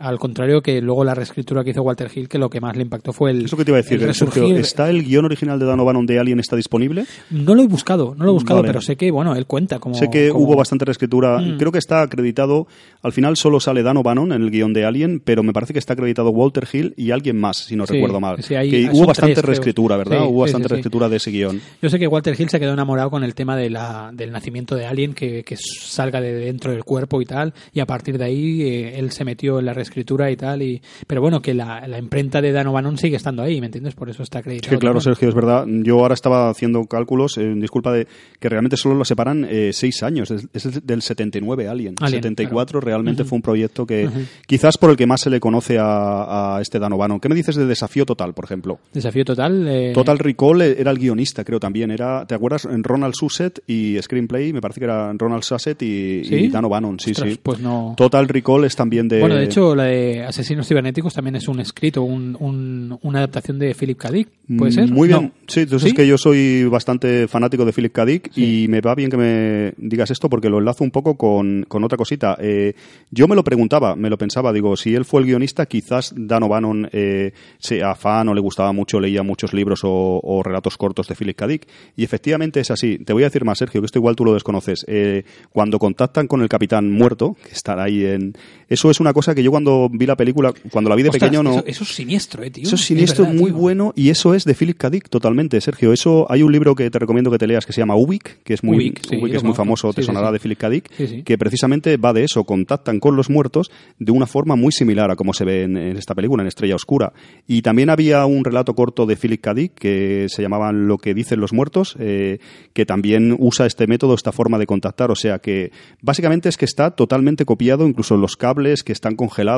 Al 0.00 0.18
contrario 0.18 0.62
que 0.62 0.80
luego 0.80 1.04
la 1.04 1.14
reescritura 1.14 1.62
que 1.62 1.70
hizo 1.70 1.82
Walter 1.82 2.10
Hill, 2.14 2.28
que 2.28 2.38
lo 2.38 2.48
que 2.50 2.60
más 2.60 2.74
le 2.74 2.82
impactó 2.82 3.12
fue 3.12 3.30
el, 3.32 3.44
Eso 3.44 3.56
que 3.56 3.64
te 3.66 3.70
iba 3.70 3.78
a 3.78 3.82
decir, 3.82 4.02
el 4.02 4.14
Sergio, 4.14 4.44
resurgir- 4.48 4.56
¿está 4.58 4.88
el 4.90 5.04
guion 5.04 5.26
original 5.26 5.58
de 5.58 5.66
Dan 5.66 5.78
O'Bannon 5.80 6.06
de 6.06 6.18
Alien 6.18 6.40
está 6.40 6.56
disponible? 6.56 7.04
no 7.30 7.54
lo 7.54 7.62
he 7.62 7.66
buscado, 7.66 8.14
no 8.16 8.24
lo 8.24 8.30
he 8.30 8.32
buscado, 8.32 8.60
Vale. 8.60 8.68
pero 8.70 8.80
sé 8.80 8.96
que, 8.96 9.10
bueno, 9.10 9.36
él 9.36 9.44
cuenta 9.46 9.78
como... 9.78 9.94
Sé 9.94 10.08
que 10.10 10.30
como- 10.30 10.44
hubo 10.46 10.56
bastante 10.56 10.86
reescritura. 10.86 11.38
Mm. 11.38 11.58
Creo 11.58 11.70
que 11.70 11.78
está 11.78 12.00
acreditado. 12.00 12.66
Al 13.02 13.12
final 13.12 13.36
solo 13.36 13.60
sale 13.60 13.82
Dan 13.82 13.98
O'Bannon 13.98 14.32
en 14.32 14.40
el 14.42 14.50
guion 14.50 14.72
de 14.72 14.86
Alien, 14.86 15.20
pero 15.22 15.42
me 15.42 15.52
parece 15.52 15.74
que 15.74 15.78
está 15.78 15.92
acreditado 15.92 16.30
Walter 16.30 16.66
Hill 16.72 16.94
y 16.96 17.10
alguien 17.10 17.38
más, 17.38 17.58
si 17.58 17.76
no 17.76 17.86
Sí, 17.86 17.92
recuerdo 17.92 18.20
mal. 18.20 18.42
sí, 18.42 18.54
hay- 18.54 18.70
que 18.70 18.88
hubo 18.90 19.04
bastante 19.06 19.34
tres, 19.34 19.44
reescritura, 19.44 19.98
¿verdad? 19.98 20.20
Sí, 20.20 20.24
hubo 20.30 20.40
bastante 20.40 20.68
reescritura 20.68 21.10
de 21.10 21.16
ese 21.18 21.30
guion. 21.30 21.60
Yo 21.82 21.90
sé 21.90 21.98
que 21.98 22.06
Walter 22.06 22.34
Hill 22.40 22.48
se 22.48 22.58
quedó 22.58 22.72
enamorado 22.72 23.10
con 23.10 23.22
el 23.22 23.34
tema 23.34 23.54
de 23.54 23.68
la, 23.68 24.10
del 24.14 24.32
nacimiento 24.32 24.76
de 24.76 24.86
Alien, 24.86 25.12
que, 25.12 25.42
que 25.44 25.56
salga 25.58 26.22
de 26.22 26.32
dentro 26.32 26.72
del 26.72 26.84
cuerpo 26.84 27.20
y 27.20 27.26
tal, 27.26 27.52
y 27.74 27.80
a 27.80 27.86
partir 27.86 28.16
de 28.16 28.24
ahí 28.24 28.62
eh, 28.62 28.98
él 28.98 29.10
se 29.12 29.24
metió 29.26 29.58
en 29.58 29.66
la 29.66 29.74
reescritura 29.74 29.89
y 29.96 30.36
tal, 30.36 30.62
y 30.62 30.80
pero 31.06 31.20
bueno, 31.20 31.40
que 31.40 31.54
la, 31.54 31.86
la 31.86 31.98
imprenta 31.98 32.40
de 32.40 32.52
Dan 32.52 32.66
O'Bannon 32.68 32.96
sigue 32.98 33.16
estando 33.16 33.42
ahí, 33.42 33.60
¿me 33.60 33.66
entiendes? 33.66 33.94
Por 33.94 34.08
eso 34.10 34.22
está 34.22 34.38
Es 34.38 34.42
acreditado. 34.42 34.70
que 34.70 34.78
claro, 34.78 34.98
también. 34.98 35.14
Sergio, 35.14 35.28
es 35.28 35.34
verdad. 35.34 35.64
Yo 35.66 36.00
ahora 36.00 36.14
estaba 36.14 36.50
haciendo 36.50 36.84
cálculos, 36.84 37.36
eh, 37.38 37.52
disculpa, 37.56 37.92
de 37.92 38.06
que 38.38 38.48
realmente 38.48 38.76
solo 38.76 38.94
lo 38.94 39.04
separan 39.04 39.46
eh, 39.48 39.70
seis 39.72 40.02
años. 40.02 40.30
Es, 40.30 40.46
es 40.52 40.86
del 40.86 41.02
79 41.02 41.68
Alien. 41.68 41.94
Alien, 42.00 42.22
74 42.22 42.80
realmente 42.80 43.22
Ujú. 43.22 43.28
fue 43.30 43.36
un 43.36 43.42
proyecto 43.42 43.86
que 43.86 44.08
quizás 44.46 44.78
por 44.78 44.90
el 44.90 44.96
que 44.96 45.06
más 45.06 45.20
se 45.20 45.30
le 45.30 45.40
conoce 45.40 45.78
a, 45.78 46.56
a 46.56 46.60
este 46.60 46.78
Dan 46.78 46.92
O'Bannon. 46.92 47.20
¿Qué 47.20 47.28
me 47.28 47.34
dices 47.34 47.56
de 47.56 47.66
Desafío 47.66 48.06
Total, 48.06 48.32
por 48.34 48.44
ejemplo? 48.44 48.78
Desafío 48.92 49.24
total. 49.24 49.66
eh, 49.68 49.92
Total 49.94 50.18
Recall 50.18 50.62
era 50.62 50.90
el 50.90 50.98
guionista, 50.98 51.44
creo 51.44 51.60
también. 51.60 51.90
Era, 51.90 52.26
¿Te 52.26 52.34
acuerdas? 52.34 52.64
En 52.64 52.82
Ronald 52.84 53.14
Susset 53.14 53.60
y 53.66 53.96
Screenplay, 54.00 54.52
me 54.52 54.60
parece 54.60 54.80
que 54.80 54.84
era 54.84 55.12
Ronald 55.16 55.42
Susset 55.42 55.80
y, 55.82 56.24
¿Sí? 56.24 56.34
y 56.34 56.48
Dan 56.48 56.64
O'Bannon. 56.64 56.98
Sí, 56.98 57.12
ostras, 57.12 57.32
sí. 57.32 57.40
Pues 57.42 57.60
no. 57.60 57.94
Total 57.96 58.28
Recall 58.28 58.64
es 58.64 58.76
también 58.76 59.08
de... 59.08 59.20
Bueno, 59.20 59.34
de 59.36 59.44
hecho, 59.44 59.74
la 59.80 59.86
de 59.86 60.22
Asesinos 60.24 60.68
Cibernéticos 60.68 61.14
también 61.14 61.36
es 61.36 61.48
un 61.48 61.60
escrito, 61.60 62.02
un, 62.02 62.36
un- 62.40 62.98
una 63.02 63.18
adaptación 63.20 63.58
de 63.58 63.74
Philip 63.74 63.98
K. 63.98 64.10
Dick, 64.10 64.28
¿puede 64.58 64.72
ser? 64.72 64.90
Mm, 64.90 64.94
Muy 64.94 65.08
bien. 65.08 65.22
No. 65.24 65.32
Sí, 65.46 65.66
tú 65.66 65.78
sabes 65.78 65.90
¿Sí? 65.90 65.96
que 65.96 66.06
yo 66.06 66.16
soy 66.18 66.64
bastante 66.64 67.26
fanático 67.28 67.64
de 67.64 67.72
Philip 67.72 67.92
K. 67.92 68.04
Dick 68.06 68.30
y 68.36 68.66
me 68.68 68.80
va 68.80 68.94
bien 68.94 69.10
que 69.10 69.16
me 69.16 69.72
digas 69.76 70.10
esto 70.10 70.28
porque 70.30 70.48
lo 70.48 70.58
enlazo 70.58 70.84
un 70.84 70.90
poco 70.90 71.16
con, 71.16 71.64
con 71.68 71.82
otra 71.84 71.96
cosita. 71.98 72.36
Eh, 72.40 72.74
yo 73.10 73.26
me 73.28 73.34
lo 73.34 73.42
preguntaba, 73.44 73.96
me 73.96 74.10
lo 74.10 74.16
pensaba, 74.18 74.52
digo, 74.52 74.76
si 74.76 74.94
él 74.94 75.04
fue 75.04 75.20
el 75.20 75.26
guionista, 75.26 75.66
quizás 75.66 76.12
Dan 76.16 76.42
O'Bannon 76.44 76.88
eh, 76.92 77.32
sea 77.58 77.94
fan 77.94 78.28
o 78.28 78.34
le 78.34 78.40
gustaba 78.40 78.72
mucho, 78.72 79.00
leía 79.00 79.22
muchos 79.22 79.52
libros 79.52 79.80
o, 79.84 80.20
o 80.22 80.42
relatos 80.42 80.76
cortos 80.76 81.08
de 81.08 81.14
Philip 81.14 81.36
K. 81.36 81.46
Dick. 81.46 81.66
Y 81.96 82.04
efectivamente 82.04 82.60
es 82.60 82.70
así. 82.70 82.98
Te 82.98 83.12
voy 83.12 83.24
a 83.24 83.26
decir 83.26 83.44
más, 83.44 83.58
Sergio, 83.58 83.80
que 83.80 83.86
esto 83.86 83.98
igual 83.98 84.16
tú 84.16 84.24
lo 84.24 84.34
desconoces. 84.34 84.84
Eh, 84.88 85.24
cuando 85.52 85.78
contactan 85.78 86.26
con 86.26 86.42
el 86.42 86.48
capitán 86.48 86.90
muerto, 86.90 87.36
que 87.46 87.52
estará 87.54 87.84
ahí 87.84 88.04
en... 88.04 88.34
Eso 88.68 88.90
es 88.90 89.00
una 89.00 89.12
cosa 89.12 89.34
que 89.34 89.42
yo 89.42 89.50
cuando 89.50 89.69
cuando 89.70 89.88
vi 89.98 90.06
la 90.06 90.16
película, 90.16 90.52
cuando 90.70 90.90
la 90.90 90.96
vi 90.96 91.02
de 91.02 91.08
Ostras, 91.10 91.28
pequeño 91.30 91.42
no... 91.42 91.50
Eso, 91.58 91.64
eso 91.66 91.84
es 91.84 91.94
siniestro, 91.94 92.42
eh, 92.42 92.50
tío. 92.50 92.64
Eso 92.64 92.74
es 92.74 92.82
siniestro, 92.82 93.24
verdad, 93.24 93.38
muy 93.40 93.50
tío. 93.50 93.60
bueno, 93.60 93.92
y 93.96 94.10
eso 94.10 94.34
es 94.34 94.44
de 94.44 94.54
Philip 94.54 94.76
K. 94.76 94.90
Dick 94.90 95.08
totalmente, 95.08 95.60
Sergio. 95.60 95.92
Eso 95.92 96.26
hay 96.30 96.42
un 96.42 96.52
libro 96.52 96.74
que 96.74 96.90
te 96.90 96.98
recomiendo 96.98 97.30
que 97.30 97.38
te 97.38 97.46
leas 97.46 97.66
que 97.66 97.72
se 97.72 97.80
llama 97.80 97.96
Ubik, 97.96 98.42
que 98.42 98.54
es 98.54 98.64
muy, 98.64 98.76
Ubik, 98.76 99.00
sí, 99.08 99.16
Ubik 99.16 99.32
lo 99.32 99.38
es 99.38 99.44
muy 99.44 99.54
famoso, 99.54 99.92
te 99.92 100.02
Sí, 100.02 100.06
sonará 100.06 100.28
sí. 100.28 100.32
de 100.34 100.38
Philip 100.40 100.58
K. 100.58 100.70
Dick, 100.70 101.24
que 101.24 101.38
precisamente 101.38 101.96
va 101.96 102.12
de 102.12 102.24
eso, 102.24 102.44
contactan 102.44 103.00
con 103.00 103.16
los 103.16 103.30
muertos 103.30 103.70
de 103.98 104.12
una 104.12 104.26
forma 104.26 104.56
muy 104.56 104.72
similar 104.72 105.10
a 105.10 105.16
como 105.16 105.32
se 105.32 105.44
ve 105.44 105.62
en, 105.64 105.76
en 105.76 105.96
esta 105.96 106.14
película, 106.14 106.42
en 106.42 106.48
Estrella 106.48 106.74
Oscura. 106.74 107.12
Y 107.46 107.62
también 107.62 107.90
había 107.90 108.24
un 108.26 108.44
relato 108.44 108.74
corto 108.74 109.06
de 109.06 109.16
Philip 109.16 109.40
K. 109.40 109.54
Dick 109.54 109.72
que 109.74 110.26
se 110.28 110.42
llamaba 110.42 110.72
Lo 110.72 110.98
que 110.98 111.14
dicen 111.14 111.40
los 111.40 111.52
muertos, 111.52 111.96
eh, 111.98 112.38
que 112.72 112.86
también 112.86 113.36
usa 113.38 113.66
este 113.66 113.86
método, 113.86 114.14
esta 114.14 114.32
forma 114.32 114.58
de 114.58 114.66
contactar. 114.66 115.10
O 115.10 115.16
sea 115.16 115.38
que 115.38 115.70
básicamente 116.00 116.48
es 116.48 116.56
que 116.56 116.64
está 116.64 116.90
totalmente 116.92 117.44
copiado, 117.44 117.86
incluso 117.86 118.16
los 118.16 118.36
cables 118.36 118.82
que 118.82 118.92
están 118.92 119.16
congelados. 119.16 119.49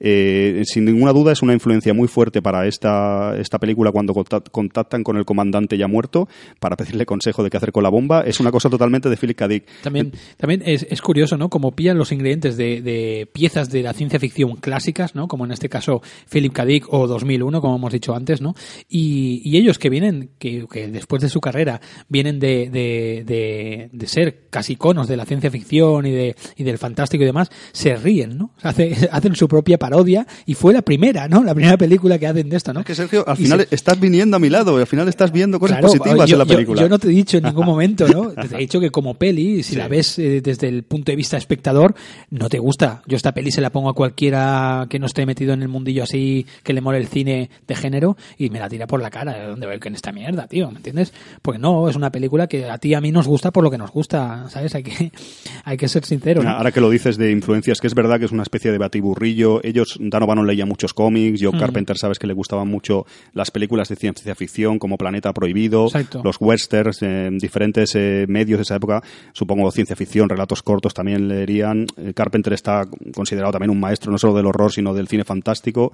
Eh, 0.00 0.62
sin 0.64 0.84
ninguna 0.84 1.12
duda 1.12 1.32
es 1.32 1.42
una 1.42 1.52
influencia 1.52 1.92
muy 1.94 2.08
fuerte 2.08 2.40
para 2.40 2.66
esta, 2.66 3.36
esta 3.38 3.58
película 3.58 3.90
cuando 3.92 4.14
conta- 4.14 4.40
contactan 4.50 5.02
con 5.02 5.16
el 5.16 5.24
comandante 5.24 5.76
ya 5.76 5.88
muerto 5.88 6.28
para 6.60 6.76
pedirle 6.76 7.06
consejo 7.06 7.42
de 7.42 7.50
qué 7.50 7.56
hacer 7.56 7.72
con 7.72 7.82
la 7.82 7.88
bomba. 7.88 8.22
Es 8.22 8.40
una 8.40 8.50
cosa 8.50 8.70
totalmente 8.70 9.08
de 9.08 9.16
Philip 9.16 9.36
K. 9.36 9.48
Dick. 9.48 9.64
También, 9.82 10.12
también 10.36 10.62
es, 10.64 11.02
curioso, 11.02 11.36
¿no? 11.36 11.48
Como 11.48 11.72
pillan 11.72 11.98
los 11.98 12.12
ingredientes 12.12 12.56
de, 12.56 13.28
piezas 13.32 13.70
de 13.70 13.82
la 13.82 13.92
ciencia 13.92 14.18
ficción 14.18 14.56
clásicas, 14.56 15.14
¿no? 15.14 15.28
Como 15.28 15.44
en 15.44 15.52
este 15.52 15.68
caso 15.68 16.02
Philip 16.30 16.52
K. 16.52 16.64
Dick 16.64 16.92
o 16.92 17.06
2001, 17.06 17.60
como 17.60 17.76
hemos 17.76 17.92
dicho 17.92 18.14
antes, 18.14 18.40
¿no? 18.40 18.54
Y, 18.88 19.42
y 19.44 19.56
ellos 19.56 19.78
que 19.78 19.90
vienen, 19.90 20.30
que, 20.38 20.66
después 20.90 21.22
de 21.22 21.28
su 21.28 21.40
carrera 21.40 21.80
vienen 22.08 22.38
de, 22.38 22.68
de, 22.70 23.88
de, 23.92 24.06
ser 24.06 24.48
casi 24.50 24.74
iconos 24.74 25.08
de 25.08 25.16
la 25.16 25.24
ciencia 25.26 25.50
ficción 25.50 26.06
y, 26.06 26.10
de, 26.10 26.36
y 26.56 26.64
del 26.64 26.78
fantástico 26.78 27.22
y 27.22 27.26
demás, 27.26 27.50
se 27.72 27.96
ríen, 27.96 28.38
¿no? 28.38 28.52
hacen 29.18 29.36
su 29.36 29.48
propia 29.48 29.78
parodia 29.78 30.26
y 30.46 30.54
fue 30.54 30.72
la 30.72 30.82
primera, 30.82 31.28
¿no? 31.28 31.44
La 31.44 31.54
primera 31.54 31.76
película 31.76 32.18
que 32.18 32.26
hacen 32.26 32.48
de 32.48 32.56
esto, 32.56 32.72
¿no? 32.72 32.80
Es 32.80 32.86
que 32.86 32.94
Sergio, 32.94 33.24
al 33.28 33.38
Y 33.38 33.42
final 33.44 33.66
se- 33.68 33.74
estás 33.74 34.00
viniendo 34.00 34.36
a 34.36 34.40
mi 34.40 34.48
lado 34.50 34.78
y 34.78 34.80
al 34.80 34.86
final 34.86 35.08
estás 35.08 35.30
viendo 35.32 35.58
cosas 35.60 35.78
Claro, 35.78 35.88
positivas 35.92 36.28
yo, 36.28 36.34
en 36.34 36.38
la 36.38 36.44
película. 36.46 36.80
Yo, 36.82 36.88
no 36.88 36.98
te 36.98 37.08
he 37.08 37.10
dicho 37.10 37.36
en 37.38 37.44
ningún 37.44 37.66
momento, 37.66 38.08
¿no? 38.08 38.30
Te 38.30 38.54
he 38.56 38.58
dicho 38.58 38.80
que 38.80 38.90
como 38.90 39.14
peli, 39.14 39.62
si 39.62 39.72
Sí. 39.72 39.76
la 39.76 39.88
ves 39.88 40.18
eh, 40.18 40.40
desde 40.42 40.68
el 40.68 40.82
punto 40.84 41.12
de 41.12 41.16
vista 41.16 41.36
espectador, 41.36 41.94
no 42.30 42.48
te 42.48 42.58
gusta. 42.58 43.02
Yo 43.06 43.16
esta 43.16 43.32
peli 43.32 43.50
se 43.50 43.60
la 43.60 43.70
pongo 43.70 43.90
a 43.90 43.94
cualquiera 43.94 44.86
que 44.88 44.98
no 44.98 45.06
esté 45.06 45.26
metido 45.26 45.52
en 45.52 45.62
el 45.62 45.68
mundillo 45.68 46.02
así, 46.04 46.46
que 46.62 46.72
le 46.72 46.80
mole 46.80 46.98
el 46.98 47.08
cine 47.08 47.50
de 47.66 47.74
género, 47.76 48.16
y 48.38 48.50
me 48.50 48.58
la 48.58 48.68
tira 48.68 48.86
por 48.86 49.00
la 49.02 49.10
cara. 49.10 49.32
¿De 49.38 49.46
dónde 49.46 49.66
voy 49.66 49.78
con 49.78 49.94
esta 49.94 50.12
mierda, 50.12 50.46
tío? 50.46 50.70
¿Me 50.70 50.76
entiendes? 50.78 51.12
Porque 51.42 51.58
no, 51.58 51.88
es 51.88 51.96
una 51.96 52.10
película 52.10 52.46
que 52.46 52.64
a 52.68 52.78
ti 52.78 52.88
y 52.90 52.94
a 52.94 53.00
mí 53.00 53.12
nos 53.12 53.26
gusta 53.26 53.50
por 53.50 53.62
lo 53.64 53.70
que 53.70 53.78
nos 53.78 53.90
gusta, 53.90 54.46
¿sabes? 54.48 54.74
Hay 54.74 54.82
que, 54.82 55.12
hay 55.64 55.76
que 55.76 55.88
ser 55.88 56.04
sincero, 56.04 56.42
¿no? 56.42 56.50
Ahora 56.50 56.72
que 56.72 56.80
lo 56.80 56.90
dices 56.90 57.16
de 57.18 57.30
influencias, 57.30 57.80
que 57.80 57.86
es 57.86 57.94
verdad 57.94 58.18
que 58.18 58.24
es 58.26 58.32
una 58.32 58.42
especie 58.42 58.70
de 58.72 58.78
batiburrillo. 58.78 59.07
Ellos, 59.62 59.96
Dan 60.00 60.22
O'Bannon 60.22 60.46
leía 60.46 60.66
muchos 60.66 60.94
cómics, 60.94 61.40
Mm. 61.40 61.44
Joe 61.44 61.58
Carpenter 61.58 61.96
sabes 61.98 62.18
que 62.18 62.26
le 62.26 62.32
gustaban 62.32 62.68
mucho 62.68 63.06
las 63.32 63.50
películas 63.50 63.88
de 63.88 63.96
ciencia 63.96 64.34
ficción 64.34 64.78
como 64.78 64.96
Planeta 64.98 65.32
Prohibido, 65.32 65.86
Exacto. 65.86 66.20
los 66.24 66.36
westerns, 66.40 67.02
eh, 67.02 67.28
diferentes 67.32 67.94
eh, 67.94 68.26
medios 68.28 68.58
de 68.58 68.62
esa 68.62 68.76
época, 68.76 69.02
supongo 69.32 69.70
ciencia 69.70 69.96
ficción, 69.96 70.28
relatos 70.28 70.62
cortos 70.62 70.94
también 70.94 71.28
leerían. 71.28 71.86
Eh, 71.96 72.12
Carpenter 72.14 72.52
está 72.52 72.86
considerado 73.14 73.52
también 73.52 73.70
un 73.70 73.80
maestro 73.80 74.10
no 74.12 74.18
solo 74.18 74.34
del 74.34 74.46
horror, 74.46 74.72
sino 74.72 74.94
del 74.94 75.08
cine 75.08 75.24
fantástico. 75.24 75.92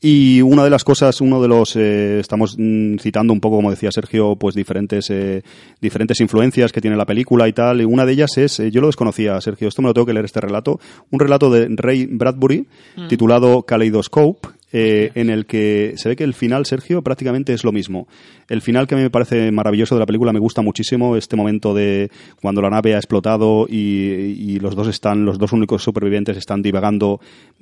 Y 0.00 0.42
una 0.42 0.62
de 0.62 0.68
las 0.70 0.84
cosas, 0.84 1.22
uno 1.22 1.40
de 1.40 1.48
los, 1.48 1.74
eh, 1.74 2.20
estamos 2.20 2.56
mm, 2.58 2.98
citando 2.98 3.32
un 3.32 3.40
poco, 3.40 3.56
como 3.56 3.70
decía 3.70 3.90
Sergio, 3.90 4.36
pues 4.36 4.54
diferentes, 4.54 5.08
eh, 5.10 5.42
diferentes 5.80 6.20
influencias 6.20 6.70
que 6.70 6.82
tiene 6.82 6.96
la 6.96 7.06
película 7.06 7.48
y 7.48 7.54
tal. 7.54 7.80
Y 7.80 7.84
una 7.84 8.04
de 8.04 8.12
ellas 8.12 8.36
es, 8.36 8.60
eh, 8.60 8.70
yo 8.70 8.82
lo 8.82 8.88
desconocía, 8.88 9.40
Sergio, 9.40 9.68
esto 9.68 9.80
me 9.80 9.88
lo 9.88 9.94
tengo 9.94 10.06
que 10.06 10.12
leer 10.12 10.26
este 10.26 10.40
relato, 10.40 10.78
un 11.10 11.18
relato 11.18 11.50
de 11.50 11.68
Ray 11.70 12.06
Bradbury 12.06 12.66
titulado 13.08 13.62
Kaleidoscope, 13.62 14.48
eh, 14.72 15.12
en 15.14 15.30
el 15.30 15.46
que 15.46 15.94
se 15.96 16.08
ve 16.08 16.16
que 16.16 16.24
el 16.24 16.34
final, 16.34 16.66
Sergio, 16.66 17.02
prácticamente 17.02 17.52
es 17.52 17.62
lo 17.62 17.72
mismo. 17.72 18.08
El 18.48 18.62
final 18.62 18.86
que 18.86 18.94
a 18.94 18.98
mí 18.98 19.04
me 19.04 19.10
parece 19.10 19.50
maravilloso 19.52 19.94
de 19.94 20.00
la 20.00 20.06
película, 20.06 20.32
me 20.32 20.40
gusta 20.40 20.62
muchísimo 20.62 21.16
este 21.16 21.36
momento 21.36 21.72
de 21.72 22.10
cuando 22.40 22.60
la 22.60 22.70
nave 22.70 22.94
ha 22.94 22.98
explotado 22.98 23.66
y, 23.68 23.76
y 23.76 24.58
los 24.58 24.74
dos 24.74 24.88
están, 24.88 25.24
los 25.24 25.38
dos 25.38 25.52
únicos 25.52 25.82
supervivientes 25.82 26.36
están 26.36 26.62
divagando 26.62 27.20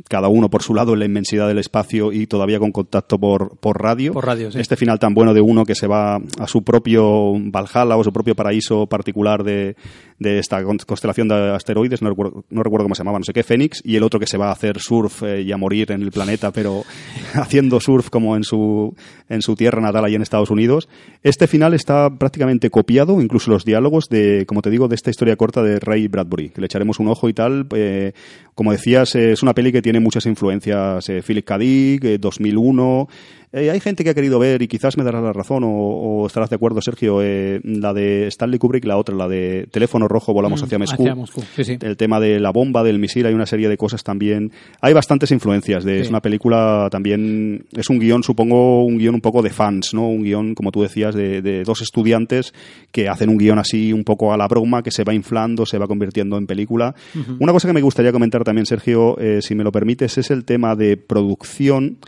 cada 0.08 0.28
uno 0.28 0.50
por 0.50 0.62
su 0.62 0.74
lado 0.74 0.94
en 0.94 1.00
la 1.00 1.04
inmensidad 1.04 1.46
del 1.46 1.58
espacio 1.58 2.12
y 2.12 2.26
todavía 2.26 2.58
con 2.58 2.72
contacto 2.72 3.18
por, 3.18 3.56
por 3.58 3.82
radio. 3.82 4.12
Por 4.12 4.26
radio, 4.26 4.50
sí. 4.50 4.60
Este 4.60 4.76
final 4.76 4.98
tan 4.98 5.14
bueno 5.14 5.34
de 5.34 5.40
uno 5.40 5.64
que 5.64 5.74
se 5.74 5.86
va 5.86 6.16
a 6.16 6.46
su 6.46 6.62
propio 6.62 7.32
Valhalla 7.34 7.96
o 7.96 8.04
su 8.04 8.12
propio 8.12 8.34
paraíso 8.34 8.86
particular 8.86 9.44
de, 9.44 9.76
de 10.18 10.38
esta 10.38 10.62
con- 10.62 10.78
constelación 10.78 11.28
de 11.28 11.50
asteroides, 11.54 12.00
no 12.02 12.08
recuerdo, 12.10 12.44
no 12.50 12.62
recuerdo 12.62 12.84
cómo 12.84 12.94
se 12.94 13.00
llamaba, 13.00 13.18
no 13.18 13.24
sé 13.24 13.32
qué, 13.32 13.42
Fénix, 13.42 13.80
y 13.84 13.96
el 13.96 14.02
otro 14.02 14.20
que 14.20 14.26
se 14.26 14.36
va 14.38 14.48
a 14.48 14.52
hacer 14.52 14.78
surf 14.80 15.22
eh, 15.22 15.42
y 15.42 15.52
a 15.52 15.56
morir 15.56 15.90
en 15.92 16.02
el 16.02 16.10
planeta, 16.12 16.50
pero 16.52 16.82
haciendo 17.34 17.80
surf 17.80 18.10
como 18.10 18.36
en 18.36 18.44
su, 18.44 18.94
en 19.28 19.42
su 19.42 19.54
tierra 19.56 19.80
natal, 19.80 20.04
ahí 20.04 20.14
en 20.14 20.22
Estados 20.22 20.50
Unidos. 20.50 20.88
Este 21.22 21.46
final 21.46 21.74
está 21.74 22.10
prácticamente 22.18 22.70
copiado, 22.70 23.20
incluso 23.20 23.50
los 23.50 23.64
diálogos 23.64 24.08
de, 24.08 24.44
como 24.46 24.62
te 24.62 24.70
digo, 24.70 24.88
de 24.88 24.94
esta 24.94 25.10
historia 25.10 25.36
corta 25.36 25.62
de 25.62 25.80
Ray 25.80 26.08
Bradbury, 26.08 26.50
que 26.50 26.60
le 26.60 26.66
echaremos 26.66 26.98
un 27.00 27.08
ojo 27.08 27.28
y 27.28 27.34
tal. 27.34 27.66
eh, 27.74 28.12
como 28.54 28.72
decías, 28.72 29.14
eh, 29.14 29.32
es 29.32 29.42
una 29.42 29.54
peli 29.54 29.72
que 29.72 29.82
tiene 29.82 30.00
muchas 30.00 30.26
influencias, 30.26 31.08
eh, 31.08 31.22
Philip 31.26 31.44
K. 31.44 31.58
Dick, 31.58 32.04
eh, 32.04 32.18
2001. 32.18 33.08
Eh, 33.56 33.70
hay 33.70 33.78
gente 33.78 34.02
que 34.02 34.10
ha 34.10 34.14
querido 34.14 34.40
ver, 34.40 34.62
y 34.62 34.66
quizás 34.66 34.96
me 34.96 35.04
darás 35.04 35.22
la 35.22 35.32
razón, 35.32 35.62
o, 35.62 35.68
o 35.70 36.26
estarás 36.26 36.50
de 36.50 36.56
acuerdo, 36.56 36.80
Sergio, 36.82 37.22
eh, 37.22 37.60
la 37.62 37.92
de 37.94 38.26
Stanley 38.26 38.58
Kubrick, 38.58 38.84
la 38.84 38.96
otra, 38.96 39.14
la 39.14 39.28
de 39.28 39.68
Teléfono 39.70 40.08
Rojo, 40.08 40.32
Volamos 40.32 40.60
Mm, 40.60 40.64
hacia 40.64 40.78
Moscú. 40.78 41.02
hacia 41.04 41.14
Moscú, 41.14 41.40
sí, 41.54 41.62
sí. 41.62 41.78
El 41.80 41.96
tema 41.96 42.18
de 42.18 42.40
la 42.40 42.50
bomba, 42.50 42.82
del 42.82 42.98
misil, 42.98 43.26
hay 43.26 43.34
una 43.34 43.46
serie 43.46 43.68
de 43.68 43.76
cosas 43.76 44.02
también. 44.02 44.50
Hay 44.80 44.92
bastantes 44.92 45.30
influencias. 45.30 45.84
De, 45.84 46.00
Es 46.00 46.08
una 46.08 46.20
película 46.20 46.88
también, 46.90 47.64
es 47.76 47.88
un 47.90 48.00
guion, 48.00 48.24
supongo, 48.24 48.84
un 48.84 48.98
guion 48.98 49.14
un 49.14 49.20
poco 49.20 49.40
de 49.40 49.50
fans, 49.50 49.94
¿no? 49.94 50.08
Un 50.08 50.24
guion, 50.24 50.56
como 50.56 50.72
tú 50.72 50.82
decías, 50.82 51.14
de, 51.14 51.40
de 51.40 51.62
dos 51.62 51.80
estudiantes 51.80 52.52
que 52.90 53.08
hacen 53.08 53.28
un 53.28 53.38
guion 53.38 53.60
así 53.60 53.92
un 53.92 54.02
poco 54.02 54.32
a 54.32 54.36
la 54.36 54.48
broma, 54.48 54.82
que 54.82 54.90
se 54.90 55.04
va 55.04 55.14
inflando, 55.14 55.64
se 55.64 55.78
va 55.78 55.86
convirtiendo 55.86 56.36
en 56.38 56.48
película. 56.48 56.92
Una 57.38 57.52
cosa 57.52 57.68
que 57.68 57.74
me 57.74 57.82
gustaría 57.82 58.10
comentar 58.10 58.42
también, 58.44 58.66
Sergio, 58.66 59.18
eh, 59.18 59.40
si 59.42 59.54
me 59.54 59.64
lo 59.64 59.72
permites, 59.72 60.16
es 60.18 60.30
el 60.30 60.44
tema 60.44 60.76
de 60.76 60.96
producción. 60.96 61.98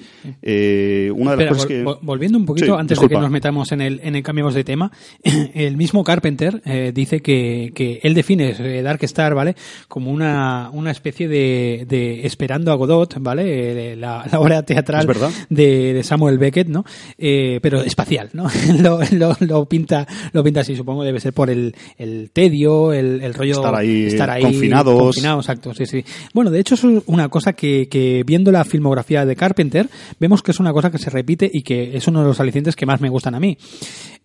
Eh, 0.43 1.11
una 1.15 1.35
de 1.37 1.45
las 1.45 1.49
cosas 1.55 1.65
vol- 1.65 1.69
que... 1.69 1.85
vol- 1.85 1.99
volviendo 2.03 2.39
un 2.39 2.47
poquito, 2.47 2.67
Sí, 2.67 2.73
antes 2.73 2.89
de 2.99 3.03
disculpa. 3.03 3.17
que 3.17 3.21
nos 3.23 3.31
metamos 3.31 3.73
en 3.73 3.81
el, 3.81 4.01
en 4.03 4.17
el 4.17 4.23
cambiamos 4.23 4.55
de 4.55 4.65
tema, 4.65 4.91
el 5.55 5.77
mismo 5.77 6.05
Carpenter 6.05 6.63
eh, 6.65 6.93
dice 6.95 7.21
que, 7.21 7.73
que 7.75 8.01
él 8.03 8.15
define 8.15 8.55
eh, 8.59 8.83
Dark 8.83 9.03
Star, 9.05 9.35
¿vale? 9.35 9.55
Como 9.89 10.11
una, 10.11 10.71
una 10.73 10.91
especie 10.91 11.29
de, 11.29 11.87
de 11.89 12.27
Esperando 12.27 12.73
a 12.73 12.75
Godot, 12.75 13.17
¿vale? 13.21 13.93
Eh, 13.93 13.97
La, 13.97 14.25
la 14.31 14.41
obra 14.41 14.63
teatral 14.63 15.07
de, 15.49 15.95
de 15.95 16.03
Samuel 16.03 16.39
Beckett, 16.39 16.69
¿no? 16.69 16.85
Eh, 17.19 17.59
pero 17.63 17.83
espacial, 17.83 18.31
¿no? 18.33 18.49
lo, 18.83 19.01
lo, 19.13 19.37
lo 19.41 19.65
pinta, 19.67 20.07
lo 20.33 20.43
pinta 20.45 20.61
así, 20.61 20.77
supongo 20.77 21.05
debe 21.05 21.21
ser 21.21 21.33
por 21.33 21.51
el, 21.51 21.75
el 21.99 22.31
tedio, 22.33 22.93
el, 22.93 23.23
el 23.23 23.35
rollo 23.35 23.53
Estar 23.53 23.75
ahí, 23.75 24.05
estar 24.07 24.31
ahí 24.31 24.43
confinados. 24.43 24.99
confinados, 24.99 25.45
exacto, 25.45 25.73
sí, 25.75 25.87
sí. 25.87 26.05
Bueno, 26.35 26.51
de 26.51 26.61
hecho 26.61 26.75
es 26.75 26.85
una 26.85 27.29
cosa 27.29 27.53
que, 27.53 27.89
que 27.89 28.23
viendo 28.27 28.53
la 28.53 28.65
filmografía 28.65 29.25
de 29.25 29.37
Carpenter, 29.37 29.89
vemos 30.19 30.43
que 30.43 30.51
es 30.51 30.61
una 30.61 30.73
cosa 30.73 30.91
que 30.91 30.99
se 30.99 31.11
repite 31.11 31.51
y 31.53 31.63
que 31.63 31.97
es 31.97 32.07
uno 32.09 32.21
de 32.21 32.27
los 32.27 32.41
alicientes 32.41 32.77
que 32.77 32.87
más 32.87 33.01
me 33.01 33.09
gustan 33.09 33.35
a 33.35 33.41
mí. 33.41 33.59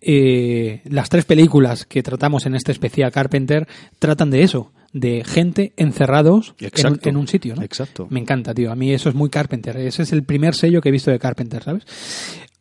Eh, 0.02 0.82
las 0.86 1.10
tres 1.10 1.26
películas 1.26 1.86
que 1.86 2.04
tratamos 2.04 2.46
en 2.46 2.56
este 2.56 2.72
especial 2.72 3.12
Carpenter 3.12 3.68
tratan 4.00 4.32
de 4.32 4.44
eso, 4.44 4.72
de 4.94 5.24
gente 5.26 5.74
encerrados 5.78 6.56
en 6.60 7.00
en 7.04 7.18
un 7.18 7.28
sitio, 7.28 7.56
¿no? 7.56 7.64
Exacto. 7.64 8.08
Me 8.10 8.20
encanta, 8.20 8.54
tío. 8.54 8.72
A 8.72 8.76
mí 8.76 8.92
eso 8.92 9.10
es 9.10 9.16
muy 9.16 9.30
Carpenter. 9.30 9.78
Ese 9.78 10.04
es 10.04 10.12
el 10.12 10.24
primer 10.24 10.56
sello 10.56 10.82
que 10.82 10.90
he 10.90 10.92
visto 10.92 11.12
de 11.12 11.20
Carpenter, 11.20 11.64
¿sabes? 11.64 11.86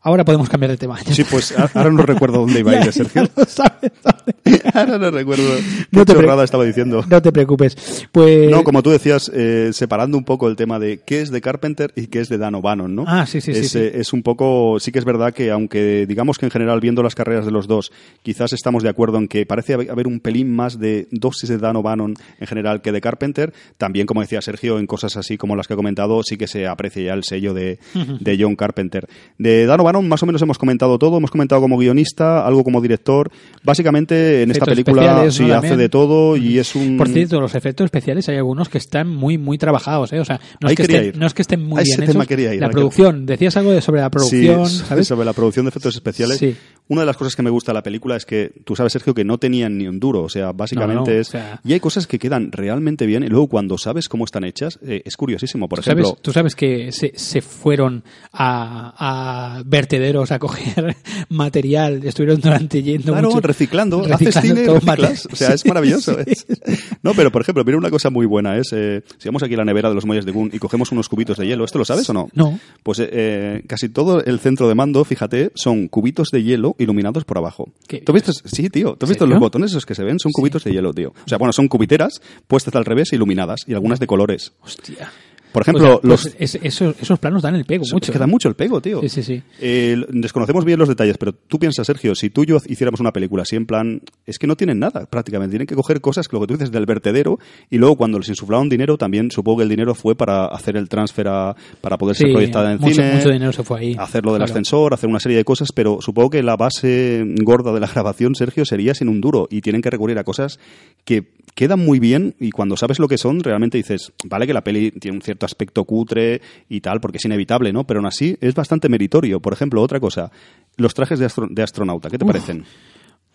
Ahora 0.03 0.25
podemos 0.25 0.49
cambiar 0.49 0.71
de 0.71 0.77
tema. 0.79 0.99
Sí, 1.11 1.25
pues 1.25 1.55
ahora 1.75 1.91
no 1.91 2.03
recuerdo 2.03 2.39
dónde 2.41 2.61
iba 2.61 2.73
a 2.73 2.85
ir, 2.87 2.93
Sergio. 2.93 3.25
ya 3.25 3.31
lo 3.37 3.45
sabes, 3.45 3.93
¿sabes? 4.03 4.65
Ahora 4.75 4.99
no 4.99 5.11
recuerdo 5.11 5.43
No 5.91 6.05
qué 6.05 6.15
te 6.15 6.45
estaba 6.45 6.65
diciendo. 6.65 7.05
No 7.09 7.21
te 7.23 7.33
preocupes. 7.33 8.07
Pues 8.13 8.51
No, 8.51 8.65
como 8.65 8.83
tú 8.83 8.91
decías, 8.91 9.31
eh, 9.35 9.71
separando 9.73 10.17
un 10.17 10.25
poco 10.25 10.49
el 10.49 10.57
tema 10.57 10.79
de 10.79 11.01
qué 11.05 11.21
es 11.21 11.31
de 11.31 11.41
Carpenter 11.41 11.93
y 11.97 12.07
qué 12.07 12.21
es 12.21 12.29
de 12.29 12.39
Dan 12.39 12.55
O'Bannon, 12.55 12.95
¿no? 12.95 13.05
Ah, 13.07 13.27
sí, 13.27 13.41
sí, 13.41 13.53
sí, 13.53 13.61
es, 13.61 13.71
sí. 13.73 13.79
eh, 13.79 13.93
es 13.97 14.13
un 14.13 14.23
poco, 14.23 14.79
sí 14.81 14.91
que 14.93 14.99
es 14.99 15.05
verdad 15.05 15.35
que 15.35 15.51
aunque 15.51 16.07
digamos 16.07 16.39
que 16.39 16.47
en 16.47 16.51
general 16.51 16.81
viendo 16.81 17.03
las 17.03 17.15
carreras 17.15 17.45
de 17.45 17.51
los 17.53 17.67
dos, 17.69 17.93
quizás 18.23 18.53
estamos 18.53 18.83
de 18.83 18.89
acuerdo 18.89 19.19
en 19.19 19.29
que 19.29 19.45
parece 19.45 19.77
hab- 19.77 19.91
haber 19.91 20.07
un 20.07 20.21
pelín 20.21 20.55
más 20.55 20.79
de 20.79 21.09
dosis 21.11 21.49
de 21.49 21.59
Dan 21.59 21.77
O'Bannon 21.77 22.15
en 22.39 22.47
general 22.47 22.81
que 22.81 22.93
de 22.93 23.01
Carpenter, 23.01 23.53
también 23.77 24.07
como 24.07 24.21
decía 24.23 24.41
Sergio, 24.41 24.79
en 24.79 24.87
cosas 24.87 25.17
así 25.17 25.37
como 25.37 25.57
las 25.57 25.67
que 25.67 25.75
he 25.75 25.77
comentado, 25.77 26.23
sí 26.23 26.37
que 26.39 26.47
se 26.47 26.67
aprecia 26.67 27.03
ya 27.03 27.13
el 27.15 27.25
sello 27.25 27.53
de, 27.55 27.79
de 28.21 28.37
John 28.41 28.57
Carpenter. 28.57 29.07
De 29.39 29.67
Dan 29.67 29.81
Más 29.93 30.23
o 30.23 30.27
menos 30.27 30.41
hemos 30.43 30.57
comentado 30.59 30.99
todo, 30.99 31.17
hemos 31.19 31.31
comentado 31.31 31.61
como 31.61 31.77
guionista, 31.79 32.47
algo 32.47 32.63
como 32.65 32.81
director. 32.81 33.31
Básicamente 33.63 34.43
en 34.43 34.51
esta 34.51 34.65
Efectos 34.65 34.85
película 34.85 35.03
especiales, 35.25 35.35
sí 35.35 35.45
¿no? 35.47 35.55
hace 35.55 35.77
de 35.77 35.89
todo 35.89 36.37
y 36.37 36.59
es 36.59 36.75
un... 36.75 36.97
Por 36.97 37.09
cierto, 37.09 37.41
los 37.41 37.55
efectos 37.55 37.85
especiales 37.87 38.29
hay 38.29 38.37
algunos 38.37 38.69
que 38.69 38.79
están 38.79 39.09
muy 39.09 39.39
muy 39.39 39.59
trabajados, 39.59 40.13
¿eh? 40.13 40.21
O 40.21 40.25
sea, 40.25 40.41
no 40.61 40.69
es, 40.69 40.77
que 40.77 40.83
estén, 40.83 41.13
no 41.19 41.27
es 41.27 41.35
que 41.35 41.43
estén 41.43 41.63
muy 41.63 41.83
bien 41.83 42.03
hechos. 42.03 42.15
ir, 42.31 42.61
La 42.61 42.67
a 42.67 42.69
que- 42.69 42.75
producción, 42.75 43.27
decías 43.27 43.57
algo 43.57 43.73
de 43.73 43.81
sobre 43.81 44.01
la 44.01 44.11
producción, 44.11 44.67
Sí, 44.67 44.79
¿sabes? 44.87 45.07
sobre 45.09 45.25
la 45.25 45.33
producción 45.33 45.65
de 45.67 45.71
efectos 45.71 45.95
especiales. 45.95 46.39
Sí. 46.39 46.57
Una 46.89 47.03
de 47.03 47.07
las 47.07 47.17
cosas 47.17 47.37
que 47.37 47.43
me 47.43 47.51
gusta 47.51 47.71
de 47.73 47.75
la 47.75 47.83
película 47.83 48.17
es 48.17 48.27
que 48.27 48.53
tú 48.65 48.75
sabes, 48.75 48.93
Sergio, 48.93 49.15
que 49.15 49.25
no 49.25 49.39
tenían 49.39 49.79
ni 49.79 49.87
un 49.87 50.01
duro. 50.01 50.23
O 50.23 50.29
sea, 50.29 50.51
básicamente 50.53 51.11
No, 51.11 51.15
no, 51.17 51.21
es. 51.21 51.29
o 51.29 51.33
sea- 51.33 51.61
Y 51.65 51.73
hay 51.73 51.81
cosas 51.81 52.07
que 52.07 52.19
quedan 52.19 52.51
realmente 52.51 53.07
bien 53.07 53.23
y 53.23 53.29
luego 53.29 53.47
cuando 53.49 53.79
sabes 53.79 54.09
cómo 54.09 54.25
están 54.25 54.45
hechas, 54.45 54.79
eh, 54.87 55.03
es 55.05 55.17
curiosísimo. 55.17 55.69
Por 55.69 55.79
¿Tú 55.79 55.85
sabes, 55.85 56.05
ejemplo. 56.05 56.21
tú 56.23 56.33
sabes 56.33 56.55
que 56.57 56.91
se, 56.93 57.13
se 57.15 57.41
fueron 57.43 58.03
a, 58.33 59.59
a 59.59 59.63
vertederos 59.81 60.31
a 60.33 60.39
coger 60.39 60.97
material, 61.29 62.05
estuvieron 62.05 62.41
durante 62.41 62.83
yendo 62.83 63.13
Claro, 63.13 63.29
mucho- 63.31 63.41
reciclando, 63.41 64.01
haces 64.01 64.35
reciclando 64.35 64.41
cine, 64.55 64.65
todo 64.67 64.75
reciclas. 64.81 65.29
O 65.33 65.37
sea, 65.37 65.55
es 65.55 65.65
maravilloso. 65.67 66.15
Sí, 66.15 66.21
es- 66.27 66.47
sí. 66.49 66.75
No, 67.03 67.15
pero 67.15 67.31
por 67.33 67.43
ejemplo, 67.43 67.65
mira 67.65 67.79
una 67.79 67.91
cosa 67.91 68.11
muy 68.11 68.27
buena 68.27 68.57
es, 68.59 68.69
eh, 68.73 69.03
si 69.19 69.29
vamos 69.29 69.43
aquí 69.43 69.55
a 69.55 69.59
la 69.59 69.65
nevera 69.65 69.89
de 69.89 69.95
los 69.95 70.05
muelles 70.07 70.25
de 70.27 70.33
Gun 70.33 70.51
y 70.53 70.59
cogemos 70.59 70.93
unos 70.93 71.09
cubitos 71.09 71.39
de 71.39 71.47
hielo, 71.47 71.65
¿esto 71.65 71.79
lo 71.79 71.85
sabes 71.85 72.09
o 72.11 72.13
no? 72.13 72.29
No. 72.35 72.59
Pues 72.83 72.99
eh, 72.99 73.09
eh, 73.13 73.63
casi 73.67 73.89
todo 73.89 74.23
el 74.25 74.39
centro 74.41 74.69
de 74.69 74.75
mando, 74.75 75.05
fíjate, 75.05 75.51
son 75.55 75.89
cubitos 75.89 76.31
de 76.31 76.43
hielo 76.43 76.77
iluminados 76.79 77.25
por 77.25 77.39
abajo. 77.39 77.73
¿Qué 77.89 77.99
¿Tú 78.01 78.13
has 78.13 78.23
visto? 78.27 78.33
Sí, 78.45 78.69
tío. 78.71 78.97
¿Tú 78.97 79.07
has 79.07 79.11
visto 79.11 79.27
los 79.27 79.39
botones 79.39 79.71
esos 79.71 79.87
que 79.87 79.95
se 79.95 80.05
ven? 80.05 80.19
Son 80.19 80.33
cubitos 80.33 80.65
de 80.65 80.73
hielo, 80.73 80.93
tío. 80.93 81.11
O 81.25 81.29
sea, 81.29 81.39
bueno, 81.39 81.53
son 81.53 81.69
cubiteras 81.69 82.21
puestas 82.47 82.75
al 82.75 82.85
revés, 82.85 83.13
iluminadas 83.13 83.61
y 83.67 83.73
algunas 83.75 83.99
de 84.01 84.07
colores. 84.07 84.53
Hostia. 84.63 85.11
Por 85.53 85.63
ejemplo, 85.63 86.01
Pues, 86.01 86.05
los... 86.09 86.23
pues 86.37 86.55
es- 86.55 86.61
esos, 86.63 86.95
esos 87.01 87.19
planos 87.19 87.43
dan 87.43 87.55
el 87.57 87.65
pego 87.65 87.85
mucho. 87.93 87.97
es 88.07 88.11
que 88.11 88.19
da 88.19 88.25
¿eh? 88.25 88.29
mucho 88.29 88.49
el 88.49 88.55
pego, 88.55 88.81
tío. 88.81 89.01
Sí, 89.01 89.09
sí, 89.09 89.23
sí. 89.23 89.43
Eh, 89.61 89.97
desconocemos 90.11 90.65
bien 90.65 90.79
los 90.79 90.89
detalles, 90.89 91.17
pero 91.19 91.33
tú 91.33 91.59
piensas, 91.59 91.87
Sergio, 91.87 92.15
si 92.15 92.31
tú 92.31 92.43
y 92.45 92.47
yo 92.47 92.59
hiciéramos 92.67 93.01
una 93.01 93.13
película 93.13 93.43
así 93.43 93.57
en 93.57 93.67
plan, 93.67 94.01
es 94.27 94.39
que 94.39 94.47
no 94.47 94.57
tienen 94.57 94.79
nada 94.79 95.07
prácticamente. 95.07 95.53
Tienen 95.53 95.67
que 95.67 95.75
coger 95.75 96.01
cosas, 96.01 96.27
lo 96.33 96.41
que 96.41 96.47
tú 96.47 96.55
dices, 96.55 96.71
del 96.71 96.87
vertedero 96.87 97.39
y 97.71 97.79
luego 97.79 97.97
cuando 97.97 98.19
les 98.19 98.29
insuflaron 98.29 98.69
dinero, 98.69 98.97
también 98.99 99.31
supongo 99.31 99.59
que 99.59 99.63
el 99.65 99.69
dinero 99.69 99.95
fue 99.95 100.15
para 100.15 100.47
hacer 100.47 100.77
el 100.77 100.89
transfer 100.89 101.29
a- 101.29 101.57
para 101.81 101.99
poder 101.99 102.17
ser 102.17 102.33
proyectada 102.33 102.73
en 102.73 102.79
mucho- 102.81 102.95
cine. 102.95 103.15
mucho 103.15 103.31
dinero 103.31 103.53
se 103.53 103.65
fue 103.65 103.81
ahí. 103.81 103.97
Hacer 103.99 104.25
lo 104.25 104.33
del 104.33 104.39
Claro. 104.41 104.53
ascensor, 104.53 104.95
hacer 104.95 105.09
una 105.11 105.21
serie 105.21 105.37
de 105.39 105.45
cosas, 105.45 105.71
pero 105.75 105.99
supongo 106.01 106.31
que 106.31 106.43
la 106.43 106.57
base 106.57 107.25
gorda 107.43 107.73
de 107.73 107.81
la 107.81 107.87
grabación, 107.95 108.35
Sergio, 108.35 108.65
sería 108.65 108.95
sin 108.95 109.09
un 109.09 109.21
duro 109.21 109.49
y 109.51 109.61
tienen 109.63 109.83
que 109.83 109.91
recurrir 109.91 110.19
a 110.19 110.25
cosas 110.25 110.59
que 111.05 111.33
quedan 111.55 111.85
muy 111.85 111.99
bien 111.99 112.35
y 112.39 112.51
cuando 112.53 112.77
sabes 112.77 112.99
lo 113.01 113.09
que 113.09 113.19
son, 113.19 113.41
realmente 113.41 113.77
dices, 113.77 114.13
vale 114.25 114.47
que 114.47 114.55
la 114.55 114.63
peli 114.63 114.93
tiene 114.93 115.17
un 115.17 115.23
cierto 115.23 115.40
aspecto 115.47 115.85
cutre 115.85 116.41
y 116.69 116.81
tal, 116.81 117.01
porque 117.01 117.19
es 117.19 117.25
inevitable, 117.25 117.73
¿no? 117.73 117.85
Pero 117.85 118.01
aún 118.01 118.07
así 118.07 118.37
es 118.41 118.55
bastante 118.55 118.89
meritorio. 118.89 119.41
Por 119.41 119.53
ejemplo, 119.53 119.83
otra 119.83 120.01
cosa, 120.01 120.31
los 120.77 120.95
trajes 120.95 121.19
de, 121.19 121.27
astro- 121.27 121.49
de 121.51 121.63
astronauta, 121.63 122.09
¿qué 122.11 122.19
te 122.19 122.25
parecen? 122.25 122.65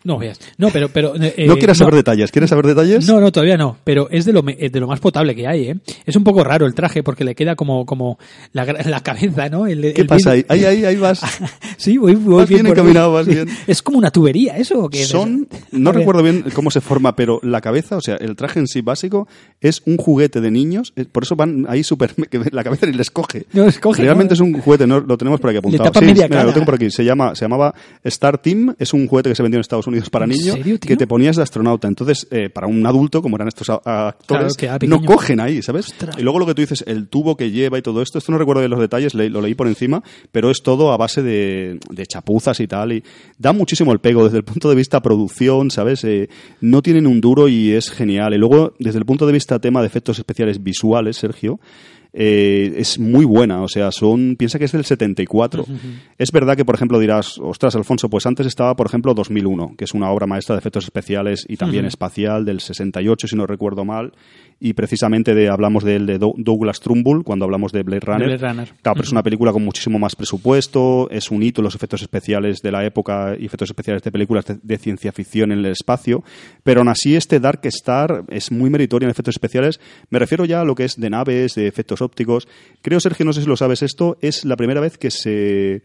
No 0.05 0.17
veas. 0.17 0.39
No, 0.57 0.69
pero. 0.69 0.87
pero 0.89 1.13
eh, 1.21 1.45
no 1.47 1.55
quieras 1.57 1.77
no. 1.79 1.85
saber 1.85 1.95
detalles, 1.95 2.31
¿quieres 2.31 2.49
saber 2.49 2.67
detalles? 2.67 3.05
No, 3.07 3.19
no, 3.19 3.31
todavía 3.31 3.57
no. 3.57 3.77
Pero 3.83 4.07
es 4.09 4.23
de 4.23 4.31
lo, 4.31 4.41
de 4.43 4.79
lo 4.79 4.87
más 4.87 4.99
potable 5.01 5.35
que 5.35 5.47
hay, 5.47 5.69
¿eh? 5.69 5.75
Es 6.05 6.15
un 6.15 6.23
poco 6.23 6.43
raro 6.43 6.65
el 6.65 6.73
traje 6.75 7.03
porque 7.03 7.23
le 7.25 7.35
queda 7.35 7.55
como, 7.55 7.85
como 7.85 8.17
la, 8.53 8.65
la 8.85 9.01
cabeza, 9.01 9.49
¿no? 9.49 9.67
El- 9.67 9.93
¿Qué 9.93 10.01
el 10.01 10.07
pasa 10.07 10.31
ahí? 10.31 10.45
Ahí, 10.47 10.63
ahí, 10.63 10.85
ahí 10.85 10.95
vas. 10.95 11.21
Sí, 11.77 11.97
voy, 11.97 12.15
voy 12.15 12.37
Vas 12.37 12.49
bien 12.49 12.65
encaminado, 12.67 13.11
vas 13.11 13.27
bien. 13.27 13.49
Es 13.67 13.81
como 13.81 13.97
una 13.97 14.09
tubería, 14.09 14.57
¿eso? 14.57 14.79
¿o 14.85 14.89
qué? 14.89 15.03
Son, 15.03 15.47
no 15.71 15.91
recuerdo 15.91 16.23
bien 16.23 16.45
cómo 16.53 16.71
se 16.71 16.79
forma, 16.79 17.15
pero 17.17 17.39
la 17.43 17.59
cabeza, 17.59 17.97
o 17.97 18.01
sea, 18.01 18.15
el 18.15 18.35
traje 18.37 18.59
en 18.59 18.67
sí 18.67 18.81
básico 18.81 19.27
es 19.59 19.81
un 19.85 19.97
juguete 19.97 20.39
de 20.39 20.51
niños, 20.51 20.93
eh, 20.95 21.05
por 21.11 21.23
eso 21.23 21.35
van 21.35 21.65
ahí 21.67 21.83
súper, 21.83 22.13
la 22.51 22.63
cabeza 22.63 22.85
ni 22.85 22.93
les 22.93 23.11
coge. 23.11 23.45
No 23.53 23.65
les 23.65 23.79
coge, 23.79 24.03
Realmente 24.03 24.31
¿no? 24.31 24.35
es 24.35 24.39
un 24.39 24.61
juguete, 24.61 24.87
no, 24.87 24.99
lo 25.01 25.17
tenemos 25.17 25.39
por 25.41 25.49
aquí 25.49 25.57
apuntado. 25.59 25.83
tapa 25.85 25.99
Sí, 25.99 26.05
media 26.05 26.25
mira, 26.27 26.29
cara. 26.29 26.43
lo 26.45 26.53
tengo 26.53 26.65
por 26.65 26.75
aquí, 26.75 26.89
se 26.91 27.03
llama, 27.03 27.35
se 27.35 27.43
llamaba 27.45 27.73
Star 28.03 28.37
Team, 28.37 28.75
es 28.79 28.93
un 28.93 29.07
juguete 29.07 29.29
que 29.29 29.35
se 29.35 29.43
vendió 29.43 29.57
en 29.57 29.61
Estados 29.61 29.87
Unidos 29.87 29.94
para 30.09 30.25
¿En 30.25 30.31
niños, 30.31 30.55
serio, 30.55 30.79
que 30.79 30.95
te 30.97 31.07
ponías 31.07 31.35
de 31.35 31.43
astronauta. 31.43 31.87
Entonces, 31.87 32.27
eh, 32.31 32.49
para 32.49 32.67
un 32.67 32.85
adulto, 32.85 33.21
como 33.21 33.35
eran 33.37 33.47
estos 33.47 33.69
actores, 33.69 34.55
Claro, 34.55 34.87
no 34.87 35.01
cogen 35.03 35.39
ahí, 35.39 35.61
¿sabes? 35.61 35.87
Ostras. 35.87 36.15
Y 36.17 36.21
luego 36.21 36.39
lo 36.39 36.45
que 36.45 36.53
tú 36.55 36.61
dices, 36.61 36.83
el 36.87 37.07
tubo 37.07 37.35
que 37.37 37.51
lleva 37.51 37.77
y 37.77 37.81
todo 37.81 38.01
esto, 38.01 38.17
esto 38.17 38.31
no 38.31 38.37
recuerdo 38.37 38.61
bien 38.61 38.71
los 38.71 38.79
detalles, 38.79 39.13
le- 39.13 39.29
lo 39.29 39.41
leí 39.41 39.55
por 39.55 39.67
encima, 39.67 40.03
pero 40.31 40.49
es 40.51 40.61
todo 40.63 40.91
a 40.91 40.97
base 40.97 41.21
de, 41.23 41.79
de 41.89 42.05
chapuzas 42.05 42.59
y 42.59 42.67
tal, 42.67 42.93
y 42.93 43.03
da 43.37 43.53
muchísimo 43.53 43.91
el 43.93 43.99
pego 43.99 44.23
desde 44.25 44.37
el 44.37 44.43
punto 44.43 44.69
de 44.69 44.75
vista 44.75 45.01
producción, 45.01 45.71
¿sabes? 45.71 46.03
Eh, 46.03 46.29
no 46.61 46.81
tienen 46.81 47.07
un 47.07 47.21
duro 47.21 47.47
y 47.47 47.71
es 47.71 47.89
genial. 47.89 48.33
Y 48.33 48.37
luego, 48.37 48.73
desde 48.79 48.99
el 48.99 49.05
punto 49.05 49.25
de 49.27 49.33
vista 49.33 49.59
tema 49.59 49.81
de 49.81 49.87
efectos 49.87 50.17
especiales 50.19 50.63
visuales, 50.63 51.17
Sergio, 51.17 51.59
eh, 52.17 52.73
es 52.77 52.97
muy 52.97 53.25
buena, 53.25 53.61
o 53.61 53.67
sea, 53.67 53.91
son, 53.91 54.37
piensa 54.37 54.57
que 54.57 54.63
es 54.63 54.71
del 54.71 54.85
74. 54.85 55.65
Es 56.17 56.31
verdad 56.31 56.55
que, 56.55 56.63
por 56.63 56.73
ejemplo, 56.73 56.97
dirás, 56.97 57.37
ostras, 57.39 57.75
Alfonso, 57.75 58.09
pues 58.09 58.25
antes 58.25 58.47
estaba, 58.47 58.73
por 58.77 58.87
ejemplo, 58.87 59.13
2001, 59.13 59.75
que 59.77 59.83
es 59.83 59.93
una 59.93 60.09
obra 60.09 60.25
maestra 60.25 60.55
de 60.55 60.59
efectos 60.59 60.85
especiales 60.85 61.45
y 61.49 61.57
también 61.57 61.83
espacial 61.83 62.45
del 62.45 62.61
68, 62.61 63.27
si 63.27 63.35
no 63.35 63.45
recuerdo 63.45 63.83
mal, 63.83 64.13
y 64.59 64.73
precisamente 64.73 65.35
de, 65.35 65.49
hablamos 65.49 65.83
de 65.83 65.95
él, 65.97 66.05
de 66.05 66.19
Dou- 66.19 66.33
Douglas 66.37 66.79
Trumbull, 66.79 67.23
cuando 67.23 67.45
hablamos 67.45 67.71
de 67.71 67.83
Blade 67.83 67.99
Runner. 68.01 68.27
Blade 68.27 68.47
Runner. 68.47 68.67
Claro, 68.81 68.95
pero 68.95 69.03
es 69.03 69.11
una 69.11 69.21
película 69.23 69.51
con 69.51 69.63
muchísimo 69.63 69.99
más 69.99 70.15
presupuesto, 70.15 71.09
es 71.11 71.29
un 71.31 71.43
hito 71.43 71.61
los 71.61 71.75
efectos 71.75 72.01
especiales 72.01 72.61
de 72.61 72.71
la 72.71 72.85
época 72.85 73.35
y 73.39 73.45
efectos 73.45 73.69
especiales 73.69 74.01
de 74.03 74.11
películas 74.11 74.45
de, 74.45 74.57
de 74.61 74.77
ciencia 74.77 75.11
ficción 75.11 75.51
en 75.51 75.59
el 75.59 75.65
espacio, 75.67 76.23
pero 76.63 76.79
aún 76.81 76.87
así 76.89 77.15
este 77.15 77.39
Dark 77.39 77.59
Star 77.63 78.23
es 78.29 78.51
muy 78.51 78.69
meritorio 78.69 79.07
en 79.07 79.11
efectos 79.11 79.35
especiales. 79.35 79.79
Me 80.09 80.19
refiero 80.19 80.45
ya 80.45 80.61
a 80.61 80.65
lo 80.65 80.75
que 80.75 80.85
es 80.85 80.99
de 80.99 81.09
naves, 81.09 81.55
de 81.55 81.67
efectos 81.67 82.01
ópticos. 82.01 82.47
Creo, 82.81 82.99
Sergio, 82.99 83.25
no 83.25 83.33
sé 83.33 83.41
si 83.41 83.47
lo 83.47 83.57
sabes 83.57 83.81
esto, 83.83 84.17
es 84.21 84.45
la 84.45 84.55
primera 84.55 84.79
vez 84.81 84.97
que 84.97 85.11
se 85.11 85.83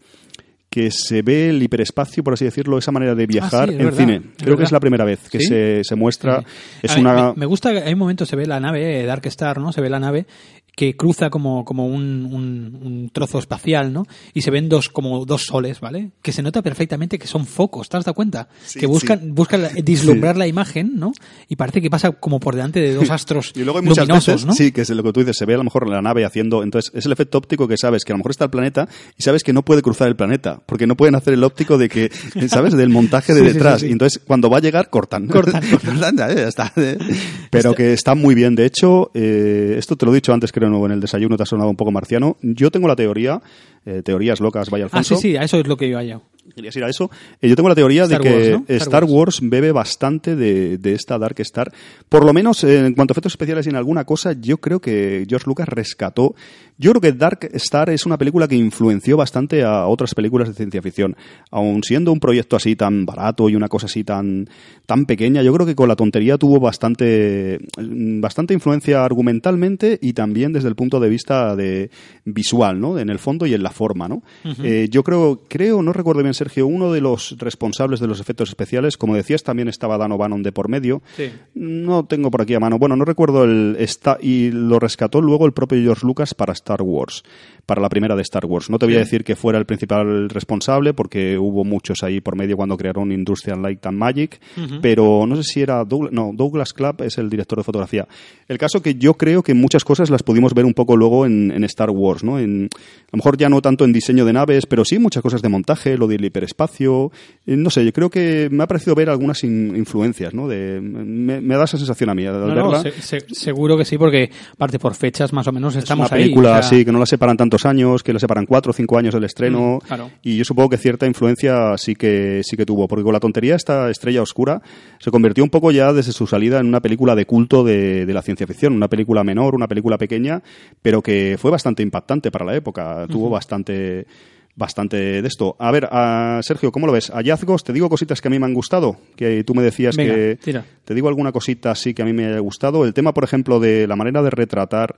que 0.71 0.89
se 0.89 1.21
ve 1.21 1.49
el 1.49 1.61
hiperespacio, 1.61 2.23
por 2.23 2.33
así 2.33 2.45
decirlo, 2.45 2.77
esa 2.77 2.91
manera 2.93 3.13
de 3.13 3.27
viajar 3.27 3.63
Ah, 3.63 3.67
sí, 3.67 3.73
es 3.73 3.79
en 3.79 3.85
verdad, 3.85 3.99
cine. 3.99 4.15
es 4.37 4.43
Creo 4.43 4.57
que 4.57 4.63
es 4.63 4.71
la 4.71 4.79
primera 4.79 5.03
vez 5.05 5.29
que 5.29 5.39
¿Sí? 5.39 5.45
se, 5.47 5.83
se 5.83 5.95
muestra. 5.95 6.43
Es 6.81 6.91
A 6.91 6.95
mí 6.95 7.01
una... 7.01 7.33
me, 7.33 7.39
me 7.41 7.45
gusta, 7.45 7.69
hay 7.69 7.91
un 7.93 7.99
momento 7.99 8.25
se 8.25 8.35
ve 8.37 8.45
la 8.47 8.59
nave, 8.59 9.01
eh, 9.01 9.05
Dark 9.05 9.25
Star, 9.27 9.59
¿no? 9.59 9.73
Se 9.73 9.81
ve 9.81 9.89
la 9.89 9.99
nave 9.99 10.25
que 10.73 10.95
cruza 10.95 11.29
como, 11.29 11.65
como 11.65 11.85
un, 11.85 12.25
un- 12.31 12.79
un 12.81 13.09
trozo 13.11 13.37
espacial, 13.39 13.91
¿no? 13.91 14.05
Y 14.33 14.41
se 14.41 14.51
ven 14.51 14.69
dos, 14.69 14.87
como 14.87 15.25
dos 15.25 15.43
soles, 15.43 15.81
¿vale? 15.81 16.11
Que 16.21 16.31
se 16.31 16.41
nota 16.41 16.61
perfectamente 16.61 17.19
que 17.19 17.27
son 17.27 17.45
focos, 17.45 17.89
¿te 17.89 17.97
has 17.97 18.05
dado 18.05 18.15
cuenta? 18.15 18.47
Sí, 18.63 18.79
que 18.79 18.85
buscan, 18.85 19.19
sí. 19.19 19.29
buscan 19.31 19.67
dislumbrar 19.83 20.37
la 20.37 20.47
imagen, 20.47 20.93
¿no? 20.95 21.11
Y 21.49 21.57
parece 21.57 21.81
que 21.81 21.89
pasa 21.89 22.13
como 22.13 22.39
por 22.39 22.55
delante 22.55 22.79
de 22.79 22.93
dos 22.93 23.09
astros 23.11 23.51
Y 23.53 23.65
luego 23.65 23.79
hay 23.79 23.85
muchas 23.85 24.07
luminosos, 24.07 24.33
veces, 24.35 24.45
¿no? 24.47 24.53
sí, 24.53 24.71
que 24.71 24.81
es 24.81 24.89
lo 24.91 25.03
que 25.03 25.11
tú 25.11 25.19
dices, 25.19 25.35
se 25.35 25.45
ve 25.45 25.55
a 25.55 25.57
lo 25.57 25.65
mejor 25.65 25.89
la 25.89 26.01
nave 26.01 26.23
haciendo, 26.23 26.63
entonces 26.63 26.89
es 26.95 27.05
el 27.05 27.11
efecto 27.11 27.37
óptico 27.37 27.67
que 27.67 27.75
sabes 27.77 28.05
que 28.05 28.13
a 28.13 28.15
lo 28.15 28.19
mejor 28.19 28.31
está 28.31 28.45
el 28.45 28.51
planeta 28.51 28.87
y 29.17 29.23
sabes 29.23 29.43
que 29.43 29.51
no 29.51 29.65
puede 29.65 29.81
cruzar 29.81 30.07
el 30.07 30.15
planeta, 30.15 30.60
porque 30.65 30.87
no 30.87 30.95
pueden 30.95 31.15
hacer 31.15 31.33
el 31.33 31.43
óptico 31.43 31.77
de 31.77 31.89
que, 31.89 32.11
¿sabes? 32.47 32.73
Del 32.73 32.89
montaje 32.89 33.33
de 33.33 33.39
Sí, 33.41 33.45
detrás. 33.47 33.79
sí, 33.79 33.85
sí. 33.85 33.89
Y 33.89 33.91
entonces 33.93 34.21
cuando 34.25 34.49
va 34.49 34.57
a 34.57 34.61
llegar, 34.61 34.89
cortan. 34.89 35.27
Cortan, 35.27 35.61
ya 36.17 36.27
está. 36.47 36.71
Pero 37.49 37.73
que 37.73 37.93
está 37.93 38.15
muy 38.15 38.35
bien. 38.35 38.55
De 38.55 38.65
hecho, 38.65 39.11
eh, 39.13 39.75
esto 39.77 39.95
te 39.95 40.05
lo 40.05 40.11
he 40.11 40.15
dicho 40.15 40.33
antes, 40.33 40.51
creo, 40.51 40.85
en 40.85 40.91
el 40.91 40.99
desayuno, 40.99 41.37
te 41.37 41.43
ha 41.43 41.45
sonado 41.45 41.69
un 41.69 41.75
poco 41.75 41.91
marciano. 41.91 42.37
Yo 42.41 42.71
tengo 42.71 42.87
la 42.87 42.95
teoría, 42.95 43.41
eh, 43.85 44.01
teorías 44.03 44.39
locas, 44.39 44.69
vaya 44.69 44.85
Ah, 44.85 44.97
Alfonso. 44.99 45.15
sí, 45.17 45.31
sí, 45.31 45.37
a 45.37 45.43
eso 45.43 45.59
es 45.59 45.67
lo 45.67 45.77
que 45.77 45.87
iba 45.87 46.03
yo. 46.03 46.21
¿Querías 46.55 46.75
ir 46.75 46.83
a 46.83 46.89
eso? 46.89 47.09
Eh, 47.39 47.47
yo 47.47 47.55
tengo 47.55 47.69
la 47.69 47.75
teoría 47.75 48.03
Star 48.03 48.21
de 48.21 48.27
que 48.29 48.35
Wars, 48.35 48.49
¿no? 48.49 48.57
Star, 48.67 48.77
Star 48.81 49.03
Wars. 49.05 49.39
bebe 49.43 49.71
bastante 49.71 50.35
de, 50.35 50.77
de 50.79 50.93
esta 50.93 51.17
Dark 51.19 51.35
Star. 51.39 51.71
Por 52.09 52.25
lo 52.25 52.33
menos 52.33 52.63
eh, 52.63 52.79
en 52.87 52.93
cuanto 52.95 53.11
a 53.11 53.13
efectos 53.13 53.33
especiales 53.33 53.67
y 53.67 53.69
en 53.69 53.75
alguna 53.75 54.05
cosa, 54.05 54.33
yo 54.33 54.57
creo 54.57 54.79
que 54.81 55.25
George 55.29 55.45
Lucas 55.47 55.69
rescató. 55.69 56.33
Yo 56.79 56.91
creo 56.91 57.01
que 57.01 57.11
Dark 57.13 57.47
Star 57.53 57.91
es 57.91 58.07
una 58.07 58.17
película 58.17 58.47
que 58.47 58.55
influenció 58.55 59.17
bastante 59.17 59.63
a 59.63 59.85
otras 59.85 60.15
películas 60.15 60.47
de 60.49 60.55
ciencia 60.55 60.81
ficción. 60.81 61.15
Aun 61.51 61.83
siendo 61.83 62.11
un 62.11 62.19
proyecto 62.19 62.55
así 62.55 62.75
tan 62.75 63.05
barato 63.05 63.47
y 63.47 63.55
una 63.55 63.67
cosa 63.67 63.85
así 63.85 64.03
tan, 64.03 64.49
tan 64.87 65.05
pequeña, 65.05 65.43
yo 65.43 65.53
creo 65.53 65.67
que 65.67 65.75
con 65.75 65.87
la 65.87 65.95
tontería 65.95 66.39
tuvo 66.39 66.59
bastante, 66.59 67.59
mm, 67.79 68.19
bastante 68.19 68.55
influencia 68.55 69.05
argumentalmente 69.05 69.99
y 70.01 70.13
también 70.13 70.53
desde 70.53 70.69
el 70.69 70.75
punto 70.75 70.99
de 70.99 71.09
vista 71.09 71.55
de 71.55 71.91
visual, 72.25 72.79
¿no? 72.81 72.97
En 72.97 73.09
el 73.11 73.19
fondo 73.19 73.45
y 73.45 73.53
en 73.53 73.61
la 73.61 73.70
forma, 73.71 74.07
¿no? 74.07 74.23
Eh, 74.63 74.87
yo 74.89 75.03
creo, 75.03 75.41
creo, 75.47 75.81
no 75.81 75.93
recuerdo 75.93 76.21
bien, 76.21 76.33
Sergio, 76.33 76.67
uno 76.67 76.91
de 76.91 77.01
los 77.01 77.37
responsables 77.37 77.99
de 77.99 78.07
los 78.07 78.19
efectos 78.19 78.49
especiales, 78.49 78.97
como 78.97 79.15
decías, 79.15 79.43
también 79.43 79.67
estaba 79.67 79.97
Dan 79.97 80.11
O'Bannon 80.11 80.43
de 80.43 80.51
por 80.51 80.69
medio. 80.69 81.01
Sí. 81.15 81.31
No 81.53 82.05
tengo 82.05 82.31
por 82.31 82.41
aquí 82.41 82.53
a 82.53 82.59
mano. 82.59 82.77
Bueno, 82.77 82.95
no 82.95 83.05
recuerdo 83.05 83.43
el 83.43 83.75
está 83.79 84.17
y 84.21 84.51
lo 84.51 84.79
rescató 84.79 85.21
luego 85.21 85.45
el 85.45 85.53
propio 85.53 85.81
George 85.81 86.05
Lucas 86.05 86.33
para 86.33 86.53
Star 86.53 86.81
Wars, 86.81 87.23
para 87.71 87.81
la 87.81 87.87
primera 87.87 88.17
de 88.17 88.21
Star 88.21 88.45
Wars. 88.45 88.69
No 88.69 88.77
te 88.77 88.85
voy 88.85 88.95
a 88.95 88.99
decir 88.99 89.23
que 89.23 89.37
fuera 89.37 89.57
el 89.57 89.65
principal 89.65 90.27
responsable 90.29 90.93
porque 90.93 91.37
hubo 91.37 91.63
muchos 91.63 92.03
ahí 92.03 92.19
por 92.19 92.35
medio 92.35 92.57
cuando 92.57 92.75
crearon 92.75 93.13
Industrial 93.13 93.61
Light 93.61 93.85
and 93.85 93.97
Magic, 93.97 94.41
pero 94.81 95.25
no 95.25 95.37
sé 95.37 95.43
si 95.43 95.61
era 95.61 95.85
Douglas, 95.85 96.11
no, 96.11 96.31
Douglas 96.33 96.73
Club 96.73 97.01
es 97.03 97.17
el 97.17 97.29
director 97.29 97.57
de 97.59 97.63
fotografía. 97.63 98.05
El 98.49 98.57
caso 98.57 98.81
que 98.81 98.95
yo 98.95 99.13
creo 99.13 99.41
que 99.41 99.53
muchas 99.53 99.85
cosas 99.85 100.09
las 100.09 100.21
pudimos 100.21 100.53
ver 100.53 100.65
un 100.65 100.73
poco 100.73 100.97
luego 100.97 101.25
en, 101.25 101.49
en 101.51 101.63
Star 101.63 101.89
Wars, 101.91 102.25
¿no? 102.25 102.39
En, 102.39 102.67
a 102.73 103.09
lo 103.13 103.17
mejor 103.17 103.37
ya 103.37 103.47
no 103.47 103.61
tanto 103.61 103.85
en 103.85 103.93
diseño 103.93 104.25
de 104.25 104.33
naves, 104.33 104.65
pero 104.65 104.83
sí 104.83 104.99
muchas 104.99 105.23
cosas 105.23 105.41
de 105.41 105.47
montaje, 105.47 105.97
lo 105.97 106.07
del 106.07 106.25
hiperespacio. 106.25 107.09
Eh, 107.45 107.55
no 107.55 107.69
sé, 107.69 107.85
yo 107.85 107.93
creo 107.93 108.09
que 108.09 108.49
me 108.51 108.63
ha 108.63 108.67
parecido 108.67 108.95
ver 108.95 109.09
algunas 109.09 109.43
in- 109.45 109.75
influencias, 109.77 110.33
¿no? 110.33 110.47
De, 110.49 110.81
me, 110.81 111.39
me 111.39 111.55
da 111.55 111.63
esa 111.63 111.77
sensación 111.77 112.09
a 112.09 112.15
mí 112.15 112.25
al 112.25 112.33
No, 112.39 112.47
no, 112.47 112.55
verla. 112.71 112.81
se- 112.81 113.01
se- 113.01 113.25
seguro 113.33 113.77
que 113.77 113.85
sí, 113.85 113.97
porque 113.97 114.29
aparte 114.53 114.77
por 114.79 114.93
fechas 114.95 115.31
más 115.33 115.47
o 115.47 115.51
menos 115.51 115.75
Es 115.75 115.83
estamos 115.83 116.09
una 116.09 116.17
ahí, 116.17 116.23
película 116.23 116.49
o 116.49 116.51
sea, 116.53 116.59
así, 116.59 116.83
que 116.83 116.91
no 116.91 116.99
la 116.99 117.05
separan 117.05 117.37
tantos 117.37 117.60
años, 117.65 118.03
que 118.03 118.13
le 118.13 118.19
separan 118.19 118.45
cuatro 118.45 118.71
o 118.71 118.73
cinco 118.73 118.97
años 118.97 119.13
del 119.13 119.23
estreno, 119.23 119.79
Mm, 119.83 119.87
claro. 119.87 120.11
y 120.21 120.37
yo 120.37 120.43
supongo 120.45 120.69
que 120.69 120.77
cierta 120.77 121.05
influencia 121.07 121.77
sí 121.77 121.95
que, 121.95 122.41
sí 122.43 122.55
que 122.57 122.65
tuvo, 122.65 122.87
porque 122.87 123.03
con 123.03 123.13
la 123.13 123.19
tontería 123.19 123.55
esta 123.55 123.89
Estrella 123.89 124.21
Oscura 124.21 124.61
se 124.99 125.11
convirtió 125.11 125.43
un 125.43 125.49
poco 125.49 125.71
ya 125.71 125.93
desde 125.93 126.11
su 126.11 126.27
salida 126.27 126.59
en 126.59 126.67
una 126.67 126.79
película 126.81 127.15
de 127.15 127.25
culto 127.25 127.63
de, 127.63 128.05
de 128.05 128.13
la 128.13 128.21
ciencia 128.21 128.45
ficción, 128.47 128.73
una 128.73 128.87
película 128.87 129.23
menor, 129.23 129.55
una 129.55 129.67
película 129.67 129.97
pequeña, 129.97 130.41
pero 130.81 131.01
que 131.01 131.37
fue 131.39 131.51
bastante 131.51 131.83
impactante 131.83 132.31
para 132.31 132.45
la 132.45 132.55
época, 132.55 133.05
tuvo 133.09 133.29
bastante 133.29 134.05
bastante 134.53 135.21
de 135.21 135.27
esto. 135.27 135.55
A 135.59 135.71
ver, 135.71 135.87
a 135.91 136.41
Sergio, 136.43 136.71
¿cómo 136.73 136.85
lo 136.85 136.91
ves? 136.91 137.09
Hallazgos, 137.09 137.63
te 137.63 137.71
digo 137.71 137.87
cositas 137.89 138.19
que 138.21 138.27
a 138.27 138.31
mí 138.31 138.37
me 138.37 138.45
han 138.45 138.53
gustado, 138.53 138.97
que 139.15 139.43
tú 139.45 139.55
me 139.55 139.63
decías 139.63 139.95
Venga, 139.95 140.13
que... 140.13 140.37
tira. 140.43 140.65
Te 140.83 140.93
digo 140.93 141.07
alguna 141.07 141.31
cosita 141.31 141.71
así 141.71 141.93
que 141.93 142.01
a 142.01 142.05
mí 142.05 142.11
me 142.11 142.25
haya 142.25 142.39
gustado. 142.39 142.83
El 142.85 142.93
tema, 142.93 143.13
por 143.13 143.23
ejemplo, 143.23 143.59
de 143.61 143.87
la 143.87 143.95
manera 143.95 144.21
de 144.21 144.29
retratar. 144.29 144.95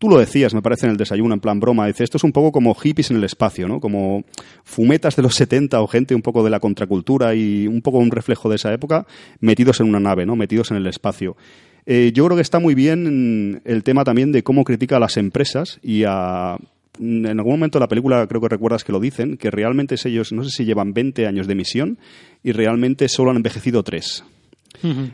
Tú 0.00 0.08
lo 0.08 0.18
decías, 0.18 0.54
me 0.54 0.62
parece, 0.62 0.86
en 0.86 0.92
el 0.92 0.96
desayuno, 0.96 1.34
en 1.34 1.40
plan 1.40 1.60
broma. 1.60 1.86
Dice, 1.86 2.04
esto 2.04 2.16
es 2.16 2.24
un 2.24 2.32
poco 2.32 2.52
como 2.52 2.74
hippies 2.74 3.10
en 3.10 3.18
el 3.18 3.24
espacio, 3.24 3.68
¿no? 3.68 3.80
Como 3.80 4.24
fumetas 4.64 5.14
de 5.14 5.20
los 5.20 5.34
70 5.34 5.78
o 5.78 5.86
gente 5.86 6.14
un 6.14 6.22
poco 6.22 6.42
de 6.42 6.48
la 6.48 6.58
contracultura 6.58 7.34
y 7.34 7.66
un 7.66 7.82
poco 7.82 7.98
un 7.98 8.10
reflejo 8.10 8.48
de 8.48 8.56
esa 8.56 8.72
época 8.72 9.06
metidos 9.40 9.78
en 9.80 9.88
una 9.88 10.00
nave, 10.00 10.24
¿no? 10.24 10.36
Metidos 10.36 10.70
en 10.70 10.78
el 10.78 10.86
espacio. 10.86 11.36
Eh, 11.84 12.12
yo 12.14 12.24
creo 12.24 12.36
que 12.36 12.40
está 12.40 12.60
muy 12.60 12.74
bien 12.74 13.60
el 13.66 13.82
tema 13.84 14.02
también 14.02 14.32
de 14.32 14.42
cómo 14.42 14.64
critica 14.64 14.96
a 14.96 15.00
las 15.00 15.18
empresas 15.18 15.78
y 15.82 16.04
a 16.06 16.56
en 16.98 17.26
algún 17.26 17.52
momento 17.52 17.78
de 17.78 17.84
la 17.84 17.88
película 17.88 18.26
creo 18.26 18.40
que 18.40 18.48
recuerdas 18.48 18.84
que 18.84 18.92
lo 18.92 19.00
dicen, 19.00 19.36
que 19.36 19.50
realmente 19.50 19.96
ellos, 20.02 20.32
no 20.32 20.44
sé 20.44 20.50
si 20.50 20.64
llevan 20.64 20.94
20 20.94 21.26
años 21.26 21.46
de 21.46 21.54
misión 21.54 21.98
y 22.42 22.52
realmente 22.52 23.06
solo 23.10 23.32
han 23.32 23.36
envejecido 23.36 23.82
3. 23.82 24.24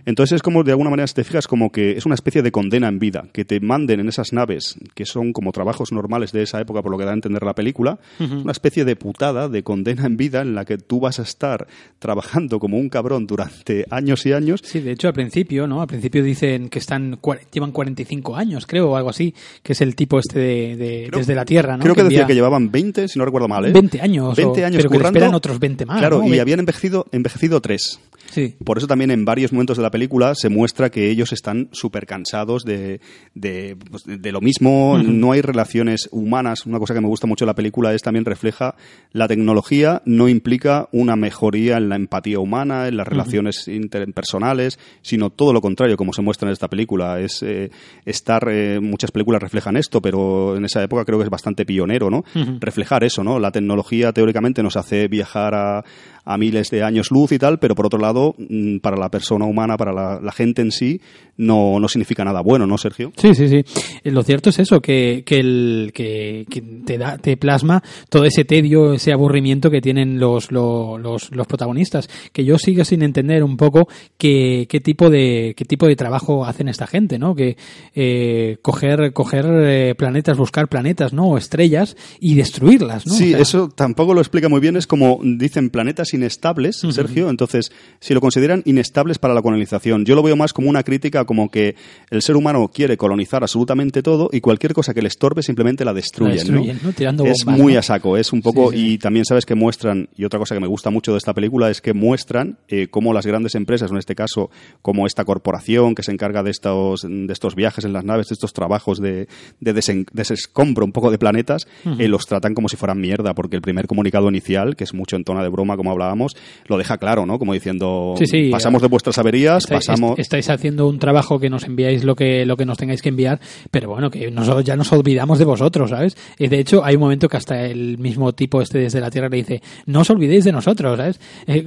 Entonces 0.05 0.37
es 0.37 0.43
como, 0.43 0.63
de 0.65 0.71
alguna 0.73 0.91
manera, 0.91 1.07
si 1.07 1.15
te 1.15 1.25
fijas, 1.25 1.47
como 1.47 1.71
que 1.71 1.93
es 1.93 2.07
una 2.07 2.15
especie 2.15 2.43
de 2.43 2.51
condena 2.53 2.89
en 2.89 2.99
vida, 2.99 3.25
que 3.33 3.45
te 3.45 3.61
manden 3.61 4.01
en 4.01 4.09
esas 4.09 4.33
naves, 4.33 4.77
que 4.95 5.05
son 5.07 5.33
como 5.33 5.53
trabajos 5.53 5.93
normales 5.93 6.33
de 6.33 6.43
esa 6.43 6.61
época, 6.61 6.83
por 6.83 6.91
lo 6.93 6.99
que 6.99 7.05
da 7.05 7.11
a 7.11 7.15
entender 7.15 7.43
la 7.43 7.55
película, 7.55 7.99
una 8.21 8.53
especie 8.53 8.85
de 8.85 8.97
putada, 8.97 9.49
de 9.49 9.63
condena 9.63 10.07
en 10.07 10.17
vida, 10.17 10.41
en 10.43 10.55
la 10.55 10.65
que 10.65 10.79
tú 10.79 11.01
vas 11.01 11.19
a 11.19 11.23
estar 11.23 11.67
trabajando 11.99 12.59
como 12.59 12.79
un 12.79 12.89
cabrón 12.89 13.27
durante 13.27 13.85
años 13.91 14.25
y 14.27 14.33
años, 14.33 14.61
Sí, 14.65 14.81
de 14.81 14.93
hecho 14.93 15.09
al 15.09 15.15
principio, 15.15 15.67
¿no? 15.67 15.81
Al 15.81 15.87
principio 15.89 16.23
dicen 16.23 16.69
que 16.69 16.79
están 16.79 17.19
llevan 17.53 17.73
45 17.73 18.37
años, 18.37 18.67
creo, 18.67 18.91
o 18.91 18.97
algo 18.97 19.11
así, 19.11 19.35
que 19.63 19.73
es 19.73 19.81
el 19.81 19.95
tipo 19.97 20.19
este 20.19 20.39
de, 20.39 20.77
de- 20.77 21.07
Creo- 21.09 21.19
desde 21.21 21.35
la 21.35 21.45
Tierra, 21.45 21.77
¿no? 21.77 21.83
Creo 21.83 21.95
que, 21.95 22.03
decía 22.05 22.19
envía 22.21 22.27
que 22.27 22.35
llevaban 22.35 22.71
20, 22.71 23.09
si 23.09 23.19
no 23.19 23.25
recuerdo 23.25 23.49
mal, 23.49 23.65
¿eh? 23.67 23.73
20 23.73 24.01
años, 24.01 24.37
20 24.37 24.63
o- 24.63 24.67
años 24.67 24.77
pero 24.79 24.91
que 24.91 24.97
esperan 25.07 25.35
otros 25.35 25.59
20 25.59 25.87
más, 25.87 25.99
Claro, 25.99 26.19
¿no? 26.21 26.35
y 26.35 26.39
habían 26.39 26.61
envejecido, 26.61 27.07
envejecido 27.13 27.61
3. 27.61 28.01
Sí. 28.31 28.55
Por 28.65 28.79
eso 28.79 28.87
también 28.87 29.11
en 29.11 29.25
varios 29.25 29.53
momentos 29.53 29.77
de 29.77 29.83
la 29.83 29.91
película 29.91 30.35
se 30.35 30.49
muestra 30.49 30.91
que 30.91 31.11
ellos 31.11 31.33
están 31.33 31.69
súper 31.73 32.07
cansados 32.07 32.65
de, 32.65 33.01
de, 33.35 33.77
pues, 33.91 34.05
de- 34.05 34.33
lo 34.33 34.41
mismo, 34.41 34.99
no 35.03 35.33
hay 35.33 35.41
relaciones 35.41 36.09
humanas. 36.13 36.67
Una 36.67 36.79
cosa 36.79 36.95
que 36.95 37.01
me 37.01 37.09
gusta 37.09 37.27
mucho 37.27 37.45
de 37.45 37.51
la 37.51 37.55
película 37.55 37.95
es 37.95 38.03
también 38.03 38.25
refleja 38.25 38.75
la 39.13 39.29
tecnología 39.29 40.03
no 40.05 40.29
implica 40.29 40.89
una 40.93 41.17
mejoría 41.17 41.77
en 41.77 41.89
la 41.89 41.97
empatía 41.97 42.39
humana, 42.41 42.89
en 42.89 42.97
las 42.97 43.07
relaciones 43.09 43.69
interpersonales, 44.11 44.79
sino 45.03 45.31
todo 45.31 45.53
lo 45.53 45.61
contrario, 45.61 45.97
como 45.97 46.13
se 46.13 46.23
muestra 46.23 46.49
en 46.49 46.53
esta 46.53 46.69
película. 46.69 47.21
Es 47.21 47.43
eh, 47.43 47.71
estar, 48.05 48.47
eh, 48.51 48.81
muchas 48.81 49.11
películas 49.11 49.43
reflejan 49.43 49.77
esto, 49.77 50.01
pero 50.03 50.57
en 50.57 50.65
esa 50.65 50.83
época 50.83 51.05
creo 51.05 51.19
que 51.19 51.25
es 51.25 51.31
bastante 51.31 51.65
pionero, 51.65 52.11
¿no? 52.11 52.25
Reflejar 52.61 53.05
eso, 53.05 53.23
¿no? 53.25 53.39
La 53.39 53.51
tecnología 53.51 54.13
teóricamente 54.13 54.63
nos 54.63 54.77
hace 54.77 55.09
viajar 55.09 55.55
a, 55.55 55.85
a 56.27 56.37
miles 56.37 56.71
de 56.71 56.83
años 56.83 57.11
luz 57.11 57.33
y 57.33 57.39
tal, 57.39 57.59
pero 57.59 57.75
por 57.75 57.87
otro 57.87 57.99
lado, 57.99 58.35
mm, 58.37 58.79
para 58.79 58.97
la 58.97 59.09
persona 59.09 59.47
humana, 59.47 59.77
para 59.77 59.93
la, 59.93 60.21
la 60.21 60.33
gente 60.33 60.61
en 60.61 60.73
sí, 60.73 61.01
no, 61.37 61.79
no 61.79 61.89
significa 61.89 62.25
nada 62.25 62.41
bueno, 62.41 62.67
¿no, 62.67 62.79
Sergio? 62.79 63.13
Sí, 63.17 63.35
sí, 63.35 63.49
sí. 63.49 63.63
Eh, 64.03 64.11
Lo 64.11 64.23
cierto 64.23 64.51
es 64.51 64.59
eso, 64.59 64.81
que, 64.81 65.23
que, 65.25 65.39
el, 65.39 65.93
que, 65.95 66.47
que 66.51 66.61
te, 66.61 66.99
da, 66.99 67.19
te 67.19 67.37
plasma 67.37 67.83
todo 68.09 68.25
ese 68.25 68.45
tedio, 68.45 68.95
ese 68.95 69.13
aburrimiento 69.13 69.71
que 69.71 69.81
tienen 69.81 70.19
los, 70.19 70.51
los, 70.51 71.01
los, 71.01 71.31
los 71.35 71.47
protagonistas. 71.47 72.09
Que 72.33 72.45
yo 72.45 72.59
sigo 72.59 72.85
sin 72.85 73.03
entender 73.03 73.45
un 73.45 73.57
poco 73.57 73.89
qué, 74.19 74.67
qué, 74.69 74.81
tipo, 74.81 75.11
de, 75.11 75.55
qué 75.57 75.65
tipo 75.65 75.87
de 75.87 75.97
trabajo 75.97 76.45
hacen 76.45 76.69
esta 76.69 76.87
gente, 76.87 77.19
¿no? 77.19 77.35
Que 77.35 77.57
eh, 77.95 78.59
coger, 78.63 79.13
coger 79.13 79.45
eh, 79.47 79.95
planetas, 79.95 80.37
buscar 80.39 80.69
planetas, 80.69 81.13
¿no? 81.13 81.29
O 81.29 81.39
estrellas 81.39 81.97
y 82.19 82.35
destruirlas, 82.35 83.07
¿no? 83.07 83.15
Sí, 83.15 83.29
O 83.29 83.37
sea, 83.37 83.43
eso 83.43 83.69
tampoco 83.69 84.15
lo 84.15 84.21
explica 84.21 84.49
muy 84.49 84.61
bien. 84.61 84.77
Es 84.77 84.87
como 84.87 85.21
dicen 85.23 85.71
planetas 85.71 86.09
inestables, 86.17 86.77
Sergio. 86.91 87.31
Entonces, 87.31 87.71
si 88.01 88.13
lo 88.15 88.21
consideran 88.21 88.63
inestables 88.65 89.19
para 89.19 89.35
la 89.35 89.43
colonización, 89.43 90.05
yo 90.05 90.15
lo 90.15 90.23
veo 90.23 90.37
más 90.37 90.53
como 90.53 90.69
una 90.69 90.83
crítica, 90.83 91.25
como 91.25 91.51
que 91.51 91.77
el 92.11 92.23
ser 92.23 92.37
humano 92.37 92.69
quiere 92.73 92.97
colonizar 92.97 93.43
absolutamente 93.43 94.03
todo 94.03 94.29
y 94.33 94.41
cualquier 94.41 94.73
cosa 94.75 94.93
que 94.95 95.03
le 95.03 95.09
estorbe 95.09 95.43
simplemente 95.43 95.85
la 95.85 95.93
destruyen. 95.93 96.37
La 96.37 96.43
destruyen, 96.43 96.81
¿no? 96.83 96.93
Tirando 96.93 97.25
es 97.27 97.45
bombas, 97.45 97.61
muy 97.61 97.73
¿no? 97.75 97.79
a 97.79 97.83
saco, 97.83 98.17
es 98.17 98.33
un 98.33 98.43
poco. 98.43 98.71
Sí, 98.73 98.77
sí, 98.77 98.83
sí. 98.83 98.93
Y 98.95 98.99
también 98.99 99.25
sabes 99.25 99.47
que 99.47 99.55
muestran, 99.55 100.09
y 100.17 100.25
otra 100.25 100.39
cosa 100.39 100.55
que 100.55 100.61
me 100.61 100.67
gusta 100.67 100.91
mucho 100.91 101.13
de 101.13 101.19
esta 101.19 101.35
película 101.35 101.71
es 101.71 101.81
que 101.81 101.93
muestran 101.93 102.59
eh, 102.69 102.89
cómo 102.91 103.13
las 103.13 103.27
grandes 103.27 103.55
empresas, 103.55 103.91
en 103.91 103.99
este 103.99 104.15
caso, 104.15 104.51
como 104.83 105.07
esta 105.07 105.25
corporación 105.25 105.95
que 105.95 106.03
se 106.03 106.13
encarga 106.13 106.43
de 106.43 106.51
estos, 106.51 107.03
de 107.03 107.33
estos 107.33 107.55
viajes 107.55 107.85
en 107.85 107.93
las 107.93 108.05
naves, 108.05 108.29
de 108.29 108.35
estos 108.35 108.53
trabajos 108.53 108.99
de, 109.01 109.29
de 109.61 109.75
desen- 109.75 110.07
desescombro 110.13 110.85
un 110.85 110.93
poco 110.93 111.11
de 111.11 111.19
planetas, 111.19 111.67
eh, 111.99 112.09
los 112.09 112.27
tratan 112.27 112.55
como 112.55 112.69
si 112.69 112.77
fueran 112.77 113.01
mierda, 113.01 113.35
porque 113.35 113.57
el 113.57 113.63
primer 113.63 113.87
comunicado 113.87 114.29
inicial, 114.29 114.77
que 114.77 114.85
es 114.85 114.95
mucho 114.95 115.17
en 115.17 115.25
tono 115.25 115.43
de 115.43 115.49
broma, 115.49 115.77
como 115.77 115.91
hablábamos, 116.07 116.37
lo 116.67 116.79
deja 116.79 116.99
claro, 116.99 117.27
¿no? 117.27 117.39
Como 117.39 117.53
diciendo, 117.53 118.15
Sí, 118.19 118.27
sí, 118.27 118.51
pasamos 118.51 118.83
de 118.83 118.89
vuestras 118.89 119.19
averías, 119.19 119.65
Estáis, 119.65 119.87
pasamos... 119.87 120.13
est- 120.13 120.21
estáis 120.21 120.49
haciendo 120.51 120.89
un 120.89 120.99
trabajo 120.99 121.39
que 121.39 121.51
nos 121.51 121.65
enviáis 121.65 122.05
lo 122.05 122.15
que 122.15 122.47
lo 122.47 122.57
que 122.57 122.65
nos 122.65 122.79
tengáis 122.79 123.03
que 123.03 123.09
enviar, 123.09 123.41
pero 123.71 123.89
bueno, 123.91 124.11
que 124.11 124.31
nosotros 124.31 124.65
ya 124.65 124.77
nos 124.77 124.93
olvidamos 124.93 125.39
de 125.39 125.45
vosotros, 125.45 125.91
¿sabes? 125.91 126.17
Y 126.39 126.49
de 126.49 126.59
hecho, 126.61 126.85
hay 126.85 126.95
un 126.95 127.01
momento 127.01 127.29
que 127.29 127.37
hasta 127.37 127.67
el 127.67 127.99
mismo 127.99 128.33
tipo 128.33 128.63
este 128.63 128.79
desde 128.79 129.01
la 129.01 129.11
Tierra 129.11 129.29
le 129.29 129.37
dice, 129.39 129.63
no 129.87 130.01
os 130.01 130.11
olvidéis 130.11 130.45
de 130.45 130.53
nosotros, 130.53 130.97
¿sabes? 130.97 131.21
Eh, 131.47 131.65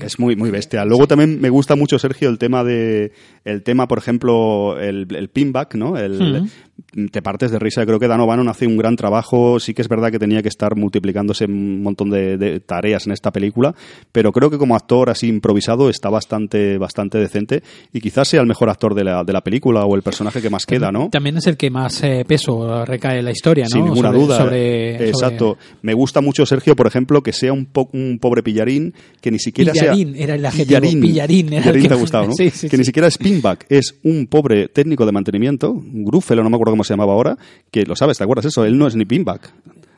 Es 0.00 0.18
muy, 0.18 0.36
muy 0.36 0.50
bestia. 0.50 0.84
Luego 0.84 1.06
también 1.06 1.40
me 1.40 1.50
gusta 1.50 1.76
mucho, 1.76 1.98
Sergio, 1.98 2.28
el 2.28 2.38
tema 2.38 2.64
de, 2.64 3.12
el 3.44 3.62
tema, 3.62 3.86
por 3.88 3.98
ejemplo, 3.98 4.78
el, 4.80 5.06
el 5.14 5.28
pinback, 5.28 5.74
¿no? 5.74 5.96
El, 5.96 6.48
Te 7.10 7.22
partes 7.22 7.50
de 7.50 7.58
risa. 7.58 7.84
Creo 7.86 7.98
que 7.98 8.08
Dan 8.08 8.20
O'Bannon 8.20 8.48
hace 8.48 8.66
un 8.66 8.76
gran 8.76 8.96
trabajo. 8.96 9.58
Sí 9.60 9.74
que 9.74 9.82
es 9.82 9.88
verdad 9.88 10.10
que 10.10 10.18
tenía 10.18 10.42
que 10.42 10.48
estar 10.48 10.76
multiplicándose 10.76 11.44
un 11.46 11.82
montón 11.82 12.10
de, 12.10 12.36
de 12.38 12.60
tareas 12.60 13.06
en 13.06 13.12
esta 13.12 13.32
película, 13.36 13.74
pero 14.12 14.32
creo 14.32 14.50
que 14.50 14.56
como 14.58 14.74
actor 14.74 15.10
así 15.10 15.28
improvisado 15.28 15.90
está 15.90 16.08
bastante, 16.08 16.78
bastante 16.78 17.18
decente 17.18 17.62
y 17.92 18.00
quizás 18.00 18.28
sea 18.28 18.40
el 18.40 18.46
mejor 18.46 18.70
actor 18.70 18.94
de 18.94 19.04
la, 19.04 19.22
de 19.24 19.32
la 19.32 19.42
película 19.42 19.84
o 19.84 19.94
el 19.94 20.02
personaje 20.02 20.40
que 20.40 20.48
más 20.50 20.64
queda, 20.64 20.90
¿no? 20.90 21.10
También 21.10 21.36
es 21.36 21.46
el 21.46 21.56
que 21.56 21.70
más 21.70 22.02
eh, 22.02 22.24
peso 22.26 22.84
recae 22.84 23.18
en 23.18 23.24
la 23.26 23.30
historia, 23.32 23.64
¿no? 23.64 23.70
Sin 23.70 23.84
ninguna 23.84 24.08
Sobre- 24.08 24.20
duda. 24.20 24.38
sobre- 24.38 24.92
sobre- 24.94 25.08
Exacto. 25.10 25.58
Me 25.82 25.92
gusta 25.94 26.20
mucho, 26.20 26.46
Sergio, 26.46 26.74
por 26.74 26.86
ejemplo, 26.86 27.22
que 27.22 27.32
sea 27.32 27.52
un, 27.52 27.66
po- 27.66 27.90
un 27.92 28.18
pobre 28.20 28.42
pillarín 28.42 28.94
que 29.20 29.30
ni 29.30 29.38
siquiera 29.38 29.72
Pillarín 29.72 30.14
sea. 30.14 30.24
era 30.24 30.34
el 30.36 30.46
adjetivo, 30.46 30.80
pillarín 30.80 31.52
era 31.52 31.56
el 31.58 31.62
Pillarín 31.62 31.82
que- 31.82 31.88
te 31.88 31.94
ha 31.94 31.98
gustado, 31.98 32.26
¿no? 32.28 32.32
Sí, 32.36 32.50
sí, 32.50 32.68
que 32.68 32.76
sí. 32.76 32.78
ni 32.78 32.84
siquiera 32.84 33.08
es 33.08 33.18
pinback, 33.18 33.66
es 33.68 33.94
un 34.04 34.26
pobre 34.26 34.68
técnico 34.68 35.04
de 35.04 35.12
mantenimiento, 35.12 35.70
un 35.72 36.04
grúfelo, 36.04 36.42
no 36.42 36.50
me 36.50 36.56
acuerdo 36.56 36.72
cómo 36.72 36.84
se 36.84 36.94
llamaba 36.94 37.12
ahora, 37.12 37.36
que 37.70 37.84
lo 37.84 37.94
sabes, 37.96 38.18
¿te 38.18 38.24
acuerdas 38.24 38.46
eso? 38.46 38.64
Él 38.64 38.78
no 38.78 38.86
es 38.86 38.96
ni 38.96 39.04
pinback. 39.04 39.52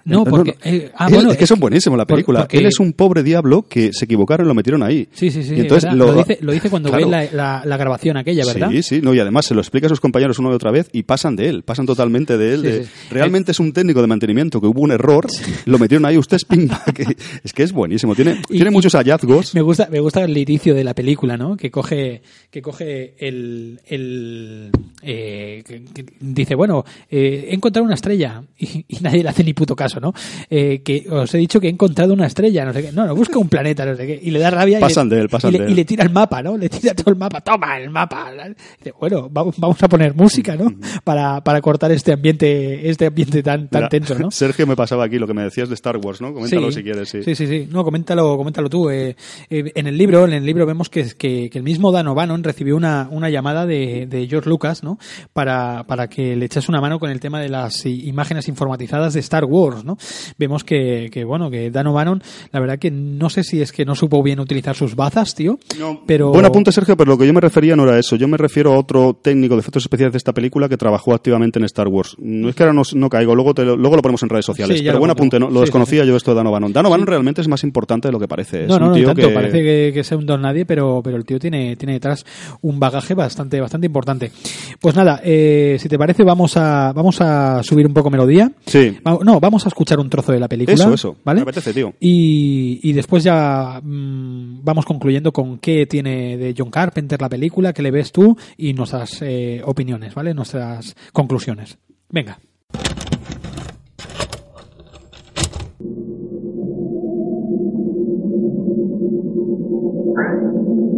No, 0.05 0.25
porque- 0.25 0.57
eh, 0.65 0.91
ah, 0.97 1.07
Él- 1.09 1.15
bueno, 1.15 1.31
es 1.33 1.37
que 1.37 1.45
eh, 1.45 1.47
son 1.47 1.61
buenísimos 1.61 1.99
la 1.99 2.07
película. 2.07 2.41
porque- 2.41 2.59
Él 2.59 2.67
es 2.67 2.81
un 2.81 2.93
pobre 2.93 3.23
diablo 3.23 3.67
que 3.69 3.93
se 3.93 4.05
equivocaron 4.07 4.47
y 4.47 4.49
lo 4.49 4.55
metieron 4.55 4.83
ahí. 4.83 5.09
Sí, 5.13 5.31
sí, 5.31 5.43
sí. 5.43 5.55
Y 5.55 5.61
entonces 5.61 5.93
lo, 5.93 6.07
lo, 6.13 6.15
dice, 6.19 6.39
lo 6.41 6.53
dice 6.53 6.71
cuando 6.71 6.89
Claro. 6.89 7.07
ve 7.07 7.11
la, 7.11 7.29
la- 7.33 7.63
la 7.65 7.77
grabación 7.77 8.17
aquella, 8.17 8.45
¿verdad? 8.47 8.71
Sí, 8.71 8.83
sí, 8.83 9.01
no, 9.03 9.13
y 9.15 9.21
además 9.21 9.47
se 9.47 9.55
lo 9.55 9.61
explica 9.61 9.87
a 9.87 9.91
sus 9.91 10.01
compañeros 10.01 10.39
una 10.39 10.51
y 10.51 10.53
otra 10.55 10.71
vez 10.71 10.89
y 10.93 11.03
pasan 11.03 11.37
de 11.37 11.49
él, 11.49 11.63
pasan 11.63 11.87
totalmente 11.87 12.39
de 12.39 12.55
él. 12.55 12.61
Sí, 12.61 12.67
de- 12.67 12.85
sí. 12.85 12.91
Realmente 13.11 13.53
es 13.53 13.61
un 13.61 13.73
técnico 13.73 14.01
de 14.01 14.07
mantenimiento 14.07 14.61
que 14.61 14.67
hubo 14.67 14.81
un 14.81 14.93
error, 14.93 15.27
lo 15.67 15.79
metieron 15.79 16.05
ahí, 16.07 16.17
usted 16.19 16.37
es 16.37 16.45
pinback. 16.45 17.17
es 17.45 17.53
que 17.53 17.63
es 17.63 17.73
buenísimo, 17.73 18.15
tiene, 18.15 18.41
Y- 18.49 18.55
tiene 18.55 18.71
muchos 18.71 18.93
hallazgos. 18.95 19.55
Me 19.55 19.63
gusta, 19.63 19.89
me 19.91 20.01
gusta 20.01 20.25
el 20.25 20.37
inicio 20.37 20.75
de 20.75 20.85
la 20.85 20.95
película, 20.95 21.37
¿no? 21.37 21.57
Que 21.57 21.71
coge, 21.71 22.23
que 22.51 22.63
coge 22.63 23.15
el, 23.19 23.81
el 23.87 24.71
eh, 25.03 25.63
que- 25.67 25.85
que 25.85 26.05
dice, 26.21 26.55
bueno, 26.55 26.85
eh, 27.11 27.47
he 27.51 27.55
encontrado 27.55 27.85
una 27.85 27.95
estrella 27.95 28.43
y, 28.59 28.85
y 28.89 28.99
nadie 29.01 29.23
le 29.23 29.29
hace 29.29 29.45
ni 29.45 29.53
puto 29.55 29.75
caso, 29.77 29.88
¿no? 30.01 30.13
Eh, 30.51 30.83
que 30.83 31.07
os 31.11 31.35
he 31.35 31.39
dicho 31.39 31.61
que 31.61 31.67
he 31.69 31.71
encontrado 31.71 32.13
una 32.13 32.27
estrella, 32.27 32.65
no 32.65 32.73
sé 32.73 32.83
qué, 32.83 32.93
no, 32.93 33.07
no 33.07 33.15
busca 33.15 33.39
un 33.39 33.49
planeta, 33.49 33.85
no 33.87 33.97
sé 33.97 34.07
qué, 34.07 34.21
y 34.23 34.31
le 34.31 34.39
da 34.39 34.51
rabia 34.51 34.79
y 34.79 34.83
le, 34.83 35.15
de 35.17 35.21
él, 35.21 35.29
pasan 35.29 35.51
y 35.51 35.53
le, 35.53 35.59
de 35.59 35.65
él. 35.67 35.73
y 35.73 35.75
le 35.75 35.85
tira 35.85 36.05
el 36.05 36.11
mapa, 36.11 36.43
¿no? 36.43 36.57
Le 36.57 36.69
tira 36.69 36.95
todo 36.95 37.11
el 37.11 37.17
mapa, 37.17 37.41
toma 37.41 37.79
el 37.79 37.91
mapa. 37.91 38.31
Dice, 38.79 38.93
bueno, 38.99 39.29
vamos, 39.31 39.55
vamos 39.59 39.83
a 39.83 39.89
poner 39.89 40.15
música, 40.15 40.57
¿no? 40.57 40.73
Para, 41.05 41.43
para 41.43 41.61
cortar 41.61 41.91
este 41.93 42.13
ambiente, 42.13 42.89
este 42.89 43.07
ambiente 43.07 43.43
tan, 43.43 43.69
tan 43.69 43.81
Mira, 43.83 43.89
tenso, 43.89 44.19
¿no? 44.19 44.31
Sergio 44.39 44.67
me 44.67 44.77
pasaba 44.77 45.05
aquí 45.05 45.19
lo 45.19 45.27
que 45.27 45.35
me 45.35 45.43
decías 45.43 45.69
de 45.69 45.75
Star 45.75 45.97
Wars, 45.97 46.21
¿no? 46.21 46.33
Coméntalo 46.33 46.71
Sí. 46.71 46.79
si 46.79 46.83
quieres, 46.83 47.09
sí. 47.09 47.23
Sí, 47.23 47.35
sí, 47.35 47.47
sí. 47.47 47.69
No, 47.71 47.85
coméntalo, 47.85 48.37
coméntalo 48.37 48.69
tú. 48.69 48.91
Eh, 48.91 49.17
eh, 49.51 49.73
en 49.75 49.87
el 49.87 49.97
libro, 49.97 50.25
en 50.27 50.33
el 50.33 50.45
libro 50.45 50.67
vemos 50.67 50.89
que, 50.89 51.05
que, 51.17 51.49
que 51.51 51.59
el 51.59 51.65
mismo 51.65 51.93
Dan 51.93 52.07
O'Bannon 52.09 52.43
recibió 52.45 52.77
una, 52.77 53.09
una 53.11 53.31
llamada 53.31 53.67
de, 53.67 54.07
de 54.07 54.27
George 54.29 54.49
Lucas, 54.49 54.83
¿no? 54.83 54.99
Para, 55.33 55.85
para 55.87 56.09
que 56.09 56.37
le 56.37 56.47
echase 56.47 56.71
una 56.71 56.81
mano 56.81 56.99
con 56.99 57.11
el 57.11 57.21
tema 57.21 57.41
de 57.41 57.49
las 57.49 57.87
imágenes 57.87 58.49
informatizadas 58.49 59.15
de 59.15 59.21
Star 59.21 59.45
Wars, 59.45 59.78
nosotros, 59.85 59.85
¿no? 59.85 60.35
Vemos 60.39 60.65
que, 60.65 61.09
que, 61.13 61.25
bueno, 61.25 61.51
que 61.51 61.71
Dan 61.71 61.87
O'Bannon, 61.89 62.23
la 62.53 62.61
verdad 62.61 62.79
que 62.79 62.91
no 62.91 63.31
sé 63.31 63.43
si 63.45 63.61
es 63.61 63.73
que 63.73 63.85
no 63.85 63.95
supo 63.95 64.23
bien 64.23 64.41
utilizar 64.41 64.75
sus 64.77 64.95
bazas, 64.95 65.35
tío, 65.35 65.59
pero... 66.07 66.31
Buen 66.33 66.45
apunte, 66.45 66.73
Sergio, 66.73 66.97
pero 66.97 67.11
lo 67.13 67.19
que 67.19 67.27
yo 67.27 67.33
me 67.33 67.41
refería 67.41 67.77
no 67.77 67.85
era 67.85 67.99
eso. 67.99 68.17
Yo 68.17 68.29
me 68.29 68.37
refiero 68.37 68.73
a 68.73 68.79
otro 68.79 69.15
técnico 69.21 69.55
de 69.55 69.61
efectos 69.61 69.85
especiales 69.85 70.13
de 70.13 70.19
esta 70.19 70.33
película 70.33 70.69
que 70.69 70.77
trabajó 70.77 71.15
activamente 71.15 71.59
en 71.59 71.65
Star 71.65 71.89
Wars. 71.89 72.17
No 72.19 72.49
es 72.49 72.55
que 72.55 72.63
ahora 72.63 72.73
no, 72.73 72.83
no 72.95 73.09
caigo, 73.09 73.35
luego, 73.35 73.55
te 73.55 73.65
lo, 73.65 73.77
luego 73.77 73.97
lo 73.97 74.03
ponemos 74.03 74.23
en 74.23 74.29
redes 74.29 74.45
sociales. 74.45 74.79
Sí, 74.79 74.85
pero 74.85 74.99
buen 74.99 75.11
apunte, 75.11 75.39
¿no? 75.39 75.49
Lo 75.49 75.61
Sí, 75.61 75.67
desconocía 75.67 76.05
yo 76.05 76.17
esto 76.17 76.31
de 76.33 76.37
Dan 76.37 76.47
O'Bannon. 76.47 76.73
Dan 76.73 76.87
O'Bannon 76.87 77.07
realmente 77.07 77.41
es 77.41 77.49
más 77.49 77.63
importante 77.65 78.09
de 78.09 78.13
lo 78.13 78.19
que 78.19 78.29
parece. 78.29 78.63
Es 78.65 78.69
No, 78.69 78.77
un 78.77 78.81
no, 78.81 78.87
no, 78.89 78.95
tío 78.95 79.07
tanto. 79.07 79.29
que- 79.29 79.35
Parece 79.35 79.63
que, 79.63 79.91
que 79.95 80.05
sea 80.05 80.17
un 80.19 80.27
don 80.27 80.43
nadie, 80.43 80.65
pero, 80.67 81.01
pero 81.03 81.17
el 81.17 81.25
tío 81.25 81.39
tiene, 81.39 81.77
tiene 81.77 81.93
detrás 81.95 82.25
un 82.63 82.81
bagaje 82.81 83.15
bastante, 83.15 83.61
bastante 83.61 83.87
importante. 83.87 84.33
Pues 84.81 84.95
nada, 84.97 85.21
eh, 85.25 85.77
si 85.79 85.89
te 85.89 85.99
parece, 85.99 86.25
vamos 86.25 86.57
a, 86.57 86.93
vamos 86.93 87.21
a 87.21 87.63
subir 87.63 87.87
un 87.87 87.95
poco 87.95 88.11
melodía. 88.11 88.51
Sí. 88.67 88.97
Va- 89.07 89.19
No, 89.25 89.39
vamos 89.41 89.65
a 89.67 89.68
escuchar 89.69 89.99
un 89.99 90.11
trozo 90.11 90.33
de 90.33 90.41
la 90.41 90.49
película. 90.49 90.75
Eso, 90.75 90.93
eso. 90.93 91.17
¿Vale? 91.25 91.41
Me 91.41 91.43
apetece, 91.43 91.73
tío. 91.73 91.95
Y, 92.01 92.81
y 92.83 92.93
después 92.93 93.25
ya 93.25 93.81
mm, 93.83 94.65
vamos 94.65 94.85
concluyendo 94.85 95.33
con 95.33 95.59
qué 95.59 95.87
tiene 95.87 96.37
de 96.37 96.55
John 96.57 96.71
Carpenter 96.71 97.21
la 97.21 97.29
película, 97.29 97.73
qué 97.73 97.83
le 97.83 97.91
ves 97.91 98.13
tú 98.13 98.37
y 98.57 98.75
nuestras 98.75 99.23
eh, 99.23 99.63
opiniones, 99.65 100.15
¿vale? 100.15 100.35
Nuestras 100.35 100.97
conclusiones. 101.13 101.79
Venga. 102.11 102.39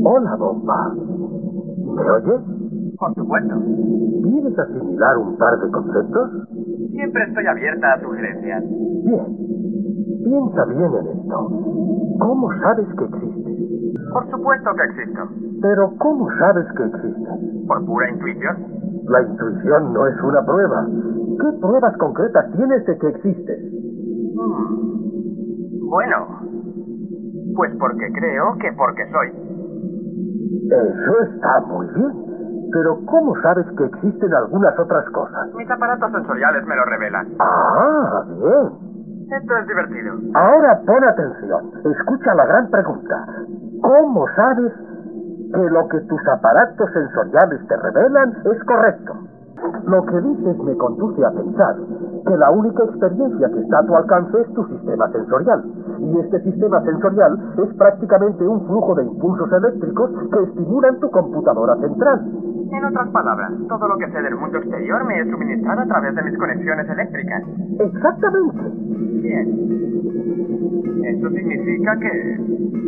Hola, 0.03 0.37
bomba. 0.37 0.95
¿Me 0.95 2.11
oyes? 2.11 2.41
Por 2.99 3.15
supuesto. 3.15 3.55
¿Quieres 4.23 4.59
asimilar 4.59 5.19
un 5.19 5.37
par 5.37 5.59
de 5.61 5.71
conceptos? 5.71 6.31
Siempre 7.01 7.25
estoy 7.25 7.47
abierta 7.47 7.95
a 7.95 8.01
sugerencias. 8.01 8.63
Bien. 8.69 9.25
Piensa 10.23 10.65
bien 10.67 10.85
en 10.85 11.19
esto. 11.19 11.49
¿Cómo 12.21 12.53
sabes 12.61 12.87
que 12.99 13.05
existes? 13.05 14.13
Por 14.13 14.31
supuesto 14.31 14.71
que 14.75 14.85
existo. 14.85 15.21
Pero 15.63 15.95
¿cómo 15.97 16.29
sabes 16.39 16.67
que 16.77 16.85
existes? 16.85 17.67
Por 17.67 17.87
pura 17.87 18.11
intuición. 18.11 18.55
La 19.09 19.23
intuición 19.23 19.95
no 19.95 20.07
es 20.09 20.23
una 20.23 20.45
prueba. 20.45 20.87
¿Qué 21.41 21.59
pruebas 21.59 21.97
concretas 21.97 22.53
tienes 22.53 22.85
de 22.85 22.99
que 22.99 23.09
existes? 23.09 23.59
Hmm. 24.37 25.89
Bueno. 25.89 26.27
Pues 27.57 27.71
porque 27.81 28.13
creo 28.13 28.59
que 28.59 28.73
porque 28.77 29.11
soy. 29.11 29.29
Eso 30.69 31.33
está 31.33 31.61
muy 31.63 31.87
bien. 31.95 32.30
Pero 32.73 32.99
¿cómo 33.07 33.35
sabes 33.43 33.67
que 33.77 33.85
existen 33.85 34.33
algunas 34.35 34.79
otras 34.79 35.09
cosas? 35.11 35.53
Mis 35.55 35.71
aparatos 35.71 36.13
sensoriales 36.13 36.65
me 36.67 36.77
lo 36.77 36.85
revelan. 36.85 37.27
Ah, 37.41 38.25
bien. 38.27 38.91
Esto 39.31 39.57
es 39.57 39.67
divertido. 39.69 40.15
Ahora 40.35 40.81
pon 40.87 41.05
atención. 41.05 41.71
Escucha 41.85 42.35
la 42.35 42.47
gran 42.47 42.69
pregunta. 42.69 43.27
¿Cómo 43.81 44.27
sabes 44.35 44.73
que 45.53 45.71
lo 45.71 45.89
que 45.89 46.01
tus 46.01 46.27
aparatos 46.29 46.91
sensoriales 46.93 47.67
te 47.67 47.77
revelan 47.77 48.37
es 48.45 48.65
correcto? 48.65 49.15
Lo 49.87 50.05
que 50.07 50.21
dices 50.21 50.59
me 50.59 50.77
conduce 50.77 51.25
a 51.25 51.31
pensar 51.31 51.77
que 52.27 52.37
la 52.37 52.51
única 52.51 52.85
experiencia 52.85 53.49
que 53.49 53.61
está 53.61 53.79
a 53.79 53.87
tu 53.87 53.95
alcance 53.95 54.41
es 54.41 54.55
tu 54.55 54.65
sistema 54.67 55.09
sensorial. 55.11 55.63
Y 56.01 56.19
este 56.19 56.41
sistema 56.41 56.83
sensorial 56.83 57.39
es 57.63 57.75
prácticamente 57.77 58.47
un 58.47 58.67
flujo 58.67 58.95
de 58.95 59.05
impulsos 59.05 59.53
eléctricos 59.53 60.11
que 60.33 60.43
estimulan 60.45 60.99
tu 60.99 61.11
computadora 61.11 61.77
central. 61.77 62.21
En 62.73 62.85
otras 62.85 63.09
palabras, 63.11 63.53
todo 63.69 63.89
lo 63.89 63.99
que 63.99 64.11
sé 64.11 64.23
del 64.23 64.37
mundo 64.37 64.59
exterior 64.59 65.05
me 65.05 65.21
es 65.21 65.29
suministrado 65.29 65.81
a 65.83 65.87
través 65.87 66.15
de 66.15 66.23
mis 66.23 66.39
conexiones 66.39 66.89
eléctricas. 66.89 67.43
Exactamente. 67.81 68.63
Bien. 69.23 69.71
Eso 71.05 71.29
significa 71.31 71.99
que 71.99 72.39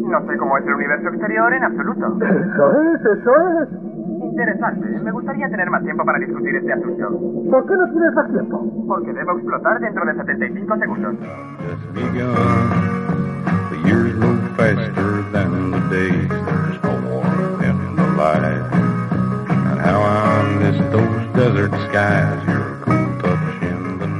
no 0.08 0.26
sé 0.26 0.36
cómo 0.38 0.56
es 0.58 0.66
el 0.66 0.74
universo 0.74 1.08
exterior 1.08 1.52
en 1.52 1.64
absoluto. 1.64 2.06
Eso 2.16 2.80
es, 2.80 3.18
eso 3.18 3.32
es. 3.62 3.91
Interesante. 4.32 4.88
Me 5.04 5.12
gustaría 5.12 5.46
tener 5.50 5.68
más 5.68 5.82
tiempo 5.82 6.04
para 6.06 6.18
discutir 6.18 6.56
este 6.56 6.72
asunto. 6.72 7.20
¿Por 7.50 7.66
qué 7.66 7.74
no 7.76 7.90
tienes 7.92 8.14
más 8.14 8.32
tiempo? 8.32 8.86
Porque 8.88 9.12
debo 9.12 9.32
explotar 9.32 9.78
dentro 9.78 10.06
de 10.06 10.14
75 10.14 10.78
segundos. 10.78 11.14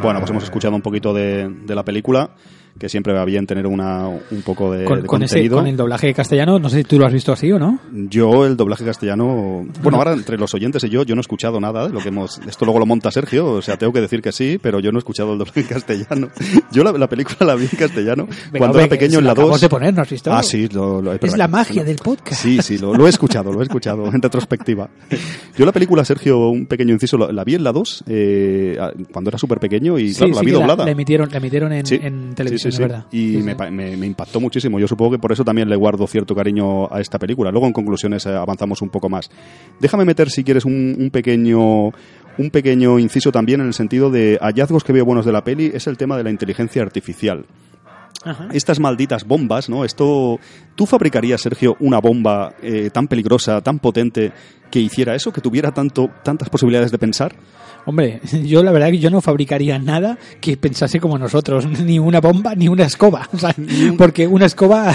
Bueno, 0.03 0.19
pues 0.21 0.31
hemos 0.31 0.45
escuchado 0.45 0.77
un 0.77 0.83
poquito 0.83 1.15
de, 1.15 1.49
de 1.49 1.75
la 1.75 1.85
película, 1.85 2.29
que 2.79 2.89
siempre 2.89 3.13
va 3.13 3.25
bien 3.25 3.47
tener 3.47 3.67
una, 3.67 4.09
un 4.09 4.43
poco 4.45 4.73
de, 4.73 4.85
Con, 4.85 5.03
de 5.03 5.07
con 5.07 5.23
ese, 5.23 5.35
contenido. 5.37 5.57
con 5.59 5.67
el 5.67 5.77
doblaje 5.77 6.13
castellano, 6.15 6.59
no 6.59 6.69
sé 6.69 6.79
si 6.79 6.85
tú 6.85 6.99
lo 6.99 7.07
has 7.07 7.13
visto 7.13 7.33
así 7.33 7.51
o 7.53 7.59
no. 7.59 7.79
Yo, 7.93 8.45
el 8.47 8.57
doblaje 8.57 8.85
castellano. 8.85 9.67
Bueno, 9.83 9.99
ahora 9.99 10.13
entre 10.15 10.39
los 10.39 10.53
oyentes 10.55 10.83
y 10.85 10.89
yo, 10.89 11.03
yo 11.05 11.15
no 11.15 11.21
he 11.21 11.23
escuchado 11.23 11.61
nada 11.61 11.87
de 11.87 11.93
lo 11.93 12.01
que 12.01 12.09
hemos. 12.09 12.39
Esto 12.47 12.65
luego 12.65 12.81
lo 12.81 12.87
monta 12.87 13.11
Sergio, 13.11 13.47
o 13.53 13.63
sea, 13.63 13.77
tengo 13.77 13.93
que 13.93 14.01
decir 14.01 14.21
que 14.23 14.33
sí, 14.33 14.59
pero 14.61 14.81
yo 14.81 14.91
no 14.91 14.99
he 14.99 15.01
escuchado 15.01 15.33
el 15.33 15.39
doblaje 15.39 15.65
castellano. 15.65 16.29
Yo 16.73 16.83
la, 16.85 16.93
la 16.93 17.07
película 17.09 17.37
la 17.47 17.55
vi 17.55 17.65
en 17.71 17.79
castellano 17.79 18.27
Venga, 18.27 18.59
cuando 18.59 18.79
era 18.79 18.89
pequeño 18.89 19.11
que 19.13 19.19
en 19.19 19.25
la 19.25 19.29
lo 19.29 19.33
acabamos 19.33 19.57
2. 19.57 19.61
de 19.61 19.69
poner, 19.69 19.95
¿no 19.95 20.01
has 20.03 20.09
visto? 20.11 20.33
Ah, 20.33 20.43
sí, 20.43 20.69
lo, 20.69 21.03
lo- 21.03 21.13
Es 21.13 21.37
la 21.37 21.49
magia 21.49 21.85
del 21.85 21.97
podcast. 21.97 22.41
Sí, 22.43 22.61
sí, 22.63 22.79
lo, 22.79 22.95
lo 22.95 23.07
he 23.07 23.11
escuchado, 23.11 23.53
lo 23.53 23.61
he 23.61 23.65
escuchado 23.65 24.07
en 24.07 24.23
retrospectiva. 24.23 24.89
Yo 25.57 25.67
la 25.67 25.73
película, 25.73 26.03
Sergio, 26.05 26.49
un 26.49 26.65
pequeño 26.67 26.95
inciso, 26.95 27.19
la, 27.19 27.31
la 27.31 27.45
vi 27.45 27.57
en 27.57 27.65
la 27.65 27.73
2 27.73 28.05
eh, 28.07 28.79
cuando 29.13 29.29
era 29.29 29.37
súper 29.39 29.61
pequeño 29.61 29.99
y 29.99 30.13
Sí, 30.15 30.19
claro, 30.21 30.35
la 30.35 30.41
sí 30.41 30.47
vi 30.47 30.53
doblada. 30.53 30.85
La, 30.87 30.91
emitieron, 30.93 31.29
la 31.31 31.37
emitieron 31.37 31.73
en, 31.73 31.85
Sí, 31.87 31.99
en 32.03 32.35
televisión, 32.35 32.62
sí, 32.63 32.69
sí, 32.69 32.69
es 32.71 32.75
sí. 32.77 32.83
verdad. 32.83 33.07
Y 33.13 33.29
Sí, 33.33 33.37
sí. 33.39 33.43
me, 33.43 33.71
me- 33.71 33.97
me 33.97 34.07
impactó 34.07 34.41
muchísimo. 34.41 34.79
Yo 34.79 34.89
supongo 34.89 35.13
que 35.13 35.19
por 35.19 35.33
eso 35.33 35.45
también 35.45 35.69
le 35.69 35.77
guardo 35.77 36.07
cierto 36.07 36.35
cariño 36.35 36.93
a 36.93 37.01
esta 37.01 37.19
película. 37.19 37.51
Luego, 37.51 37.67
en 37.67 37.73
conclusiones, 37.73 38.27
eh, 38.27 38.31
avanzamos 38.35 38.83
un 38.83 38.89
poco 38.91 39.09
más. 39.09 39.31
Déjame 39.81 40.05
meter, 40.05 40.31
si 40.31 40.45
quieres, 40.45 40.65
un, 40.65 40.97
un 40.99 41.11
pequeño 41.11 41.89
un 42.39 42.51
pequeño 42.51 42.99
inciso 42.99 43.31
también 43.31 43.61
en 43.61 43.67
el 43.67 43.75
sentido 43.75 44.11
de 44.11 44.39
hallazgos 44.41 44.85
que 44.85 44.93
veo 44.95 45.05
buenos 45.05 45.27
de 45.27 45.33
la 45.33 45.45
peli 45.45 45.71
es 45.75 45.87
el 45.87 45.99
tema 45.99 46.17
de 46.17 46.25
la 46.25 46.31
inteligencia 46.31 46.81
artificial. 46.81 47.45
Ajá. 48.25 48.49
Estas 48.53 48.79
malditas 48.79 49.25
bombas, 49.27 49.69
¿no? 49.69 49.85
Esto, 49.85 50.39
¿tú 50.77 50.87
fabricarías, 50.87 51.41
Sergio, 51.41 51.77
una 51.81 51.99
bomba 51.99 52.55
eh, 52.63 52.89
tan 52.91 53.09
peligrosa, 53.09 53.61
tan 53.61 53.81
potente, 53.81 54.33
que 54.71 54.79
hiciera 54.81 55.15
eso, 55.17 55.33
que 55.33 55.41
tuviera 55.41 55.73
tanto, 55.73 56.09
tantas 56.23 56.49
posibilidades 56.49 56.93
de 56.93 56.99
pensar? 56.99 57.35
Hombre, 57.85 58.21
yo 58.45 58.63
la 58.63 58.71
verdad 58.73 58.91
que 58.91 58.99
yo 58.99 59.11
no 59.11 59.21
fabricaría 59.21 59.79
nada 59.79 60.19
que 60.41 60.57
pensase 60.57 61.01
como 61.01 61.19
nosotros, 61.19 61.67
ni 61.85 61.99
una 61.99 62.21
bomba 62.21 62.55
ni 62.55 62.69
una 62.69 62.85
escoba, 62.85 63.29
o 63.33 63.39
sea, 63.39 63.55
porque 63.99 64.27
una 64.27 64.47
escoba 64.47 64.95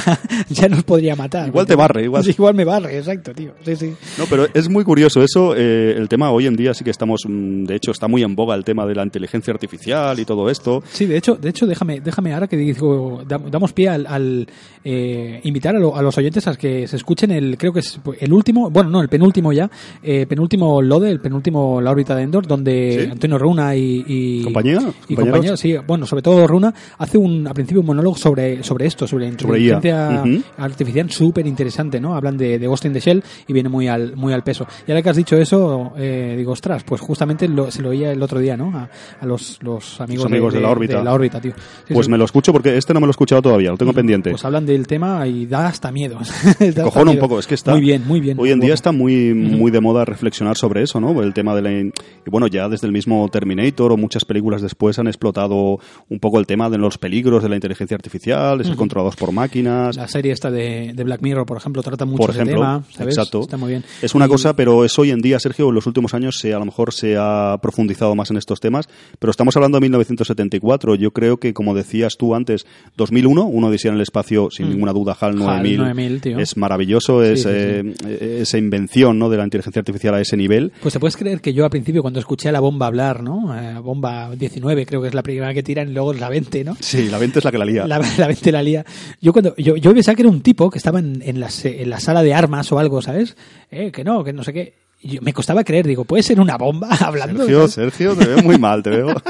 ya 0.49 0.69
nos 0.69 0.83
podría 0.83 1.15
matar. 1.15 1.47
Igual 1.47 1.65
te 1.65 1.75
barre, 1.75 2.03
igual. 2.03 2.23
Sí, 2.23 2.31
igual 2.31 2.53
me 2.55 2.63
barre, 2.65 2.97
exacto, 2.97 3.33
tío. 3.33 3.51
Sí, 3.65 3.75
sí. 3.75 3.93
No, 4.17 4.23
pero 4.29 4.47
es 4.53 4.69
muy 4.69 4.83
curioso 4.83 5.21
eso. 5.21 5.53
eh, 5.55 5.95
el 5.97 6.07
tema 6.07 6.31
hoy 6.31 6.47
en 6.47 6.55
día 6.55 6.73
sí 6.73 6.83
que 6.83 6.91
estamos, 6.91 7.23
mm, 7.27 7.65
de 7.65 7.75
hecho, 7.75 7.91
está 7.91 8.07
muy 8.07 8.23
en 8.23 8.35
boga 8.35 8.55
el 8.55 8.63
tema 8.63 8.85
de 8.85 8.95
la 8.95 9.03
inteligencia 9.03 9.53
artificial 9.53 10.19
y 10.19 10.25
todo 10.25 10.49
esto. 10.49 10.81
Sí, 10.91 11.05
de 11.05 11.17
hecho, 11.17 11.35
de 11.35 11.49
hecho, 11.49 11.65
déjame, 11.67 11.99
déjame 11.99 12.33
ahora 12.33 12.47
que 12.47 12.55
digo, 12.57 13.21
dam- 13.27 13.49
damos 13.49 13.73
pie 13.73 13.89
al, 13.89 14.05
al, 14.07 14.47
eh, 14.83 15.41
invitar 15.43 15.75
a, 15.75 15.79
lo- 15.79 15.95
a 15.95 16.01
los 16.01 16.17
oyentes 16.17 16.47
a 16.47 16.55
que 16.55 16.87
se 16.87 16.95
escuchen 16.95 17.31
el, 17.31 17.57
creo 17.57 17.73
que 17.73 17.79
es 17.81 17.99
el 18.19 18.31
último, 18.33 18.69
bueno, 18.69 18.89
no, 18.89 19.01
el 19.01 19.09
penúltimo 19.09 19.51
ya, 19.51 19.69
eh, 20.01 20.25
penúltimo 20.25 20.81
Lode, 20.81 21.09
el 21.11 21.19
penúltimo 21.19 21.81
La 21.81 21.91
órbita 21.91 22.15
de 22.15 22.23
Endor, 22.23 22.47
donde 22.47 22.76
¿Sí? 23.05 23.11
Antonio 23.11 23.37
Runa 23.37 23.75
y, 23.75 24.03
y 24.07 24.43
¿Compañía? 24.43 24.77
y 25.07 25.15
¿Compañeros? 25.15 25.15
compañía, 25.15 25.57
sí, 25.57 25.75
bueno, 25.87 26.05
sobre 26.05 26.21
todo 26.21 26.45
Runa 26.47 26.73
hace 26.97 27.17
un, 27.17 27.47
al 27.47 27.53
principio 27.53 27.81
un 27.81 27.87
monólogo 27.87 28.15
sobre, 28.15 28.63
sobre 28.63 28.85
esto, 28.87 29.07
sobre 29.07 29.25
la 29.25 29.31
inteligencia 29.31 30.23
artificial 30.57 31.09
súper 31.11 31.45
interesante, 31.47 31.99
¿no? 31.99 32.15
Hablan 32.15 32.37
de, 32.37 32.59
de 32.59 32.67
Ghost 32.67 32.85
in 32.85 32.93
the 32.93 32.99
Shell 32.99 33.23
y 33.47 33.53
viene 33.53 33.69
muy 33.69 33.87
al, 33.87 34.15
muy 34.15 34.33
al 34.33 34.43
peso. 34.43 34.65
Y 34.87 34.91
ahora 34.91 35.01
que 35.01 35.09
has 35.09 35.17
dicho 35.17 35.35
eso, 35.37 35.93
eh, 35.97 36.35
digo, 36.37 36.51
ostras, 36.53 36.83
pues 36.83 37.01
justamente 37.01 37.47
lo- 37.47 37.71
se 37.71 37.81
lo 37.81 37.89
oía 37.89 38.11
el 38.11 38.21
otro 38.21 38.39
día, 38.39 38.57
¿no? 38.57 38.75
A, 38.77 38.89
a 39.19 39.25
los, 39.25 39.59
los 39.61 39.99
amigos, 40.01 40.23
Los 40.25 40.31
amigos 40.31 40.53
de 40.53 40.61
la 40.61 40.69
órbita. 40.69 40.97
de 40.99 41.03
la 41.03 41.13
órbita, 41.13 41.41
tío. 41.41 41.53
Sí, 41.87 41.93
Pues 41.93 42.05
sí. 42.05 42.11
me 42.11 42.17
lo 42.17 42.25
escucho 42.25 42.51
porque 42.51 42.77
este 42.77 42.93
no 42.93 42.99
me 42.99 43.05
lo 43.07 43.11
he 43.11 43.11
escuchado 43.11 43.41
todavía, 43.41 43.71
lo 43.71 43.77
tengo 43.77 43.93
pendiente. 43.93 44.29
Pues 44.31 44.43
hablan 44.45 44.65
del 44.65 44.87
tema 44.87 45.25
y 45.27 45.45
da 45.45 45.67
hasta 45.67 45.91
miedo. 45.91 46.17
Da 46.59 46.67
hasta 46.67 46.83
Cojona 46.83 47.11
un 47.11 47.19
poco, 47.19 47.39
es 47.39 47.47
que 47.47 47.55
está. 47.55 47.71
Muy 47.71 47.81
bien, 47.81 48.03
muy 48.07 48.19
bien. 48.19 48.37
Hoy 48.39 48.51
en 48.51 48.59
día 48.59 48.73
está 48.73 48.91
muy, 48.91 49.33
muy 49.33 49.71
de 49.71 49.79
moda 49.81 50.05
reflexionar 50.05 50.57
sobre 50.57 50.83
eso, 50.83 50.99
¿no? 50.99 51.21
El 51.21 51.33
tema 51.33 51.55
de 51.55 51.61
la. 51.61 51.71
Y 51.71 51.91
bueno, 52.29 52.47
ya 52.47 52.66
desde 52.69 52.87
el 52.87 52.93
mismo 52.93 53.27
Terminator 53.29 53.91
o 53.91 53.97
muchas 53.97 54.25
películas 54.25 54.61
después 54.61 54.99
han 54.99 55.07
explotado 55.07 55.79
un 56.09 56.19
poco 56.19 56.39
el 56.39 56.45
tema 56.47 56.69
de 56.69 56.77
los 56.77 56.97
peligros 56.97 57.43
de 57.43 57.49
la 57.49 57.55
inteligencia 57.55 57.95
artificial, 57.95 58.57
de 58.57 58.63
ser 58.63 58.75
controlados 58.75 59.15
por 59.15 59.31
máquinas. 59.31 59.95
La 59.95 60.07
serie 60.07 60.31
esta 60.31 60.51
de, 60.51 60.93
de 60.93 61.03
Black 61.03 61.21
Mirror, 61.21 61.45
por 61.45 61.57
ejemplo, 61.57 61.81
trata 61.83 62.05
mucho 62.05 62.17
por 62.17 62.29
ese 62.31 62.39
ejemplo, 62.39 62.61
tema. 62.61 62.83
¿sabes? 62.91 63.15
exacto. 63.17 63.41
Está 63.41 63.57
muy 63.57 63.69
bien. 63.69 63.83
Es 64.01 64.15
una 64.15 64.25
Y- 64.25 64.29
cosa, 64.29 64.55
pero 64.55 64.83
es 64.85 64.97
hoy 64.99 65.11
en 65.11 65.19
día, 65.21 65.39
Sergio, 65.39 65.69
en 65.69 65.75
los 65.75 65.87
últimos 65.87 66.13
años 66.13 66.37
se, 66.39 66.53
a 66.53 66.59
lo 66.59 66.65
mejor 66.65 66.93
se 66.93 67.15
ha 67.17 67.57
profundizado 67.61 68.15
más 68.15 68.31
en 68.31 68.37
estos 68.37 68.59
temas, 68.59 68.87
pero 69.19 69.31
estamos 69.31 69.55
hablando 69.55 69.77
de 69.77 69.81
1974. 69.81 70.95
Yo 70.95 71.11
creo 71.11 71.37
que, 71.37 71.53
como 71.53 71.73
decías 71.75 72.17
tú 72.17 72.35
antes, 72.35 72.65
2001, 72.97 73.45
uno 73.45 73.71
decía 73.71 73.89
en 73.89 73.95
el 73.95 74.01
espacio, 74.01 74.49
sin 74.51 74.67
Mm. 74.67 74.69
ninguna 74.71 74.93
duda, 74.93 75.15
HAL 75.19 75.31
HAL 75.33 75.39
9000, 75.39 75.77
9000, 75.79 76.21
tío. 76.21 76.39
es 76.39 76.57
maravilloso, 76.57 77.23
es 77.23 77.43
sí, 77.43 77.49
eh, 77.51 78.39
esa 78.41 78.57
invención 78.57 79.17
¿no? 79.19 79.29
de 79.29 79.37
la 79.37 79.43
inteligencia 79.43 79.79
artificial 79.79 80.13
a 80.15 80.21
ese 80.21 80.35
nivel. 80.37 80.71
Pues 80.81 80.93
te 80.93 80.99
puedes 80.99 81.15
creer 81.17 81.41
que 81.41 81.53
yo 81.53 81.63
al 81.63 81.69
principio 81.69 82.01
cuando 82.01 82.19
escuché 82.19 82.49
a 82.49 82.51
la 82.57 82.61
bomba 82.61 82.87
hablar, 82.87 83.21
¿no? 83.21 83.55
Eh, 83.55 83.75
bomba 83.79 84.31
19 84.35 84.87
creo 84.87 84.99
que 84.99 85.09
es 85.09 85.13
la 85.13 85.21
primera 85.21 85.53
que 85.53 85.61
tiran 85.61 85.89
y 85.89 85.93
luego 85.93 86.11
la 86.13 86.27
20, 86.27 86.63
¿no? 86.63 86.75
Sí, 86.79 87.07
la 87.07 87.19
20 87.19 87.37
es 87.37 87.45
la 87.45 87.51
que 87.51 87.57
la 87.59 87.65
lía. 87.65 87.85
La, 87.85 87.99
la 88.17 88.25
20 88.27 88.51
la 88.51 88.63
lía. 88.63 88.83
Yo 89.21 89.31
cuando 89.31 89.55
yo, 89.57 89.75
yo 89.77 89.93
pensaba 89.93 90.15
que 90.15 90.23
era 90.23 90.29
un 90.31 90.41
tipo 90.41 90.71
que 90.71 90.79
estaba 90.79 90.97
en, 90.97 91.21
en, 91.23 91.39
la, 91.39 91.49
en 91.63 91.89
la 91.89 91.99
sala 91.99 92.23
de 92.23 92.33
armas 92.33 92.71
o 92.71 92.79
algo, 92.79 92.99
¿sabes? 93.03 93.37
Eh, 93.69 93.91
que 93.91 94.03
no, 94.03 94.23
que 94.23 94.33
no 94.33 94.43
sé 94.43 94.53
qué. 94.53 94.73
Yo- 95.03 95.21
me 95.21 95.31
costaba 95.33 95.63
creer, 95.63 95.85
digo, 95.85 96.05
¿puede 96.05 96.23
ser 96.23 96.39
una 96.39 96.57
bomba 96.57 96.89
hablando? 96.99 97.41
Sergio, 97.43 97.67
¿sabes? 97.67 97.73
Sergio, 97.93 98.15
te 98.15 98.25
veo 98.25 98.41
muy 98.41 98.57
mal, 98.57 98.81
te 98.81 98.89
veo. 98.89 99.15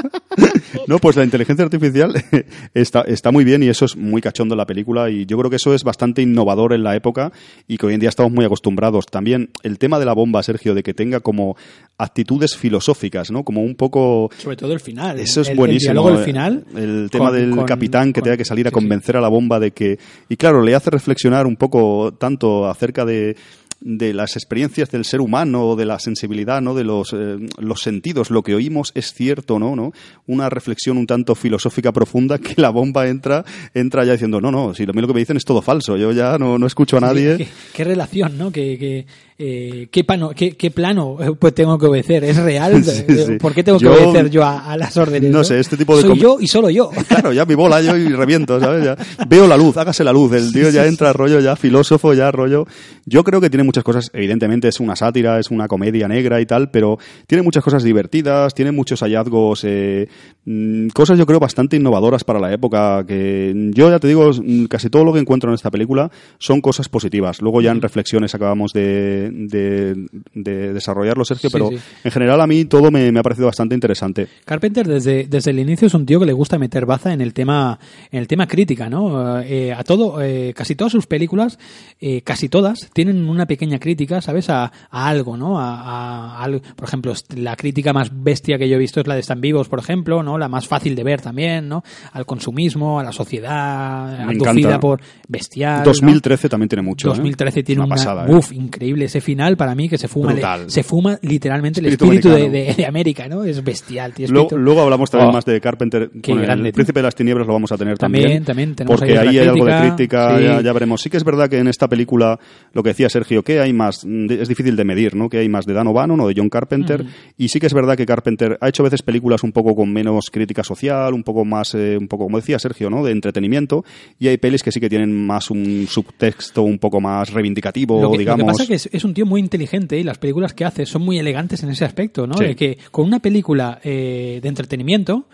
No, 0.86 0.98
pues 0.98 1.16
la 1.16 1.24
inteligencia 1.24 1.64
artificial 1.64 2.12
está, 2.74 3.02
está 3.02 3.30
muy 3.30 3.44
bien 3.44 3.62
y 3.62 3.68
eso 3.68 3.84
es 3.84 3.96
muy 3.96 4.20
cachondo 4.20 4.54
en 4.54 4.58
la 4.58 4.66
película 4.66 5.10
y 5.10 5.26
yo 5.26 5.36
creo 5.38 5.50
que 5.50 5.56
eso 5.56 5.74
es 5.74 5.84
bastante 5.84 6.22
innovador 6.22 6.72
en 6.72 6.82
la 6.82 6.94
época 6.96 7.32
y 7.66 7.76
que 7.78 7.86
hoy 7.86 7.94
en 7.94 8.00
día 8.00 8.08
estamos 8.08 8.32
muy 8.32 8.44
acostumbrados. 8.44 9.06
También 9.06 9.50
el 9.62 9.78
tema 9.78 9.98
de 9.98 10.04
la 10.06 10.12
bomba, 10.14 10.42
Sergio, 10.42 10.74
de 10.74 10.82
que 10.82 10.94
tenga 10.94 11.20
como 11.20 11.56
actitudes 11.98 12.56
filosóficas, 12.56 13.30
¿no? 13.30 13.44
Como 13.44 13.62
un 13.62 13.74
poco... 13.74 14.30
Sobre 14.38 14.56
todo 14.56 14.72
el 14.72 14.80
final. 14.80 15.18
Eso 15.18 15.40
es 15.40 15.48
el, 15.48 15.56
buenísimo. 15.56 15.90
El 15.90 15.94
diálogo 15.96 16.10
del 16.12 16.20
eh, 16.20 16.24
final. 16.24 16.64
El 16.76 17.08
tema 17.10 17.26
con- 17.30 17.34
del 17.36 17.50
con- 17.50 17.64
capitán 17.66 18.12
que 18.12 18.20
con- 18.20 18.24
tenga 18.24 18.36
que 18.36 18.44
salir 18.44 18.66
a 18.66 18.70
sí, 18.70 18.74
sí. 18.74 18.80
convencer 18.80 19.16
a 19.16 19.20
la 19.20 19.28
bomba 19.28 19.58
de 19.60 19.72
que... 19.72 19.98
Y 20.28 20.36
claro, 20.36 20.62
le 20.62 20.74
hace 20.74 20.90
reflexionar 20.90 21.46
un 21.46 21.56
poco 21.56 22.14
tanto 22.18 22.66
acerca 22.68 23.04
de 23.04 23.36
de 23.80 24.12
las 24.12 24.36
experiencias 24.36 24.90
del 24.90 25.04
ser 25.04 25.20
humano, 25.20 25.76
de 25.76 25.86
la 25.86 25.98
sensibilidad, 25.98 26.60
¿no? 26.60 26.74
de 26.74 26.84
los, 26.84 27.12
eh, 27.12 27.36
los 27.58 27.82
sentidos, 27.82 28.30
lo 28.30 28.42
que 28.42 28.54
oímos 28.54 28.92
es 28.94 29.12
cierto, 29.12 29.58
¿no? 29.58 29.76
¿no? 29.76 29.92
Una 30.26 30.50
reflexión 30.50 30.98
un 30.98 31.06
tanto 31.06 31.34
filosófica 31.34 31.92
profunda 31.92 32.38
que 32.38 32.54
la 32.60 32.70
bomba 32.70 33.08
entra, 33.08 33.44
entra 33.74 34.04
ya 34.04 34.12
diciendo, 34.12 34.40
no, 34.40 34.50
no, 34.50 34.74
si 34.74 34.84
lo, 34.84 34.92
lo 34.92 35.06
que 35.06 35.14
me 35.14 35.20
dicen 35.20 35.36
es 35.36 35.44
todo 35.44 35.62
falso, 35.62 35.96
yo 35.96 36.12
ya 36.12 36.38
no, 36.38 36.58
no 36.58 36.66
escucho 36.66 36.96
a 36.96 37.00
nadie. 37.00 37.36
¿Qué, 37.36 37.48
qué 37.72 37.84
relación, 37.84 38.36
¿no? 38.36 38.50
¿Qué, 38.50 38.76
qué, 38.78 39.06
eh, 39.40 39.86
qué, 39.92 40.02
pano- 40.02 40.30
qué- 40.34 40.56
qué 40.56 40.70
plano 40.72 41.16
eh, 41.20 41.32
pues 41.38 41.54
tengo 41.54 41.78
que 41.78 41.86
obedecer? 41.86 42.24
¿Es 42.24 42.36
real? 42.36 42.82
Sí, 42.84 43.04
sí. 43.08 43.32
¿Por 43.38 43.54
qué 43.54 43.62
tengo 43.62 43.78
que 43.78 43.86
obedecer 43.88 44.30
yo 44.30 44.42
a, 44.44 44.72
a 44.72 44.76
las 44.76 44.96
órdenes? 44.96 45.30
No 45.30 45.44
sé, 45.44 45.60
este 45.60 45.76
tipo 45.76 45.96
de 45.96 46.02
Soy 46.02 46.18
yo 46.18 46.38
y 46.40 46.48
solo 46.48 46.70
yo. 46.70 46.90
Claro, 47.08 47.32
ya 47.32 47.44
mi 47.44 47.54
bola 47.54 47.80
yo 47.80 47.96
y 47.96 48.08
reviento, 48.08 48.58
¿sabes? 48.60 48.84
Ya 48.84 48.96
veo 49.28 49.46
la 49.46 49.56
luz, 49.56 49.76
hágase 49.76 50.02
la 50.04 50.12
luz. 50.12 50.32
El 50.32 50.52
tío 50.52 50.70
ya 50.70 50.86
entra 50.86 51.12
rollo, 51.12 51.38
ya 51.40 51.54
filósofo, 51.56 52.14
ya 52.14 52.30
rollo. 52.32 52.66
Yo 53.06 53.22
creo 53.24 53.40
que 53.40 53.48
tiene 53.50 53.62
muchas 53.64 53.84
cosas, 53.84 54.10
evidentemente 54.12 54.68
es 54.68 54.80
una 54.80 54.96
sátira, 54.96 55.38
es 55.38 55.50
una 55.50 55.68
comedia 55.68 56.08
negra 56.08 56.40
y 56.40 56.46
tal, 56.46 56.70
pero 56.70 56.98
tiene 57.26 57.42
muchas 57.42 57.62
cosas 57.62 57.82
divertidas, 57.84 58.54
tiene 58.54 58.72
muchos 58.72 59.00
hallazgos, 59.00 59.62
eh, 59.64 60.08
mm, 60.44 60.88
cosas 60.88 61.16
yo 61.18 61.26
creo 61.26 61.38
bastante 61.40 61.76
innovadoras 61.76 62.24
para 62.24 62.40
la 62.40 62.52
época, 62.52 63.04
que 63.06 63.54
yo 63.72 63.88
ya 63.90 63.98
te 63.98 64.08
digo, 64.08 64.30
mm, 64.32 64.64
casi 64.64 64.90
todo 64.90 65.04
lo 65.04 65.12
que 65.12 65.20
encuentro 65.20 65.50
en 65.50 65.54
esta 65.54 65.70
película 65.70 66.10
son 66.38 66.60
cosas 66.60 66.88
positivas. 66.88 67.40
Luego 67.40 67.60
ya 67.60 67.70
en 67.70 67.80
reflexiones 67.80 68.34
acabamos 68.34 68.72
de, 68.72 69.27
de, 69.30 70.06
de 70.34 70.72
desarrollarlo, 70.72 71.24
Sergio, 71.24 71.50
Sí, 71.50 71.52
pero 71.52 71.68
sí. 71.70 71.78
en 72.04 72.10
general 72.10 72.40
a 72.40 72.46
mí 72.46 72.64
todo 72.64 72.90
me, 72.90 73.10
me 73.12 73.20
ha 73.20 73.22
parecido 73.22 73.46
bastante 73.46 73.74
interesante. 73.74 74.28
Carpenter 74.44 74.86
desde, 74.86 75.26
desde 75.26 75.50
el 75.50 75.58
inicio 75.58 75.86
es 75.86 75.94
un 75.94 76.06
tío 76.06 76.20
que 76.20 76.26
le 76.26 76.32
gusta 76.32 76.58
meter 76.58 76.86
baza 76.86 77.12
en 77.12 77.20
el 77.20 77.32
tema 77.34 77.78
en 78.10 78.18
el 78.20 78.26
tema 78.28 78.46
crítica, 78.46 78.88
¿no? 78.88 79.40
Eh, 79.40 79.72
a 79.72 79.84
todo, 79.84 80.20
eh, 80.22 80.52
casi 80.56 80.74
todas 80.74 80.92
sus 80.92 81.06
películas, 81.06 81.58
eh, 82.00 82.22
casi 82.22 82.48
todas 82.48 82.90
tienen 82.92 83.28
una 83.28 83.46
pequeña 83.46 83.78
crítica, 83.78 84.20
¿sabes? 84.20 84.50
A, 84.50 84.64
a 84.90 85.08
algo, 85.08 85.36
¿no? 85.36 85.58
A, 85.60 85.80
a- 85.80 86.38
a 86.38 86.44
algo. 86.44 86.60
por 86.76 86.88
ejemplo, 86.88 87.12
la 87.36 87.56
crítica 87.56 87.92
más 87.92 88.10
bestia 88.12 88.58
que 88.58 88.68
yo 88.68 88.76
he 88.76 88.78
visto 88.78 89.00
es 89.00 89.06
la 89.06 89.14
de 89.14 89.20
Están 89.20 89.40
vivos, 89.40 89.68
por 89.68 89.78
ejemplo, 89.78 90.22
¿no? 90.22 90.38
La 90.38 90.48
más 90.48 90.66
fácil 90.66 90.94
de 90.94 91.04
ver 91.04 91.20
también, 91.20 91.68
¿no? 91.68 91.82
Al 92.12 92.24
consumismo, 92.26 92.98
a 93.00 93.02
la 93.04 93.12
sociedad, 93.12 94.18
Me 94.26 94.32
aducida 94.32 94.50
encanta. 94.50 94.80
por 94.80 95.00
bestial. 95.28 95.78
¿no? 95.80 95.84
2013 95.84 96.48
también 96.48 96.68
tiene 96.68 96.82
mucho. 96.82 97.08
¿eh? 97.08 97.10
2013 97.10 97.62
tiene 97.62 97.80
una, 97.80 97.86
una 97.86 97.94
pasada. 97.96 98.26
¿eh? 98.26 98.34
uf, 98.34 98.52
increíble 98.52 99.04
ese 99.06 99.17
final 99.20 99.56
para 99.56 99.74
mí 99.74 99.88
que 99.88 99.98
se 99.98 100.08
fuma 100.08 100.32
Brutal. 100.32 100.70
se 100.70 100.82
fuma 100.82 101.18
literalmente 101.22 101.80
Espíritu 101.80 102.04
el 102.06 102.16
espíritu 102.18 102.50
de, 102.50 102.50
de- 102.66 102.74
de 102.74 102.86
América, 102.86 103.28
¿no? 103.28 103.44
Es 103.44 103.62
bestial, 103.62 104.12
tío. 104.14 104.26
Luego, 104.28 104.56
luego 104.56 104.82
hablamos 104.82 105.10
también 105.10 105.30
Oh. 105.30 105.32
más 105.32 105.44
de 105.44 105.60
Carpenter. 105.60 106.10
Qué 106.22 106.32
con 106.32 106.42
grande, 106.42 106.68
el 106.68 106.72
tío. 106.72 106.76
Príncipe 106.78 106.98
de 107.00 107.02
las 107.04 107.14
Tinieblas 107.14 107.46
lo 107.46 107.52
vamos 107.52 107.72
a 107.72 107.76
tener 107.76 107.98
También, 107.98 108.44
también. 108.44 108.74
también, 108.74 108.86
porque 108.86 109.18
ahí 109.18 109.28
ahí 109.28 109.38
hay 109.38 109.48
algo 109.48 109.64
de 109.64 109.78
crítica, 109.80 110.38
sí. 110.38 110.44
ya, 110.44 110.60
ya 110.60 110.72
veremos. 110.72 111.00
Sí 111.02 111.10
que 111.10 111.16
es 111.16 111.24
verdad 111.24 111.48
que 111.48 111.58
en 111.58 111.68
esta 111.68 111.88
película, 111.88 112.38
lo 112.72 112.82
que 112.82 112.90
decía 112.90 113.08
Sergio, 113.08 113.42
que 113.42 113.60
hay 113.60 113.72
más, 113.72 114.02
de- 114.04 114.40
es 114.42 114.48
difícil 114.48 114.76
de 114.76 114.84
medir, 114.84 115.14
¿no? 115.14 115.28
Que 115.28 115.38
hay 115.38 115.48
más 115.48 115.66
de 115.66 115.74
Dan 115.74 115.86
O'Bannon 115.88 116.20
o 116.20 116.28
de 116.28 116.34
John 116.36 116.48
Carpenter. 116.48 117.04
Y 117.36 117.48
sí 117.48 117.60
que 117.60 117.66
es 117.66 117.74
verdad 117.74 117.96
que 117.96 118.06
Carpenter 118.06 118.56
ha 118.60 118.68
hecho 118.68 118.82
a 118.82 118.84
veces 118.84 119.02
películas 119.02 119.42
un 119.42 119.52
poco 119.52 119.74
con 119.74 119.92
menos 119.92 120.30
crítica 120.30 120.62
social, 120.64 121.14
un 121.14 121.22
poco 121.24 121.44
más, 121.44 121.74
eh, 121.74 121.96
un 121.98 122.08
poco, 122.08 122.24
como 122.24 122.38
decía 122.38 122.58
Sergio, 122.58 122.90
¿no? 122.90 123.04
De 123.04 123.12
entretenimiento. 123.12 123.84
Y 124.18 124.28
hay 124.28 124.36
pelis 124.38 124.62
que 124.62 124.72
sí 124.72 124.80
que 124.80 124.88
tienen 124.88 125.26
más 125.26 125.50
un 125.50 125.86
subtexto 125.88 126.62
un 126.62 126.78
poco 126.78 127.00
más 127.00 127.32
reivindicativo, 127.32 127.94
Lo 128.00 128.00
que, 128.00 128.04
lo 128.06 128.12
que 128.12 128.18
digamos. 128.18 128.46
pasa 128.46 128.62
es 128.62 128.68
que 128.68 128.74
es, 128.74 128.88
es 128.92 129.04
un 129.08 129.14
tío 129.14 129.26
muy 129.26 129.40
inteligente 129.40 129.98
y 129.98 130.04
las 130.04 130.18
películas 130.18 130.52
que 130.54 130.64
hace 130.64 130.86
son 130.86 131.02
muy 131.02 131.18
elegantes 131.18 131.62
en 131.62 131.70
ese 131.70 131.84
aspecto, 131.84 132.26
¿no? 132.26 132.36
Sí. 132.38 132.44
De 132.44 132.56
que 132.56 132.78
con 132.90 133.06
una 133.06 133.18
película 133.18 133.80
eh, 133.82 134.38
de 134.42 134.48
entretenimiento 134.48 135.26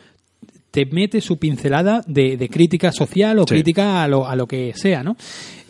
te 0.70 0.86
mete 0.86 1.20
su 1.20 1.36
pincelada 1.38 2.02
de, 2.06 2.36
de 2.36 2.48
crítica 2.48 2.90
social 2.90 3.38
o 3.38 3.42
Sí. 3.46 3.54
crítica 3.54 4.02
a 4.02 4.08
lo, 4.08 4.26
a 4.26 4.34
lo 4.34 4.46
que 4.48 4.72
sea, 4.74 5.02
¿no? 5.04 5.16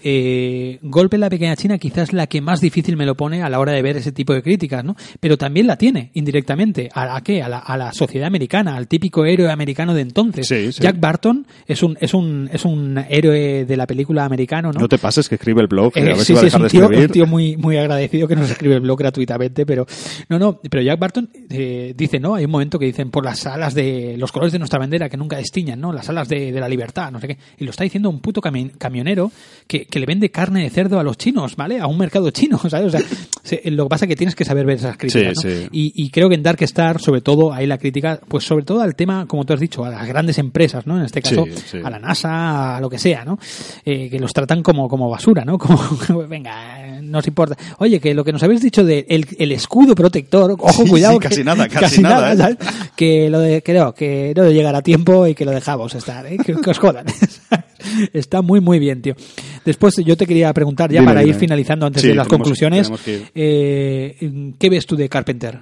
Eh, 0.06 0.78
Golpe 0.82 1.16
en 1.16 1.20
la 1.20 1.30
pequeña 1.30 1.56
China 1.56 1.78
quizás 1.78 2.12
la 2.12 2.26
que 2.26 2.42
más 2.42 2.60
difícil 2.60 2.96
me 2.96 3.06
lo 3.06 3.16
pone 3.16 3.42
a 3.42 3.48
la 3.48 3.58
hora 3.58 3.72
de 3.72 3.80
ver 3.80 3.96
ese 3.96 4.12
tipo 4.12 4.34
de 4.34 4.42
críticas, 4.42 4.84
¿no? 4.84 4.96
Pero 5.18 5.38
también 5.38 5.66
la 5.66 5.76
tiene 5.78 6.10
indirectamente. 6.12 6.90
¿A, 6.92 7.16
a 7.16 7.22
qué? 7.22 7.42
A 7.42 7.48
la, 7.48 7.58
a 7.58 7.76
la 7.78 7.92
sociedad 7.92 8.26
americana, 8.26 8.76
al 8.76 8.86
típico 8.86 9.24
héroe 9.24 9.50
americano 9.50 9.94
de 9.94 10.02
entonces. 10.02 10.46
Sí, 10.46 10.72
sí. 10.72 10.82
Jack 10.82 11.00
Barton 11.00 11.46
es 11.66 11.82
un, 11.82 11.96
es 12.00 12.12
un, 12.12 12.50
es 12.52 12.64
un 12.66 13.02
héroe 13.08 13.64
de 13.64 13.76
la 13.78 13.86
película 13.86 14.24
americano, 14.26 14.72
¿no? 14.72 14.80
No 14.80 14.88
te 14.88 14.98
pases 14.98 15.28
que 15.28 15.36
escribe 15.36 15.62
el 15.62 15.68
blog, 15.68 15.96
Eh, 15.96 16.02
a 16.02 16.04
ver 16.04 16.16
sí, 16.18 16.24
si 16.26 16.32
va 16.34 16.38
a 16.38 16.42
sí, 16.42 16.46
es 16.48 16.54
un 16.54 16.68
tío, 16.68 16.82
escribir. 16.82 17.06
un 17.06 17.12
tío 17.12 17.26
muy, 17.26 17.56
muy 17.56 17.76
agradecido 17.78 18.28
que 18.28 18.36
nos 18.36 18.50
escribe 18.50 18.74
el 18.74 18.80
blog 18.82 18.98
gratuitamente, 18.98 19.64
pero 19.64 19.86
no, 20.28 20.38
no, 20.38 20.60
pero 20.70 20.82
Jack 20.82 20.98
Barton 20.98 21.30
eh, 21.48 21.94
dice, 21.96 22.20
¿no? 22.20 22.34
Hay 22.34 22.44
un 22.44 22.50
momento 22.50 22.78
que 22.78 22.84
dicen 22.86 23.10
por 23.10 23.24
las 23.24 23.46
alas 23.46 23.72
de 23.74 24.16
los 24.18 24.32
colores 24.32 24.52
de 24.52 24.58
nuestra 24.58 24.78
bandera 24.78 25.08
que 25.08 25.16
nunca 25.16 25.36
destiñan, 25.36 25.80
¿no? 25.80 25.92
Las 25.92 26.08
alas 26.10 26.28
de, 26.28 26.52
de 26.52 26.60
la 26.60 26.68
libertad, 26.68 27.10
no 27.10 27.20
sé 27.20 27.28
qué. 27.28 27.38
Y 27.58 27.64
lo 27.64 27.70
está 27.70 27.84
diciendo 27.84 28.10
un 28.10 28.20
puto 28.20 28.40
cami- 28.42 28.72
camionero 28.76 29.30
que, 29.66 29.86
que 29.94 30.00
le 30.00 30.06
vende 30.06 30.30
carne 30.30 30.62
de 30.64 30.70
cerdo 30.70 30.98
a 30.98 31.02
los 31.02 31.16
chinos, 31.16 31.56
¿vale? 31.56 31.78
A 31.80 31.86
un 31.86 31.96
mercado 31.96 32.30
chino, 32.30 32.58
¿sabes? 32.68 32.88
O 32.94 32.98
sea, 32.98 33.00
se- 33.42 33.62
lo 33.70 33.84
que 33.84 33.88
pasa 33.88 34.04
es 34.04 34.08
que 34.08 34.16
tienes 34.16 34.34
que 34.34 34.44
saber 34.44 34.66
ver 34.66 34.76
esas 34.76 34.96
críticas, 34.96 35.38
Sí, 35.40 35.48
¿no? 35.48 35.54
sí. 35.54 35.68
Y, 35.72 35.92
y 36.04 36.10
creo 36.10 36.28
que 36.28 36.34
en 36.34 36.42
Dark 36.42 36.60
Star, 36.62 37.00
sobre 37.00 37.20
todo, 37.20 37.52
ahí 37.52 37.66
la 37.66 37.78
crítica, 37.78 38.20
pues 38.28 38.44
sobre 38.44 38.64
todo 38.64 38.80
al 38.82 38.94
tema, 38.96 39.26
como 39.26 39.44
tú 39.44 39.52
has 39.54 39.60
dicho, 39.60 39.84
a 39.84 39.90
las 39.90 40.06
grandes 40.06 40.38
empresas, 40.38 40.86
¿no? 40.86 40.98
En 40.98 41.04
este 41.04 41.22
caso, 41.22 41.44
Sí, 41.70 41.78
a 41.82 41.88
la 41.90 41.98
NASA, 41.98 42.76
a 42.76 42.80
lo 42.80 42.90
que 42.90 42.98
sea, 42.98 43.24
¿no? 43.24 43.38
Eh, 43.84 44.10
que 44.10 44.18
los 44.18 44.32
tratan 44.32 44.62
como, 44.62 44.88
como 44.88 45.08
basura, 45.08 45.44
¿no? 45.44 45.58
Como, 46.04 46.26
venga, 46.28 46.96
eh, 46.98 47.00
no 47.02 47.18
os 47.20 47.26
importa. 47.26 47.56
Oye, 47.78 48.00
que 48.00 48.12
lo 48.14 48.24
que 48.24 48.32
nos 48.32 48.42
habéis 48.42 48.60
dicho 48.62 48.84
de 48.84 49.06
el, 49.08 49.26
el 49.38 49.52
escudo 49.52 49.94
protector, 49.94 50.56
ojo, 50.58 50.84
cuidado. 50.86 51.18
que- 51.20 51.28
casi 51.28 51.44
nada, 51.44 51.68
casi 51.68 52.02
nada, 52.02 52.32
¿eh? 52.32 52.36
¿sabes? 52.36 52.56
Que 52.96 53.30
lo 53.30 53.38
de, 53.38 53.62
creo, 53.62 53.94
que 53.94 54.32
no 54.36 54.50
llegará 54.50 54.78
a 54.78 54.82
tiempo 54.82 55.26
y 55.26 55.34
que 55.34 55.44
lo 55.44 55.52
dejamos 55.52 55.94
estar, 55.94 56.26
¿eh? 56.26 56.36
Que, 56.44 56.54
que 56.54 56.70
os 56.70 56.78
jodan. 56.78 57.06
Está 58.12 58.42
muy, 58.42 58.60
muy 58.60 58.78
bien, 58.78 59.02
tío. 59.02 59.14
Después 59.64 59.96
yo 60.04 60.16
te 60.16 60.26
quería 60.26 60.52
preguntar, 60.52 60.90
ya 60.92 61.00
Dime, 61.00 61.12
para 61.12 61.24
ir 61.24 61.34
finalizando 61.34 61.86
antes 61.86 62.02
Sí, 62.02 62.08
de 62.08 62.14
las 62.14 62.26
tenemos- 62.26 62.38
conclusiones, 62.44 62.82
tenemos 62.86 63.00
que 63.02 63.12
ir. 63.14 63.22
eh, 63.34 64.52
¿qué 64.58 64.70
ves 64.70 64.86
tú 64.86 64.96
de 64.96 65.08
Carpenter? 65.08 65.60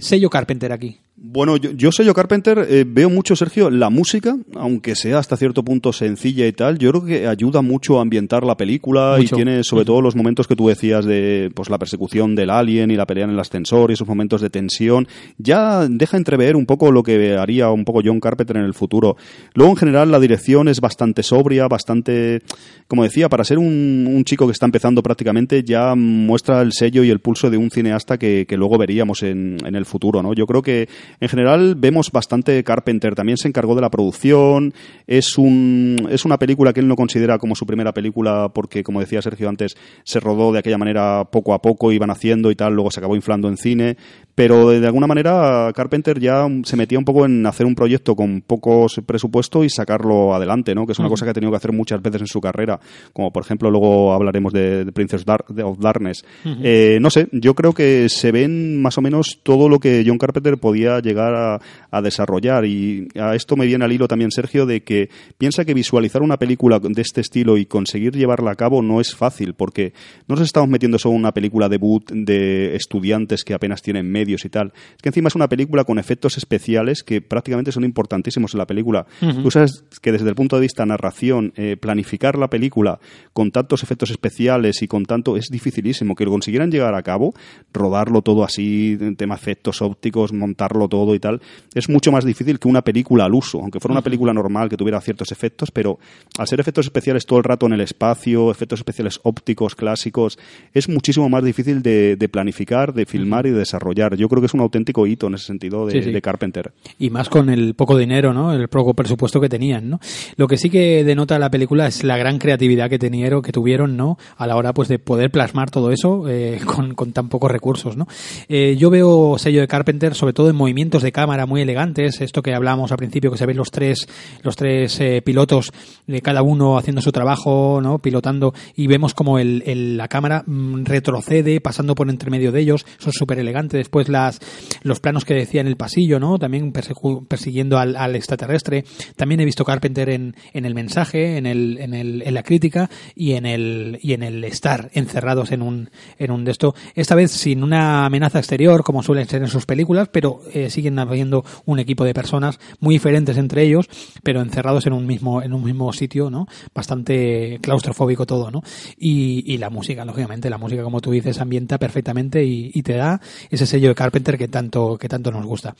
Sello 0.00 0.30
Carpenter 0.30 0.72
aquí. 0.72 0.96
Bueno, 1.24 1.56
yo, 1.56 1.70
yo 1.70 1.92
soy 1.92 2.04
yo 2.06 2.14
Carpenter, 2.14 2.66
eh, 2.68 2.84
veo 2.84 3.08
mucho, 3.08 3.36
Sergio, 3.36 3.70
la 3.70 3.90
música, 3.90 4.36
aunque 4.56 4.96
sea 4.96 5.18
hasta 5.18 5.36
cierto 5.36 5.62
punto 5.62 5.92
sencilla 5.92 6.48
y 6.48 6.52
tal, 6.52 6.78
yo 6.78 6.90
creo 6.90 7.04
que 7.04 7.28
ayuda 7.28 7.62
mucho 7.62 8.00
a 8.00 8.02
ambientar 8.02 8.42
la 8.42 8.56
película 8.56 9.14
Mucho. 9.18 9.36
y 9.36 9.36
tiene 9.36 9.62
sobre 9.62 9.84
todo 9.84 10.02
los 10.02 10.16
momentos 10.16 10.48
que 10.48 10.56
tú 10.56 10.66
decías 10.66 11.04
de 11.04 11.52
pues 11.54 11.70
la 11.70 11.78
persecución 11.78 12.34
del 12.34 12.50
alien 12.50 12.90
y 12.90 12.96
la 12.96 13.06
pelea 13.06 13.26
en 13.26 13.30
el 13.30 13.38
ascensor 13.38 13.90
y 13.90 13.94
esos 13.94 14.08
momentos 14.08 14.40
de 14.40 14.50
tensión, 14.50 15.06
ya 15.38 15.86
deja 15.88 16.16
entrever 16.16 16.56
un 16.56 16.66
poco 16.66 16.90
lo 16.90 17.04
que 17.04 17.36
haría 17.36 17.70
un 17.70 17.84
poco 17.84 18.00
John 18.04 18.18
Carpenter 18.18 18.56
en 18.56 18.64
el 18.64 18.74
futuro. 18.74 19.16
Luego, 19.54 19.70
en 19.70 19.76
general, 19.76 20.10
la 20.10 20.18
dirección 20.18 20.66
es 20.66 20.80
bastante 20.80 21.22
sobria, 21.22 21.68
bastante, 21.68 22.42
como 22.88 23.04
decía, 23.04 23.28
para 23.28 23.44
ser 23.44 23.58
un, 23.58 24.08
un 24.12 24.24
chico 24.24 24.46
que 24.46 24.52
está 24.52 24.66
empezando 24.66 25.04
prácticamente, 25.04 25.62
ya 25.62 25.94
muestra 25.94 26.62
el 26.62 26.72
sello 26.72 27.04
y 27.04 27.10
el 27.10 27.20
pulso 27.20 27.48
de 27.48 27.58
un 27.58 27.70
cineasta 27.70 28.18
que, 28.18 28.44
que 28.44 28.56
luego 28.56 28.76
veríamos 28.76 29.22
en, 29.22 29.58
en 29.64 29.76
el 29.76 29.84
futuro, 29.84 30.20
¿no? 30.20 30.34
Yo 30.34 30.48
creo 30.48 30.62
que 30.62 30.88
en 31.20 31.28
general 31.28 31.74
vemos 31.76 32.10
bastante 32.10 32.62
Carpenter. 32.64 33.14
También 33.14 33.36
se 33.38 33.48
encargó 33.48 33.74
de 33.74 33.80
la 33.80 33.90
producción. 33.90 34.74
Es, 35.06 35.38
un, 35.38 36.08
es 36.10 36.24
una 36.24 36.38
película 36.38 36.72
que 36.72 36.80
él 36.80 36.88
no 36.88 36.96
considera 36.96 37.38
como 37.38 37.54
su 37.54 37.66
primera 37.66 37.92
película 37.92 38.50
porque, 38.54 38.82
como 38.82 39.00
decía 39.00 39.22
Sergio 39.22 39.48
antes, 39.48 39.76
se 40.04 40.20
rodó 40.20 40.52
de 40.52 40.58
aquella 40.58 40.78
manera 40.78 41.24
poco 41.30 41.54
a 41.54 41.62
poco, 41.62 41.92
iban 41.92 42.10
haciendo 42.10 42.50
y 42.50 42.54
tal, 42.54 42.74
luego 42.74 42.90
se 42.90 43.00
acabó 43.00 43.16
inflando 43.16 43.48
en 43.48 43.56
cine. 43.56 43.96
Pero 44.34 44.70
de, 44.70 44.80
de 44.80 44.86
alguna 44.86 45.06
manera 45.06 45.70
Carpenter 45.74 46.18
ya 46.18 46.46
se 46.64 46.76
metía 46.76 46.98
un 46.98 47.04
poco 47.04 47.26
en 47.26 47.44
hacer 47.46 47.66
un 47.66 47.74
proyecto 47.74 48.16
con 48.16 48.40
pocos 48.40 49.00
presupuesto 49.06 49.62
y 49.64 49.68
sacarlo 49.70 50.34
adelante, 50.34 50.74
¿no? 50.74 50.86
Que 50.86 50.92
es 50.92 50.98
una 50.98 51.08
cosa 51.08 51.26
que 51.26 51.30
ha 51.30 51.34
tenido 51.34 51.50
que 51.50 51.56
hacer 51.58 51.72
muchas 51.72 52.00
veces 52.00 52.22
en 52.22 52.26
su 52.26 52.40
carrera. 52.40 52.80
Como 53.12 53.30
por 53.32 53.42
ejemplo, 53.44 53.70
luego 53.70 54.12
hablaremos 54.12 54.52
de, 54.52 54.84
de 54.86 54.92
Princess 54.92 55.24
Dar- 55.26 55.44
of 55.64 55.78
Darkness. 55.78 56.24
Eh, 56.62 56.98
no 57.00 57.10
sé, 57.10 57.28
yo 57.32 57.54
creo 57.54 57.74
que 57.74 58.08
se 58.08 58.32
ven 58.32 58.80
más 58.80 58.96
o 58.96 59.02
menos 59.02 59.40
todo 59.42 59.68
lo 59.68 59.78
que 59.78 60.02
John 60.06 60.18
Carpenter 60.18 60.56
podía 60.58 60.91
podría 60.92 61.12
llegar 61.12 61.34
a, 61.34 61.60
a 61.90 62.02
desarrollar. 62.02 62.64
Y 62.64 63.08
a 63.18 63.34
esto 63.34 63.56
me 63.56 63.66
viene 63.66 63.84
al 63.84 63.92
hilo 63.92 64.08
también 64.08 64.30
Sergio 64.30 64.66
de 64.66 64.82
que 64.82 65.08
piensa 65.38 65.64
que 65.64 65.74
visualizar 65.74 66.22
una 66.22 66.38
película 66.38 66.78
de 66.78 67.02
este 67.02 67.20
estilo 67.20 67.56
y 67.56 67.66
conseguir 67.66 68.14
llevarla 68.16 68.50
a 68.50 68.54
cabo 68.54 68.82
no 68.82 69.00
es 69.00 69.14
fácil, 69.14 69.54
porque 69.54 69.92
no 70.28 70.36
nos 70.36 70.44
estamos 70.44 70.68
metiendo 70.68 70.98
solo 70.98 71.14
en 71.14 71.20
una 71.20 71.32
película 71.32 71.68
debut 71.68 72.10
de 72.10 72.74
estudiantes 72.76 73.44
que 73.44 73.54
apenas 73.54 73.82
tienen 73.82 74.10
medios 74.10 74.44
y 74.44 74.48
tal. 74.48 74.72
Es 74.96 75.02
que 75.02 75.08
encima 75.08 75.28
es 75.28 75.34
una 75.34 75.48
película 75.48 75.84
con 75.84 75.98
efectos 75.98 76.36
especiales 76.36 77.02
que 77.02 77.20
prácticamente 77.20 77.72
son 77.72 77.84
importantísimos 77.84 78.54
en 78.54 78.58
la 78.58 78.66
película. 78.66 79.06
Tú 79.20 79.50
sabes 79.50 79.84
que 80.00 80.12
desde 80.12 80.28
el 80.28 80.34
punto 80.34 80.56
de 80.56 80.62
vista 80.62 80.84
narración, 80.86 81.52
eh, 81.56 81.76
planificar 81.76 82.38
la 82.38 82.48
película 82.48 82.98
con 83.32 83.50
tantos 83.50 83.82
efectos 83.82 84.10
especiales 84.10 84.82
y 84.82 84.88
con 84.88 85.04
tanto 85.04 85.36
es 85.36 85.48
dificilísimo. 85.50 86.14
Que 86.14 86.24
lo 86.24 86.30
consiguieran 86.30 86.70
llegar 86.70 86.94
a 86.94 87.02
cabo, 87.02 87.34
rodarlo 87.72 88.22
todo 88.22 88.44
así, 88.44 88.98
tema 89.16 89.34
efectos 89.34 89.82
ópticos, 89.82 90.32
montarlo 90.32 90.81
todo 90.88 91.14
y 91.14 91.18
tal, 91.20 91.40
es 91.74 91.88
mucho 91.88 92.12
más 92.12 92.24
difícil 92.24 92.58
que 92.58 92.68
una 92.68 92.82
película 92.82 93.24
al 93.24 93.34
uso. 93.34 93.60
Aunque 93.60 93.80
fuera 93.80 93.92
una 93.92 94.02
película 94.02 94.32
normal 94.32 94.68
que 94.68 94.76
tuviera 94.76 95.00
ciertos 95.00 95.32
efectos, 95.32 95.70
pero 95.70 95.98
al 96.38 96.46
ser 96.46 96.60
efectos 96.60 96.86
especiales 96.86 97.26
todo 97.26 97.38
el 97.38 97.44
rato 97.44 97.66
en 97.66 97.72
el 97.72 97.80
espacio, 97.80 98.50
efectos 98.50 98.80
especiales 98.80 99.20
ópticos 99.22 99.74
clásicos, 99.74 100.38
es 100.72 100.88
muchísimo 100.88 101.28
más 101.28 101.44
difícil 101.44 101.82
de, 101.82 102.16
de 102.16 102.28
planificar, 102.28 102.92
de 102.94 103.06
filmar 103.06 103.46
y 103.46 103.50
de 103.50 103.58
desarrollar. 103.58 104.16
Yo 104.16 104.28
creo 104.28 104.40
que 104.40 104.46
es 104.46 104.54
un 104.54 104.60
auténtico 104.60 105.06
hito 105.06 105.26
en 105.26 105.34
ese 105.34 105.46
sentido 105.46 105.86
de, 105.86 105.92
Sí, 105.92 106.02
sí. 106.04 106.10
de 106.12 106.22
Carpenter. 106.22 106.72
y 106.98 107.10
más 107.10 107.28
con 107.28 107.50
el 107.50 107.74
poco 107.74 107.96
dinero, 107.96 108.32
¿no? 108.32 108.52
El 108.52 108.68
poco 108.68 108.94
presupuesto 108.94 109.40
que 109.40 109.48
tenían, 109.48 109.90
¿no? 109.90 110.00
Lo 110.36 110.46
que 110.48 110.56
sí 110.56 110.70
que 110.70 111.04
denota 111.04 111.38
la 111.38 111.50
película 111.50 111.86
es 111.86 112.02
la 112.04 112.16
gran 112.16 112.38
creatividad 112.38 112.88
que 112.88 112.98
tenieron, 112.98 113.42
que 113.42 113.52
tuvieron, 113.52 113.96
¿no? 113.96 114.18
A 114.36 114.46
la 114.46 114.56
hora, 114.56 114.72
pues, 114.72 114.88
de 114.88 114.98
poder 114.98 115.30
plasmar 115.30 115.70
todo 115.70 115.90
eso 115.90 116.28
eh, 116.28 116.60
con, 116.66 116.94
con 116.94 117.12
tan 117.12 117.28
pocos 117.28 117.50
recursos, 117.50 117.96
¿no? 117.96 118.06
Eh, 118.48 118.76
yo 118.78 118.90
veo 118.90 119.36
sello 119.38 119.60
de 119.60 119.68
Carpenter, 119.68 120.14
sobre 120.14 120.32
todo 120.32 120.48
en 120.50 120.56
movimientos 120.72 121.02
de 121.02 121.12
cámara 121.12 121.44
muy 121.44 121.60
elegantes, 121.60 122.22
esto 122.22 122.40
que 122.40 122.54
hablábamos 122.54 122.90
al 122.92 122.96
principio, 122.96 123.30
que 123.30 123.36
se 123.36 123.44
ven 123.44 123.58
los 123.58 123.70
tres, 123.70 124.08
los 124.42 124.56
tres 124.56 124.98
eh, 125.00 125.20
pilotos, 125.20 125.70
de 126.06 126.22
cada 126.22 126.40
uno 126.42 126.78
haciendo 126.78 127.02
su 127.02 127.12
trabajo, 127.12 127.80
¿no? 127.82 127.98
Pilotando, 127.98 128.54
y 128.74 128.86
vemos 128.86 129.12
como 129.12 129.38
el, 129.38 129.62
el- 129.66 129.98
la 129.98 130.08
cámara 130.08 130.44
mm, 130.46 130.84
retrocede, 130.84 131.60
pasando 131.60 131.94
por 131.94 132.08
entre 132.08 132.30
medio 132.30 132.52
de 132.52 132.60
ellos, 132.60 132.86
son 132.98 133.12
súper 133.12 133.38
elegantes. 133.38 133.76
Después 133.80 134.08
las, 134.08 134.40
los 134.82 134.98
planos 134.98 135.26
que 135.26 135.34
decía 135.34 135.60
en 135.60 135.66
el 135.66 135.76
pasillo, 135.76 136.18
¿no? 136.18 136.38
También 136.38 136.72
persiguiendo 136.72 137.78
al, 137.78 137.94
al 137.96 138.16
extraterrestre. 138.16 138.84
También 139.16 139.40
he 139.40 139.44
visto 139.44 139.66
Carpenter 139.66 140.08
en, 140.08 140.34
en 140.54 140.64
el 140.64 140.74
mensaje, 140.74 141.36
en 141.36 141.44
el, 141.44 141.76
en 141.80 141.92
el, 141.92 142.22
en 142.22 142.32
la 142.32 142.42
crítica 142.42 142.88
y 143.14 143.32
en 143.32 143.44
el, 143.44 143.98
y 144.00 144.14
en 144.14 144.22
el 144.22 144.42
estar 144.44 144.90
encerrados 144.94 145.52
en 145.52 145.60
un, 145.60 145.90
en 146.18 146.30
un 146.30 146.44
de 146.46 146.52
esto. 146.52 146.74
Esta 146.94 147.14
vez 147.14 147.30
sin 147.30 147.62
una 147.62 148.06
amenaza 148.06 148.38
exterior, 148.38 148.82
como 148.82 149.02
suelen 149.02 149.28
ser 149.28 149.42
en 149.42 149.48
sus 149.48 149.66
películas, 149.66 150.08
pero 150.10 150.40
eh, 150.54 150.61
siguen 150.70 150.98
habiendo 150.98 151.44
un 151.66 151.78
equipo 151.78 152.04
de 152.04 152.14
personas 152.14 152.58
muy 152.80 152.94
diferentes 152.96 153.36
entre 153.36 153.62
ellos, 153.62 153.88
pero 154.22 154.40
encerrados 154.40 154.86
en 154.86 154.92
un 154.92 155.06
mismo, 155.06 155.42
en 155.42 155.52
un 155.52 155.64
mismo 155.64 155.92
sitio, 155.92 156.30
¿no? 156.30 156.46
Bastante 156.74 157.58
claustrofóbico 157.62 158.26
todo, 158.26 158.50
¿no? 158.50 158.62
Y, 158.98 159.44
y 159.46 159.58
la 159.58 159.70
música, 159.70 160.04
lógicamente, 160.04 160.50
la 160.50 160.58
música, 160.58 160.82
como 160.82 161.00
tú 161.00 161.10
dices, 161.12 161.40
ambienta 161.40 161.78
perfectamente 161.78 162.44
y, 162.44 162.70
y 162.74 162.82
te 162.82 162.94
da 162.94 163.20
ese 163.50 163.66
sello 163.66 163.88
de 163.88 163.94
Carpenter 163.94 164.36
que 164.38 164.48
tanto, 164.48 164.96
que 164.98 165.08
tanto 165.08 165.30
nos 165.30 165.46
gusta. 165.46 165.74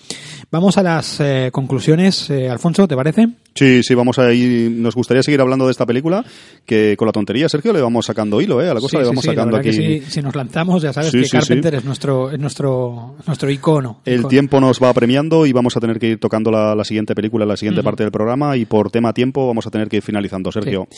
Vamos 0.50 0.78
a 0.78 0.82
las 0.82 1.20
eh, 1.20 1.50
conclusiones, 1.52 2.30
eh, 2.30 2.48
Alfonso, 2.48 2.86
¿te 2.88 2.96
parece? 2.96 3.28
Sí, 3.54 3.82
sí, 3.82 3.94
vamos 3.94 4.18
a 4.18 4.32
ir. 4.32 4.70
Nos 4.70 4.94
gustaría 4.94 5.22
seguir 5.22 5.40
hablando 5.40 5.66
de 5.66 5.72
esta 5.72 5.84
película, 5.84 6.24
que 6.64 6.96
con 6.96 7.06
la 7.06 7.12
tontería, 7.12 7.48
Sergio, 7.48 7.72
le 7.72 7.80
vamos 7.82 8.06
sacando 8.06 8.40
hilo, 8.40 8.62
¿eh? 8.62 8.70
A 8.70 8.74
la 8.74 8.80
cosa 8.80 8.92
Sí, 8.92 8.98
le 8.98 9.04
vamos 9.09 9.22
sí, 9.24 9.28
sacando 9.30 9.56
aquí. 9.56 9.70
que 9.70 10.02
si 10.09 10.22
nos 10.22 10.34
lanzamos, 10.34 10.82
ya 10.82 10.92
sabes 10.92 11.10
que. 11.10 11.22
Carpenter 11.28 11.74
es 11.76 11.84
nuestro, 11.84 12.30
es 12.30 12.38
nuestro, 12.38 13.16
nuestro 13.26 13.50
icono. 13.50 14.00
El 14.04 14.14
Icono. 14.14 14.28
tiempo 14.28 14.60
nos 14.73 14.82
va 14.82 14.89
apremiando 14.89 15.44
y 15.44 15.53
vamos 15.53 15.77
a 15.77 15.81
tener 15.81 15.99
que 15.99 16.09
ir 16.09 16.19
tocando 16.19 16.51
la, 16.51 16.74
la 16.74 16.82
siguiente 16.85 17.15
película, 17.15 17.44
la 17.44 17.59
siguiente 17.59 17.82
parte 17.82 18.05
del 18.05 18.11
programa 18.11 18.57
y 18.57 18.65
por 18.65 18.90
tema 18.90 19.12
tiempo 19.12 19.47
vamos 19.47 19.66
a 19.66 19.70
tener 19.70 19.89
que 19.89 19.99
ir 19.99 20.03
finalizando, 20.03 20.51
Sergio. 20.51 20.89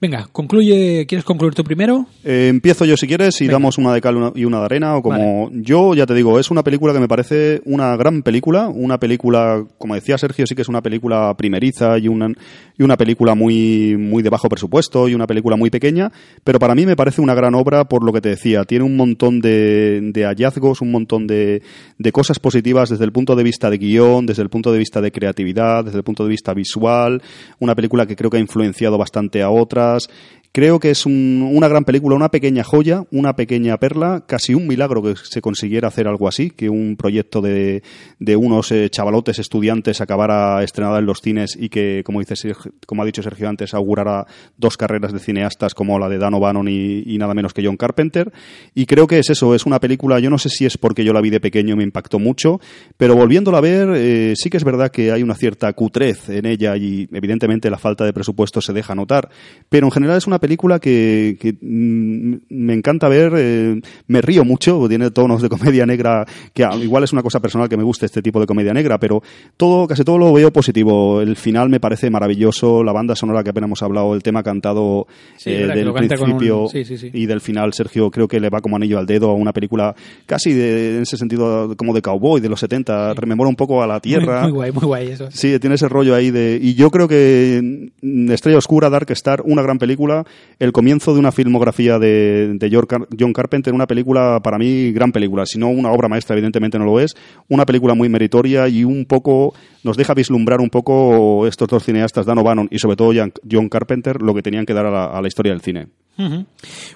Venga, 0.00 0.28
concluye, 0.30 1.06
¿quieres 1.06 1.24
concluir 1.24 1.54
tú 1.54 1.64
primero? 1.64 2.06
Eh, 2.22 2.46
empiezo 2.48 2.84
yo 2.84 2.96
si 2.96 3.08
quieres 3.08 3.40
y 3.40 3.44
Venga. 3.46 3.54
damos 3.54 3.78
una 3.78 3.92
de 3.92 4.00
cal 4.00 4.32
y 4.36 4.44
una 4.44 4.60
de 4.60 4.64
arena 4.64 4.96
o 4.96 5.02
como 5.02 5.50
yo 5.52 5.92
ya 5.94 6.06
te 6.06 6.14
digo, 6.14 6.38
es 6.38 6.52
una 6.52 6.62
película 6.62 6.92
que 6.92 7.00
me 7.00 7.08
parece 7.08 7.62
una 7.64 7.96
gran 7.96 8.22
película, 8.22 8.68
una 8.68 8.98
película, 8.98 9.64
como 9.76 9.96
decía 9.96 10.16
Sergio, 10.16 10.46
sí 10.46 10.54
que 10.54 10.62
es 10.62 10.68
una 10.68 10.82
película 10.82 11.34
primeriza 11.36 11.98
y 11.98 12.06
una, 12.06 12.32
y 12.78 12.82
una 12.84 12.96
película 12.96 13.34
muy, 13.34 13.96
muy 13.98 14.22
de 14.22 14.30
bajo 14.30 14.48
presupuesto 14.48 15.08
y 15.08 15.14
una 15.14 15.26
película 15.26 15.56
muy 15.56 15.68
pequeña, 15.68 16.12
pero 16.44 16.60
para 16.60 16.76
mí 16.76 16.86
me 16.86 16.94
parece 16.94 17.20
una 17.20 17.34
gran 17.34 17.56
obra 17.56 17.86
por 17.86 18.04
lo 18.04 18.12
que 18.12 18.20
te 18.20 18.28
decía, 18.28 18.62
tiene 18.62 18.84
un 18.84 18.96
montón 18.96 19.40
de, 19.40 20.00
de 20.12 20.24
hallazgos, 20.24 20.80
un 20.80 20.92
montón 20.92 21.26
de, 21.26 21.62
de 21.98 22.12
cosas 22.12 22.38
positivas 22.38 22.88
desde 22.88 23.04
el 23.04 23.10
punto 23.10 23.34
de 23.34 23.42
vista 23.42 23.68
de 23.68 23.78
guion, 23.78 24.26
desde 24.26 24.42
el 24.42 24.48
punto 24.48 24.70
de 24.70 24.78
vista 24.78 25.00
de 25.00 25.10
creatividad, 25.10 25.84
desde 25.84 25.98
el 25.98 26.04
punto 26.04 26.22
de 26.22 26.30
vista 26.30 26.54
visual, 26.54 27.20
una 27.58 27.74
película 27.74 28.06
que 28.06 28.14
creo 28.14 28.30
que 28.30 28.36
ha 28.36 28.40
influenciado 28.40 28.96
bastante 28.96 29.42
a 29.42 29.50
otras, 29.50 29.87
cosas 29.88 30.10
Creo 30.58 30.80
que 30.80 30.90
es 30.90 31.06
un- 31.06 31.48
una 31.52 31.68
gran 31.68 31.84
película, 31.84 32.16
una 32.16 32.30
pequeña 32.32 32.64
joya, 32.64 33.04
una 33.12 33.36
pequeña 33.36 33.76
perla, 33.76 34.24
casi 34.26 34.54
un 34.54 34.66
milagro 34.66 35.00
que 35.04 35.14
se 35.14 35.40
consiguiera 35.40 35.86
hacer 35.86 36.08
algo 36.08 36.26
así, 36.26 36.50
que 36.50 36.68
un 36.68 36.96
proyecto 36.96 37.40
de, 37.40 37.84
de 38.18 38.34
unos 38.34 38.72
eh, 38.72 38.90
chavalotes 38.90 39.38
estudiantes 39.38 40.00
acabara 40.00 40.60
estrenada 40.64 40.98
en 40.98 41.06
los 41.06 41.20
cines 41.20 41.56
y 41.56 41.68
que, 41.68 42.02
como, 42.04 42.18
dice, 42.18 42.56
como 42.88 43.02
ha 43.02 43.06
dicho 43.06 43.22
Sergio 43.22 43.48
antes, 43.48 43.72
augurara 43.72 44.26
dos 44.56 44.76
carreras 44.76 45.12
de 45.12 45.20
cineastas 45.20 45.74
como 45.74 45.96
la 45.96 46.08
de 46.08 46.18
Dan 46.18 46.34
O'Bannon 46.34 46.66
y, 46.66 47.04
y 47.06 47.18
nada 47.18 47.34
menos 47.34 47.54
que 47.54 47.64
John 47.64 47.76
Carpenter. 47.76 48.32
Y 48.74 48.86
creo 48.86 49.06
que 49.06 49.20
es 49.20 49.30
eso, 49.30 49.54
es 49.54 49.64
una 49.64 49.78
película, 49.78 50.18
yo 50.18 50.28
no 50.28 50.38
sé 50.38 50.48
si 50.48 50.66
es 50.66 50.76
porque 50.76 51.04
yo 51.04 51.12
la 51.12 51.20
vi 51.20 51.30
de 51.30 51.38
pequeño 51.38 51.74
y 51.74 51.76
me 51.76 51.84
impactó 51.84 52.18
mucho, 52.18 52.58
pero 52.96 53.14
volviéndola 53.14 53.58
a 53.58 53.60
ver, 53.60 53.90
eh, 53.94 54.32
sí 54.34 54.50
que 54.50 54.56
es 54.56 54.64
verdad 54.64 54.90
que 54.90 55.12
hay 55.12 55.22
una 55.22 55.36
cierta 55.36 55.72
cutrez 55.74 56.28
en 56.30 56.46
ella 56.46 56.76
y 56.76 57.08
evidentemente 57.12 57.70
la 57.70 57.78
falta 57.78 58.04
de 58.04 58.12
presupuesto 58.12 58.60
se 58.60 58.72
deja 58.72 58.96
notar, 58.96 59.28
pero 59.68 59.86
en 59.86 59.92
general 59.92 60.16
es 60.18 60.26
una 60.26 60.40
película 60.40 60.47
que, 60.56 61.36
que, 61.40 61.54
mm, 61.60 62.34
me 62.50 62.74
encanta 62.74 63.08
ver, 63.08 63.32
eh, 63.36 63.80
me 64.06 64.20
río 64.20 64.44
mucho, 64.44 64.88
tiene 64.88 65.10
tonos 65.10 65.42
de 65.42 65.48
comedia 65.48 65.86
negra, 65.86 66.26
que 66.54 66.66
igual 66.82 67.04
es 67.04 67.12
una 67.12 67.22
cosa 67.22 67.40
personal 67.40 67.68
que 67.68 67.76
me 67.76 67.82
gusta 67.82 68.06
este 68.06 68.22
tipo 68.22 68.40
de 68.40 68.46
comedia 68.46 68.72
negra, 68.72 68.98
pero 68.98 69.22
todo, 69.56 69.86
casi 69.86 70.04
todo 70.04 70.18
lo 70.18 70.32
veo 70.32 70.52
positivo. 70.52 71.20
El 71.20 71.36
final 71.36 71.68
me 71.68 71.80
parece 71.80 72.10
maravilloso, 72.10 72.82
la 72.84 72.92
banda 72.92 73.14
sonora 73.16 73.42
que 73.42 73.50
apenas 73.50 73.68
hemos 73.68 73.82
hablado, 73.82 74.14
el 74.14 74.22
tema 74.22 74.42
cantado 74.42 75.06
Sí, 75.36 75.50
eh, 75.50 75.66
del 75.66 75.88
un- 75.88 75.94
principio 75.94 76.66
sí, 76.70 76.84
sí, 76.84 76.96
sí. 76.96 77.10
y 77.12 77.26
del 77.26 77.40
final, 77.40 77.72
Sergio, 77.72 78.10
creo 78.10 78.28
que 78.28 78.40
le 78.40 78.50
va 78.50 78.60
como 78.60 78.76
anillo 78.76 78.98
al 78.98 79.06
dedo 79.06 79.30
a 79.30 79.34
una 79.34 79.52
película 79.52 79.94
casi 80.26 80.52
de, 80.52 80.96
en 80.96 81.02
ese 81.02 81.16
sentido 81.16 81.74
como 81.76 81.92
de 81.94 82.02
cowboy 82.02 82.40
de 82.40 82.48
los 82.48 82.60
70, 82.60 83.14
rememora 83.14 83.48
un 83.48 83.56
poco 83.56 83.82
a 83.82 83.86
la 83.86 84.00
tierra. 84.00 84.42
Muy, 84.42 84.50
muy 84.50 84.56
guay, 84.58 84.72
muy 84.72 84.84
guay 84.84 85.06
eso. 85.08 85.28
Sí, 85.30 85.58
tiene 85.58 85.74
ese 85.76 85.88
rollo 85.88 86.14
ahí 86.14 86.30
de... 86.30 86.58
Y 86.60 86.74
yo 86.74 86.90
creo 86.90 87.08
que 87.08 87.88
mm, 88.02 88.30
Estrella 88.30 88.58
Oscura, 88.58 88.90
Dark 88.90 89.10
Star, 89.10 89.42
una 89.44 89.62
gran 89.62 89.78
película, 89.78 90.24
el 90.58 90.72
comienzo 90.72 91.12
de 91.14 91.20
una 91.20 91.32
filmografía 91.32 91.98
de, 91.98 92.58
John 92.72 92.86
Car- 92.86 93.08
John 93.18 93.32
Carpenter, 93.32 93.72
una 93.72 93.86
película, 93.86 94.40
para 94.42 94.58
mí, 94.58 94.92
gran 94.92 95.12
película. 95.12 95.46
Si 95.46 95.58
no 95.58 95.68
una 95.68 95.90
obra 95.92 96.08
maestra, 96.08 96.34
evidentemente 96.34 96.78
no 96.78 96.84
lo 96.84 97.00
es. 97.00 97.14
Una 97.48 97.64
película 97.64 97.94
muy 97.94 98.08
meritoria 98.08 98.68
y 98.68 98.84
un 98.84 99.04
poco... 99.04 99.54
Nos 99.84 99.96
deja 99.96 100.14
vislumbrar 100.14 100.60
un 100.60 100.70
poco 100.70 101.46
estos 101.46 101.68
dos 101.68 101.84
cineastas, 101.84 102.26
Dan 102.26 102.38
O'Bannon 102.38 102.68
y 102.70 102.78
sobre 102.78 102.96
todo 102.96 103.12
John 103.50 103.68
Carpenter, 103.68 104.20
lo 104.20 104.34
que 104.34 104.42
tenían 104.42 104.66
que 104.66 104.74
dar 104.74 104.86
a 104.86 104.90
la, 104.90 105.04
a 105.06 105.22
la 105.22 105.28
historia 105.28 105.52
del 105.52 105.60
cine. 105.60 105.86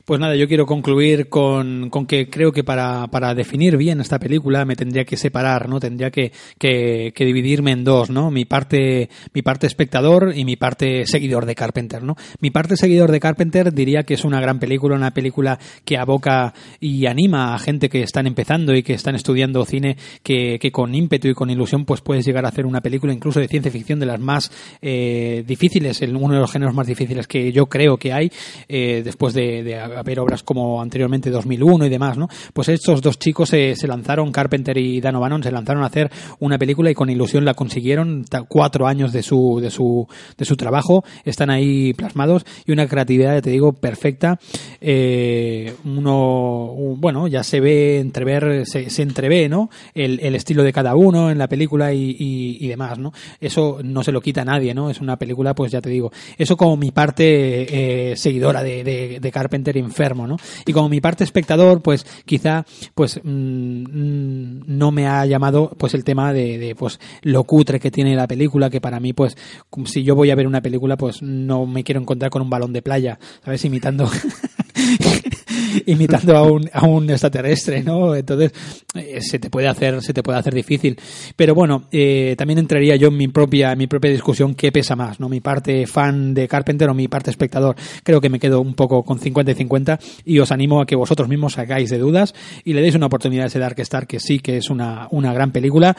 Pues 0.05 0.19
nada, 0.19 0.35
yo 0.35 0.49
quiero 0.49 0.67
concluir 0.67 1.29
con, 1.29 1.91
con 1.91 2.07
que 2.07 2.29
creo 2.29 2.51
que 2.51 2.65
para, 2.65 3.07
para 3.07 3.35
definir 3.35 3.77
bien 3.77 4.01
esta 4.01 4.19
película 4.19 4.65
me 4.65 4.75
tendría 4.75 5.05
que 5.05 5.17
separar, 5.17 5.69
¿no? 5.69 5.79
Tendría 5.79 6.11
que, 6.11 6.33
que, 6.59 7.13
dividirme 7.17 7.71
en 7.71 7.85
dos, 7.85 8.11
¿no? 8.11 8.33
Mi 8.33 8.45
parte, 8.45 9.09
mi 9.33 9.43
parte 9.43 9.69
espectador 9.69 10.33
y 10.35 10.45
mi 10.45 10.57
parte 10.57 11.07
seguidor 11.07 11.47
de 11.47 11.55
Carpenter, 11.55 12.03
¿no? 12.03 12.17
Mi 12.41 12.51
parte 12.51 12.77
seguidor 12.77 13.13
de 13.13 13.21
Carpenter 13.21 13.73
diría 13.73 14.03
que 14.03 14.15
es 14.15 14.25
una 14.25 14.41
gran 14.41 14.59
película, 14.59 14.97
una 14.97 15.13
película 15.13 15.59
que 15.85 15.97
aboca 15.97 16.53
y 16.81 17.07
anima 17.07 17.55
a 17.55 17.59
gente 17.61 17.89
que 17.89 18.03
están 18.03 18.27
empezando 18.27 18.75
y 18.75 18.83
que 18.83 18.95
están 18.95 19.15
estudiando 19.15 19.65
cine, 19.65 19.97
que, 20.25 20.59
que 20.59 20.73
con 20.73 20.95
ímpetu 20.97 21.29
y 21.29 21.35
con 21.35 21.49
ilusión 21.49 21.85
pues 21.85 22.01
puedes 22.01 22.27
llegar 22.27 22.45
a 22.45 22.49
hacer 22.49 22.67
una 22.67 22.81
película 22.81 23.13
incluso 23.13 23.39
de 23.39 23.47
ciencia 23.47 23.71
ficción 23.71 24.01
de 24.01 24.07
las 24.07 24.19
más 24.19 24.51
eh, 24.81 25.45
difíciles, 25.47 26.01
uno 26.03 26.35
de 26.35 26.41
los 26.41 26.51
géneros 26.51 26.75
más 26.75 26.89
difíciles 26.89 27.29
que 27.29 27.53
yo 27.53 27.67
creo 27.67 27.97
que 27.97 28.13
hay, 28.13 28.33
eh, 28.69 29.03
después 29.13 29.35
de, 29.35 29.79
haber 29.79 30.21
obras 30.21 30.43
como 30.43 30.81
anteriormente 30.81 31.31
2001 31.31 31.87
y 31.87 31.89
demás, 31.91 32.17
¿no? 32.17 32.29
Pues 32.53 32.69
estos 32.69 33.03
dos 33.03 33.19
chicos 33.19 33.51
se, 33.51 33.77
se 33.77 33.87
lanzaron, 33.87 34.33
Carpenter 34.33 34.77
y 34.79 35.01
Dan 35.01 35.17
O'Bannon, 35.17 35.43
se 35.43 35.53
lanzaron 35.53 35.83
a 35.83 35.87
hacer 35.87 36.11
una 36.41 36.59
película 36.59 36.91
y 36.91 36.95
con 36.95 37.11
ilusión 37.11 37.45
la 37.45 37.55
consiguieron, 37.55 38.25
cuatro 38.49 38.87
años 38.87 39.13
de 39.13 39.23
su, 39.23 39.59
de 39.61 39.71
su, 39.71 40.07
de 40.39 40.45
su 40.45 40.57
trabajo, 40.57 41.05
están 41.25 41.51
ahí 41.51 41.93
plasmados 41.93 42.45
y 42.67 42.73
una 42.73 42.89
creatividad, 42.89 43.43
te 43.43 43.51
digo, 43.51 43.73
perfecta. 43.75 44.39
Eh, 44.81 45.75
uno, 45.85 46.73
un- 46.73 47.01
bueno, 47.01 47.29
ya 47.29 47.43
se 47.43 47.61
ve, 47.61 48.01
entrever, 48.01 48.67
se, 48.67 48.91
se 48.91 49.03
entrevé, 49.03 49.49
¿no? 49.49 49.71
El, 49.95 50.35
estilo 50.35 50.63
de 50.63 50.73
cada 50.73 50.95
uno 50.97 51.31
en 51.31 51.39
la 51.39 51.49
película 51.49 51.93
y, 51.93 52.17
y- 52.19 52.67
demás, 52.73 52.99
¿no? 52.99 53.13
Eso 53.41 53.81
no 53.85 54.03
se 54.03 54.13
lo 54.13 54.23
quita 54.23 54.43
a 54.43 54.45
nadie, 54.47 54.73
¿no? 54.73 54.89
Es 54.89 55.01
una 55.01 55.19
película, 55.19 55.55
pues 55.55 55.71
ya 55.71 55.83
te 55.83 55.91
digo, 55.91 56.11
eso 56.39 56.57
como 56.57 56.77
mi 56.79 56.91
parte 56.91 58.13
eh, 58.13 58.17
seguidora 58.17 58.63
de, 58.63 58.83
de, 59.09 59.33
Carpenter 59.33 59.77
enfermo, 59.77 60.27
¿no? 60.27 60.37
Y 60.67 60.73
como 60.73 60.89
mi 60.89 61.01
parte 61.01 61.25
espectador, 61.25 61.83
pues 61.83 62.07
quizá 62.25 62.65
pues 62.95 63.21
mm, 63.23 63.29
mm, 63.29 64.63
no 64.67 64.91
me 64.91 65.07
ha 65.07 65.25
llamado 65.27 65.71
pues 65.79 65.95
el 65.95 66.05
tema 66.05 66.33
de, 66.33 66.59
de, 66.59 66.75
pues 66.75 67.01
lo 67.23 67.45
cutre 67.45 67.81
que 67.81 67.91
tiene 67.91 68.15
la 68.15 68.27
película, 68.27 68.71
que 68.71 68.81
para 68.81 69.01
mí 69.01 69.13
pues 69.13 69.37
si 69.85 70.03
yo 70.03 70.15
voy 70.15 70.31
a 70.31 70.35
ver 70.35 70.47
una 70.47 70.61
película 70.61 70.97
pues 70.97 71.23
no 71.23 71.67
me 71.67 71.85
quiero 71.85 72.01
encontrar 72.01 72.31
con 72.31 72.43
un 72.43 72.51
balón 72.51 72.73
de 72.73 72.83
playa, 72.83 73.19
¿sabes? 73.45 73.65
Imitando 73.65 74.09
imitando 75.87 76.37
a 76.37 76.43
un, 76.43 76.69
a 76.73 76.87
un 76.87 77.11
extraterrestre, 77.11 77.83
¿no? 77.83 78.15
Entonces, 78.15 78.53
eh, 78.95 79.21
se 79.21 79.39
te 79.39 79.51
puede 79.51 79.69
hacer, 79.69 80.03
se 80.03 80.13
te 80.13 80.23
puede 80.23 80.39
hacer 80.39 80.55
difícil. 80.55 80.99
Pero 81.37 81.55
bueno, 81.55 81.85
eh, 81.91 82.35
también 82.37 82.59
entraría 82.59 82.97
yo 82.97 83.09
en 83.09 83.17
mi 83.17 83.29
propia, 83.29 83.75
mi 83.75 83.87
propia 83.87 84.11
discusión 84.11 84.55
qué 84.55 84.73
pesa 84.73 84.97
más, 84.97 85.21
¿no? 85.21 85.29
Mi 85.29 85.41
parte 85.41 85.87
fan 85.87 86.35
de 86.35 86.49
Carpenter 86.49 86.89
o 86.89 86.95
mi 86.95 87.09
parte 87.09 87.31
espectador. 87.31 87.77
Creo 88.03 88.21
que 88.21 88.29
me 88.29 88.39
quedo 88.39 88.61
un 88.61 88.75
poco 88.75 89.03
con 89.03 89.19
50 89.19 89.53
y 89.53 89.55
50 89.55 89.99
y 90.25 90.39
os 90.39 90.53
animo 90.53 90.81
a 90.81 90.87
que 90.87 90.97
vosotros 90.97 91.29
mismos 91.29 91.59
hagáis 91.59 91.91
de 91.91 91.99
dudas 91.99 92.35
y 92.65 92.73
le 92.73 92.83
deis 92.83 92.95
una 92.95 93.07
oportunidad 93.07 93.45
a 93.45 93.47
ese 93.47 93.59
Dark 93.59 93.79
Star, 93.81 94.07
que 94.07 94.21
sí 94.21 94.39
que 94.39 94.57
es 94.57 94.71
una, 94.71 95.09
una 95.11 95.33
gran 95.33 95.53
película. 95.53 95.97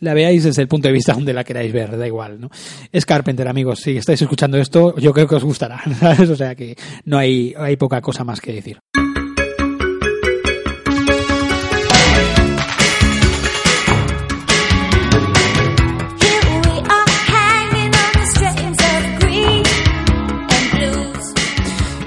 La 0.00 0.14
veáis 0.14 0.44
desde 0.44 0.62
el 0.62 0.68
punto 0.68 0.88
de 0.88 0.94
vista 0.94 1.12
donde 1.12 1.32
la 1.32 1.44
queráis 1.44 1.72
ver, 1.72 1.96
da 1.96 2.06
igual, 2.06 2.40
¿no? 2.40 2.50
Es 2.92 3.06
Carpenter, 3.06 3.48
amigos. 3.48 3.80
Si 3.80 3.96
estáis 3.96 4.22
escuchando 4.22 4.58
esto, 4.58 4.96
yo 4.96 5.12
creo 5.12 5.26
que 5.26 5.36
os 5.36 5.44
gustará, 5.44 5.82
¿sabes? 6.00 6.30
O 6.30 6.36
sea 6.36 6.54
que 6.54 6.76
no 7.04 7.18
hay, 7.18 7.54
hay 7.56 7.76
poca 7.76 8.00
cosa 8.00 8.24
más 8.24 8.40
que 8.40 8.52
decir. 8.52 8.78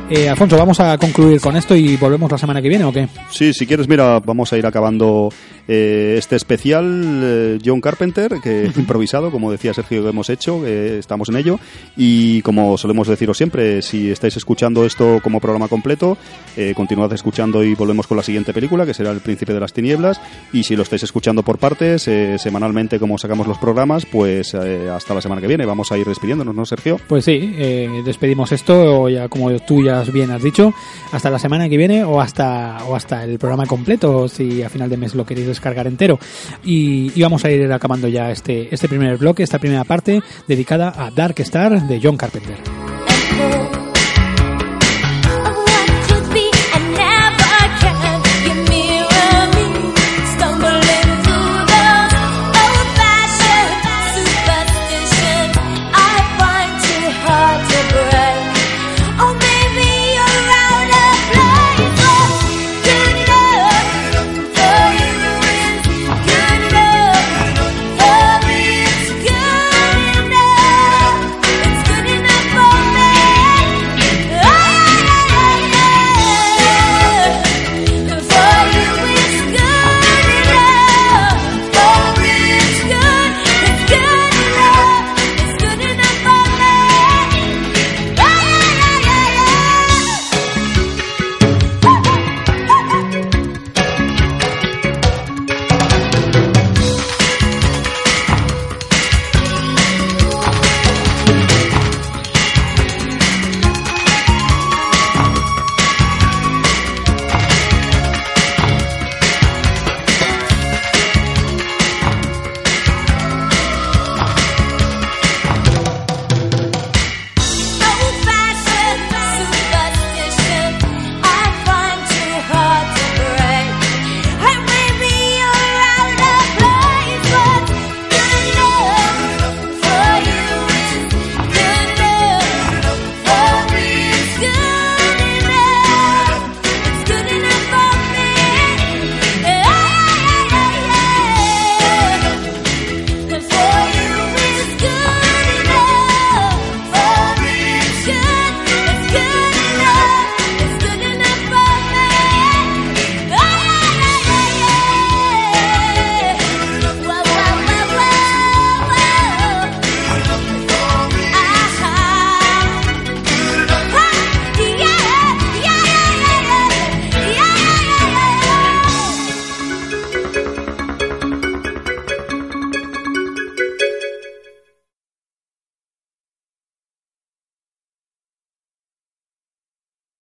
Eh, 0.10 0.27
Alfonso, 0.27 0.57
vamos 0.57 0.80
a 0.80 0.98
concluir 0.98 1.40
con 1.40 1.56
esto 1.56 1.76
y 1.76 1.95
volvemos 1.95 2.31
la 2.31 2.38
semana 2.38 2.61
que 2.61 2.69
viene, 2.69 2.84
¿o 2.84 2.91
qué? 2.91 3.07
Sí, 3.30 3.53
si 3.53 3.68
quieres, 3.68 3.88
mira, 3.88 4.19
vamos 4.19 4.52
a 4.52 4.57
ir 4.57 4.65
acabando 4.65 5.30
eh, 5.68 6.15
este 6.18 6.36
especial 6.36 7.22
eh, 7.23 7.60
John 7.64 7.80
Carpenter, 7.80 8.40
que 8.41 8.72
improvisado, 8.76 9.30
como 9.30 9.52
decía 9.52 9.72
Sergio, 9.72 10.02
que 10.02 10.10
hemos 10.10 10.31
hecho, 10.31 10.65
estamos 10.65 11.30
en 11.30 11.36
ello. 11.36 11.60
Y 11.95 12.41
como 12.41 12.76
solemos 12.80 13.07
deciros 13.07 13.38
siempre, 13.38 13.84
si 13.84 14.10
estáis 14.10 14.36
escuchando 14.36 14.84
esto 14.84 15.19
como 15.22 15.40
programa 15.40 15.68
completo, 15.68 16.18
eh, 16.57 16.73
continuad 16.76 17.14
escuchando 17.14 17.64
y 17.64 17.76
volvemos 17.76 18.07
con 18.07 18.18
la 18.18 18.23
siguiente 18.23 18.52
película, 18.52 18.88
que 18.88 18.95
será 18.95 19.11
El 19.11 19.19
Príncipe 19.19 19.53
de 19.53 19.60
las 19.60 19.73
Tinieblas. 19.73 20.19
Y 20.52 20.64
si 20.64 20.76
lo 20.76 20.81
estáis 20.81 21.03
escuchando 21.03 21.44
por 21.44 21.60
partes, 21.60 22.07
eh, 22.07 22.38
semanalmente, 22.40 22.98
como 22.98 23.19
sacamos 23.19 23.45
los 23.45 23.60
programas, 23.60 24.07
pues 24.07 24.56
hasta 24.56 25.14
la 25.14 25.22
semana 25.22 25.40
que 25.40 25.48
viene. 25.48 25.68
Vamos 25.68 25.91
a 25.91 25.98
ir 25.99 26.07
despidiéndonos, 26.07 26.56
¿no, 26.56 26.65
Sergio? 26.65 26.99
Pues 27.07 27.26
sí, 27.26 27.53
eh, 27.60 28.02
despedimos 28.03 28.52
esto, 28.52 29.03
o 29.03 29.10
ya 29.10 29.27
como 29.30 29.52
tú 29.60 29.84
ya 29.84 29.98
bien 30.11 30.31
has 30.31 30.41
dicho, 30.41 30.73
hasta 31.11 31.30
la 31.30 31.39
semana 31.39 31.69
que 31.69 31.77
viene 31.77 32.03
o 32.03 32.21
hasta, 32.21 32.77
o 32.88 32.95
hasta 32.95 33.23
el 33.23 33.38
programa 33.38 33.65
completo, 33.65 34.27
si 34.27 34.63
a 34.63 34.69
final 34.69 34.89
de 34.89 34.97
mes 34.97 35.15
lo 35.15 35.26
queréis 35.26 35.47
descargar 35.47 35.88
entero. 35.88 36.19
Y, 36.63 37.11
y 37.15 37.21
vamos 37.21 37.43
a 37.45 37.51
ir 37.51 37.71
acabando 37.71 38.07
ya 38.07 38.31
este, 38.31 38.73
este 38.73 38.88
primer 38.88 39.17
bloque, 39.17 39.43
esta 39.43 39.59
primera 39.59 39.84
parte 39.84 40.21
dedicada 40.47 40.93
a 40.97 41.11
Dark 41.11 41.39
Star 41.39 41.88
de 41.88 41.99
John 42.01 42.17
Carpenter. 42.17 42.98